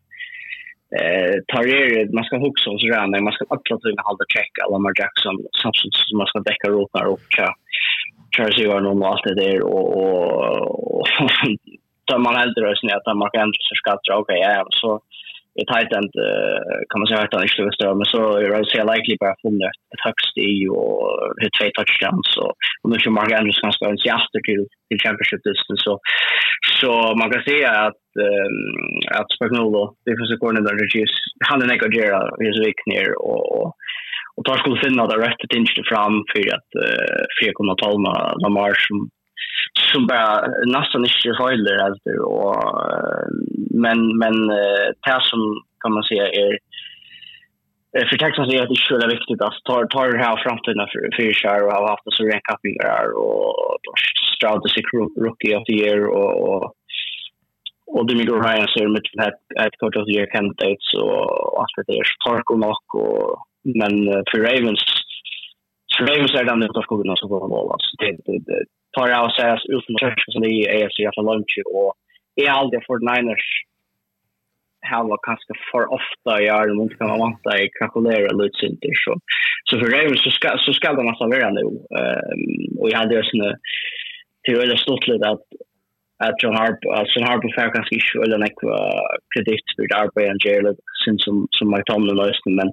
eh 1.00 1.36
tar 1.52 1.66
er 1.78 2.10
man 2.16 2.26
ska 2.28 2.40
huxa 2.46 2.74
oss 2.74 2.88
rena 2.92 3.22
man 3.26 3.36
ska 3.36 3.46
alla 3.54 3.78
tiden 3.82 4.06
hålla 4.08 4.24
check 4.34 4.52
Lamar 4.72 4.94
Jackson 5.00 5.36
samtidigt 5.62 6.08
som 6.08 6.18
man 6.18 6.30
ska 6.30 6.38
täcka 6.42 6.68
rotar 6.76 7.06
och 7.14 7.30
Charles 8.34 8.60
Ewan 8.64 8.86
och 8.86 9.08
allt 9.10 9.24
det 9.28 9.34
där 9.42 9.62
och 9.74 9.88
och 10.02 11.06
tar 12.08 12.18
man 12.26 12.40
äldre 12.44 12.70
och 12.70 12.78
snäta 12.78 13.14
man 13.14 13.30
kan 13.34 13.48
inte 13.48 13.62
så 13.68 13.74
ska 13.80 13.90
dra 14.06 14.14
okej 14.22 14.40
ja 14.40 14.66
så 14.82 14.90
i 15.60 15.64
uh, 16.28 16.60
kan 16.88 17.00
man 17.00 17.08
säga 17.08 17.20
att 17.20 17.34
han 17.34 17.42
inte 17.42 17.76
större 17.78 17.98
men 18.00 18.08
så 18.14 18.20
är 18.42 18.48
det 18.50 18.70
så 18.72 18.92
likely 18.92 19.16
bara 19.22 19.42
funnit 19.42 19.76
ett 19.94 20.06
högst 20.08 20.34
i 20.50 20.52
och 20.78 20.96
hur 21.40 21.50
två 21.56 21.66
touchdowns 21.76 22.30
och 22.42 22.52
och 22.82 22.88
nu 22.90 22.96
kör 22.98 23.18
Mark 23.18 23.32
Andrews 23.32 23.64
ganska 23.66 23.84
entusiaster 23.86 24.40
till 24.48 24.62
till 24.88 25.02
championship 25.04 25.42
distance 25.48 25.82
så 25.86 25.94
så 26.80 26.90
man 27.20 27.30
kan 27.32 27.42
säga 27.50 27.70
att 27.86 28.04
um, 28.28 28.66
att 29.20 29.28
Spagnolo 29.34 29.82
det 30.04 30.16
finns 30.16 30.32
ett 30.32 30.42
corner 30.42 30.62
där 30.66 30.76
reduce 30.82 31.16
han 31.48 31.62
är 31.62 31.66
näka 31.66 31.86
Gera 31.96 32.20
är 32.44 32.52
så 32.56 32.62
vik 32.66 32.80
ner 32.92 33.08
och 33.28 33.44
och 33.56 33.68
och 34.36 34.44
tar 34.44 34.56
skulle 34.58 34.84
finna 34.86 35.06
det 35.06 35.18
rätt 35.26 35.44
att 35.44 35.58
inte 35.60 35.82
fram 35.92 36.14
för 36.30 36.44
att 36.56 36.70
för 37.34 37.48
att 37.48 37.58
komma 37.58 37.74
ta 37.74 37.90
Lamar 38.42 38.74
som 38.86 38.98
som 39.92 40.06
bara 40.06 40.46
nästan 40.66 41.00
inte 41.04 41.42
höjler 41.42 41.76
efter 41.90 42.14
och 42.20 42.56
men 43.84 44.18
men 44.18 44.34
det 45.04 45.20
som 45.30 45.40
kan 45.82 45.92
man 45.92 46.02
säga 46.02 46.26
är 46.44 46.58
för 48.08 48.16
Texas 48.16 48.48
är 48.52 48.66
det 48.66 48.76
så 48.76 49.08
viktigt 49.16 49.42
att 49.42 49.58
ta 49.64 49.86
ta 49.86 50.06
det 50.06 50.24
här 50.24 50.42
framtiden 50.44 50.86
för 50.92 51.00
för 51.16 51.32
Shire 51.32 51.64
och 51.64 51.88
haft 51.88 52.02
så 52.16 52.24
rent 52.24 52.48
kappingar 52.50 53.04
och 53.24 53.54
Stroud 54.36 54.62
the 54.62 54.82
rookie 55.24 55.56
of 55.56 55.64
the 55.64 55.74
year 55.82 56.00
och 56.18 56.32
och 56.48 56.72
och 57.86 58.06
Demi 58.06 58.24
Ryan 58.24 58.68
ser 58.68 58.88
med 58.88 59.28
ett 59.28 59.66
ett 59.66 59.76
coach 59.78 59.96
of 59.96 60.06
the 60.06 60.12
year 60.12 60.26
candidates 60.26 60.94
och 61.02 61.60
allt 61.60 61.86
det 61.86 61.98
är 61.98 62.04
stark 62.20 62.50
och 62.50 62.58
nok 62.58 62.94
och 62.94 63.38
men 63.64 63.94
för 64.30 64.38
Ravens 64.38 64.84
för 66.06 66.18
mig 66.18 66.28
så 66.28 66.36
är 66.38 66.44
det 66.44 66.50
den 66.50 66.82
skogen 66.82 67.16
som 67.16 67.28
går 67.28 67.48
mål 67.48 67.72
alltså 67.72 67.96
det 67.98 68.16
det 68.26 68.64
tar 68.96 69.08
jag 69.08 69.32
så 69.32 69.42
här 69.42 69.58
ut 69.74 69.86
från 69.86 69.98
church 70.02 70.24
som 70.32 70.42
det 70.42 70.48
är 70.48 70.84
AFC 70.84 70.98
att 71.08 71.14
får 71.14 71.28
lunch 71.30 71.54
och 71.74 71.94
är 72.42 72.50
aldrig 72.50 72.86
för 72.86 72.98
niners 73.10 73.46
how 74.90 75.02
low 75.08 75.18
kanske 75.22 75.52
för 75.70 75.84
ofta 75.98 76.42
i 76.42 76.46
är 76.48 76.74
mot 76.74 76.98
kan 76.98 77.08
man 77.08 77.18
vanta 77.18 77.50
i 77.62 77.68
kalkulera 77.78 78.32
lite 78.36 78.66
inte 78.66 78.88
så 79.04 79.12
så 79.64 79.78
för 79.78 79.86
Ravens 79.96 80.24
så 80.24 80.30
ska 80.30 80.48
så 80.58 80.72
ska 80.72 80.92
de 80.92 81.06
nästan 81.06 81.30
vara 81.30 81.50
nu. 81.50 81.66
Ehm 81.98 82.62
och 82.80 82.90
jag 82.90 82.98
hade 82.98 83.14
ju 83.14 83.22
såna 83.22 83.56
till 84.44 84.60
eller 84.60 84.76
stort 84.76 85.06
lite 85.06 85.28
att 85.28 85.46
att 86.26 86.42
John 86.42 86.56
Harp 86.56 86.78
alltså 86.96 87.18
John 87.18 87.28
Harp 87.28 87.42
för 87.54 87.74
kanske 87.74 87.94
inte 87.94 88.22
eller 88.24 88.38
nek 88.38 88.58
kredit 89.32 89.66
för 89.76 89.86
Darby 89.92 90.22
och 90.32 90.44
Jerry 90.44 90.74
sin 91.04 91.18
som 91.18 91.34
som 91.50 91.70
Mike 91.70 91.88
Tomlin 91.92 92.16
löste 92.16 92.50
men 92.50 92.68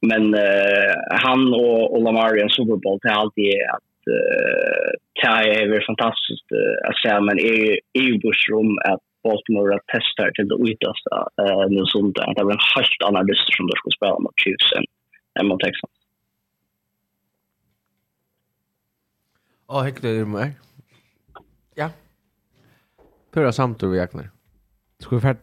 men 0.00 0.34
uh, 0.34 0.94
han 1.24 1.54
och, 1.54 1.92
och 1.94 2.02
Lamar 2.02 2.38
i 2.38 2.42
en 2.42 2.50
Super 2.50 2.76
Bowl 2.76 3.00
till 3.00 3.10
alltid 3.10 3.52
att 3.76 3.94
uh, 4.16 4.90
det 5.20 5.76
är 5.76 5.86
fantastiskt 5.86 6.48
uh, 6.52 6.88
att 6.88 6.98
säga 7.02 7.20
men 7.20 7.38
är 7.38 8.06
ju 8.08 8.18
bussrum 8.18 8.78
att 8.90 9.04
Baltimore 9.24 9.74
att 9.74 9.86
testa 9.86 10.22
till 10.34 10.48
det 10.48 10.58
yttersta 10.70 11.16
uh, 11.42 11.66
nu 11.74 11.82
sånt 11.86 12.14
där. 12.16 12.34
Det 12.34 12.44
var 12.44 12.52
en 12.52 12.68
helt 12.76 13.02
annan 13.08 13.26
lyster 13.26 13.52
som 13.56 13.66
de 13.66 13.72
skulle 13.76 13.96
spela 13.96 14.18
mot 14.18 14.40
Chiefs 14.42 14.72
än 15.40 15.46
mot 15.46 15.60
Texans. 15.60 15.92
Ja, 19.68 19.80
oh, 19.80 19.82
häckte 19.82 20.08
det 20.08 20.24
med. 20.24 20.52
Ja. 21.74 21.90
Pura 23.32 23.52
samtur 23.52 23.88
vi 23.88 23.98
ägnar. 23.98 24.30
Ska 24.98 25.16
vi 25.16 25.20
färd... 25.22 25.36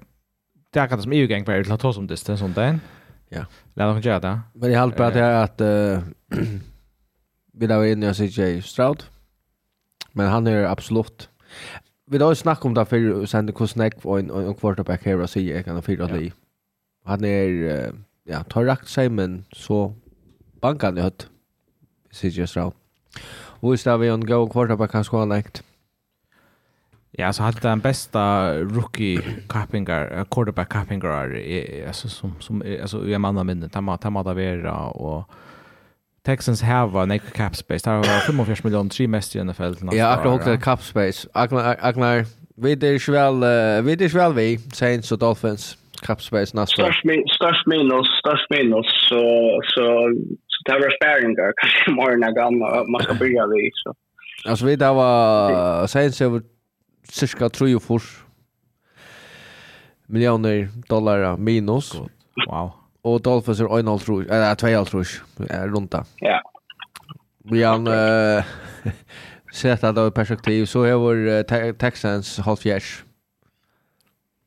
Det 0.73 0.79
är 0.79 0.97
som 0.97 1.11
EU-gäng 1.11 1.45
för 1.45 1.71
att 1.71 1.79
ta 1.79 1.93
som 1.93 2.07
distans 2.07 2.39
sånt 2.39 2.55
där. 2.55 2.79
Ja. 3.33 3.45
Lad 3.73 3.89
dem 3.89 4.01
göra 4.01 4.19
det. 4.19 4.39
Men 4.53 4.71
jag 4.71 4.79
håller 4.79 4.95
på 4.95 5.03
att 5.03 5.15
jag 5.15 5.43
att 5.43 5.61
vi 7.53 7.67
där 7.67 7.85
inne 7.85 8.05
jag 8.05 8.15
CJ 8.15 8.61
Stroud. 8.61 9.03
Men 10.11 10.27
han 10.27 10.47
är 10.47 10.63
absolut 10.63 11.29
vi 12.11 12.17
då 12.17 12.35
snackar 12.35 12.69
om 12.69 12.73
det 12.73 12.85
för 12.85 13.25
sen 13.25 13.45
det 13.45 13.53
kostar 13.53 13.79
näck 13.79 14.05
och 14.05 14.19
en 14.19 14.29
en 14.29 14.53
quarterback 14.53 15.05
här 15.05 15.21
och 15.21 15.29
så 15.29 15.39
jag 15.39 15.65
kan 15.65 15.81
fyra 15.81 16.07
det. 16.07 16.31
Han 17.05 17.23
är 17.23 17.93
ja, 18.23 18.43
tar 18.43 18.65
rakt 18.65 18.87
sig 18.87 19.09
men 19.09 19.45
så 19.51 19.95
bankan 20.61 20.97
i 20.97 21.01
hött. 21.01 21.27
CJ 22.11 22.47
Stroud. 22.47 22.73
Och 23.61 23.73
istället 23.73 24.01
vi 24.01 24.07
en 24.07 24.25
god 24.25 24.51
quarterback 24.51 24.93
han 24.93 25.03
kan 25.03 25.03
skåra 25.03 25.25
näkt. 25.25 25.63
Ja, 27.11 27.33
så 27.33 27.43
hade 27.43 27.59
den 27.59 27.79
bästa 27.79 28.53
rookie 28.53 29.21
cappingar, 29.49 30.25
quarterback 30.31 30.69
cappingar 30.69 31.41
alltså 31.87 32.09
som 32.09 32.35
som 32.39 32.63
alltså 32.81 33.07
jag 33.07 33.21
menar 33.21 33.43
men 33.43 33.69
ta 33.69 33.81
ma 33.81 34.23
där 34.23 34.33
vera 34.33 34.87
och 34.87 35.29
Texans 36.25 36.61
have 36.61 36.99
a 36.99 37.15
extra 37.15 37.31
cap 37.31 37.55
space. 37.55 37.89
Där 37.89 37.95
har 37.95 38.03
45 38.03 38.55
miljoner 38.63 38.89
tre 38.89 39.07
mest 39.07 39.35
i 39.35 39.43
NFL. 39.43 39.73
Ja, 39.91 40.07
akkurat 40.07 40.35
också 40.35 40.57
cap 40.57 40.81
space. 40.83 41.27
Aknar 41.33 41.75
aknar 41.79 42.25
vi 42.55 42.75
det 42.75 42.87
är 42.87 43.11
väl 43.11 43.83
vi 43.83 43.95
det 43.95 44.05
är 44.05 44.09
väl 44.09 44.33
vi 44.33 44.57
Saints 44.57 45.11
och 45.11 45.19
Dolphins 45.19 45.77
cap 46.01 46.21
space 46.21 46.57
nästa. 46.57 46.83
Störst 46.83 47.05
minus, 47.05 47.31
störst 47.35 47.67
minus, 47.67 48.07
störst 48.19 48.49
minus 48.49 48.85
så 49.09 49.21
så 49.63 49.83
så 50.47 50.71
där 50.71 50.89
sparingar 50.95 51.53
kanske 51.61 51.91
mer 52.17 52.27
än 52.27 52.35
gamla 52.35 52.83
man 52.83 53.01
ska 53.01 53.13
börja 53.13 53.47
vi 53.47 53.71
så. 53.73 53.93
Alltså 54.49 54.65
vi 54.65 54.75
där 54.75 54.93
var 54.93 55.87
Saints 55.87 56.21
över 56.21 56.41
cirka 57.11 57.49
34 57.49 57.99
miljoner 60.07 60.69
dollar 60.89 61.37
minus. 61.37 61.91
God. 61.91 62.09
Wow. 62.47 62.71
Og 63.03 63.21
Dolphins 63.23 63.59
är 63.59 63.65
1,5 63.65 64.29
eller 64.29 64.55
2,5 64.55 65.21
jeg, 65.49 65.71
rundt 65.73 65.91
där. 65.91 66.03
Ja. 66.19 66.41
Vi 67.43 67.63
har 67.63 68.37
eh 68.37 68.43
sett 69.53 69.83
att 69.83 69.95
det 69.95 70.11
perspektiv 70.11 70.65
så 70.65 70.83
är 70.83 70.93
vår 70.93 71.43
Texans 71.73 72.37
halvfjärs. 72.37 73.03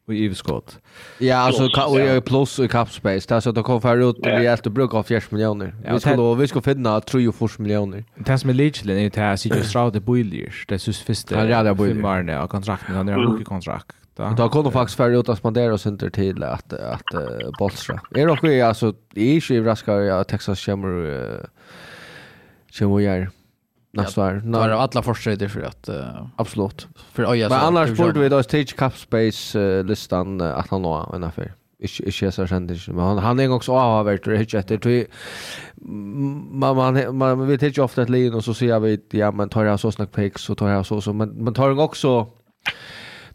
Och 0.07 0.15
i 0.15 0.35
skott. 0.35 0.79
Ja, 1.19 1.37
alltså 1.37 1.69
och 1.87 2.01
i 2.01 2.21
plus 2.21 2.59
i 2.59 2.69
cap 2.69 2.91
space. 2.91 3.29
Där 3.29 3.41
så 3.41 3.49
att 3.49 3.55
det 3.55 3.63
kom 3.63 3.81
för 3.81 4.11
ut 4.11 4.17
vi 4.23 4.49
helt 4.49 4.67
brukar 4.67 5.03
40 5.03 5.35
miljoner. 5.35 5.75
Vi 5.93 6.01
skulle 6.01 6.35
vi 6.35 6.49
skulle 6.49 6.63
finna 6.63 7.01
3-4 7.01 7.61
miljoner. 7.61 8.05
Det 8.17 8.39
som 8.39 8.51
är 8.51 8.55
lite 8.55 8.93
är 8.93 9.11
det 9.11 9.21
här 9.21 9.37
sitter 9.37 9.63
Stroud 9.63 10.03
Boilers. 10.03 10.65
Det 10.69 10.75
är 10.75 10.79
sus 10.79 11.01
första. 11.03 11.37
Han 11.37 11.49
rada 11.49 11.75
Boilers. 11.75 11.95
Filmar 11.95 12.23
det 12.23 12.39
och 12.39 12.51
kontrakten 12.51 12.95
han 12.95 13.09
har 13.09 13.17
rookie 13.17 13.45
kontrakt. 13.45 13.97
Då 14.17 14.23
har 14.23 14.49
kommit 14.49 14.73
faktiskt 14.73 14.97
för 14.97 15.11
ut 15.11 15.29
att 15.29 15.39
spendera 15.39 15.75
oss 15.75 15.87
inte 15.87 16.11
till 16.11 16.43
att 16.43 16.73
att 16.73 17.15
uh, 17.15 17.21
bolstra. 17.59 18.01
Är 18.11 18.27
det 18.27 18.33
okej 18.33 18.63
alltså 18.63 18.95
i 19.15 19.41
ju 19.51 19.65
raskar 19.65 20.25
Texas 20.25 20.61
Chamber 20.61 21.49
Chamber 22.71 23.31
nästa 23.97 24.27
år. 24.27 24.43
När 24.45 24.59
var 24.59 24.69
alla 24.69 25.03
försätter 25.03 25.49
för 25.49 25.63
att 25.63 25.89
uh, 25.89 26.27
absolut. 26.37 26.89
För 27.13 27.35
ja, 27.35 27.49
Men 27.49 27.59
annars 27.59 27.97
borde 27.97 28.21
vi 28.21 28.29
då 28.29 28.43
stage 28.43 28.77
cap 28.77 28.97
space 28.97 29.59
uh, 29.59 29.85
listan 29.85 30.41
uh, 30.41 30.59
att 30.59 30.69
han 30.71 30.83
nå 30.83 31.13
en 31.15 31.25
affär. 31.25 31.55
Ikke 31.79 32.09
ich 32.09 32.23
är 32.23 32.31
så 32.31 32.47
känd 32.47 32.71
men 32.89 33.05
han 33.05 33.19
han 33.19 33.41
er 33.41 33.51
också 33.51 33.73
av 33.73 34.05
vart 34.07 34.25
det 34.25 34.39
hitch 34.39 34.55
man 35.83 36.77
man 36.77 37.17
man 37.17 37.47
vet 37.47 37.63
inte 37.63 37.83
ofta 37.83 38.03
et 38.03 38.11
Lin 38.11 38.35
och 38.35 38.45
så 38.45 38.55
ser 38.55 38.81
vi 38.81 38.99
ja 39.11 39.31
men 39.31 39.49
tar 39.49 39.65
jag 39.65 39.81
så 39.81 39.91
snack 39.91 40.13
picks 40.13 40.43
så 40.43 40.55
tar 40.55 40.69
jag 40.69 40.87
så 40.87 41.01
så 41.01 41.13
men 41.13 41.45
man 41.45 41.55
tar 41.55 41.81
också 41.81 42.27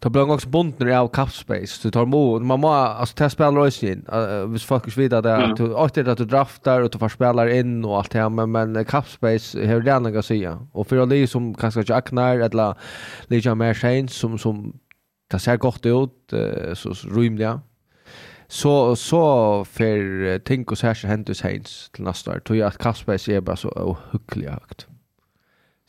Då 0.02 0.10
blir 0.10 0.30
också 0.30 0.48
bunden 0.48 0.96
av 0.96 1.08
Capspace. 1.08 1.66
så 1.66 1.90
tar 1.90 2.06
mod, 2.06 2.42
man 2.42 2.60
må, 2.60 2.68
alltså 2.68 3.14
det 3.18 3.30
spelar 3.30 3.66
också 3.66 3.86
in. 3.86 4.06
Uh, 4.12 4.44
hvis 4.46 4.64
folk 4.64 4.96
vet 4.98 5.12
att 5.12 5.26
mm. 5.26 5.54
du 5.54 5.76
alltid 5.76 6.08
att 6.08 6.18
du 6.18 6.24
draftar 6.24 6.80
och 6.80 6.90
du 6.90 6.98
får 6.98 7.08
spelare 7.08 7.58
in 7.58 7.84
och 7.84 7.98
allt 7.98 8.10
det 8.10 8.28
men 8.28 8.52
Men, 8.52 8.74
cap 8.74 8.86
Capspace 8.86 9.66
har 9.66 9.80
det 9.80 9.94
annat 9.94 10.24
säga. 10.24 10.66
Och 10.72 10.86
för 10.86 11.06
de 11.06 11.26
som 11.26 11.54
kanske 11.54 11.80
inte 11.80 11.94
aknar 11.94 12.38
eller 12.38 12.74
lite 13.28 13.54
mer 13.54 14.06
som, 14.06 14.38
som 14.38 14.72
det 15.30 15.38
ser 15.38 15.56
gott 15.56 15.86
ut, 15.86 16.32
så, 16.74 16.92
rymliga. 16.92 17.60
Så, 18.48 18.96
så 18.96 19.64
för 19.64 20.38
ting 20.38 20.64
och 20.64 20.78
särskilt 20.78 21.10
händer 21.10 21.34
sent 21.34 21.68
till 21.92 22.04
nästa 22.04 22.30
år. 22.30 22.38
Tror 22.38 22.58
jag 22.58 22.68
att 22.68 22.78
Capspace 22.78 23.32
är 23.32 23.40
bara 23.40 23.56
så 23.56 23.68
ohyggligt 23.68 24.50
högt. 24.50 24.86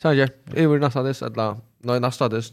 Så 0.02 0.08
jag, 0.08 0.30
är 0.54 0.68
det 0.68 0.78
nästa 0.78 1.02
dess, 1.02 1.22
eller? 1.22 1.56
Nej, 1.78 2.00
nästa 2.00 2.28
dess. 2.28 2.52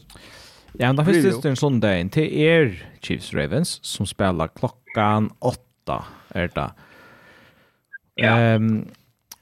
Ja, 0.78 0.90
men 0.90 1.00
da 1.00 1.04
finnes 1.06 1.40
det 1.42 1.50
en 1.50 1.58
sånn 1.58 1.80
dag 1.82 2.12
til 2.14 2.30
er 2.30 2.70
Chiefs 3.02 3.32
Ravens 3.34 3.78
som 3.86 4.06
spiller 4.08 4.52
klokkan 4.54 5.30
åtta, 5.42 6.02
er 6.36 6.50
det. 6.54 6.68
Ja. 8.20 8.34
Um, 8.56 8.86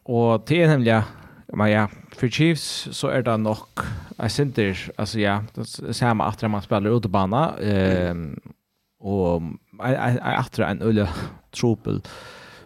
og 0.09 0.47
til 0.49 0.64
er 0.64 0.72
nemlig, 0.72 0.99
men 1.53 1.72
ja, 1.72 1.87
for 2.16 2.33
Chiefs 2.33 2.89
så 2.97 3.12
er 3.12 3.26
det 3.26 3.37
nok, 3.43 3.85
jeg 4.16 4.35
synes 4.35 4.89
altså 4.97 5.20
ja, 5.20 5.39
det 5.57 5.97
samme 5.97 6.24
at 6.24 6.43
man 6.51 6.64
spiller 6.64 6.97
utebana, 6.97 7.45
um, 8.11 8.33
og 8.99 9.53
jeg 9.79 10.18
er 10.24 10.64
en 10.66 10.83
ulle 10.83 11.07
tropel 11.53 12.01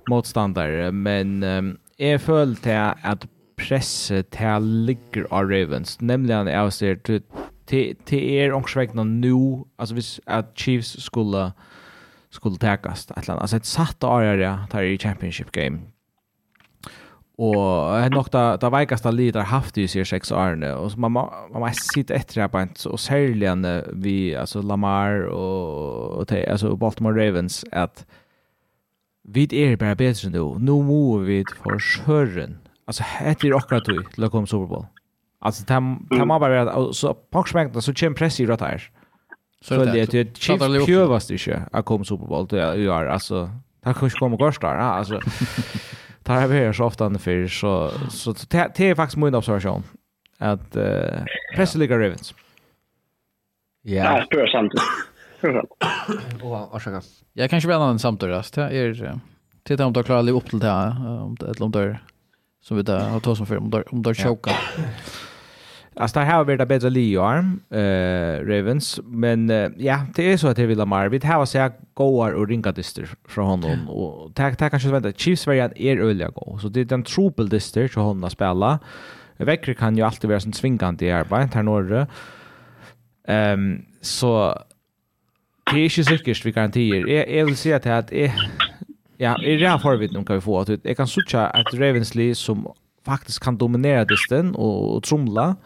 motstandare, 0.08 0.92
men 0.92 1.42
um, 1.42 1.76
jeg 1.98 2.20
føler 2.20 2.56
til 2.62 2.78
at 3.04 3.26
presset 3.58 4.30
til 4.34 4.70
ligger 4.86 5.26
av 5.30 5.50
Ravens, 5.50 5.98
nemlig 6.00 6.34
han 6.34 6.48
er 6.48 6.64
også 6.66 6.94
till 7.66 7.96
till 8.04 8.22
er 8.22 8.52
omsvägna 8.52 9.04
nu 9.04 9.64
alltså 9.78 9.94
hvis 9.94 10.20
at 10.26 10.44
Chiefs 10.54 11.02
skulle 11.02 11.52
skulle 12.30 12.56
täckas 12.56 13.10
att 13.10 13.28
alltså 13.28 13.56
ett 13.56 13.66
satt 13.66 14.04
area 14.04 14.66
där 14.70 14.82
i 14.82 14.98
championship 14.98 15.52
game. 15.52 15.78
Och 17.38 17.98
är 17.98 18.10
nog 18.10 18.26
där 18.32 18.58
där 18.58 18.78
vikaste 18.78 19.12
lider 19.12 19.40
haft 19.40 19.78
i 19.78 19.88
sig 19.88 20.04
sex 20.04 20.32
åren 20.32 20.62
och 20.62 20.92
så 20.92 20.98
man 20.98 21.12
man 21.12 21.60
måste 21.60 21.82
sitta 21.94 22.14
efter 22.14 22.48
på 22.48 22.58
ett 22.58 22.84
och 22.84 23.00
särligen 23.00 23.66
vi 23.92 24.36
alltså 24.36 24.62
Lamar 24.62 25.22
och 25.22 26.20
och 26.20 26.32
alltså 26.32 26.76
Baltimore 26.76 27.26
Ravens 27.26 27.64
att 27.72 28.06
vi 29.22 29.48
är 29.50 29.76
bara 29.76 29.94
bättre 29.94 30.30
nu. 30.30 30.58
Nu 30.58 30.82
måste 30.82 31.24
vi 31.24 31.44
för. 31.64 32.56
Alltså 32.84 33.02
heter 33.02 33.48
det 33.48 33.56
akkurat 33.56 33.84
då 33.84 34.02
till 34.02 34.24
att 34.24 34.30
komma 34.30 34.46
Super 34.46 34.66
Bowl. 34.66 34.86
Alltså 35.44 35.64
tam 35.64 36.06
tam 36.10 36.30
har 36.30 36.40
bara 36.40 36.92
så 36.92 37.14
packsmäkta 37.14 37.80
så 37.80 37.94
kör 37.94 38.10
press 38.10 38.40
i 38.40 38.46
rätt. 38.46 38.60
Så 39.60 39.74
det 39.74 40.00
är 40.00 40.06
det 40.06 40.36
chief 40.38 40.86
pjövast 40.86 41.28
det 41.28 41.34
är. 41.34 41.68
Jag 41.72 41.84
kom 41.84 42.04
Super 42.04 42.26
Bowl 42.26 42.46
det 42.46 42.62
är 42.62 43.06
alltså 43.06 43.50
tack 43.84 43.98
för 43.98 44.08
kommer 44.08 44.36
gårstar. 44.36 44.76
Alltså 44.76 45.20
tar 46.22 46.40
jag 46.40 46.48
här 46.48 46.72
så 46.72 46.84
ofta 46.84 47.18
för 47.18 47.46
så 47.48 47.90
så 48.10 48.34
det 48.50 48.80
är 48.80 48.94
faktiskt 48.94 49.16
min 49.16 49.34
observation 49.34 49.82
att 50.38 50.76
uh, 50.76 50.84
press 51.56 51.74
ligger 51.74 51.98
Ravens. 51.98 52.34
Ja. 53.82 54.04
Ja, 54.04 54.26
är 54.40 54.46
sant. 54.46 54.72
Och 56.42 56.50
vad 56.50 56.82
ska 56.82 57.00
Jag 57.32 57.50
kanske 57.50 57.68
vill 57.68 57.76
annan 57.76 57.98
samtal 57.98 58.30
samtal 58.30 58.54
Det 58.54 58.62
är 58.62 59.20
titta 59.62 59.86
om 59.86 59.92
de 59.92 60.04
klarar 60.04 60.30
upp 60.30 60.50
till 60.50 60.58
det 60.58 60.66
här 60.66 61.22
om 61.22 61.36
det 61.40 61.46
är 61.46 61.62
om 61.62 61.70
det 61.70 61.98
som 62.62 62.76
vi 62.76 62.82
där 62.82 63.08
har 63.08 63.20
tagit 63.20 63.36
som 63.36 63.46
för 63.46 63.56
om 63.56 63.70
det 63.70 63.82
om 63.82 64.02
de 64.02 64.14
choka. 64.14 64.50
Alltså 65.94 66.18
det 66.18 66.24
här 66.24 66.36
har 66.36 66.44
varit 66.44 66.68
bättre 66.68 66.90
Leon, 66.90 67.60
eh 67.70 68.46
Ravens, 68.46 69.00
men 69.04 69.50
uh, 69.50 69.70
ja, 69.76 70.06
det 70.14 70.32
är 70.32 70.36
så 70.36 70.48
att 70.48 70.56
det 70.56 70.66
vill 70.66 70.78
Lamar. 70.78 71.08
Vi 71.08 71.26
har 71.26 71.46
sett 71.46 71.78
goar 71.94 72.32
och 72.32 72.48
ringa 72.48 72.72
dyster 72.72 73.08
från 73.28 73.46
honom 73.46 73.88
och 73.88 74.34
tack 74.34 74.56
tack 74.56 74.70
kanske 74.70 74.88
vänta 74.88 75.12
Chiefs 75.12 75.46
var 75.46 75.54
en 75.54 75.72
är 75.76 75.96
öliga 75.96 76.28
gå. 76.28 76.58
Så 76.62 76.68
det 76.68 76.80
är 76.80 76.84
den 76.84 77.02
trubbel 77.02 77.48
dyster 77.48 77.88
så 77.88 78.00
hon 78.00 78.24
att 78.24 78.32
spela. 78.32 78.78
Veckre 79.36 79.74
kan 79.74 79.96
ju 79.96 80.02
alltid 80.02 80.30
vara 80.30 80.40
som 80.40 80.52
svingande 80.52 81.04
i 81.04 81.10
arbetet 81.12 81.54
här 81.54 81.62
norra. 81.62 82.06
Ehm 83.28 83.72
um, 83.72 83.84
så 84.00 84.58
det 85.72 85.78
är 85.78 85.84
inte 85.84 86.04
säkert 86.04 86.46
vi 86.46 86.52
garantier. 86.52 87.06
Jag, 87.06 87.30
jag 87.30 87.44
vill 87.44 87.56
säga 87.56 87.76
att 87.76 88.12
jag 88.12 88.32
Ja, 89.22 89.42
i 89.42 89.56
det 89.56 89.68
här 89.68 89.78
förvitt 89.78 90.26
kan 90.26 90.36
vi 90.36 90.40
få 90.40 90.60
att 90.60 90.68
jag 90.68 90.96
kan 90.96 91.06
sucha 91.06 91.46
att 91.46 91.74
Ravensly 91.74 92.34
som 92.34 92.72
faktiskt 93.04 93.40
kan 93.40 93.56
dominera 93.56 94.04
dysten 94.04 94.54
och, 94.54 94.96
och 94.96 95.02
trumla. 95.02 95.56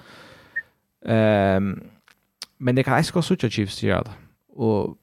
Um, 1.05 1.82
men 2.59 2.74
det 2.74 2.82
kan 2.82 2.99
också 2.99 3.22
sucha 3.22 3.51
Chiefs 3.51 3.82
gör 3.82 4.05
det. 4.05 4.11
Och 4.53 4.97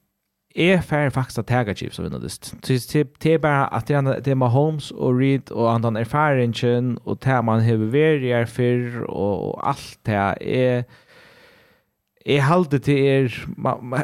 är 0.54 0.80
färre 0.80 1.10
faktiskt 1.10 1.38
att 1.38 1.46
täga 1.46 1.74
Chiefs 1.74 1.98
och 1.98 2.04
vinna 2.04 2.18
dyst. 2.18 2.54
Det 3.18 3.26
är 3.26 3.38
bara 3.38 3.66
att 3.66 3.86
det 3.86 3.94
är 4.26 4.34
med 4.34 4.50
Holmes 4.50 4.90
och 4.90 5.18
Reed 5.18 5.50
och 5.50 5.72
andan 5.72 5.96
erfarenheten 5.96 6.98
och 6.98 7.18
det 7.18 7.42
man 7.42 7.64
har 7.64 7.76
verier 7.76 8.46
för 8.46 9.02
och 9.02 9.68
allt 9.68 9.98
det 10.02 10.36
är 10.40 10.84
Jeg 12.26 12.44
halte 12.44 12.78
til 12.78 12.98
er, 13.04 13.34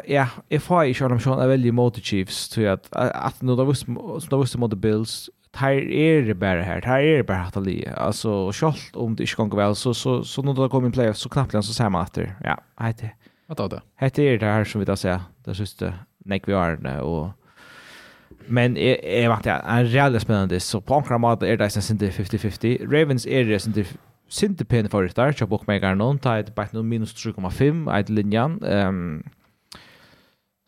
ja, 0.09 0.27
jeg 0.49 0.61
får 0.61 0.91
ikke 0.91 1.07
om 1.09 1.21
sånn 1.23 1.39
er 1.41 1.49
veldig 1.49 1.71
mot 1.73 1.95
Chiefs, 2.05 2.43
tror 2.53 2.63
jeg, 2.63 2.81
at 2.93 3.15
at 3.17 3.39
nå 3.41 3.55
da 3.57 3.65
visste 3.65 4.59
mot 4.61 4.75
Bills, 4.81 5.29
tar 5.51 5.71
er 5.71 6.33
bara 6.33 6.61
här 6.63 6.81
tar 6.81 6.99
er 6.99 7.23
bara 7.23 7.41
att 7.41 7.55
le 7.55 7.93
alltså 7.97 8.51
skolt 8.51 8.95
om 8.95 9.15
det 9.15 9.27
ska 9.27 9.43
gå 9.43 9.57
väl 9.57 9.75
så 9.75 9.93
så 9.93 10.23
så 10.23 10.41
när 10.41 10.53
det 10.53 10.69
kommer 10.69 10.87
in 10.87 10.91
playoff 10.91 11.17
så 11.17 11.29
knappt 11.29 11.51
så 11.51 11.73
ser 11.73 11.89
man 11.89 12.01
att 12.01 12.13
det 12.13 12.35
ja 12.43 12.57
hette. 12.75 13.11
Vad 13.47 13.57
då 13.57 13.67
det 13.67 13.81
hette 13.95 14.23
är 14.23 14.37
det 14.37 14.45
här 14.45 14.63
som 14.63 14.79
vi 14.79 14.85
då 14.85 14.95
säger 14.95 15.19
det 15.45 15.55
sista 15.55 15.93
nek 16.25 16.47
vi 16.47 16.53
är 16.53 17.01
och 17.01 17.29
men 18.47 18.77
är 18.77 19.05
är 19.05 19.29
vart 19.29 19.43
det 19.43 19.61
är 19.65 19.83
rejält 19.83 20.21
spännande 20.21 20.59
så 20.59 20.81
på 20.81 20.99
några 20.99 21.17
mått 21.17 21.43
är 21.43 21.57
det 21.57 21.69
sen 21.69 21.97
det 21.97 22.09
50-50 22.09 22.91
Ravens 22.91 23.27
är 23.27 23.45
det 23.45 23.59
sen 23.59 23.73
det 23.73 23.97
Sinte 24.31 24.65
pen 24.65 24.89
for 24.89 25.01
det 25.03 25.15
der, 25.15 25.33
chapok 25.33 25.67
megar 25.67 25.95
non 25.95 26.19
tight 26.19 26.55
back 26.55 26.73
no 26.73 26.81
minus 26.81 27.13
3,5 27.13 27.99
i 27.99 28.13
linjan. 28.13 28.63
Ehm 28.63 29.23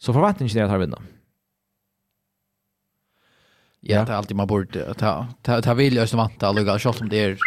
Så 0.03 0.13
forventningen 0.13 0.57
er 0.57 0.65
at 0.65 0.69
han 0.69 0.79
vinner. 0.79 1.01
Ja, 3.85 4.05
det 4.05 4.11
är 4.11 4.15
alltid 4.15 4.37
man 4.37 4.47
borde 4.47 4.93
ta 4.93 5.27
ta 5.41 5.61
ta 5.61 5.73
vill 5.73 5.95
jag 5.95 6.09
som 6.09 6.17
vanta 6.17 6.51
lugga 6.51 6.79
shot 6.79 7.01
om 7.01 7.09
det 7.09 7.17
är 7.17 7.37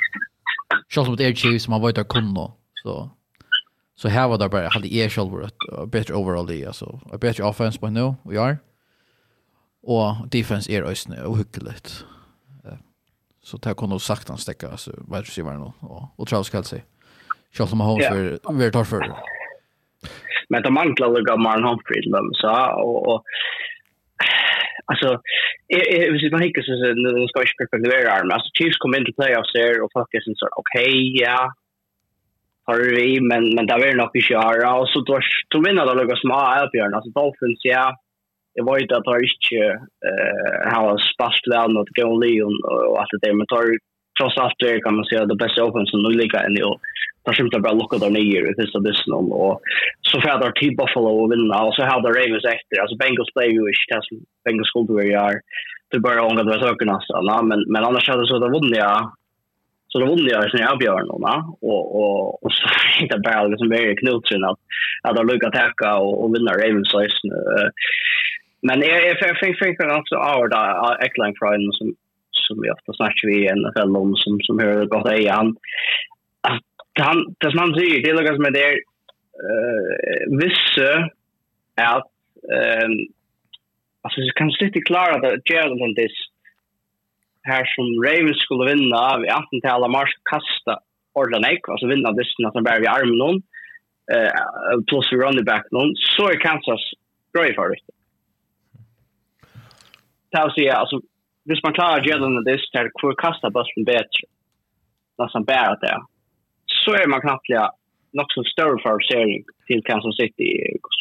shot 0.88 1.08
om 1.08 1.16
det 1.16 1.24
är 1.24 1.34
Chiefs 1.34 1.68
man 1.68 1.82
vet 1.82 1.94
där 1.94 2.04
kunna 2.04 2.52
så 2.82 3.10
så 3.94 4.08
här 4.08 4.28
var 4.28 4.38
det 4.38 4.48
bara 4.48 4.68
hade 4.68 4.94
är 4.94 5.30
var 5.30 5.42
ett 5.42 5.90
bättre 5.90 6.14
overall 6.14 6.46
det 6.46 6.66
alltså 6.66 7.00
a 7.12 7.18
bättre 7.18 7.44
offense 7.44 7.78
but 7.80 7.92
no 7.92 8.16
we 8.24 8.40
are 8.40 8.58
och 9.82 10.28
defense 10.28 10.72
är 10.72 10.82
ösn 10.82 11.12
och 11.12 11.38
hyckligt. 11.38 12.04
Så 13.42 13.56
det 13.56 13.74
kunde 13.74 14.00
sagt 14.00 14.28
han 14.28 14.38
stäcka 14.38 14.70
alltså 14.70 14.92
vad 14.96 15.24
det 15.36 15.42
var 15.42 15.52
nu 15.52 15.72
och 15.80 16.02
och 16.16 16.28
Charles 16.28 16.50
Kelsey. 16.52 16.80
Shot 17.52 17.68
som 17.68 17.80
har 17.80 18.00
för 18.00 18.52
vi 18.52 18.70
tar 18.70 18.84
för. 18.84 19.16
Men 20.48 20.62
de 20.62 20.74
manglar 20.74 21.08
lugga 21.08 21.36
Marlon 21.36 21.68
Humphrey 21.68 22.02
så 22.32 22.50
och 22.82 23.24
alltså 24.90 25.08
eh 25.76 26.06
hvis 26.12 26.32
man 26.32 26.46
ikke 26.46 26.62
så 26.62 26.72
den 26.82 27.28
ska 27.28 27.42
ikke 27.42 27.70
på 27.70 27.78
det 27.82 28.08
arm 28.16 28.30
alltså 28.34 28.50
Chiefs 28.56 28.78
kom 28.78 28.94
in 28.94 29.04
till 29.04 29.18
playoffs 29.20 29.52
där 29.52 29.82
och 29.82 29.90
fuck 29.94 30.14
is 30.18 30.26
så 30.40 30.46
okej 30.62 30.94
ja 31.24 31.38
har 32.66 32.78
vi 32.96 33.20
men 33.20 33.42
men 33.54 33.66
där 33.66 33.78
var 33.78 33.94
nog 33.94 34.16
i 34.16 34.22
Shara 34.28 34.70
och 34.80 34.88
så 34.88 35.00
då 35.00 35.18
då 35.50 35.58
vinner 35.66 35.86
det 35.86 35.94
några 35.94 36.16
små 36.16 36.34
Albion 36.34 36.94
alltså 36.94 37.10
Dolphins 37.18 37.60
ja 37.74 37.86
det 38.54 38.62
var 38.62 38.78
ju 38.78 38.84
att 38.84 39.10
har 39.12 39.20
inte 39.28 39.60
eh 40.08 40.56
han 40.72 40.84
har 40.84 40.98
spast 41.12 41.44
väl 41.52 41.70
mot 41.76 41.90
Leon 42.22 42.56
och 42.88 43.00
allt 43.00 43.22
det 43.22 43.34
men 43.34 43.46
tar 43.46 43.66
trots 44.18 44.36
allt 44.42 44.58
det 44.58 44.80
kan 44.80 44.94
man 44.96 45.04
säga 45.04 45.26
det 45.26 45.42
bästa 45.44 45.64
offensen 45.64 46.00
nu 46.02 46.10
ligger 46.20 46.44
än 46.46 46.58
i 46.60 46.62
år 46.70 46.78
där 47.26 47.34
skymtar 47.34 47.60
bara 47.60 47.80
locka 47.80 47.96
där 47.98 48.10
ner 48.10 48.42
i 48.50 48.54
första 48.60 48.78
dysten 48.78 49.12
och 49.42 49.60
så 50.08 50.20
får 50.20 50.38
där 50.40 50.52
till 50.60 50.76
Buffalo 50.76 51.10
och 51.22 51.32
vinna 51.32 51.58
och 51.64 51.74
så 51.74 51.82
har 51.82 52.00
där 52.02 52.16
Ravens 52.20 52.44
efter. 52.56 52.76
Alltså 52.80 52.96
Bengals 52.96 53.32
play 53.34 53.50
ju 53.56 53.62
ish 53.70 53.86
tas 53.88 54.08
Bengals 54.44 54.68
skulle 54.68 54.92
vara 54.92 55.04
jag 55.04 55.34
det 55.90 56.00
bara 56.00 56.26
ångar 56.26 56.44
det 56.44 56.60
så 56.60 56.74
kan 56.74 56.90
alltså 56.90 57.20
na 57.20 57.42
men 57.42 57.60
men 57.72 57.84
annars 57.84 58.08
hade 58.08 58.26
så 58.26 58.38
det 58.38 58.50
vunnit 58.56 58.76
jag 58.76 59.12
så 59.88 59.98
det 59.98 60.06
vunnit 60.06 60.32
jag 60.32 60.50
sen 60.50 60.60
jag 60.60 60.78
björn 60.78 61.10
och 61.10 61.20
och 61.70 61.84
och 62.00 62.44
och 62.44 62.52
så 62.52 62.64
hittar 63.00 63.18
bara 63.18 63.46
liksom 63.46 63.68
very 63.68 63.96
knutsen 63.96 64.44
att 64.44 64.58
att 65.02 65.16
de 65.16 65.26
lyckas 65.26 65.48
attacka 65.48 65.96
och, 65.96 66.14
och 66.22 66.34
vinna 66.34 66.52
Ravens 66.52 66.90
så 66.90 67.06
men 68.62 68.82
är 68.82 69.00
är 69.10 69.14
för 69.20 69.34
för 69.40 69.76
för 69.76 69.88
alltså 69.96 70.14
our 70.16 70.48
där 70.48 71.04
Eckline 71.04 71.36
Friday 71.38 71.68
som 71.78 71.88
som 72.46 72.62
vi 72.62 72.70
ofta 72.70 72.92
snackar 72.92 73.28
vi 73.28 73.36
i 73.44 73.52
NFL 73.58 73.96
om 73.96 74.16
som 74.16 74.40
som 74.40 74.58
hör 74.58 74.84
gott 74.84 75.08
är 75.08 75.30
han 75.30 75.56
han, 77.02 77.24
det 77.42 77.50
som 77.52 77.62
han 77.64 77.74
sier, 77.76 78.00
det 78.02 78.12
er 78.12 78.18
noe 78.18 78.36
som 78.36 78.48
er 78.48 78.54
der 78.56 78.78
uh, 79.42 80.22
visse 80.40 80.90
at 81.82 82.08
um, 82.48 82.94
altså, 84.06 84.22
jeg 84.22 84.36
kan 84.38 84.52
slitt 84.54 84.78
klare 84.88 85.18
at 85.18 85.26
det 85.26 85.50
gjør 85.50 85.74
noen 85.74 85.96
diss 85.98 86.16
her 87.46 87.66
som 87.74 87.90
Ravens 88.02 88.40
skulle 88.42 88.70
vinna 88.72 89.02
vi 89.22 89.30
18-tallet 89.30 89.92
mars 89.92 90.14
kasta 90.30 90.80
ordentlig 91.16 91.42
nek, 91.44 91.68
altså 91.72 91.90
vinna 91.90 92.12
dissen 92.16 92.48
at 92.48 92.56
han 92.58 92.66
bare 92.66 92.82
vi 92.82 92.90
armen 92.90 93.20
noen 93.20 93.42
uh, 94.12 94.80
plus 94.90 95.10
vi 95.12 95.20
running 95.20 95.46
back 95.46 95.68
noen, 95.74 95.94
så 96.16 96.30
er 96.32 96.42
Kansas 96.42 96.88
grøy 97.36 97.52
for 97.56 97.72
det. 97.72 97.82
Det 100.32 100.40
er 100.40 100.48
å 100.48 100.56
si, 100.56 100.66
altså, 100.72 101.00
hvis 101.48 101.62
man 101.64 101.76
klarer 101.76 102.02
å 102.02 102.08
gjøre 102.08 102.24
noen 102.24 102.46
diss, 102.48 102.66
det 102.72 102.82
er 102.82 102.92
hvor 103.00 103.14
kasta 103.20 103.52
bussen 103.54 103.86
bedre. 103.86 104.28
Nesten 105.20 105.46
bare 105.48 105.78
det, 105.80 105.94
ja 105.94 106.02
så 106.86 106.94
är 107.02 107.08
man 107.10 107.24
knappt 107.26 107.50
nok 108.18 108.32
så 108.32 108.42
større 108.54 108.78
favorisering 108.86 109.44
til 109.68 109.82
Kansas 109.88 110.16
City 110.20 110.50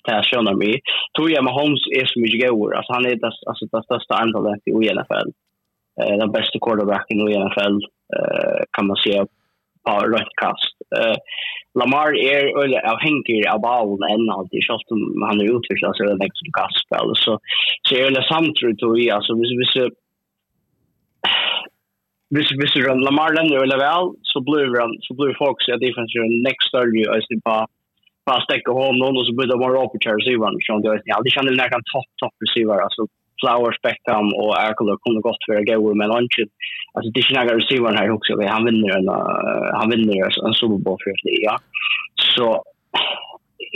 det 0.06 0.16
jeg 0.18 0.28
skjønner 0.30 0.58
meg. 0.60 0.94
Tror 1.16 1.32
jeg 1.32 1.46
Mahomes 1.46 1.84
er 2.00 2.06
så 2.10 2.22
mye 2.22 2.40
gøyere. 2.42 2.78
Altså, 2.80 2.92
han 2.98 3.08
er 3.10 3.18
det, 3.22 3.32
altså, 3.50 3.70
det 3.72 3.84
største 3.88 4.20
antallet 4.20 4.72
i 4.72 4.92
NFL. 4.98 5.32
Eh, 6.02 6.16
den 6.22 6.34
beste 6.36 6.62
quarterbacken 6.66 7.24
i 7.26 7.38
NFL, 7.40 7.80
eh, 8.18 8.62
kan 8.76 8.90
man 8.90 9.00
si, 9.04 9.16
på 9.86 9.96
rødt 10.14 10.34
kast. 10.42 10.76
Eh, 10.98 11.18
Lamar 11.80 12.16
er 12.32 12.54
øyelig 12.60 12.80
avhengig 12.92 13.42
av 13.52 13.60
ballen 13.66 14.06
enn 14.12 14.30
alltid, 14.36 14.64
selv 14.66 14.96
om 14.96 15.26
han 15.28 15.42
er 15.44 15.54
utviklet, 15.58 15.98
så 15.98 16.06
er 16.06 16.18
det 16.20 16.30
ikke 16.30 16.42
som 16.42 16.56
kastspill. 16.60 17.14
Så, 17.24 17.38
så 17.88 18.00
er 18.00 18.16
det 18.16 18.26
samtidig, 18.30 18.78
tror 18.80 18.96
jeg, 19.00 19.14
altså, 19.18 19.38
hvis, 19.40 19.54
hvis, 19.60 19.76
hvis 22.36 22.50
hvis 22.60 22.74
du 22.76 22.82
run 22.86 23.06
Lamar 23.08 23.32
Lender 23.36 23.64
eller 23.64 23.80
vel 23.88 24.06
så 24.32 24.38
blir 24.48 24.68
han 24.82 24.92
så 25.06 25.12
blir 25.18 25.40
folk 25.44 25.58
så 25.62 25.78
defense 25.86 26.14
run 26.20 26.34
next 26.48 26.74
early 26.80 27.04
as 27.16 27.28
the 27.32 27.38
pa 27.48 27.58
pa 28.28 28.36
stäcka 28.46 28.72
home 28.80 28.98
någon 29.00 29.18
och 29.20 29.28
så 29.28 29.34
blir 29.36 29.48
det 29.50 29.62
more 29.64 29.78
opportunity 29.86 30.20
receiver 30.20 30.50
så 30.68 30.80
det. 30.86 31.02
Ja 31.12 31.18
det 31.26 31.32
kan 31.36 31.46
det 31.46 31.70
kan 31.74 31.86
topp 31.94 32.10
topp 32.22 32.36
receiver 32.46 32.80
alltså 32.86 33.02
Flower 33.42 33.72
Spectrum 33.80 34.28
och 34.42 34.52
Erkel 34.66 34.98
kunde 35.04 35.22
gott 35.28 35.44
vara 35.48 35.64
gå 35.84 35.94
med 36.02 36.08
lunch. 36.14 36.38
Alltså 36.96 37.10
det 37.14 37.20
är 37.20 37.36
några 37.36 37.58
receiver 37.60 37.94
här 38.00 38.10
också 38.18 38.32
han 38.56 38.66
vinner 38.68 38.92
en 38.98 39.08
han 39.80 39.90
vinner 39.94 40.16
en 40.48 40.54
Super 40.60 40.80
Bowl 40.86 40.98
för 41.04 41.12
det 41.24 41.42
ja. 41.50 41.56
Så 42.36 42.46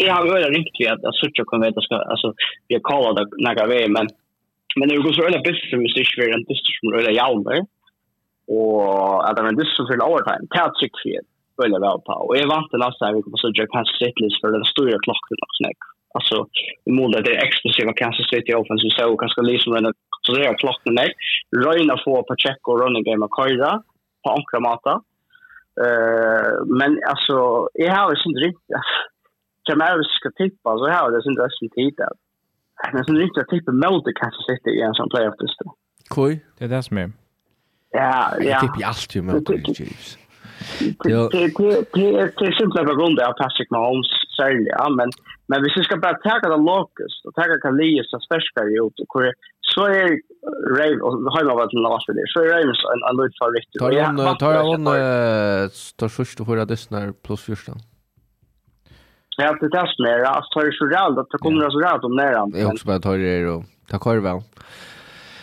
jag 0.06 0.14
har 0.14 0.24
väl 0.34 0.54
riktigt 0.60 0.92
att 0.92 1.04
jag 1.08 1.16
söker 1.16 1.44
kan 1.52 1.62
veta 1.62 1.82
ska 1.82 1.96
alltså 1.96 2.34
vi 2.68 2.76
har 2.76 2.86
kallar 2.90 3.14
det 3.18 3.26
några 3.46 3.66
väg 3.74 3.90
men 3.98 4.08
men 4.78 4.88
det 4.90 4.96
går 4.96 5.14
så 5.14 5.28
eller 5.28 5.44
bäst 5.50 5.70
som 5.70 5.80
vi 5.80 5.90
ser 5.90 6.34
en 6.36 6.50
diskussion 6.52 6.94
som 7.04 7.14
jag 7.22 7.46
med 7.46 7.66
og 8.58 8.78
at 9.26 9.36
det 9.36 9.44
var 9.44 9.52
en 9.54 9.62
dyster 9.62 9.84
til 9.86 10.08
overtime. 10.10 10.48
Det 10.52 10.60
er 10.60 10.74
trygg 10.80 10.96
for 11.02 11.28
føler 11.60 11.78
jeg 11.86 12.02
på. 12.10 12.16
Og 12.30 12.34
jeg 12.40 12.52
vant 12.54 12.70
til 12.72 12.82
last 12.84 13.02
her, 13.04 13.16
vi 13.16 13.24
kommer 13.24 13.40
så 13.42 13.52
gjøre 13.58 13.74
Kansas 13.76 13.98
City 14.02 14.28
for 14.42 14.50
den 14.56 14.66
store 14.74 15.04
klokken 15.06 15.42
nok 15.44 15.54
snakk. 15.62 15.80
Alltså, 16.18 16.38
i 16.90 16.92
mål 16.98 17.12
det 17.12 17.34
är 17.36 17.46
explosiva 17.48 17.94
Kansas 17.94 18.28
City 18.32 18.52
offensive 18.62 18.92
så 18.98 19.18
kanske 19.24 19.42
liksom 19.42 19.74
den 19.74 19.94
så 20.22 20.30
det 20.34 20.46
är 20.46 20.62
klocken 20.64 20.94
nej. 21.02 21.10
Röjna 21.66 21.96
få 22.06 22.24
på 22.28 22.36
check 22.44 22.62
och 22.70 22.80
running 22.82 23.04
game 23.04 23.26
och 23.26 23.36
köra 23.38 23.72
på 24.24 24.30
ankra 24.38 24.60
mata. 24.70 24.94
Eh, 25.86 26.52
men 26.80 26.92
alltså 27.12 27.36
jag 27.74 27.96
har 27.96 28.12
ju 28.12 28.18
inte 28.30 28.42
riktigt 28.48 28.76
kan 29.66 29.78
man 29.78 30.04
ska 30.18 30.30
tippa 30.42 30.70
så 30.78 30.86
här 30.94 31.12
det 31.12 31.18
är 31.18 31.32
inte 31.32 31.42
riktigt 31.42 31.74
tid 31.80 31.94
där. 31.98 32.14
Men 32.94 33.06
sen 33.06 33.18
riktigt 33.18 33.50
tippa 33.54 33.72
mot 33.72 34.06
Kansas 34.22 34.46
City 34.50 34.72
i 34.80 34.82
en 34.82 34.94
sån 34.94 35.10
playoff-lista. 35.10 35.66
Koj, 36.16 36.46
det 36.58 36.66
är 36.66 36.70
det 36.70 36.84
som 36.84 36.98
är. 36.98 37.12
Ja, 37.92 38.34
ja. 38.40 38.44
Jag 38.44 38.62
tycker 38.62 38.86
allt 38.88 39.16
ju 39.16 39.22
mot 39.22 39.48
Chiefs. 39.78 40.18
Det 40.80 41.30
det 41.30 42.32
det 42.40 42.54
simpelt 42.60 42.88
på 42.88 42.96
grund 42.96 43.20
av 43.20 43.34
Patrick 43.34 43.70
Mahomes 43.72 44.08
särskilt, 44.38 44.68
ja, 44.78 44.90
men 44.90 45.10
men 45.48 45.64
vi 45.64 45.70
ska 45.84 45.98
bara 45.98 46.14
ta 46.14 46.40
det 46.40 46.58
locust 46.58 47.26
och 47.26 47.34
ta 47.36 47.44
Kalias 47.62 48.10
som 48.10 48.20
spärskar 48.20 48.66
ju 48.66 48.88
ut 48.88 49.00
och 49.00 49.12
så 49.62 49.86
är 49.86 50.10
Ray 50.78 51.00
och 51.00 51.38
hemma 51.38 51.56
vart 51.56 51.72
den 51.72 51.82
last 51.82 52.08
det, 52.08 52.26
Så 52.34 52.40
är 52.40 52.48
Ravens 52.54 52.84
en 52.94 53.02
en 53.10 53.16
lut 53.18 53.36
för 53.40 53.52
riktigt. 53.58 53.80
Tar 53.82 53.92
han 54.02 54.38
tar 54.38 54.54
han 54.54 54.86
tar 56.00 56.08
först 56.08 56.40
och 56.40 56.48
höra 56.48 56.66
dessnar 56.66 57.14
plus 57.26 57.42
första. 57.42 57.72
Ja, 59.38 59.58
det 59.62 59.70
där 59.70 59.88
snära, 59.96 60.42
tar 60.54 60.66
det 60.66 60.74
så 60.74 60.86
rädd 60.86 61.20
att 61.20 61.30
det 61.32 61.38
kommer 61.38 61.70
så 61.70 61.80
rädd 61.80 62.04
om 62.04 62.16
nära. 62.16 62.48
Jag 62.54 62.72
också 62.72 62.88
bara 62.88 63.00
tar 63.00 63.18
det 63.18 63.48
och 63.48 63.64
tar 63.90 64.00
korven. 64.00 64.42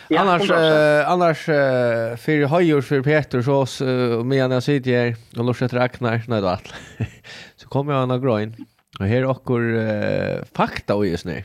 Annars 0.09 0.49
eh, 0.51 1.09
annars 1.09 1.49
eh, 1.49 2.15
för 2.15 2.45
höjor 2.45 2.81
för 2.81 3.01
Peter 3.01 3.41
så 3.41 3.53
oss 3.53 3.81
och 3.81 4.25
medan 4.25 4.51
jag 4.51 4.63
sitter 4.63 4.91
här 4.91 5.15
och 5.37 5.45
låtsas 5.45 5.73
räknar 5.73 6.23
nej 6.27 6.41
då 6.41 6.47
att. 6.47 6.73
så 7.55 7.67
kommer 7.67 7.93
jag 7.93 8.07
några 8.07 8.21
groin. 8.21 8.65
Och 8.99 9.05
här 9.05 9.25
åker 9.25 9.75
eh, 9.75 10.43
fakta 10.53 10.95
och 10.95 11.07
just 11.07 11.25
nu. 11.25 11.43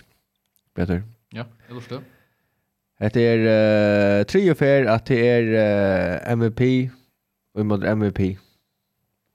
Peter. 0.75 1.03
Ja, 1.31 1.45
det 1.69 1.75
låtsas 1.75 2.01
det. 2.99 3.09
Det 3.13 3.23
är 3.23 4.19
eh, 4.21 4.25
tre 4.25 4.51
och 4.51 4.59
fair 4.59 4.87
att 4.87 5.07
det 5.07 5.29
är 5.29 5.43
eh, 5.43 6.33
MVP 6.33 6.91
och 7.55 7.67
mot 7.67 7.85
MVP. 7.85 8.39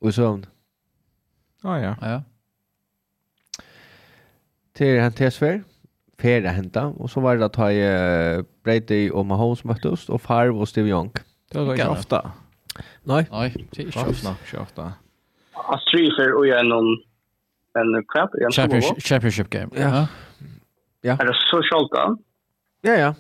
Och 0.01 0.13
så. 0.13 0.41
Ja 1.63 1.79
ja. 1.79 1.95
Ja. 2.01 2.23
Det 4.77 4.85
är 4.85 5.01
han 5.01 5.11
tesfär 5.13 5.63
ferie 6.21 6.49
henta 6.49 6.85
och 6.85 7.09
så 7.09 7.19
var 7.19 7.37
det 7.37 7.45
att 7.45 7.55
ha 7.55 7.71
Brady 8.63 9.09
och 9.09 9.25
Mahomes 9.25 9.63
möttes 9.63 10.09
och 10.09 10.21
Favre 10.21 10.51
och 10.51 10.69
Steve 10.69 10.89
Young. 10.89 11.11
Det 11.51 11.59
var 11.59 11.73
inte 11.73 11.87
ofta. 11.87 12.31
Nej. 13.03 13.27
Nej, 13.31 13.67
det 13.71 13.81
är 13.81 13.85
inte 13.85 13.99
ofta. 13.99 14.29
Inte 14.29 14.59
ofta. 14.59 14.93
Astrid 15.53 16.33
och 16.37 16.47
jag 16.47 16.65
någon 16.65 16.97
en 17.73 18.03
cup 18.07 18.29
en 18.45 18.51
championship, 18.51 19.03
championship 19.03 19.49
game. 19.49 19.69
Ja. 19.75 20.07
Ja. 21.01 21.17
Är 21.19 21.25
det 21.25 21.33
så 21.51 21.57
sjukt 21.57 22.23
Ja, 22.81 22.93
ja. 22.93 23.15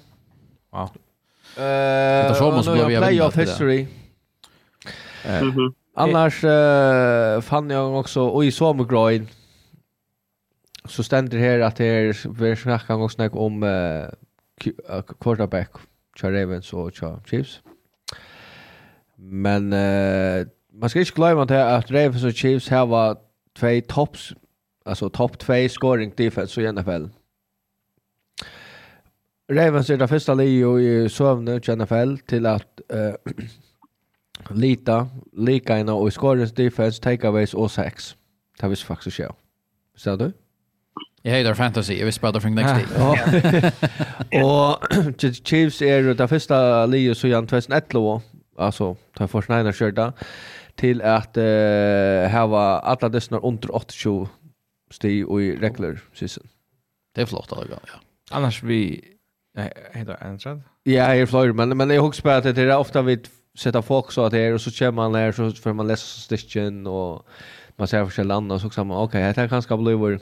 Wow. 0.69 0.89
Eh, 1.57 2.29
det 2.29 2.35
så 2.35 2.51
måste 2.51 2.85
bli 2.85 2.97
playoff 2.97 3.37
history. 3.37 3.87
Eh. 5.25 5.43
Annars 5.95 6.41
fann 7.45 7.69
jag 7.69 7.95
också 7.99 8.21
och 8.21 8.45
i 8.45 8.51
mycket 8.73 8.93
så 10.87 11.03
ständer 11.03 11.37
här 11.37 11.59
att 11.59 11.75
det 11.75 11.85
är 11.85 12.29
vi 12.41 12.55
snackar 12.55 12.95
gång 12.95 13.09
snack 13.09 13.35
om 13.35 13.63
uh, 13.63 14.09
quarterback 15.19 15.71
Char 16.15 16.31
Ravens 16.31 16.73
och 16.73 16.95
Char 16.95 17.21
Chiefs. 17.25 17.61
Men 19.15 19.73
uh, 19.73 20.47
man 20.73 20.89
ska 20.89 20.99
inte 20.99 21.11
glömma 21.11 21.43
att, 21.43 21.51
att 21.51 21.91
Ravens 21.91 22.23
och 22.23 22.33
Chiefs 22.33 22.69
här 22.69 22.85
var 22.85 23.17
två 23.59 23.81
tops 23.87 24.33
alltså 24.87 25.09
topp 25.09 25.39
2 25.39 25.69
scoring 25.69 26.13
defense 26.17 26.61
i 26.61 26.71
NFL. 26.71 27.05
Ravens 29.49 29.89
är 29.89 29.97
det 29.97 30.07
första 30.07 30.33
lio 30.33 30.79
i 30.79 31.09
sövne 31.09 31.55
i 31.55 31.75
NFL 31.75 32.17
till 32.17 32.45
att 32.45 32.81
uh, 32.93 33.13
lita 34.55 35.07
lika 35.33 35.79
ena 35.79 35.93
och 35.93 36.07
i 36.07 36.11
scoring 36.11 36.47
defense 36.55 37.01
takeaways 37.01 37.53
och 37.53 37.71
sex. 37.71 38.15
Det 38.59 38.67
visst 38.67 38.83
faktiskt 38.83 39.19
jag. 39.19 39.35
Ser 39.95 40.17
du? 40.17 40.33
Jag 41.27 41.33
hejdar 41.33 41.53
fantasy, 41.53 41.97
jag 41.97 42.05
vill 42.05 42.13
spela 42.13 42.39
från 42.39 42.55
next 42.55 42.73
day. 42.73 42.85
Och 44.43 44.79
Chiefs 45.43 45.81
är 45.81 45.97
ju 45.97 46.13
det 46.13 46.27
första 46.27 46.85
livet 46.85 47.17
så 47.17 47.27
jag 47.27 47.49
2011, 47.49 48.21
alltså 48.57 48.95
ta 49.17 49.27
för 49.27 49.41
Schneider 49.41 49.71
skörda 49.71 50.13
till 50.75 51.01
att 51.01 51.37
uh, 51.37 52.29
hava 52.29 52.79
alla 52.79 53.09
dessa 53.09 53.37
under 53.37 53.75
80 53.75 54.29
sti 54.91 55.07
i 55.07 55.57
regular 55.61 55.99
season. 56.13 56.47
Det 57.15 57.21
är 57.21 57.25
flott 57.25 57.51
alltså, 57.51 57.79
ja. 57.87 57.99
Annars 58.31 58.63
vi 58.63 59.03
heter 59.93 60.23
Andrew. 60.23 60.63
Ja, 60.83 60.93
jag 60.93 61.17
är 61.17 61.25
flöjd, 61.25 61.55
men 61.55 61.77
men 61.77 61.89
jag 61.89 62.01
hooks 62.01 62.21
på 62.21 62.29
att 62.29 62.43
det 62.43 62.57
är 62.57 62.77
ofta 62.77 63.01
vi 63.01 63.19
sätter 63.59 63.81
folk 63.81 64.11
så 64.11 64.25
att 64.25 64.31
det 64.31 64.39
är 64.39 64.53
och 64.53 64.61
så 64.61 64.71
kör 64.71 64.91
man 64.91 65.11
där 65.11 65.31
så 65.31 65.51
får 65.51 65.73
man 65.73 65.87
läsa 65.87 66.21
stitchen 66.21 66.87
och 66.87 67.27
man 67.75 67.87
ser 67.87 68.05
för 68.05 68.11
sig 68.11 68.25
landa 68.25 68.55
och 68.55 68.61
så 68.61 68.67
också 68.67 68.83
man 68.83 68.97
okej, 68.97 69.21
okay, 69.21 69.33
det 69.33 69.41
här 69.41 69.47
kanske 69.47 69.77
blir 69.77 70.19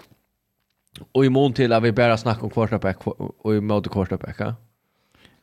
Och 1.12 1.26
i 1.26 1.30
mån 1.30 1.54
till 1.54 1.74
att 1.74 1.84
vi 1.84 1.92
bara 1.92 2.18
snackar 2.18 2.44
om 2.44 2.50
quarterback 2.50 3.08
och 3.38 3.56
i 3.56 3.62
mode 3.62 3.90
quarterback. 3.90 4.36
Ja, 4.40 4.56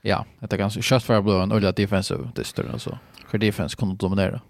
ja 0.02 0.26
det 0.40 0.52
är 0.52 0.58
ganska 0.58 0.82
kött 0.82 1.02
för 1.02 1.14
att 1.14 1.24
bli 1.24 1.32
en 1.32 1.52
olja 1.52 1.72
defensive 1.72 2.30
distor. 2.34 2.70
Alltså. 2.72 2.98
För 3.28 3.38
defense 3.38 3.76
kunde 3.76 3.94
dominera. 3.96 4.40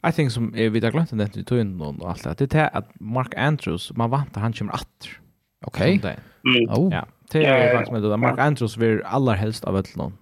Jag 0.00 0.14
tänker 0.14 0.30
som 0.30 0.52
vi 0.52 0.80
har 0.80 0.90
glömt 0.90 1.10
det 1.10 1.36
vi 1.36 1.44
tog 1.44 1.80
och 2.02 2.10
allt 2.10 2.38
det. 2.38 2.48
Det 2.48 2.54
är 2.54 2.76
att 2.76 3.00
Mark 3.00 3.34
Andrews, 3.34 3.92
man 3.96 4.10
vantar 4.10 4.40
han 4.40 4.52
kommer 4.52 4.72
att. 4.72 5.08
Okej. 5.66 5.98
Okay. 5.98 6.16
Mm. 6.46 6.70
Oh. 6.70 6.92
Ja, 6.92 7.06
det 7.32 7.44
är 7.44 7.76
faktiskt 7.76 7.92
med 7.92 8.02
det. 8.02 8.16
Mark 8.16 8.38
Andrews 8.38 8.76
vill 8.76 9.02
allra 9.04 9.34
helst 9.34 9.64
av 9.64 9.78
ett 9.78 9.96
någon 9.96 10.12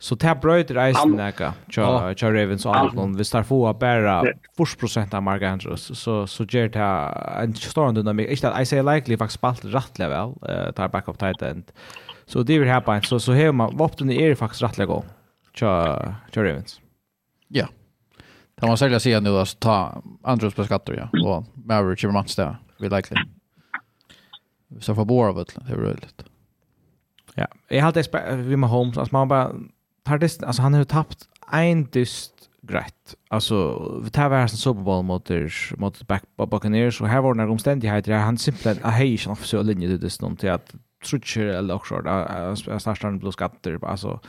Så 0.00 0.14
det 0.14 0.26
här 0.26 0.34
brøyder 0.34 0.78
eisen 0.78 1.16
nekka, 1.18 1.48
tja 1.74 2.28
Ravens 2.30 2.66
og 2.66 2.76
Antlund, 2.76 3.16
hvis 3.18 3.32
der 3.34 3.42
får 3.42 3.72
bara 3.80 4.20
40% 4.58 5.14
av 5.14 5.22
Mark 5.22 5.42
Andrews, 5.42 5.90
så, 5.98 6.26
så 6.26 6.44
gjør 6.44 6.68
det 6.68 6.78
här 6.78 7.42
en 7.42 7.54
stor 7.54 7.92
dynamik. 7.92 8.28
Ikke 8.30 8.48
att 8.48 8.58
jeg 8.58 8.66
sier 8.66 8.82
likely 8.82 9.16
faktiskt 9.16 9.40
spalt 9.40 9.64
rättliga 9.64 10.08
väl 10.08 10.34
uh, 10.48 10.70
tar 10.70 10.88
backup 10.88 11.18
tight 11.18 11.42
end. 11.42 11.72
Så 12.26 12.42
det 12.42 12.58
vill 12.58 12.68
här 12.68 12.80
på 12.80 12.92
en, 12.92 13.02
så, 13.02 13.18
så 13.18 13.32
hever 13.32 13.52
man, 13.52 13.76
våpten 13.76 14.10
är 14.10 14.34
faktiskt 14.34 14.62
rättliga 14.62 14.86
gå, 14.86 15.04
tja, 15.54 16.14
tja 16.32 16.44
Ravens. 16.44 16.80
Ja, 17.48 17.66
det 18.60 18.66
man 18.66 18.76
særlig 18.76 19.00
si 19.02 19.20
nu, 19.20 19.38
att 19.38 19.60
ta 19.60 20.02
Andrews 20.22 20.54
på 20.54 20.64
skatter, 20.64 20.94
ja, 20.94 21.26
Och 21.26 21.44
Maverick 21.54 22.00
kommer 22.00 22.12
match 22.12 22.36
där 22.36 22.56
vi 22.78 22.88
likely. 22.88 23.16
Så 24.80 24.94
får 24.94 25.04
bo 25.04 25.24
av 25.24 25.34
det, 25.34 25.44
det 25.66 25.72
är 25.72 25.76
roligt. 25.76 26.24
Ja, 27.34 27.46
Jag 27.68 27.82
har 27.82 27.86
alltid 27.86 28.06
vi 28.36 28.56
med 28.56 28.70
Holmes, 28.70 28.98
Alltså 28.98 29.14
man 29.14 29.28
bara 29.28 29.52
Pardist, 30.08 30.42
alltså 30.42 30.62
han 30.62 30.72
har 30.72 30.80
ju 30.80 30.84
tappat 30.84 31.28
en 31.52 31.84
dyst 31.84 32.32
greit. 32.62 33.14
Alltså 33.28 33.54
vi 34.04 34.10
tar 34.10 34.28
var 34.28 34.38
hans 34.38 34.60
Super 34.62 34.82
Bowl 34.82 35.04
mot, 35.04 35.30
mot 35.76 36.06
back, 36.06 36.22
Buccaneers, 36.36 37.00
och 37.00 37.08
här 37.08 37.20
var 37.20 37.34
det 37.34 37.38
noen 37.38 37.50
omstendigheter. 37.50 38.12
Han 38.12 38.38
simpelt 38.38 38.84
a 38.84 38.90
hej 38.90 39.18
som 39.18 39.36
så 39.36 39.62
linje 39.62 39.88
det 39.88 39.98
det 39.98 40.10
sånn 40.10 40.32
att 40.32 40.44
at 40.44 40.74
Trutcher 41.04 41.46
eller 41.46 41.74
också 41.74 42.00
där 42.00 42.78
startar 42.78 43.08
han 43.08 43.32
skatter, 43.32 43.78
alltså 43.82 44.20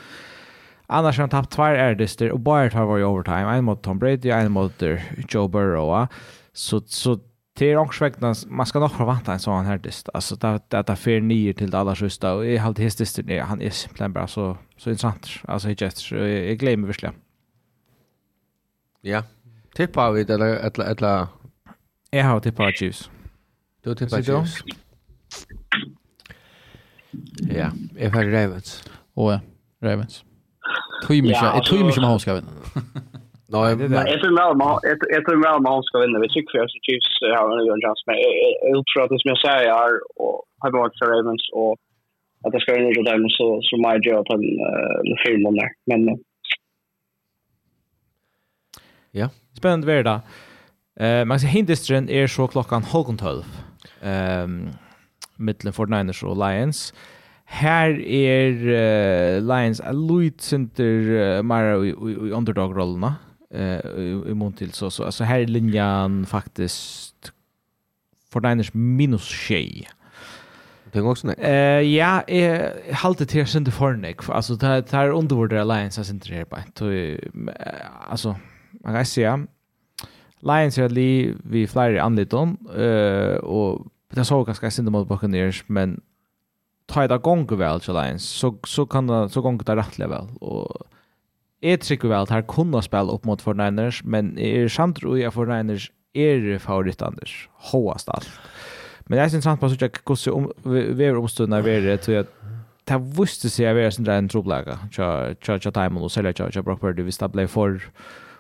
Annars 0.92 1.18
har 1.18 1.24
han 1.24 1.30
tapt 1.30 1.52
två 1.52 1.64
är 1.64 2.32
og 2.32 2.48
och 2.48 2.72
tvær 2.72 2.86
var 2.86 3.00
i 3.00 3.04
overtime. 3.04 3.58
En 3.58 3.64
mot 3.64 3.82
Tom 3.84 4.00
Brady, 4.00 4.30
en 4.30 4.52
mot 4.52 4.84
Joe 5.30 5.48
Burrow. 5.48 6.08
Så, 6.54 6.82
så 6.88 7.20
det 7.60 7.72
är 7.72 7.78
också 7.78 8.04
vägnas 8.04 8.46
man 8.46 8.66
ska 8.66 8.80
nog 8.80 8.92
förvänta 8.92 9.34
en 9.34 9.40
sån 9.40 9.66
här 9.66 9.78
dist 9.78 10.10
alltså 10.14 10.36
där 10.36 10.60
där 10.68 10.84
där 10.84 10.96
för 10.96 11.22
nio 11.22 11.54
till 11.54 11.76
alla 11.76 11.96
sista 11.96 12.34
och 12.34 12.46
jag 12.46 12.62
hade 12.62 12.84
häst 12.84 12.98
dist 12.98 13.20
han 13.42 13.62
är 13.62 13.70
simpelt 13.70 14.14
bara 14.14 14.28
så 14.28 14.58
så 14.78 14.90
intressant 14.90 15.30
alltså 15.44 15.70
jag 15.70 15.94
jag, 16.12 16.30
jag 16.30 16.58
glömmer 16.58 16.88
verkligen 16.88 17.16
ja. 19.02 19.24
Tippa 19.74 20.12
vi 20.12 20.24
det 20.24 20.34
eller 20.34 20.46
eller 20.46 20.86
eller 20.86 21.28
jag 22.10 22.24
har 22.24 22.40
tippa 22.40 22.72
Chiefs 22.72 23.10
du 23.84 23.96
tippa 23.96 24.24
Chiefs 24.24 24.64
ja 27.40 27.72
jag 27.96 28.12
har 28.12 28.26
Ravens. 28.26 28.84
Och 29.14 29.40
Ravens. 29.82 30.24
Tui 31.08 31.22
mig, 31.22 31.36
tui 31.66 31.84
mig 31.84 31.96
mig 31.96 32.06
hauska 32.06 32.34
vinna. 32.34 32.52
Nej, 33.54 33.76
det 33.76 33.84
är 33.86 33.90
men... 33.90 34.08
Jag 35.16 35.22
tror 35.26 35.44
väl 35.44 35.62
man 35.62 35.84
ska 35.84 35.96
vinna. 36.00 36.20
Vi 36.26 36.30
tycker 36.30 36.52
för 36.54 36.64
att 36.66 36.86
Chiefs 36.86 37.14
har 37.38 37.48
en 37.60 37.68
god 37.68 37.82
chans. 37.84 38.02
Men 38.08 38.16
jag 38.72 38.84
tror 38.90 39.04
att 39.04 39.12
det 39.12 39.22
som 39.22 39.32
jag 39.34 39.42
säger 39.48 39.70
är 39.84 39.94
och 40.24 40.38
har 40.62 40.72
varit 40.80 40.98
för 41.00 41.08
Ravens 41.14 41.46
och 41.62 41.76
att 42.44 42.52
det 42.54 42.60
ska 42.62 42.74
vinna 42.74 42.92
för 42.98 43.06
dem 43.12 43.30
så, 43.38 43.48
så 43.68 43.74
my 43.86 43.96
job 44.06 44.26
på 44.28 44.34
en 44.34 45.18
film 45.26 45.46
om 45.50 45.56
där. 45.62 45.70
Men... 45.90 46.02
Ja, 49.12 49.28
spännande 49.58 49.88
värld 49.88 50.06
då. 50.06 50.18
Eh, 51.04 51.26
man 51.26 51.40
ser 51.40 51.48
hindistren 51.48 52.10
är 52.10 52.28
så 52.28 52.48
klockan 52.48 52.84
halv 52.84 53.18
tolv. 53.18 53.46
Ehm, 54.02 54.70
mittlen 55.38 55.74
för 55.74 55.86
Niners 55.86 56.24
och 56.24 56.38
Lions. 56.38 56.94
Her 57.46 57.90
er 58.00 58.52
uh, 58.52 59.42
Lions 59.42 59.82
a 59.82 59.92
Lloyd 59.92 60.42
Center 60.42 60.84
uh, 60.86 61.42
Mara 61.42 61.86
i 61.86 62.32
underdog-rollene 62.32 63.14
eh 63.54 63.80
i 64.32 64.54
till 64.58 64.74
så 64.74 64.92
så 64.92 65.04
alltså 65.04 65.24
här 65.24 65.46
linjen 65.46 66.26
faktiskt 66.26 67.32
för 68.32 68.42
Niners 68.42 68.74
minus 68.74 69.24
tjej. 69.24 69.90
Det 70.92 71.02
går 71.02 71.12
också 71.12 71.28
nej. 71.28 71.36
Eh 71.40 71.82
ja, 71.82 72.24
jag 72.28 72.72
håller 72.96 73.26
till 73.26 73.48
sen 73.48 73.64
det 73.64 73.72
för 73.72 73.94
nick. 73.94 74.30
Alltså 74.30 74.56
det 74.56 74.92
här 74.92 75.10
undervärd 75.10 75.54
alliance 75.54 76.02
as 76.02 76.10
inte 76.10 76.34
här 76.34 76.46
på. 76.46 76.58
Alltså 78.10 78.36
man 78.72 78.94
kan 78.94 79.06
säga 79.06 79.48
Lions 80.40 80.78
är 80.78 80.90
li 80.90 81.36
vi 81.44 81.68
flyr 81.68 81.98
an 81.98 82.18
eh 82.18 83.36
och 83.36 83.88
det 84.14 84.26
såg 84.26 84.46
ganska 84.46 84.72
synd 84.72 84.92
mot 84.92 85.08
Buccaneers 85.08 85.64
men 85.68 86.02
ta 86.86 87.08
det 87.08 87.18
gång 87.18 87.46
väl 87.58 87.80
till 87.82 87.94
Lions 87.94 88.24
så 88.24 88.58
så 88.64 88.86
kan 88.86 89.30
så 89.30 89.42
gånger 89.42 89.64
det 89.64 89.76
rättliga 89.76 90.08
väl 90.08 90.28
och 90.42 90.88
jeg 91.64 91.80
trykker 91.80 92.10
vel 92.10 92.28
at 92.28 92.34
her 92.34 92.42
kunne 92.48 92.82
spille 92.84 93.12
opp 93.12 93.26
mot 93.26 93.42
49ers, 93.42 94.02
men 94.04 94.34
jeg 94.38 94.66
er 94.66 94.74
samt 94.74 95.04
og 95.04 95.20
jeg 95.20 95.34
49ers 95.36 95.90
er 96.16 96.60
favoritt 96.60 97.02
Anders, 97.06 97.48
håast 97.72 98.10
alt. 98.14 98.30
Men 99.10 99.20
jeg 99.20 99.30
synes 99.30 99.44
sant 99.44 99.60
på 99.60 99.66
at 99.66 99.82
jeg 99.82 99.90
ikke 99.90 100.06
hvordan 100.06 100.34
om, 100.34 100.52
vi 100.74 101.04
er 101.04 101.18
omstående 101.18 101.58
av 101.58 101.64
det, 101.64 102.00
tror 102.06 102.14
jeg 102.14 102.26
det 102.90 102.98
visste 103.18 103.50
seg 103.54 103.70
at 103.70 103.76
vi 103.78 103.86
er 103.86 103.94
sin 103.94 104.10
en 104.10 104.30
troblaga, 104.30 104.80
tja 104.94 105.36
tja 105.42 105.72
Timon 105.72 106.04
og 106.08 106.12
selja 106.12 106.34
tja 106.34 106.62
Brock 106.66 106.82
Purdy, 106.82 107.06
hvis 107.06 107.22
det 107.22 107.32
ble 107.32 107.46
for 107.48 107.78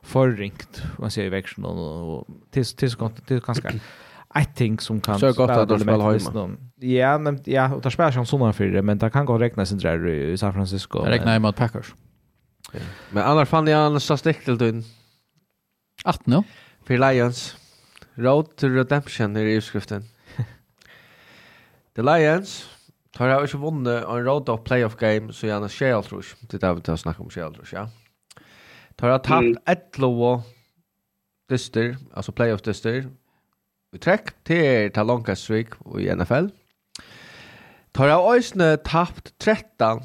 forringt, 0.04 0.84
man 1.00 1.12
ser 1.14 1.28
i 1.28 1.34
veksjon 1.34 1.66
og 1.66 2.28
tilskanska. 2.52 3.76
I 4.38 4.46
think 4.56 4.82
som 4.82 5.02
kan 5.02 5.20
Så 5.20 5.34
gott 5.34 5.50
att 5.50 5.82
spela 5.82 6.12
hemma. 6.12 6.58
Ja, 6.80 7.18
men 7.18 7.40
ja, 7.46 7.74
och 7.74 7.82
där 7.82 7.90
spelar 7.90 8.12
som 8.12 8.26
sådana 8.26 8.54
för 8.54 8.66
det, 8.66 8.82
men 8.82 8.98
det 8.98 9.10
kan 9.10 9.26
gå 9.26 9.38
räkna 9.38 9.64
inte 9.64 9.88
där 9.88 10.08
i 10.08 10.38
San 10.38 10.54
Francisco. 10.54 11.00
Räkna 11.00 11.12
räknar 11.12 11.40
mot 11.40 11.56
Packers. 11.56 11.94
Men 13.10 13.24
annars 13.24 13.50
fann 13.50 13.68
jag 13.68 13.86
en 13.86 14.00
statistik 14.00 14.46
till 14.46 14.58
din. 14.58 14.84
18 16.04 16.24
nu. 16.26 16.44
För 16.84 16.98
Lions. 16.98 17.56
Road 18.14 18.56
to 18.56 18.68
Redemption 18.68 19.36
är 19.36 19.46
i 19.46 19.54
utskriften. 19.54 20.04
The 21.96 22.02
Lions 22.02 22.70
tar 23.12 23.28
jag 23.28 23.44
inte 23.44 23.58
vunnit 23.58 24.04
en 24.04 24.26
road 24.26 24.50
of 24.50 24.64
playoff 24.64 24.96
game 24.96 25.34
så 25.34 25.48
gärna 25.48 25.70
Shell 25.70 26.04
tror 26.04 26.26
jag. 26.40 26.50
Det 26.50 26.58
där 26.58 26.74
vi 26.74 26.82
tar 26.82 26.96
snacka 26.96 27.24
om 27.24 27.30
Shale 27.30 27.54
tror 27.54 27.68
jag. 27.72 27.90
Tar 28.96 29.10
har 29.10 29.56
ett 29.66 29.98
lov 29.98 30.42
dyster, 31.50 31.98
alltså 32.14 32.32
playoff 32.32 32.62
dyster. 32.62 33.10
Vi 33.92 34.00
träck 34.00 34.44
till 34.44 34.92
ta 34.92 35.04
longast 35.04 35.44
streak 35.44 35.68
i 36.00 36.16
NFL. 36.16 36.48
Tar 37.92 38.08
jag 38.08 38.38
också 38.38 38.78
tappt 38.84 39.38
13 39.38 40.02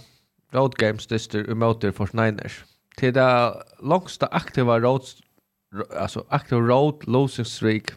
Road 0.55 0.76
Games 0.76 1.06
dyster 1.06 1.39
i 1.39 1.51
umoter 1.51 1.93
for 1.93 2.09
Niners. 2.12 2.64
Till 2.97 3.14
det 3.14 3.55
långsta 3.82 4.26
aktiva 4.26 4.81
road 4.81 5.02
alltså 5.97 6.24
aktiv 6.28 6.59
road 6.59 6.94
losing 7.06 7.44
streak. 7.44 7.90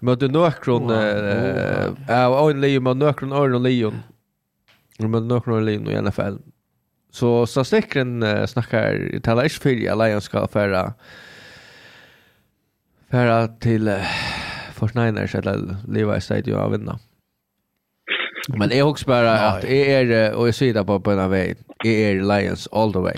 Mötte 0.00 0.28
Nörkron 0.28 0.90
eh 0.90 1.90
ja, 2.08 2.50
en 2.50 2.60
Leon 2.60 2.82
med 2.82 2.96
Nörkron 2.96 3.32
och 3.32 3.60
Leon. 3.60 4.02
Men 4.98 5.28
Nörkron 5.28 5.56
och 5.56 5.62
Leon 5.62 5.88
i 5.88 6.00
NFL. 6.00 6.10
fall. 6.10 6.38
Så 7.10 7.46
så 7.46 7.64
säkert 7.64 7.96
uh, 7.96 8.46
snackar 8.46 9.20
talar 9.20 9.44
inte 9.44 9.58
för 9.60 10.06
Lions 10.06 10.24
ska 10.24 10.48
föra 10.48 10.94
föra 13.10 13.48
till 13.48 13.88
uh, 13.88 13.96
Fortniners 14.72 15.34
eller 15.34 15.76
Levi 15.88 16.20
Stadium 16.20 16.58
av 16.58 16.70
vinna. 16.70 16.98
Men 18.48 18.70
jag 18.70 18.88
också 18.90 19.06
bara 19.06 19.32
att 19.32 19.64
är 19.64 20.10
er, 20.10 20.32
och 20.32 20.48
jag 20.48 20.54
det 20.74 20.84
på 20.84 21.00
på 21.00 21.10
en 21.10 21.30
väg 21.30 21.56
Är 21.84 22.14
Lions 22.14 22.68
all 22.72 22.92
the 22.92 22.98
way. 22.98 23.16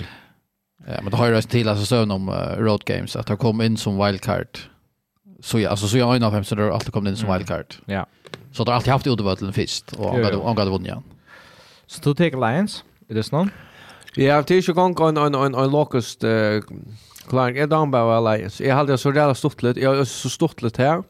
Ja, 0.87 1.01
men 1.01 1.11
det 1.11 1.17
har 1.17 1.25
ju 1.25 1.31
röst 1.31 1.49
till 1.49 1.69
alltså 1.69 1.85
sövn 1.85 2.11
om 2.11 2.29
uh, 2.29 2.35
road 2.57 2.85
games 2.85 3.15
att 3.15 3.29
ha 3.29 3.37
kommit 3.37 3.65
in 3.65 3.77
som 3.77 4.05
wildcard. 4.05 4.47
Så 5.39 5.59
ja, 5.59 5.69
alltså 5.69 5.87
så 5.87 5.97
jag 5.97 6.05
har 6.05 6.15
en 6.15 6.23
av 6.23 6.31
fem 6.31 6.43
så 6.43 6.55
det 6.55 6.63
har 6.63 6.69
alltid 6.69 6.93
kommit 6.93 7.11
in 7.11 7.17
som 7.17 7.33
wildcard. 7.33 7.65
Ja. 7.85 8.05
Så 8.51 8.63
det 8.63 8.71
har 8.71 8.75
alltid 8.75 8.93
haft 8.93 9.07
utvalgen 9.07 9.53
först 9.53 9.93
och 9.93 10.11
han 10.11 10.55
det 10.55 10.65
vunnit 10.65 10.87
igen. 10.87 11.03
Så 11.85 12.01
du 12.03 12.13
tar 12.13 12.51
Lions, 12.51 12.83
är 13.09 13.15
det 13.15 13.23
snart? 13.23 13.47
Ja, 14.15 14.41
det 14.47 14.55
är 14.55 14.61
ju 14.61 14.73
gång 14.73 14.95
en 14.99 15.17
en 15.17 15.35
en 15.35 15.55
en 15.55 15.71
locust 15.71 16.23
uh, 16.23 16.61
klar. 17.27 17.49
Jag 17.49 17.69
då 17.69 17.85
bara 17.85 18.35
Lions. 18.35 18.61
Jag 18.61 18.75
hade 18.75 18.97
så 18.97 19.11
där 19.11 19.33
stort 19.33 19.63
lite, 19.63 19.79
jag 19.79 19.97
är 19.97 20.03
så 20.03 20.29
stort 20.29 20.61
lite 20.61 20.81
här. 20.83 21.03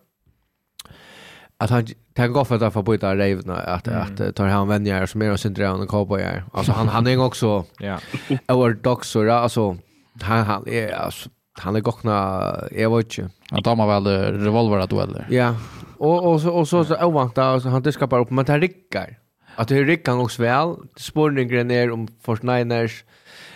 Att 1.57 1.69
han 1.69 1.87
kan 2.15 2.33
gå 2.33 2.45
för 2.45 2.63
att 2.63 2.73
få 2.73 2.81
byta 2.81 3.15
revna 3.15 3.55
att 3.55 3.87
mm. 3.87 4.01
att, 4.01 4.17
ta 4.17 4.31
tar 4.31 4.47
han 4.47 4.67
vänner 4.67 5.05
som 5.05 5.21
är 5.21 5.31
och 5.31 5.39
syndrar 5.39 5.81
och 5.81 5.87
cowboyar. 5.87 6.45
Alltså 6.53 6.71
han 6.71 6.87
han 6.87 7.07
är 7.07 7.11
ju 7.11 7.17
också 7.17 7.65
ja. 7.79 7.99
Our 8.47 8.73
dogs 8.73 9.07
så 9.07 9.31
alltså 9.31 9.77
han 10.21 10.45
han 10.45 10.67
är 10.67 10.91
alltså 10.91 11.29
han 11.59 11.75
är 11.75 11.79
gockna 11.79 12.41
jag 12.71 12.97
vet 12.97 13.17
inte. 13.17 13.31
Han 13.49 13.63
tar 13.63 13.75
man 13.75 13.87
väl 13.87 14.07
revolver 14.31 14.77
att 14.77 14.89
dueller. 14.89 15.27
Ja. 15.29 15.55
Och 15.97 16.31
och 16.31 16.41
så 16.41 16.49
och 16.49 16.67
så, 16.67 16.85
så 16.85 17.05
ovanta 17.05 17.59
så 17.59 17.69
han 17.69 17.81
diskar 17.81 18.07
bara 18.07 18.21
upp 18.21 18.29
men 18.29 18.45
det 18.45 18.57
rickar. 18.59 19.17
Att 19.55 19.67
det 19.67 19.83
rickar 19.83 20.11
han 20.11 20.21
också 20.21 20.41
väl. 20.41 20.75
Spårningen 20.95 21.71
är 21.71 21.91
om 21.91 22.07
Fortniners 22.21 23.03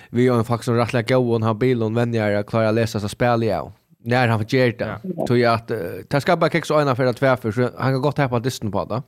vi 0.10 0.28
har 0.28 0.38
en 0.38 0.46
faktiskt 0.46 0.70
en 0.70 0.76
rättliga 0.76 1.02
gå 1.02 1.34
och 1.34 1.42
han 1.42 1.60
bilen 1.60 1.96
vänjer 1.96 2.36
att 2.36 2.48
klara 2.48 2.72
läsa 2.72 3.00
så 3.00 3.10
spel 3.10 3.44
jag 3.44 3.72
när 4.04 4.28
han 4.28 4.46
gör 4.48 4.72
det. 4.72 5.00
Tog 5.28 5.38
jag 5.38 5.54
att 5.54 5.68
det 6.10 6.22
ska 6.22 6.38
bara 6.38 6.50
kexa 6.50 6.82
ena 6.82 6.96
för 6.96 7.06
att 7.06 7.18
tvärför 7.18 7.52
så 7.52 7.62
han 7.62 7.94
kan 7.94 8.02
gått 8.02 8.18
här 8.18 8.28
på 8.28 8.40
distan 8.40 8.72
på 8.72 8.86
det. 8.86 9.02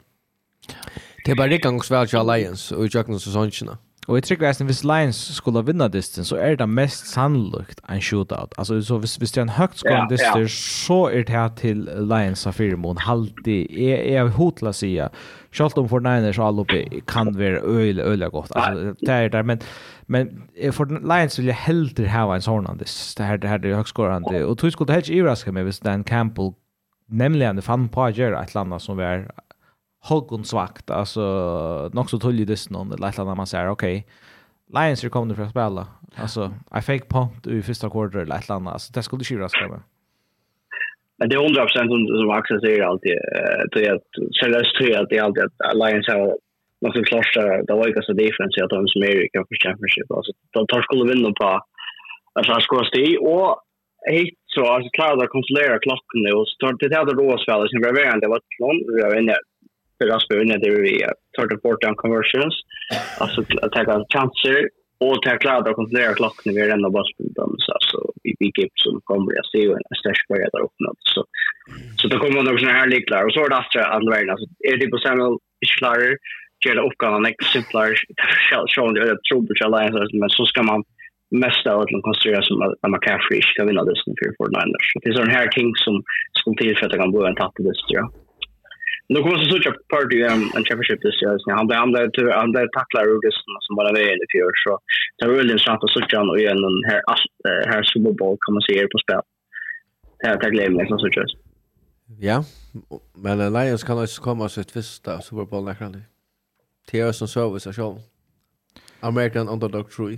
Det 1.25 1.31
är 1.31 1.35
bara 1.35 1.47
riktigt 1.47 1.65
gångsväl 1.65 2.07
till 2.07 2.17
Alliance 2.17 2.75
och 2.75 2.85
i 2.85 2.89
Jackson 2.93 3.19
säsongerna. 3.19 3.71
Mm. 3.71 3.90
Og 4.07 4.15
jeg 4.17 4.23
trykker 4.23 4.47
eisen, 4.49 4.65
hvis 4.65 4.81
Lions 4.83 5.17
skulle 5.35 5.61
vinna 5.65 5.85
distan, 5.87 6.25
så 6.25 6.39
er 6.41 6.55
det 6.57 6.65
mest 6.69 7.05
sannolikt 7.11 7.83
en 7.85 8.01
shootout. 8.01 8.55
Altså, 8.57 8.79
så 8.81 8.97
hvis, 8.97 9.15
hvis 9.21 9.31
det 9.31 9.37
er 9.37 9.45
en 9.45 9.53
høgt 9.59 9.77
skående 9.77 10.07
ja, 10.07 10.09
distan, 10.09 10.41
ja. 10.41 10.47
så 10.47 10.97
er 11.13 11.27
det 11.27 11.35
her 11.35 11.51
til 11.59 11.83
Lions 12.09 12.47
av 12.49 12.57
fire 12.57 12.79
mån. 12.81 12.97
Halvdig, 13.05 13.59
jeg, 13.69 13.99
jeg 14.09 14.17
er 14.23 14.33
hod 14.39 14.57
til 14.57 14.71
å 14.71 14.73
si, 14.73 14.89
selv 15.53 15.77
om 15.83 15.91
for 15.91 16.01
Niners 16.01 16.39
og 16.41 16.47
alloppe 16.47 16.81
kan 17.11 17.29
være 17.37 17.61
øyelig, 17.61 18.01
øyelig 18.01 18.31
godt. 18.33 18.55
Altså, 18.55 18.95
det 19.05 19.19
er 19.19 19.29
der, 19.37 19.45
men, 19.45 19.61
men 20.07 20.33
for 20.73 20.89
Lions 20.97 21.37
vil 21.37 21.51
jeg 21.51 21.61
heller 21.67 22.09
ha 22.15 22.25
en 22.33 22.47
sånn 22.47 22.71
distan. 22.81 23.21
Det 23.21 23.29
her, 23.29 23.37
det 23.37 23.53
her 23.53 23.69
er 23.69 23.79
høgt 23.83 23.93
skående. 23.93 24.41
Og 24.47 24.57
tog 24.57 24.73
skulle 24.73 24.89
det 24.89 24.97
helt 24.97 25.13
ikke 25.13 25.21
iverraske 25.21 25.53
meg 25.53 25.69
hvis 25.69 25.83
Dan 25.85 26.07
Campbell, 26.09 26.55
nemlig 27.05 27.51
han 27.51 27.61
fann 27.61 27.85
på 27.93 28.07
å 28.07 28.09
gjøre 28.09 28.41
et 28.41 28.49
eller 28.49 28.65
annet 28.65 28.81
som 28.81 28.97
var 28.97 29.29
Hågon 30.09 30.43
svagt, 30.43 30.89
alltså 30.89 31.21
nog 31.93 32.09
så 32.09 32.19
tullig 32.19 32.47
det 32.47 32.69
någon 32.69 32.91
eller 32.91 33.07
lite 33.07 33.23
man 33.23 33.47
säger 33.47 33.69
okej. 33.69 33.97
Okay, 33.97 34.03
Lions 34.75 35.01
kommer 35.09 35.27
nu 35.27 35.35
för 35.35 35.43
att 35.43 35.55
spela. 35.57 35.87
Alltså 36.23 36.41
I 36.79 36.81
fake 36.81 37.07
punt 37.13 37.47
i 37.47 37.61
första 37.61 37.89
quarter 37.89 38.19
eller 38.19 38.35
lite 38.35 38.53
annat. 38.53 38.73
Alltså 38.73 38.93
det 38.93 39.03
skulle 39.03 39.23
ju 39.23 39.39
raska 39.39 39.67
med. 39.67 39.81
Men 41.17 41.29
det 41.29 41.35
är 41.35 41.43
100 41.43 41.67
som, 41.67 42.07
som 42.19 42.29
Axel 42.39 42.61
säger 42.61 42.83
alltid. 42.83 43.15
Det 43.71 43.85
är 43.87 43.93
att 43.97 44.11
seriöst 44.39 44.75
tror 44.75 44.89
jag 44.89 45.01
att 45.01 45.09
det 45.09 45.17
är 45.17 45.23
alltid 45.23 45.43
att 45.43 45.75
Lions 45.81 46.07
har 46.07 46.37
något 46.81 46.95
som 46.95 47.03
klart 47.03 47.33
det 47.67 47.73
var 47.79 47.87
ju 47.87 47.93
så 48.09 48.13
defense 48.13 48.57
att 48.63 48.75
de 48.75 48.87
som 48.93 49.01
är 49.09 49.15
i 49.25 49.29
Champions 49.33 49.63
Championship. 49.65 50.07
Alltså 50.17 50.31
de 50.55 50.61
tar 50.67 50.81
skulle 50.81 51.05
vinna 51.13 51.31
på 51.39 51.47
att 52.37 52.47
han 52.51 52.61
ska 52.61 52.75
stå 52.89 52.99
i 53.09 53.17
och 53.33 53.49
hit 54.15 54.37
så 54.53 54.61
alltså 54.65 54.89
klarar 54.97 55.23
att 55.23 55.35
kontrollera 55.37 55.83
klockan 55.85 56.19
nu 56.25 56.31
och 56.37 56.47
så 56.47 56.55
tar 56.59 56.89
det 56.89 56.95
här 56.95 57.05
då 57.05 57.37
spela 57.45 57.67
sin 57.67 57.83
reverend 57.87 58.21
det 58.21 58.33
var 58.33 58.41
klon 58.55 58.77
vi 58.95 59.01
är 59.01 59.21
inne 59.21 59.35
för 60.01 60.15
att 60.15 60.21
spela 60.21 60.57
det 60.57 60.81
vi 60.81 60.93
tar 61.35 61.47
det 61.47 61.61
bort 61.63 61.81
down 61.81 61.95
conversions. 61.95 62.55
Alltså 63.19 63.41
att 63.61 63.71
ta 63.71 64.05
chanser 64.13 64.69
och 64.99 65.21
ta 65.21 65.37
klara 65.37 65.57
att 65.57 65.75
kontrollera 65.75 66.13
klockan 66.13 66.53
vi 66.55 66.61
är 66.61 66.69
ändå 66.69 66.89
bara 66.89 67.03
spelar 67.13 67.47
så 67.65 67.73
så 67.91 68.13
vi 68.23 68.35
vi 68.39 68.45
gick 68.45 68.71
som 68.75 69.01
kommer 69.03 69.29
jag 69.39 69.45
ser 69.51 69.71
en 69.71 69.97
stash 70.01 70.21
på 70.27 70.33
där 70.53 70.63
uppe 70.67 70.83
så 71.13 71.21
så 71.99 72.07
då 72.07 72.17
kommer 72.19 72.43
några 72.43 72.59
såna 72.59 72.79
här 72.79 72.87
liklar. 72.87 73.25
Och 73.25 73.33
så 73.33 73.39
är 73.45 73.49
det 73.49 73.57
att 73.57 73.75
andra 73.97 74.11
vägen 74.15 74.29
alltså 74.29 74.47
är 74.71 74.77
det 74.77 74.87
på 74.93 74.97
Samuel 74.97 75.37
klarare 75.77 76.17
gör 76.65 76.75
det 76.75 76.87
uppgåvan 76.89 77.23
lite 77.23 77.43
simplare 77.53 77.93
så 78.73 78.91
det 78.93 79.01
är 79.01 79.17
trubbel 79.27 79.63
alliance 79.65 80.17
men 80.21 80.29
så 80.29 80.45
ska 80.45 80.63
man 80.63 80.83
mest 81.31 81.67
av 81.67 81.79
att 81.81 81.91
man 81.91 82.01
konstruerar 82.01 82.41
som 82.41 82.61
att 82.61 82.91
McCaffrey 82.93 83.41
ska 83.41 83.65
vinna 83.65 83.83
det 83.83 83.95
som 84.01 84.13
4-4-9. 84.13 84.73
Det 85.01 85.09
är 85.09 85.13
sådana 85.13 85.37
här 85.39 85.47
ting 85.47 85.69
som 85.75 86.03
skulle 86.37 86.57
tillfället 86.57 86.99
kan 86.99 87.11
bli 87.11 87.27
en 87.27 87.35
tatt 87.35 87.59
i 87.59 87.63
det, 87.63 87.73
tror 87.73 87.99
jag. 88.01 88.09
Nu 89.11 89.17
kommer 89.21 89.37
så 89.37 89.45
såg 89.51 89.63
party 89.93 90.17
um, 90.23 90.43
en 90.55 90.63
championship 90.67 90.99
this 91.01 91.17
year. 91.21 91.55
Han 91.59 91.67
blev 91.67 91.77
han 91.83 91.91
blev 91.91 92.05
till 92.11 92.27
han 92.41 92.51
blev 92.51 92.65
tacklar 92.77 93.03
ur 93.11 93.19
Gusten 93.25 93.55
som 93.65 93.75
bara 93.75 93.91
var 93.91 93.99
i 94.25 94.27
fjör 94.31 94.51
så 94.63 94.71
det 95.17 95.27
var 95.27 95.35
väldigt 95.35 95.53
intressant 95.53 95.83
att 95.83 95.93
såg 95.95 96.03
han 96.19 96.29
och 96.29 96.39
igen 96.39 96.61
den 96.67 96.77
här 96.89 97.01
här 97.71 97.83
Super 97.83 98.13
Bowl 98.19 98.37
kan 98.43 98.53
man 98.53 98.61
se 98.61 98.87
på 98.93 98.97
spel. 99.03 99.23
Ja, 100.23 100.31
tack 100.41 100.53
lämna 100.53 100.79
liksom 100.79 100.99
så 100.99 101.07
just. 101.07 101.35
Ja, 102.27 102.37
men 103.23 103.53
Lions 103.53 103.83
kan 103.83 104.03
också 104.03 104.21
komma 104.21 104.49
så 104.49 104.61
ett 104.61 104.71
första 104.71 105.21
Super 105.21 105.45
Bowl 105.45 105.63
när 105.63 105.73
kan 105.73 105.91
det. 105.91 106.03
Theo 106.91 107.13
som 107.13 107.27
service 107.27 107.67
och 107.67 107.75
show. 107.75 107.99
American 108.99 109.49
underdog 109.49 109.91
true. 109.91 110.17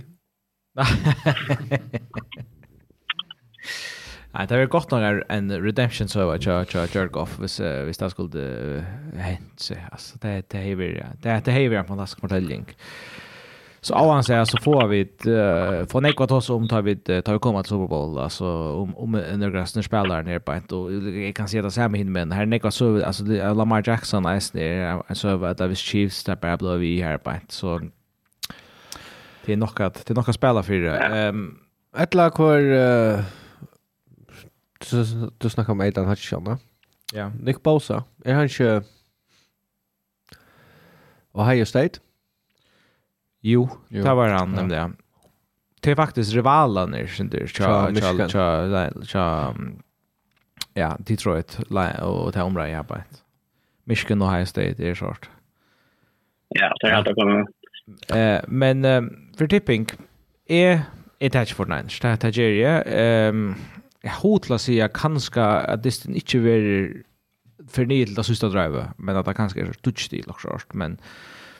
Nej, 4.34 4.46
det 4.46 4.54
är 4.54 4.66
gott 4.66 4.90
några 4.90 5.22
en 5.28 5.62
redemption 5.62 6.08
så 6.08 6.30
att 6.30 6.46
jag 6.46 6.66
jag 6.74 6.94
jerk 6.94 7.16
off 7.16 7.38
hvis 7.38 7.60
uh, 7.60 7.84
hvis 7.84 7.98
det 7.98 8.10
skulle 8.10 8.38
uh, 8.38 8.82
hänt 9.16 9.52
så 9.56 9.74
alltså 9.92 10.18
det 10.22 10.42
det 10.50 10.58
är 10.58 10.62
ju 10.62 11.02
det 11.22 11.44
det 11.44 11.52
är 11.52 11.58
ju 11.58 11.82
på 11.84 11.94
något 11.94 12.22
modelling. 12.22 12.66
Så 13.80 13.94
av 13.94 14.10
han 14.10 14.24
säger 14.24 14.44
så 14.44 14.58
får 14.58 14.88
vi 14.88 15.02
uh, 15.02 15.86
får 15.86 16.00
nekvat 16.00 16.30
oss 16.30 16.50
om 16.50 16.68
tar 16.68 16.82
vi 16.82 16.96
tar 16.96 17.32
vi 17.32 17.38
komma 17.38 17.62
till 17.62 17.68
Super 17.68 17.88
Bowl 17.88 18.18
alltså 18.18 18.46
om 18.82 18.96
om 18.96 19.12
några 19.12 19.66
snär 19.66 19.82
spelare 19.82 20.22
ner 20.22 20.38
på 20.38 20.52
ett 20.52 20.72
och 20.72 20.92
jag 20.92 21.34
kan 21.34 21.48
se 21.48 21.62
det 21.62 21.70
samma 21.70 21.96
hin 21.96 22.12
men 22.12 22.32
här 22.32 22.46
nekva 22.46 22.70
så 22.70 23.04
alltså 23.04 23.24
Lamar 23.54 23.82
Jackson 23.86 24.26
är 24.26 24.40
snär 24.40 25.14
så 25.14 25.44
att 25.44 25.58
det 25.58 25.74
Chiefs 25.74 26.24
där 26.24 26.36
bara 26.36 26.56
blev 26.56 26.78
vi 26.78 27.02
här 27.02 27.18
på 27.18 27.30
ett 27.30 27.52
så 27.52 27.80
det 29.46 29.52
är 29.52 29.56
nog 29.56 29.80
att 29.80 30.06
det 30.06 30.10
är 30.10 30.14
nog 30.14 30.28
att 30.28 30.34
spela 30.34 30.62
för 30.62 30.84
ehm 30.84 31.36
um, 31.36 31.58
Ettla 31.96 32.30
kvar 32.30 32.60
uh, 32.60 33.20
du, 34.90 35.30
du 35.38 35.50
snackar 35.50 35.72
om 35.72 35.80
Aidan 35.80 36.06
Hutchinson. 36.06 36.44
va? 36.44 36.58
Ja. 37.12 37.32
Nick 37.40 37.62
Bosa, 37.62 38.04
är 38.24 38.34
han 38.34 38.42
inte 38.42 38.82
Ohio 41.32 41.64
State? 41.64 42.00
Jo, 43.40 43.68
jo. 43.88 44.04
det 44.04 44.14
var 44.14 44.28
han 44.28 44.50
ja. 44.50 44.56
nämnde. 44.56 44.92
Det 45.80 45.90
är 45.90 45.94
faktiskt 45.94 46.32
rivalerna 46.32 47.06
som 47.06 47.28
det 47.28 47.38
är. 47.38 47.46
Ja, 50.76 50.96
Detroit 50.98 51.58
och 52.02 52.32
det 52.32 52.42
området 52.42 52.70
jag 52.70 52.78
arbetar. 52.78 53.04
Michigan 53.84 54.22
och 54.22 54.28
Ohio 54.28 54.46
State 54.46 54.88
är 54.88 54.94
sort. 54.94 55.30
Ja, 56.48 56.74
det 56.80 56.86
är 56.86 56.92
allt 56.92 57.08
att 57.08 57.14
komma. 57.14 57.46
Eh, 58.18 58.40
men 58.48 58.82
för 59.36 59.46
tipping 59.46 59.86
är 60.46 60.82
är 61.18 61.30
det 61.30 61.38
här 61.38 61.44
för 61.44 61.64
Niners. 61.64 62.00
Det 62.00 62.08
här 62.08 62.38
är 62.38 62.64
det. 62.64 62.82
Ehm 62.82 63.54
jag 64.04 64.10
hotla 64.10 64.58
sig 64.58 64.74
jag 64.76 64.92
kanske 64.92 65.42
att 65.42 65.82
det 65.82 66.06
inte 66.06 66.38
är 66.38 67.04
for 67.68 67.84
nye 67.84 68.04
til 68.04 68.16
det 68.16 68.24
sista 68.24 68.48
drive 68.48 68.90
men 68.98 69.16
at 69.16 69.26
det 69.26 69.36
kanskje 69.36 69.72
touch 69.82 70.04
stil 70.04 70.28
og 70.28 70.40
sånt, 70.40 70.74
men 70.74 70.98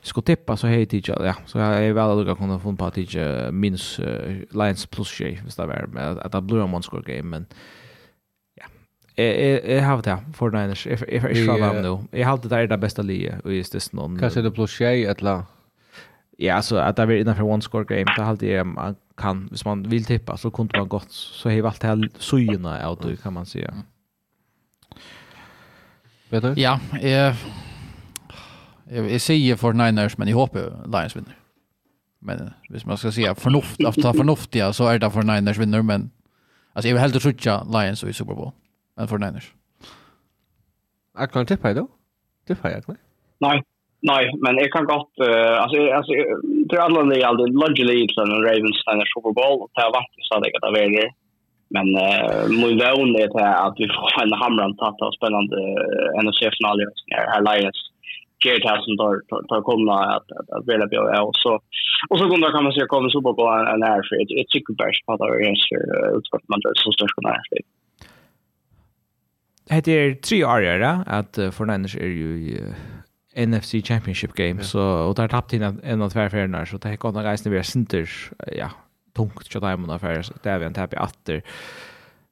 skulle 0.02 0.24
tippa 0.24 0.56
så 0.56 0.68
hej 0.68 0.84
tidsa, 0.86 1.16
ja, 1.24 1.34
så 1.46 1.58
jag 1.58 1.84
är 1.84 1.92
väl 1.92 2.10
att 2.10 2.26
du 2.26 2.34
kunne 2.34 2.60
funnet 2.60 2.78
på 2.78 2.86
at 2.86 3.54
minus 3.54 3.98
uh, 4.00 4.42
lines 4.50 4.86
plus 4.86 5.08
tjej, 5.08 5.40
visst 5.44 5.56
det 5.56 5.62
är 5.62 5.86
med 5.86 6.18
att 6.18 6.32
det 6.32 6.40
blir 6.40 6.76
en 6.76 6.82
score 6.82 7.02
game, 7.02 7.22
men 7.22 7.46
ja, 8.54 8.64
jag 9.22 9.82
har 9.82 10.02
det, 10.02 10.18
för 10.34 10.50
Niners, 10.50 10.86
if 10.86 11.02
if 11.08 11.24
ikke 11.24 11.44
fra 11.44 11.58
dem 11.58 11.82
nå, 11.82 12.04
jeg 12.12 12.26
har 12.26 12.36
det 12.36 12.50
där 12.50 12.66
det 12.66 12.78
bästa 12.78 13.02
lige, 13.02 13.40
och 13.44 13.52
just 13.52 13.72
det 13.72 13.92
någon 13.92 14.18
kanske 14.18 14.42
det 14.42 14.54
plus 14.54 14.70
tjej, 14.70 15.04
et 15.04 15.22
la? 15.22 15.42
Ja, 16.38 16.62
så 16.62 16.76
att 16.76 16.96
det 16.96 17.02
er 17.02 17.10
innenfor 17.10 17.44
one 17.44 17.62
score 17.62 17.84
game, 17.84 18.04
det 18.16 18.24
har 18.24 18.30
alltid 18.30 18.48
kan, 19.24 19.48
hvis 19.50 19.64
man 19.64 19.82
vill 19.90 20.04
tippa 20.04 20.36
så 20.36 20.50
kunde 20.50 20.78
man 20.78 20.88
gott 20.88 21.12
så 21.12 21.50
har 21.50 21.62
allt 21.68 21.82
här 21.82 22.08
syna 22.18 22.86
av 22.86 23.00
det 23.00 23.16
kan 23.22 23.32
man 23.32 23.46
säga. 23.46 23.74
Vet 26.30 26.42
du? 26.42 26.54
Ja, 26.56 26.80
eh 27.00 27.34
jag, 28.90 29.10
jag 29.10 29.20
säger 29.20 29.56
för 29.56 29.72
Niners 29.72 30.18
men 30.18 30.28
jag 30.28 30.36
hoppas 30.36 30.62
Lions 30.86 31.16
vinner. 31.16 31.36
Men 32.18 32.50
hvis 32.68 32.86
man 32.86 32.98
ska 32.98 33.12
säga 33.12 33.34
förnuft, 33.34 33.84
att 33.84 33.94
ta 33.94 34.12
förnuftiga 34.12 34.72
så 34.72 34.88
är 34.88 34.98
det 34.98 35.10
för 35.10 35.22
Niners 35.22 35.58
vinner 35.58 35.82
men 35.82 36.10
alltså 36.72 36.88
jag 36.88 36.94
vill 36.94 37.02
hellre 37.02 37.20
trutcha 37.20 37.64
Lions 37.64 38.04
i 38.04 38.12
Super 38.12 38.34
Bowl 38.34 38.52
än 38.98 39.08
för 39.08 39.18
Niners. 39.18 39.52
Jag 41.18 41.32
kan 41.32 41.46
tippa 41.46 41.74
då. 41.74 41.88
Tippa 42.46 42.70
jag 42.70 42.84
kan. 42.84 42.96
Nej. 43.38 43.62
Nej, 44.06 44.30
men 44.42 44.56
jag 44.56 44.72
kan 44.72 44.84
gott 44.84 45.12
uh, 45.20 45.62
alltså 45.62 45.76
alltså 45.98 46.12
det 46.68 46.78
alla 46.86 47.02
det 47.02 47.24
all 47.28 47.36
det 47.36 47.48
logically 47.62 47.96
i 48.02 48.06
den 48.06 48.44
Ravens 48.48 48.78
stannar 48.82 49.06
Super 49.14 49.32
Bowl 49.38 49.56
och 49.62 49.70
det 49.74 49.90
vart 49.96 50.12
så 50.28 50.40
det 50.40 50.50
att 50.56 50.74
vara 50.76 50.88
det. 50.98 51.10
Men 51.74 51.86
eh 52.06 52.42
mun 52.60 52.78
väl 52.84 53.12
det 53.16 53.26
att 53.66 53.76
vi 53.82 53.86
får 53.96 54.22
en 54.22 54.32
hamran 54.42 54.76
tatt 54.76 54.98
av 55.06 55.12
spännande 55.18 55.56
NFC 56.24 56.40
final 56.56 56.80
i 56.80 56.84
här 57.32 57.42
Lions. 57.48 57.80
Jared 58.44 58.64
har 58.64 58.76
tar 58.96 59.42
tar 59.48 59.62
komma 59.62 59.96
att 60.16 60.28
att 60.56 60.66
välja 60.68 60.88
på 60.88 60.98
och 61.28 61.36
så 61.44 61.52
och 62.10 62.18
så 62.18 62.24
kommer 62.28 62.50
kan 62.50 62.64
man 62.64 62.72
se 62.72 62.86
kommer 62.86 63.08
Super 63.08 63.32
Bowl 63.32 63.66
en 63.74 63.82
är 63.82 64.02
för 64.08 64.16
ett 64.40 64.50
cykelbärs 64.50 64.98
på 65.06 65.16
där 65.16 65.30
är 65.48 65.54
så 65.54 65.76
utskott 66.18 66.48
man 66.48 66.60
så 66.74 66.92
störst 66.92 67.14
kan 67.16 67.30
här. 67.30 67.42
Det 69.84 69.92
är 69.92 70.14
tre 70.14 70.44
år, 70.44 70.62
ja, 70.62 71.04
att 71.06 71.34
för 71.54 71.64
Niners 71.64 71.96
är 71.96 72.06
ju 72.06 72.58
NFC 73.36 73.72
Championship 73.84 74.32
game 74.34 74.62
så 74.62 74.82
och 74.82 75.14
där 75.14 75.28
tappade 75.28 75.64
han 75.64 75.80
en 75.84 76.02
av 76.02 76.10
tvärfärderna 76.10 76.66
så 76.66 76.76
det 76.76 76.96
kan 76.96 77.14
nog 77.14 77.24
reisna 77.24 77.50
vi 77.50 77.64
center 77.64 78.10
ja 78.52 78.70
tungt 79.16 79.52
så 79.52 79.60
där 79.60 79.76
man 79.76 79.90
affär 79.90 80.26
det 80.42 80.50
är 80.50 80.58
vi 80.58 80.64
en 80.64 80.74
tapp 80.74 80.92
i 80.92 80.96
åter 80.96 81.42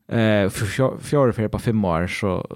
eh 0.09 0.49
för 0.49 0.99
fjärde 1.01 1.33
för 1.33 1.49
på 1.49 1.59
fem 1.59 1.85
år 1.85 2.07
så 2.07 2.47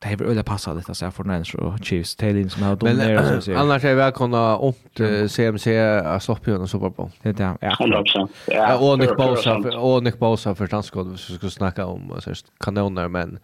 det 0.00 0.08
har 0.08 0.16
väl 0.16 0.44
passat 0.44 0.76
lite 0.76 0.94
så 0.94 1.10
för 1.10 1.24
Nens 1.24 1.54
och 1.54 1.84
Chiefs 1.84 2.16
Taylor 2.16 2.48
som 2.48 2.62
har 2.62 2.76
dominerat 2.76 3.44
så 3.44 3.56
Annars 3.56 3.84
är 3.84 3.94
vi 3.94 4.12
kunna 4.12 4.58
åt 4.58 5.00
CMC 5.28 5.78
att 5.78 6.22
stoppa 6.22 6.50
ju 6.50 6.66
Super 6.66 6.88
Bowl. 6.88 7.10
Det 7.22 7.32
där. 7.32 7.56
Ja. 7.60 7.76
100%. 7.80 8.28
Ja, 8.46 8.76
och 8.76 8.98
Nick 8.98 9.16
Bosa 9.16 9.56
och 9.56 10.02
Nick 10.02 10.18
Bosa 10.18 10.54
för 10.54 10.66
transkod 10.66 11.20
så 11.20 11.34
ska 11.34 11.50
snacka 11.50 11.86
om 11.86 12.20
så 12.20 12.32
kanoner 12.60 13.08
men 13.08 13.38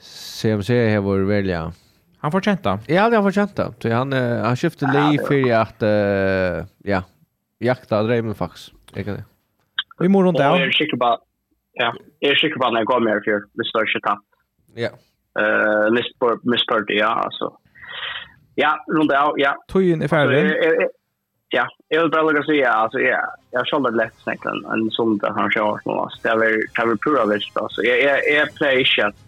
CMC 0.00 0.94
har 0.94 1.00
varit 1.00 1.28
välja 1.28 1.72
Han 2.20 2.34
får 2.34 2.40
kjenta. 2.48 2.78
Ja, 2.90 3.06
han 3.12 3.22
får 3.22 3.36
kjenta. 3.36 3.68
Så 3.78 3.92
han, 3.94 4.12
uh, 4.12 4.42
han 4.44 4.58
skifter 4.58 4.90
ja, 4.90 5.04
liv 5.06 5.22
for 5.26 5.52
at, 5.54 5.84
uh, 5.86 6.66
ja, 6.88 7.02
jakta 7.62 8.02
dreimen 8.06 8.34
faktisk. 8.38 8.74
Ikke 8.96 9.20
det. 9.20 9.24
Vi 9.98 10.06
i 10.06 10.12
morgen 10.12 10.34
der. 10.34 10.50
Og 10.50 10.62
jeg 10.62 10.72
er 10.72 10.78
sikker 10.78 10.98
på, 10.98 11.12
ja, 11.78 11.92
jeg 12.22 12.34
er 12.34 12.40
sikker 12.42 12.60
på 12.60 12.68
at 12.70 12.78
jeg 12.80 12.90
går 12.90 13.06
med 13.06 13.24
for 13.26 13.46
hvis 13.58 13.72
det 13.72 13.80
er 13.80 13.90
ikke 13.90 14.04
tatt. 14.08 14.26
Ja. 14.78 14.92
Uh, 15.38 15.86
Misport, 15.94 16.90
ja, 16.90 17.12
altså. 17.24 17.52
Ja, 18.58 18.74
rundt 18.90 19.12
av, 19.14 19.36
ja. 19.38 19.54
Tøyen 19.70 20.02
er 20.02 20.10
ferdig. 20.10 20.42
Ja, 21.54 21.64
jeg 21.88 22.02
vil 22.02 22.10
bare 22.12 22.26
lukke 22.26 22.42
å 22.42 22.46
si, 22.48 22.58
ja, 22.58 22.74
altså, 22.84 23.00
ja, 23.00 23.22
jeg 23.54 23.56
har 23.56 23.68
kjoldet 23.70 23.94
lett 23.96 24.24
snakket 24.24 24.66
en 24.74 24.82
sånn 24.92 25.14
der 25.22 25.32
han 25.32 25.48
kjører 25.54 25.86
nå, 25.86 25.94
altså, 26.02 26.18
det 26.24 26.32
er 26.34 26.90
vel 26.90 26.98
pura 27.00 27.22
vist, 27.30 27.54
altså, 27.56 27.86
jeg 27.86 28.48
pleier 28.58 28.82
ikke 28.82 29.06
at 29.06 29.22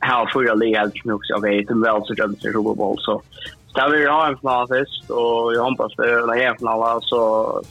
how 0.00 0.26
for 0.32 0.44
your 0.46 0.56
league 0.56 0.78
has 0.80 0.92
nu 1.04 1.18
so 1.22 1.38
okej 1.38 1.64
det 1.68 1.74
well 1.84 2.00
så 2.06 2.14
jag 2.16 2.30
ser 2.40 2.52
Super 2.52 2.74
Bowl 2.74 2.96
so 2.98 3.22
så 3.68 3.78
där 3.78 3.90
vi 3.90 4.06
har 4.06 4.28
en 4.28 4.38
final 4.38 4.68
först 4.68 5.10
och 5.10 5.54
jag 5.54 5.64
hoppas 5.64 5.92
det 5.96 6.10
är 6.10 6.48
en 6.50 6.56
final 6.56 7.02
så 7.02 7.20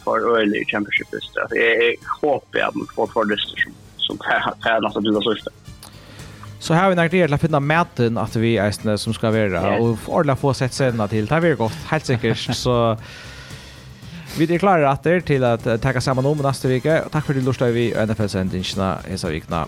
för 0.03 0.17
early 0.37 0.65
championship 0.65 1.07
just 1.13 1.33
det 1.33 1.57
jag 1.57 1.95
hoppas 2.21 2.61
att 2.67 2.75
man 2.75 2.87
får 2.95 3.07
för 3.07 3.25
det 3.25 3.37
som 3.37 3.73
som 3.97 4.17
är 4.65 4.81
något 4.81 5.03
du 5.03 5.21
så 5.21 5.31
just 5.33 5.47
Så 6.59 6.73
här 6.73 6.83
har 6.83 6.89
vi 6.89 6.95
några 6.95 7.09
det 7.09 7.33
att 7.33 7.41
finna 7.41 7.59
mäten 7.59 8.17
att 8.17 8.35
vi 8.35 8.57
är 8.57 8.97
som 8.97 9.13
ska 9.13 9.31
vara 9.31 9.77
och 9.77 9.97
ordla 10.07 10.35
få 10.35 10.53
sett 10.53 10.73
sena 10.73 11.07
till. 11.07 11.25
Det 11.25 11.33
här 11.33 11.41
blir 11.41 11.55
gott, 11.55 11.73
helt 11.87 12.05
säkert. 12.05 12.37
Så 12.55 12.97
Vi 14.37 14.45
er 14.53 14.59
klare 14.61 14.85
etter 14.91 15.23
til 15.25 15.41
å 15.41 15.55
takke 15.57 16.01
sammen 16.03 16.25
om 16.29 16.37
neste 16.45 16.69
vike. 16.69 16.99
Takk 17.09 17.25
for 17.25 17.33
at 17.33 17.39
du 17.39 17.47
lortet 17.47 17.73
vi 17.73 17.87
NFL-sendingene 17.97 18.89
i 19.09 19.17
Savikna. 19.17 19.63